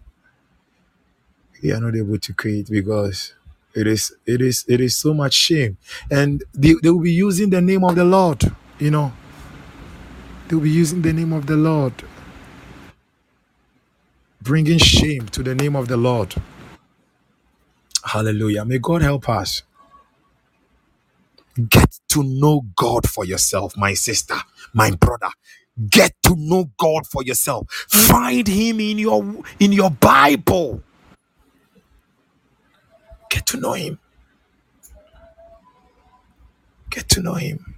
We 1.62 1.72
are 1.72 1.80
not 1.80 1.96
able 1.96 2.18
to 2.18 2.32
quit 2.34 2.70
because 2.70 3.34
it 3.74 3.86
is 3.86 4.14
it 4.26 4.40
is 4.42 4.64
it 4.68 4.80
is 4.80 4.96
so 4.96 5.14
much 5.14 5.34
shame. 5.34 5.76
And 6.10 6.42
they, 6.54 6.74
they 6.82 6.90
will 6.90 7.00
be 7.02 7.12
using 7.12 7.50
the 7.50 7.60
name 7.62 7.84
of 7.84 7.94
the 7.96 8.04
Lord, 8.04 8.42
you 8.78 8.90
know. 8.90 9.12
They'll 10.48 10.60
be 10.60 10.70
using 10.70 11.02
the 11.02 11.12
name 11.12 11.32
of 11.32 11.46
the 11.46 11.56
Lord. 11.56 11.92
Bringing 14.46 14.78
shame 14.78 15.26
to 15.30 15.42
the 15.42 15.56
name 15.56 15.76
of 15.76 15.88
the 15.88 15.98
Lord. 15.98 16.36
Hallelujah. 18.04 18.64
May 18.64 18.78
God 18.78 19.02
help 19.02 19.28
us. 19.28 19.62
Get 21.70 21.98
to 22.10 22.22
know 22.22 22.62
God 22.76 23.08
for 23.08 23.24
yourself, 23.24 23.76
my 23.76 23.94
sister, 23.94 24.36
my 24.74 24.92
brother. 24.92 25.30
Get 25.90 26.14
to 26.24 26.36
know 26.36 26.70
God 26.78 27.06
for 27.06 27.24
yourself. 27.24 27.68
Find 27.70 28.48
him 28.48 28.80
in 28.80 28.98
your 28.98 29.24
in 29.60 29.72
your 29.72 29.90
Bible. 29.90 30.82
Get 33.30 33.46
to 33.46 33.58
know 33.58 33.74
him. 33.74 33.98
Get 36.90 37.08
to 37.10 37.22
know 37.22 37.34
him. 37.34 37.76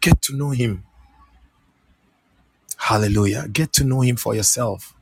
Get 0.00 0.22
to 0.22 0.36
know 0.36 0.50
him. 0.50 0.84
Hallelujah. 2.82 3.48
Get 3.48 3.72
to 3.74 3.84
know 3.84 4.02
him 4.02 4.16
for 4.16 4.34
yourself. 4.34 4.94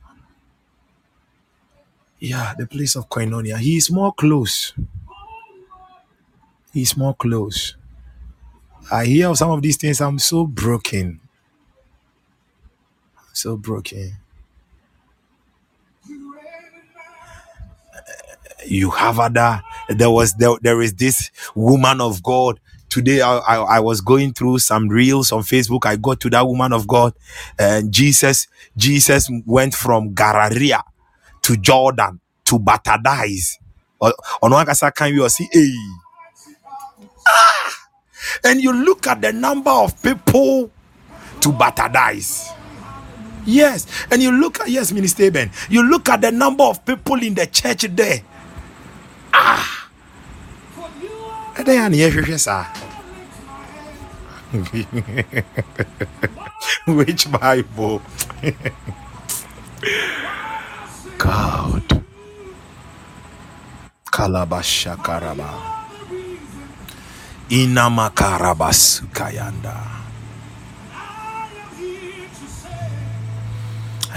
Yeah, 2.19 2.53
the 2.57 2.67
place 2.67 2.95
of 2.95 3.09
koinonia. 3.09 3.57
He 3.59 3.77
is 3.77 3.91
more 3.91 4.13
close. 4.13 4.73
He's 6.73 6.97
more 6.97 7.15
close. 7.15 7.75
I 8.91 9.05
hear 9.05 9.29
of 9.29 9.37
some 9.37 9.51
of 9.51 9.61
these 9.61 9.77
things. 9.77 10.01
I'm 10.01 10.19
so 10.19 10.45
broken. 10.47 11.19
so 13.33 13.57
broken. 13.57 14.13
You 18.67 18.91
have 18.91 19.19
other. 19.19 19.61
There 19.89 20.09
was 20.11 20.33
there, 20.35 20.55
there 20.61 20.81
is 20.81 20.93
this 20.95 21.31
woman 21.55 22.01
of 22.01 22.23
God. 22.23 22.59
Today 22.91 23.21
I, 23.21 23.37
I, 23.37 23.55
I 23.77 23.79
was 23.79 24.01
going 24.01 24.33
through 24.33 24.59
some 24.59 24.89
reels 24.89 25.31
on 25.31 25.43
Facebook. 25.43 25.87
I 25.87 25.95
got 25.95 26.19
to 26.21 26.29
that 26.31 26.45
woman 26.45 26.73
of 26.73 26.87
God, 26.87 27.13
and 27.57 27.91
Jesus 27.91 28.47
Jesus 28.77 29.29
went 29.47 29.73
from 29.75 30.13
Gararia 30.13 30.83
to 31.43 31.57
Jordan 31.57 32.19
to 32.45 32.59
Batadais. 32.59 33.57
On 34.01 34.11
uh, 34.53 34.57
one 34.65 34.91
can 34.93 35.13
you 35.13 35.29
see, 35.29 35.47
hey. 35.51 35.71
Ah! 37.27 37.77
and 38.45 38.61
you 38.61 38.73
look 38.73 39.07
at 39.07 39.21
the 39.21 39.33
number 39.33 39.71
of 39.71 40.01
people 40.03 40.71
to 41.41 41.51
baptize. 41.53 42.49
Yes, 43.45 43.87
and 44.11 44.21
you 44.21 44.31
look 44.31 44.59
at 44.61 44.69
yes, 44.69 44.91
Minister 44.91 45.31
Ben. 45.31 45.51
You 45.69 45.83
look 45.83 46.09
at 46.09 46.21
the 46.21 46.31
number 46.31 46.63
of 46.63 46.85
people 46.85 47.21
in 47.23 47.33
the 47.35 47.47
church 47.47 47.83
there. 47.95 48.21
Ah, 49.33 49.80
and 51.69 51.93
then 51.93 51.93
you 51.93 52.37
sir. 52.37 52.65
Which 56.87 57.31
Bible? 57.31 58.01
God. 61.17 62.03
Kalabashakaraba. 64.11 65.51
Inamakarabasukayanda. 67.49 69.77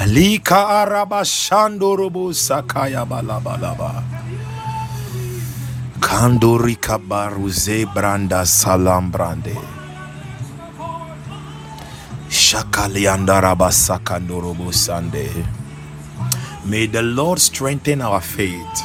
Lika 0.06 0.68
araba 0.82 1.24
shandorobo 1.24 2.32
sakaya 2.34 3.04
balabalaba. 3.06 4.02
Kandori 6.04 6.76
kabaruze 6.76 7.86
branda 7.94 8.44
salam 8.44 9.10
brande. 9.10 9.56
Shakaliandaraba 12.28 13.70
sakandorobo 13.72 14.70
sande. 14.70 15.26
May 16.66 16.86
the 16.88 17.00
Lord 17.00 17.38
strengthen 17.38 18.02
our 18.02 18.20
faith. 18.20 18.82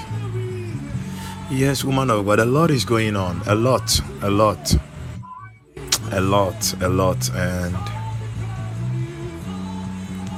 Yes, 1.52 1.84
woman 1.84 2.10
of 2.10 2.26
God, 2.26 2.40
a 2.40 2.46
lot 2.46 2.72
is 2.72 2.86
going 2.86 3.18
on. 3.18 3.42
A 3.48 3.56
lot, 3.56 4.00
a 4.22 4.30
lot, 4.30 4.74
a 6.14 6.22
lot, 6.22 6.74
a 6.82 6.88
lot, 6.88 7.30
and 7.36 7.76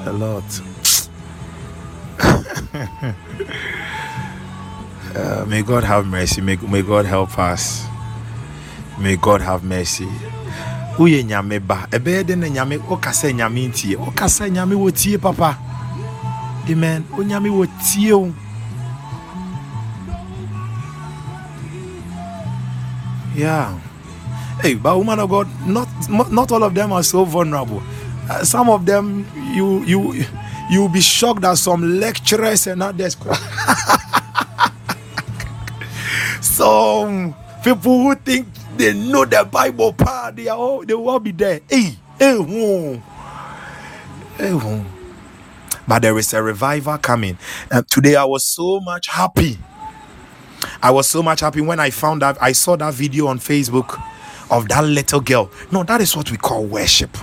a 0.07 0.11
lot. 0.13 0.61
Uh, 5.15 5.45
may 5.47 5.61
God 5.61 5.83
have 5.83 6.05
mercy. 6.05 6.41
May, 6.41 6.55
may 6.57 6.81
God 6.81 7.05
help 7.05 7.37
us. 7.37 7.85
May 8.99 9.15
God 9.17 9.41
have 9.41 9.63
mercy. 9.63 10.07
Woyɛ 10.97 11.23
nyame 11.23 11.59
ba. 11.65 11.87
Ɛbɛyɛ 11.91 12.25
den 12.27 12.39
na 12.41 12.47
nyame 12.47 12.77
wokasa 12.79 13.31
nyame 13.31 13.67
ntie. 13.69 13.95
Wokasa 13.97 14.47
nyame 14.49 14.75
wɔ 14.75 15.21
papa. 15.21 15.57
Amen. 16.69 17.03
Onyame 17.11 17.49
wɔ 17.49 17.67
tie 17.81 18.11
o. 18.13 18.33
Yeah. 23.35 23.73
Hey 24.61 24.75
but 24.75 24.95
woman 24.97 25.19
of 25.19 25.29
god 25.29 25.47
not 25.65 25.87
not 26.31 26.51
all 26.51 26.63
of 26.63 26.75
them 26.75 26.91
are 26.91 27.01
so 27.03 27.25
vulnerable. 27.25 27.81
Uh, 28.29 28.43
some 28.43 28.69
of 28.69 28.85
them 28.85 29.25
you 29.55 29.83
you 29.83 30.23
you'll 30.69 30.89
be 30.89 31.01
shocked 31.01 31.43
at 31.43 31.57
some 31.57 31.99
lecturers 31.99 32.67
and 32.67 32.83
others 32.83 33.15
some 36.51 37.33
people 37.63 38.03
who 38.03 38.15
think 38.15 38.47
they 38.77 38.93
know 38.93 39.25
the 39.25 39.47
bible 39.51 39.93
part 39.93 40.35
they 40.35 40.47
are 40.47 40.57
all 40.57 40.85
they 40.85 40.93
will 40.93 41.09
all 41.09 41.19
be 41.19 41.31
there 41.31 41.61
hey 41.69 41.95
hey 42.19 42.37
whoa, 42.37 43.01
hey 44.37 44.53
whoa. 44.53 44.85
but 45.87 46.01
there 46.01 46.17
is 46.17 46.33
a 46.33 46.43
revival 46.43 46.97
coming 46.97 47.37
and 47.71 47.87
today 47.87 48.15
i 48.15 48.23
was 48.23 48.43
so 48.43 48.79
much 48.81 49.07
happy 49.07 49.57
I 50.83 50.91
was 50.91 51.07
so 51.07 51.21
much 51.23 51.41
happy 51.41 51.61
when 51.61 51.79
I 51.79 51.89
found 51.91 52.23
out 52.23 52.37
I 52.41 52.51
saw 52.53 52.75
that 52.77 52.93
video 52.93 53.27
on 53.27 53.39
Facebook 53.39 54.01
of 54.49 54.67
that 54.69 54.83
little 54.83 55.21
girl. 55.21 55.51
No, 55.71 55.83
that 55.83 56.01
is 56.01 56.15
what 56.15 56.31
we 56.31 56.37
call 56.37 56.65
worship. 56.65 57.17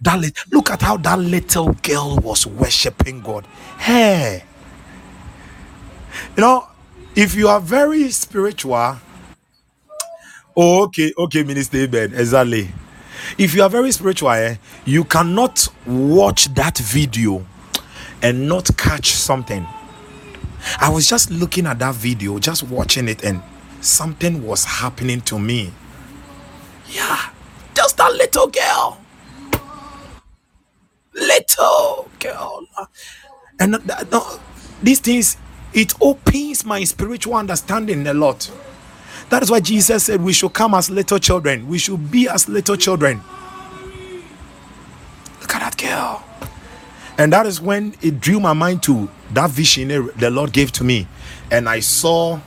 That 0.00 0.20
li- 0.20 0.32
look 0.52 0.70
at 0.70 0.82
how 0.82 0.96
that 0.98 1.18
little 1.18 1.72
girl 1.82 2.16
was 2.22 2.46
worshiping 2.46 3.22
God. 3.22 3.46
Hey, 3.78 4.44
you 6.36 6.40
know, 6.42 6.68
if 7.20 7.34
you 7.34 7.48
are 7.48 7.60
very 7.60 8.08
spiritual, 8.10 8.96
oh, 10.56 10.84
okay, 10.84 11.12
okay, 11.18 11.42
Minister 11.44 11.86
Ben, 11.86 12.14
exactly. 12.14 12.70
If 13.36 13.54
you 13.54 13.62
are 13.62 13.68
very 13.68 13.92
spiritual, 13.92 14.30
eh, 14.30 14.56
you 14.86 15.04
cannot 15.04 15.68
watch 15.86 16.46
that 16.54 16.78
video 16.78 17.44
and 18.22 18.48
not 18.48 18.74
catch 18.78 19.12
something. 19.12 19.66
I 20.80 20.88
was 20.88 21.06
just 21.06 21.30
looking 21.30 21.66
at 21.66 21.78
that 21.80 21.94
video, 21.94 22.38
just 22.38 22.62
watching 22.62 23.06
it, 23.06 23.22
and 23.22 23.42
something 23.82 24.42
was 24.46 24.64
happening 24.64 25.20
to 25.22 25.38
me. 25.38 25.72
Yeah, 26.88 27.20
just 27.74 27.98
that 27.98 28.14
little 28.14 28.46
girl. 28.46 28.98
Little 31.12 32.08
girl. 32.18 32.66
And 33.58 33.74
that, 33.74 34.10
no, 34.10 34.40
these 34.82 35.00
things, 35.00 35.36
it 35.72 35.94
opens 36.00 36.64
my 36.64 36.84
spiritual 36.84 37.34
understanding 37.34 38.06
a 38.06 38.14
lot. 38.14 38.50
That 39.30 39.42
is 39.42 39.50
why 39.50 39.60
Jesus 39.60 40.04
said 40.04 40.22
we 40.22 40.32
should 40.32 40.52
come 40.52 40.74
as 40.74 40.90
little 40.90 41.18
children. 41.18 41.68
We 41.68 41.78
should 41.78 42.10
be 42.10 42.28
as 42.28 42.48
little 42.48 42.76
children. 42.76 43.22
Look 45.40 45.54
at 45.54 45.60
that 45.60 45.76
girl. 45.76 46.24
And 47.16 47.32
that 47.32 47.46
is 47.46 47.60
when 47.60 47.94
it 48.00 48.20
drew 48.20 48.40
my 48.40 48.54
mind 48.54 48.82
to 48.84 49.08
that 49.34 49.50
vision 49.50 49.88
the 50.16 50.30
Lord 50.30 50.52
gave 50.52 50.72
to 50.72 50.84
me. 50.84 51.06
And 51.50 51.68
I 51.68 51.80
saw 51.80 52.40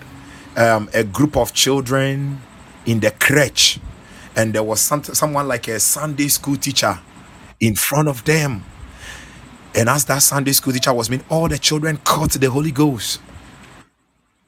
um, 0.58 0.90
a 0.94 1.04
group 1.04 1.38
of 1.38 1.54
children 1.54 2.42
in 2.86 3.00
the 3.00 3.12
crèche, 3.12 3.80
and 4.36 4.54
there 4.54 4.64
was 4.64 4.82
some, 4.82 5.04
someone 5.04 5.48
like 5.48 5.68
a 5.68 5.80
Sunday 5.80 6.28
school 6.28 6.58
teacher 6.58 7.00
in 7.60 7.76
front 7.76 8.08
of 8.08 8.26
them. 8.26 8.64
And 9.76 9.90
as 9.90 10.06
that 10.06 10.24
Sunday 10.24 10.54
school 10.54 10.74
teacher 10.74 10.94
was 10.94 11.10
mean, 11.10 11.24
all 11.30 11.48
the 11.50 11.60
children 11.60 11.98
caught 12.06 12.32
the 12.34 12.50
Holy 12.50 12.72
Ghost. 12.72 13.22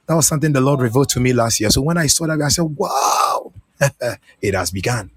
That 0.08 0.16
was 0.16 0.28
something 0.28 0.54
the 0.54 0.62
Lord 0.62 0.82
revealed 0.82 1.10
to 1.12 1.22
me 1.22 1.34
last 1.34 1.62
year. 1.62 1.70
So 1.72 1.82
when 1.82 1.98
I 1.98 2.08
saw 2.08 2.28
that, 2.28 2.42
I 2.42 2.50
said, 2.50 2.66
Wow, 2.78 3.54
it 4.42 4.56
has 4.56 4.72
begun. 4.72 5.12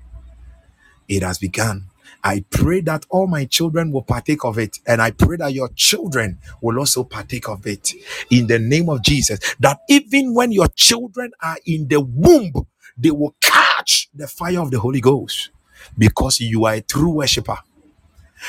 It 1.09 1.23
has 1.25 1.39
begun. 1.39 1.87
I 2.25 2.45
pray 2.51 2.81
that 2.83 3.07
all 3.11 3.29
my 3.29 3.47
children 3.47 3.93
will 3.93 4.03
partake 4.03 4.45
of 4.45 4.59
it. 4.59 4.79
And 4.87 5.03
I 5.03 5.13
pray 5.13 5.37
that 5.39 5.55
your 5.55 5.71
children 5.77 6.39
will 6.63 6.79
also 6.81 7.05
partake 7.05 7.49
of 7.49 7.67
it 7.67 7.93
in 8.31 8.49
the 8.49 8.59
name 8.59 8.91
of 8.91 9.03
Jesus. 9.05 9.41
That 9.61 9.81
even 9.89 10.35
when 10.35 10.53
your 10.53 10.69
children 10.69 11.33
are 11.43 11.59
in 11.67 11.89
the 11.89 12.01
womb, 12.01 12.53
they 12.99 13.13
will 13.13 13.37
catch 13.43 14.09
the 14.15 14.29
fire 14.29 14.61
of 14.61 14.73
the 14.73 14.81
Holy 14.81 15.01
Ghost 15.03 15.51
because 15.99 16.41
you 16.41 16.67
are 16.67 16.75
a 16.75 16.83
true 16.83 17.11
worshiper. 17.11 17.59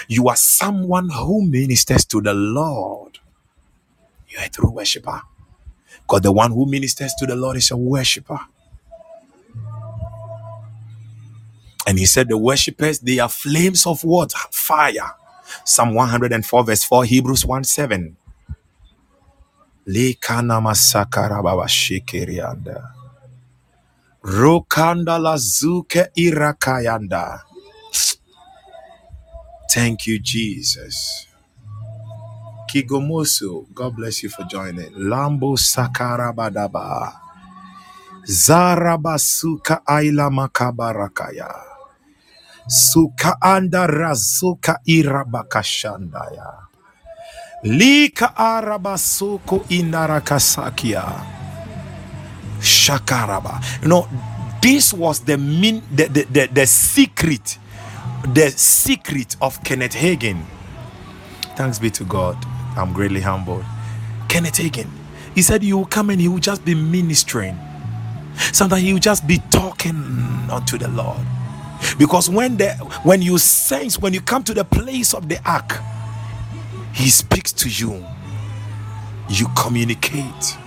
You 0.07 0.29
are 0.29 0.37
someone 0.37 1.09
who 1.09 1.45
ministers 1.45 2.05
to 2.07 2.21
the 2.21 2.33
Lord. 2.33 3.19
You 4.29 4.39
are 4.39 4.45
a 4.45 4.49
true 4.49 4.71
worshiper. 4.71 5.21
Because 5.93 6.21
the 6.21 6.31
one 6.33 6.51
who 6.51 6.65
ministers 6.67 7.13
to 7.19 7.27
the 7.27 7.35
Lord 7.35 7.57
is 7.57 7.71
a 7.71 7.77
worshiper. 7.77 8.39
And 11.87 11.99
he 11.99 12.05
said, 12.05 12.29
The 12.29 12.37
worshippers, 12.37 12.99
they 12.99 13.19
are 13.19 13.29
flames 13.29 13.87
of 13.87 14.03
what? 14.03 14.33
Fire. 14.33 15.11
Psalm 15.65 15.95
104, 15.95 16.63
verse 16.65 16.83
4, 16.83 17.05
Hebrews 17.05 17.45
1 17.45 17.63
7. 17.65 18.17
Lekana 19.87 20.61
masakara 20.61 21.43
baba 21.43 21.65
shikirianda. 21.67 22.93
Rokanda 24.23 25.19
lazuke 25.19 26.09
irakayanda. 26.17 27.43
Thank 29.71 30.07
you, 30.07 30.19
Jesus. 30.19 31.27
Kigomoso, 32.69 33.67
God 33.73 33.95
bless 33.97 34.23
you 34.23 34.29
for 34.29 34.43
joining. 34.45 34.91
Lambo 34.93 35.57
sakarabadaba. 35.57 37.13
Zarabasuka 38.25 39.81
aila 39.87 40.29
makabarakaya. 40.31 41.53
Suka 42.67 43.37
anda 43.41 43.87
razuka 43.87 44.79
irabakashandaya. 44.87 46.67
Lika 47.63 48.35
arabasuko 48.37 49.65
inarakasakia. 49.69 51.25
Shakaraba. 52.61 53.61
You 53.83 53.89
know, 53.89 54.07
this 54.61 54.93
was 54.93 55.21
the 55.21 55.37
mean 55.37 55.83
the, 55.91 56.07
the, 56.07 56.23
the, 56.25 56.47
the 56.53 56.67
secret, 56.67 57.59
the 58.23 58.51
secret 58.51 59.35
of 59.41 59.63
Kenneth 59.63 59.93
Hagin. 59.93 60.43
Thanks 61.55 61.79
be 61.79 61.89
to 61.91 62.03
God. 62.03 62.37
I'm 62.77 62.93
greatly 62.93 63.21
humbled. 63.21 63.65
Kenneth 64.27 64.55
Hagin. 64.55 64.89
He 65.35 65.41
said 65.41 65.61
he 65.63 65.73
will 65.73 65.85
come 65.85 66.09
and 66.09 66.19
he 66.19 66.27
will 66.27 66.39
just 66.39 66.63
be 66.65 66.75
ministering. 66.75 67.57
Sometimes 68.53 68.81
he 68.83 68.93
will 68.93 68.99
just 68.99 69.27
be 69.27 69.39
talking 69.49 69.95
unto 70.51 70.77
the 70.77 70.87
Lord. 70.89 71.25
Because 71.97 72.29
when 72.29 72.57
the 72.57 72.71
when 73.03 73.21
you 73.21 73.37
sense, 73.37 73.99
when 73.99 74.13
you 74.13 74.21
come 74.21 74.43
to 74.43 74.53
the 74.53 74.65
place 74.65 75.13
of 75.13 75.29
the 75.29 75.39
ark, 75.49 75.79
he 76.93 77.09
speaks 77.09 77.51
to 77.53 77.69
you. 77.69 78.05
You 79.29 79.47
communicate. 79.55 80.57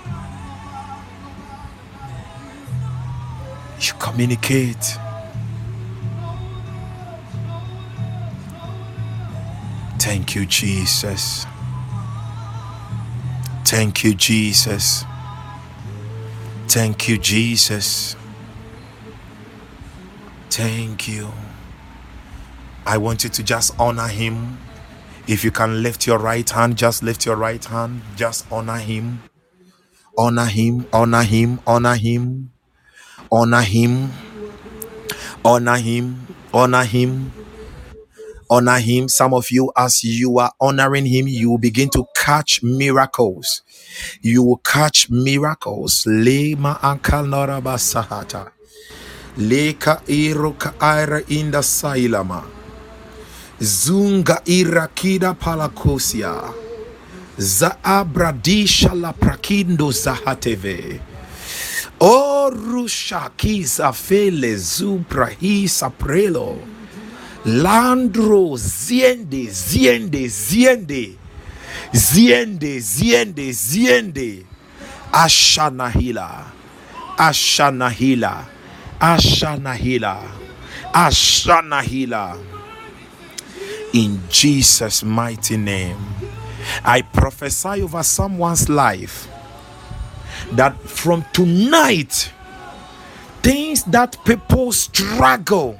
You 3.80 3.92
communicate. 3.98 4.96
Thank 10.02 10.34
you, 10.34 10.46
Jesus. 10.46 11.46
Thank 13.64 14.02
you, 14.02 14.14
Jesus. 14.14 15.04
Thank 16.66 17.08
you, 17.08 17.16
Jesus. 17.18 18.16
Thank 20.50 21.06
you. 21.06 21.30
I 22.84 22.98
want 22.98 23.22
you 23.22 23.30
to 23.30 23.44
just 23.44 23.78
honor 23.78 24.08
him. 24.08 24.58
If 25.28 25.44
you 25.44 25.52
can 25.52 25.84
lift 25.84 26.04
your 26.04 26.18
right 26.18 26.50
hand, 26.50 26.76
just 26.76 27.04
lift 27.04 27.24
your 27.24 27.36
right 27.36 27.64
hand. 27.64 28.02
Just 28.16 28.50
honor 28.50 28.78
him. 28.78 29.22
Honor 30.18 30.46
him. 30.46 30.84
Honor 30.92 31.22
him. 31.22 31.60
Honor 31.64 31.94
him. 31.94 32.50
Honor 33.30 33.62
him. 33.62 34.10
Honor 35.44 35.76
him. 35.76 35.76
Honor 35.76 35.76
him. 35.76 36.26
Honor 36.52 36.84
him. 36.84 37.41
Some 39.08 39.34
of 39.34 39.50
you, 39.50 39.72
as 39.76 40.04
you 40.04 40.38
are 40.38 40.52
honoring 40.60 41.06
him, 41.06 41.26
you 41.28 41.50
will 41.50 41.58
begin 41.58 41.88
to 41.90 42.04
catch 42.14 42.62
miracles. 42.62 43.62
You 44.20 44.42
will 44.42 44.58
catch 44.58 45.08
miracles. 45.10 46.04
Lema 46.06 46.78
ankaloraba 46.82 47.78
sahata. 47.78 48.50
Leka 49.38 50.02
iroka 50.06 50.74
ira 50.82 51.22
inda 51.28 51.62
sailama. 51.62 52.44
Zunga 53.60 54.42
irakida 54.44 55.34
palakosia. 55.34 56.52
Zaabradisha 57.38 58.94
la 58.94 59.12
prakindo 59.12 59.90
zahateve. 59.92 61.00
O 62.00 62.50
rusha 62.50 63.30
kiza 63.36 63.92
fele 63.94 64.56
zuprahisa 64.56 65.90
prelo. 65.90 66.58
Landro 67.44 68.56
ziende 68.56 69.50
ziende 69.50 70.28
ziende. 70.28 71.16
Ziende 71.92 72.80
ziende 72.80 73.52
ziende. 73.52 74.44
Ashanahila. 75.12 76.44
Ashanahila. 77.18 78.46
Ashanahila. 79.00 80.18
Ashanahila. 80.94 82.36
In 83.92 84.20
Jesus' 84.30 85.02
mighty 85.02 85.56
name. 85.56 85.98
I 86.84 87.02
prophesy 87.02 87.82
over 87.82 88.02
someone's 88.04 88.68
life 88.68 89.28
that 90.52 90.80
from 90.88 91.24
tonight, 91.32 92.32
things 93.42 93.82
that 93.84 94.16
people 94.24 94.70
struggle 94.72 95.78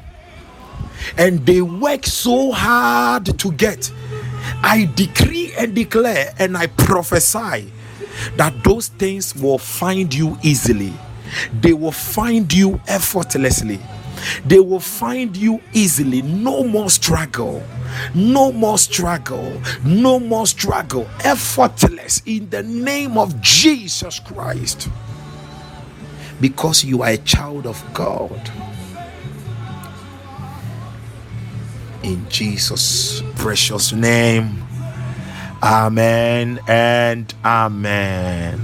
and 1.17 1.45
they 1.47 1.63
work 1.63 2.07
so 2.07 2.53
hard 2.53 3.39
to 3.39 3.53
get, 3.53 3.93
I 4.63 4.91
decree 4.95 5.53
and 5.59 5.75
declare 5.75 6.35
and 6.39 6.57
I 6.57 6.67
prophesy 6.67 7.73
that 8.37 8.65
those 8.65 8.89
things 8.89 9.35
will 9.35 9.59
find 9.59 10.13
you 10.13 10.37
easily, 10.43 10.93
they 11.61 11.73
will 11.73 11.93
find 11.93 12.53
you 12.53 12.81
effortlessly. 12.87 13.79
They 14.47 14.61
will 14.61 14.81
find 14.81 15.37
you 15.37 15.61
easily. 15.73 16.23
No 16.23 16.65
more 16.65 16.91
struggle. 16.91 17.63
No 18.15 18.53
more 18.53 18.79
struggle. 18.79 19.61
No 19.85 20.21
more 20.21 20.47
struggle. 20.47 21.09
Effortless 21.25 22.23
in 22.27 22.49
the 22.51 22.63
name 22.63 23.19
of 23.19 23.41
Jesus 23.41 24.21
Christ. 24.21 24.89
Because 26.41 26.85
you 26.85 27.03
are 27.03 27.11
a 27.11 27.19
child 27.19 27.67
of 27.67 27.83
God. 27.95 28.51
In 32.05 32.29
Jesus' 32.31 33.23
precious 33.37 33.93
name. 33.93 34.65
Amen 35.63 36.61
and 36.69 37.33
amen. 37.45 38.61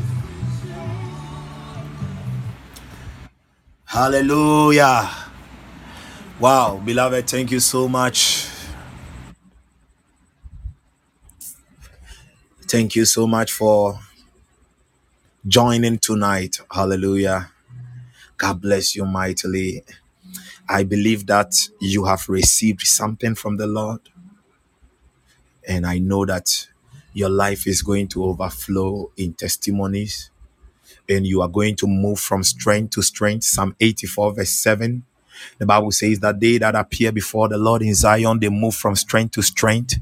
Hallelujah. 3.86 5.10
Wow, 6.40 6.82
beloved, 6.85 7.28
thank 7.28 7.51
you 7.52 7.60
so 7.60 7.89
much. 7.89 8.48
Thank 12.69 12.97
you 12.97 13.05
so 13.06 13.27
much 13.27 13.52
for 13.52 14.01
joining 15.47 15.98
tonight. 15.98 16.59
Hallelujah. 16.70 17.51
God 18.39 18.60
bless 18.62 18.97
you 18.97 19.06
mightily. 19.06 19.85
I 20.69 20.85
believe 20.85 21.27
that 21.27 21.55
you 21.81 22.05
have 22.07 22.28
received 22.28 22.82
something 22.82 23.35
from 23.35 23.57
the 23.57 23.66
Lord, 23.66 24.01
and 25.69 25.86
I 25.86 25.99
know 25.99 26.24
that 26.27 26.69
your 27.15 27.31
life 27.31 27.66
is 27.66 27.82
going 27.82 28.09
to 28.09 28.24
overflow 28.24 29.12
in 29.16 29.35
testimonies, 29.35 30.31
and 31.09 31.27
you 31.27 31.43
are 31.43 31.49
going 31.49 31.77
to 31.77 31.86
move 31.86 32.20
from 32.20 32.43
strength 32.45 32.90
to 32.93 33.03
strength. 33.03 33.45
Psalm 33.45 33.77
84, 33.81 34.35
verse 34.36 34.51
7 34.51 35.05
the 35.59 35.66
Bible 35.66 35.93
says 35.93 36.20
that 36.20 36.40
they 36.40 36.59
that 36.59 36.74
appear 36.74 37.12
before 37.12 37.49
the 37.49 37.59
Lord 37.59 37.82
in 37.82 37.95
Zion, 37.95 38.40
they 38.40 38.49
move 38.49 38.74
from 38.74 38.97
strength 38.97 39.32
to 39.32 39.43
strength. 39.43 39.97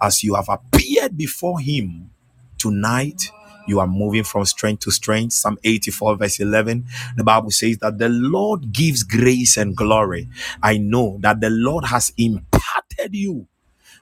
As 0.00 0.24
you 0.24 0.34
have 0.34 0.48
appeared 0.48 1.16
before 1.16 1.60
Him 1.60 2.10
tonight, 2.58 3.22
you 3.68 3.80
are 3.80 3.88
moving 3.88 4.24
from 4.24 4.44
strength 4.46 4.80
to 4.84 4.92
strength. 4.92 5.34
Psalm 5.34 5.58
84, 5.64 6.16
verse 6.16 6.40
11. 6.40 6.86
The 7.16 7.24
Bible 7.24 7.50
says 7.52 7.78
that 7.78 7.98
the 7.98 8.08
Lord 8.10 8.72
gives 8.72 9.02
grace 9.04 9.56
and 9.58 9.76
glory. 9.76 10.28
I 10.62 10.78
know 10.78 11.18
that 11.22 11.40
the 11.40 11.50
Lord 11.50 11.86
has 11.86 12.12
imparted 12.18 13.14
you 13.14 13.46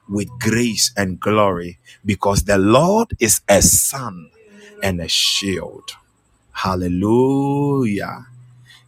with 0.09 0.29
grace 0.39 0.91
and 0.97 1.19
glory 1.19 1.79
because 2.05 2.43
the 2.43 2.57
Lord 2.59 3.13
is 3.19 3.41
a 3.49 3.61
sun 3.61 4.31
and 4.83 5.01
a 5.01 5.07
shield. 5.09 5.91
Hallelujah. 6.53 8.27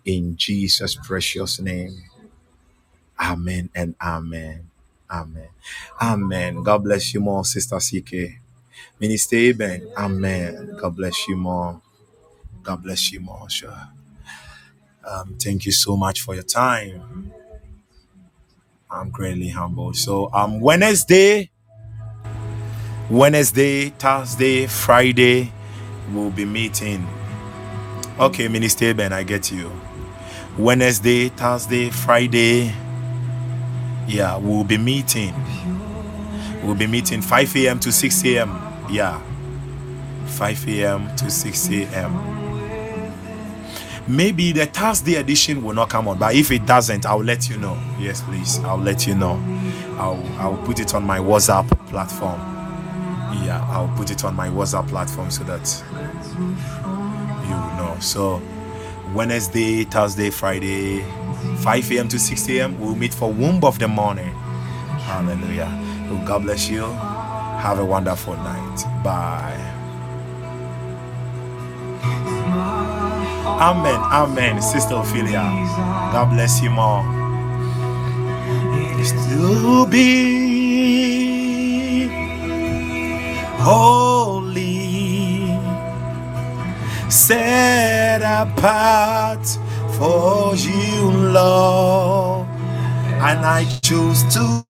In 0.05 0.37
Jesus' 0.37 0.95
precious 0.95 1.59
name. 1.61 2.03
Amen 3.19 3.69
and 3.75 3.95
amen. 4.01 4.69
Amen. 5.11 5.49
Amen. 6.01 6.63
God 6.63 6.83
bless 6.83 7.13
you 7.13 7.21
more, 7.21 7.45
Sister 7.45 7.79
CK. 7.79 8.41
Minister 9.03 9.37
Aben. 9.37 9.89
Amen. 9.97 10.77
God 10.81 10.97
bless 10.97 11.27
you 11.29 11.37
more. 11.37 11.81
God 12.63 12.83
bless 12.83 13.11
you 13.13 13.21
more. 13.21 13.49
Sure. 13.49 13.89
Um, 15.07 15.37
thank 15.41 15.65
you 15.65 15.73
so 15.73 15.97
much 15.97 16.21
for 16.21 16.35
your 16.35 16.43
time. 16.43 17.03
I'm 18.91 19.09
greatly 19.11 19.49
humbled. 19.49 19.97
So 19.97 20.31
um 20.33 20.61
Wednesday, 20.61 21.51
Wednesday, 23.09 23.89
Thursday, 23.91 24.67
Friday, 24.67 25.51
we'll 26.13 26.31
be 26.31 26.45
meeting. 26.45 27.07
Okay, 28.19 28.47
Minister 28.49 28.91
Aben, 28.91 29.13
I 29.13 29.23
get 29.23 29.51
you. 29.51 29.71
Wednesday, 30.57 31.29
Thursday, 31.29 31.89
Friday. 31.91 32.73
Yeah, 34.07 34.37
we'll 34.37 34.63
be 34.65 34.77
meeting. 34.77 35.35
We'll 36.63 36.75
be 36.75 36.87
meeting 36.87 37.21
5 37.21 37.55
a.m. 37.57 37.79
to 37.81 37.91
6 37.91 38.25
a.m. 38.25 38.72
Yeah. 38.93 39.19
5 40.27 40.67
a.m. 40.69 41.15
to 41.15 41.31
6 41.31 41.69
a.m. 41.69 42.43
Maybe 44.07 44.51
the 44.51 44.67
Thursday 44.67 45.15
edition 45.15 45.63
will 45.63 45.73
not 45.73 45.89
come 45.89 46.07
on, 46.07 46.19
but 46.19 46.35
if 46.35 46.51
it 46.51 46.67
doesn't, 46.67 47.03
I'll 47.03 47.23
let 47.23 47.49
you 47.49 47.57
know. 47.57 47.75
Yes, 47.97 48.21
please. 48.21 48.59
I'll 48.59 48.77
let 48.77 49.07
you 49.07 49.15
know. 49.15 49.41
I'll 49.97 50.23
I'll 50.37 50.57
put 50.57 50.79
it 50.79 50.93
on 50.93 51.03
my 51.03 51.17
WhatsApp 51.17 51.67
platform. 51.87 52.39
Yeah, 53.43 53.65
I'll 53.71 53.91
put 53.97 54.11
it 54.11 54.23
on 54.23 54.35
my 54.35 54.47
WhatsApp 54.49 54.87
platform 54.89 55.31
so 55.31 55.43
that 55.45 55.83
you 57.45 57.55
know. 57.77 57.97
So 57.99 58.43
Wednesday, 59.15 59.85
Thursday, 59.85 60.29
Friday, 60.29 61.01
5 61.63 61.91
a.m. 61.93 62.07
to 62.09 62.19
6 62.19 62.49
a.m. 62.49 62.79
We'll 62.79 62.95
meet 62.95 63.13
for 63.13 63.31
Womb 63.33 63.63
of 63.63 63.79
the 63.79 63.87
Morning. 63.87 64.33
Hallelujah. 65.07 65.71
God 66.27 66.43
bless 66.43 66.69
you. 66.69 67.12
Have 67.63 67.79
a 67.79 67.85
wonderful 67.85 68.35
night. 68.35 69.03
Bye. 69.05 69.87
Amen. 73.45 73.95
Amen. 73.95 74.61
Sister 74.61 74.95
Ophelia. 74.95 75.43
God 76.13 76.31
bless 76.31 76.61
you 76.61 76.69
more. 76.71 77.03
Is 78.99 79.11
to 79.29 79.87
be 79.87 80.03
holy, 83.59 85.47
set 87.09 88.21
apart 88.21 89.45
for 89.97 90.55
you, 90.55 91.11
Lord, 91.31 92.47
and 93.07 93.45
I 93.45 93.65
choose 93.83 94.23
to 94.35 94.65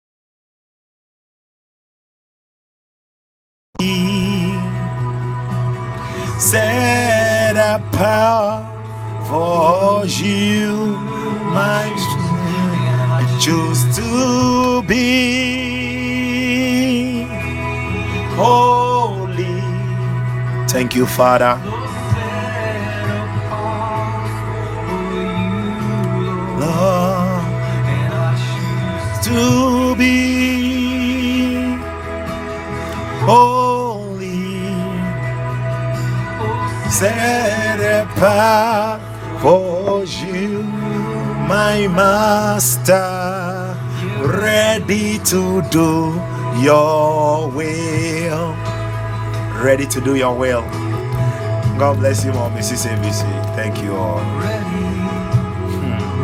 set 6.53 7.57
apart 7.57 8.61
for 9.27 10.05
you, 10.05 10.95
my 11.57 11.85
I 13.19 13.23
choose 13.43 13.81
to 13.97 14.83
be 14.83 15.03
holy. 18.37 19.57
Thank 20.67 20.93
you, 20.95 21.07
Father. 21.07 21.55
Lord, 26.61 27.43
to 29.25 29.95
be 29.95 30.15
holy. 33.25 33.62
Apart 37.81 39.01
for 39.41 40.03
you, 40.05 40.63
my 41.47 41.87
master, 41.87 43.75
ready 44.21 45.17
to 45.19 45.61
do 45.71 46.21
your 46.61 47.49
will. 47.49 48.55
Ready 49.63 49.87
to 49.87 50.01
do 50.01 50.15
your 50.15 50.35
will. 50.35 50.61
God 51.79 51.97
bless 51.97 52.23
you, 52.23 52.31
all, 52.33 52.51
Mrs. 52.51 52.85
ABC. 52.85 53.23
Thank 53.55 53.81
you 53.81 53.95
all. 53.95 54.19
Hmm. 55.79 56.23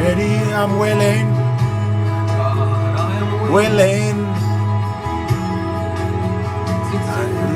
Ready, 0.00 0.34
I'm 0.54 0.78
willing, 0.78 1.26
willing. 3.52 4.18
to 6.90 6.96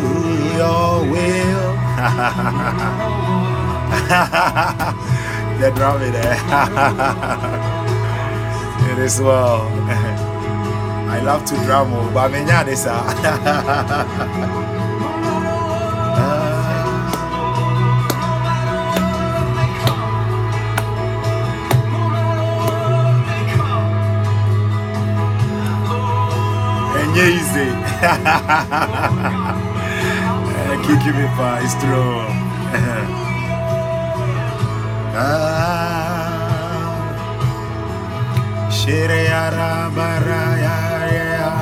do 0.01 0.57
your 0.57 0.89
will. 1.13 1.73
the 5.61 5.71
drum 5.75 6.03
in 6.03 6.13
there. 6.13 6.39
it 8.91 8.99
is 8.99 9.21
well. 9.21 9.69
I 11.09 11.21
love 11.21 11.45
to 11.47 11.55
drum, 11.65 11.93
oh, 11.93 12.11
but 12.13 12.31
I'm 12.31 12.35
easy. 27.17 27.71
Kiki 30.87 31.13
me 31.13 31.27
pa, 31.37 31.61
it's 31.63 31.75
true. 31.83 32.27
Shire 38.71 39.29
arabara 39.29 40.45
ya 40.65 40.79
ya, 41.17 41.53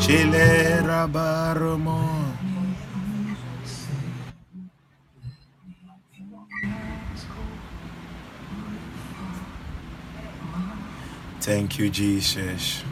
Chile 0.00 0.80
rabarumo. 0.82 2.00
Thank 11.40 11.78
you, 11.78 11.90
Jesus. 11.90 12.84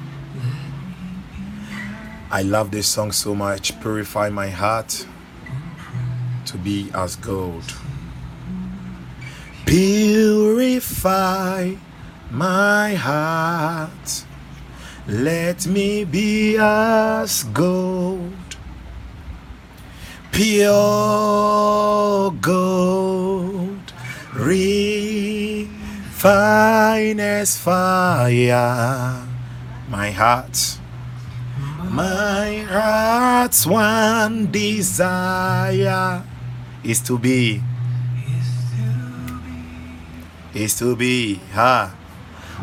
I 2.32 2.42
love 2.42 2.70
this 2.70 2.86
song 2.86 3.10
so 3.10 3.34
much. 3.34 3.80
Purify 3.80 4.28
my 4.30 4.50
heart 4.50 5.04
to 6.46 6.56
be 6.58 6.88
as 6.94 7.16
gold. 7.16 7.74
Purify 9.66 11.24
my 12.30 12.94
heart. 12.94 14.24
Let 15.08 15.66
me 15.66 16.04
be 16.04 16.56
as 16.56 17.42
gold. 17.52 18.56
Pure 20.30 20.70
gold. 22.40 23.92
Refine 24.34 25.80
as 27.18 27.58
fire. 27.58 29.26
My 29.88 30.12
heart 30.12 30.79
my 31.90 32.64
heart's 32.70 33.66
one 33.66 34.50
desire 34.50 36.22
is 36.84 37.00
to 37.00 37.18
be, 37.18 37.60
is 40.54 40.78
to 40.78 40.94
be, 40.94 41.40
huh? 41.52 41.90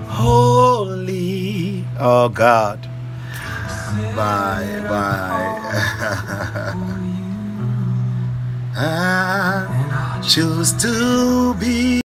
Holy, 0.08 1.84
oh 2.00 2.30
God. 2.30 2.80
Bye, 4.16 4.86
bye. 4.88 5.54
I 8.80 10.22
choose 10.24 10.72
to 10.82 11.54
be. 11.56 12.07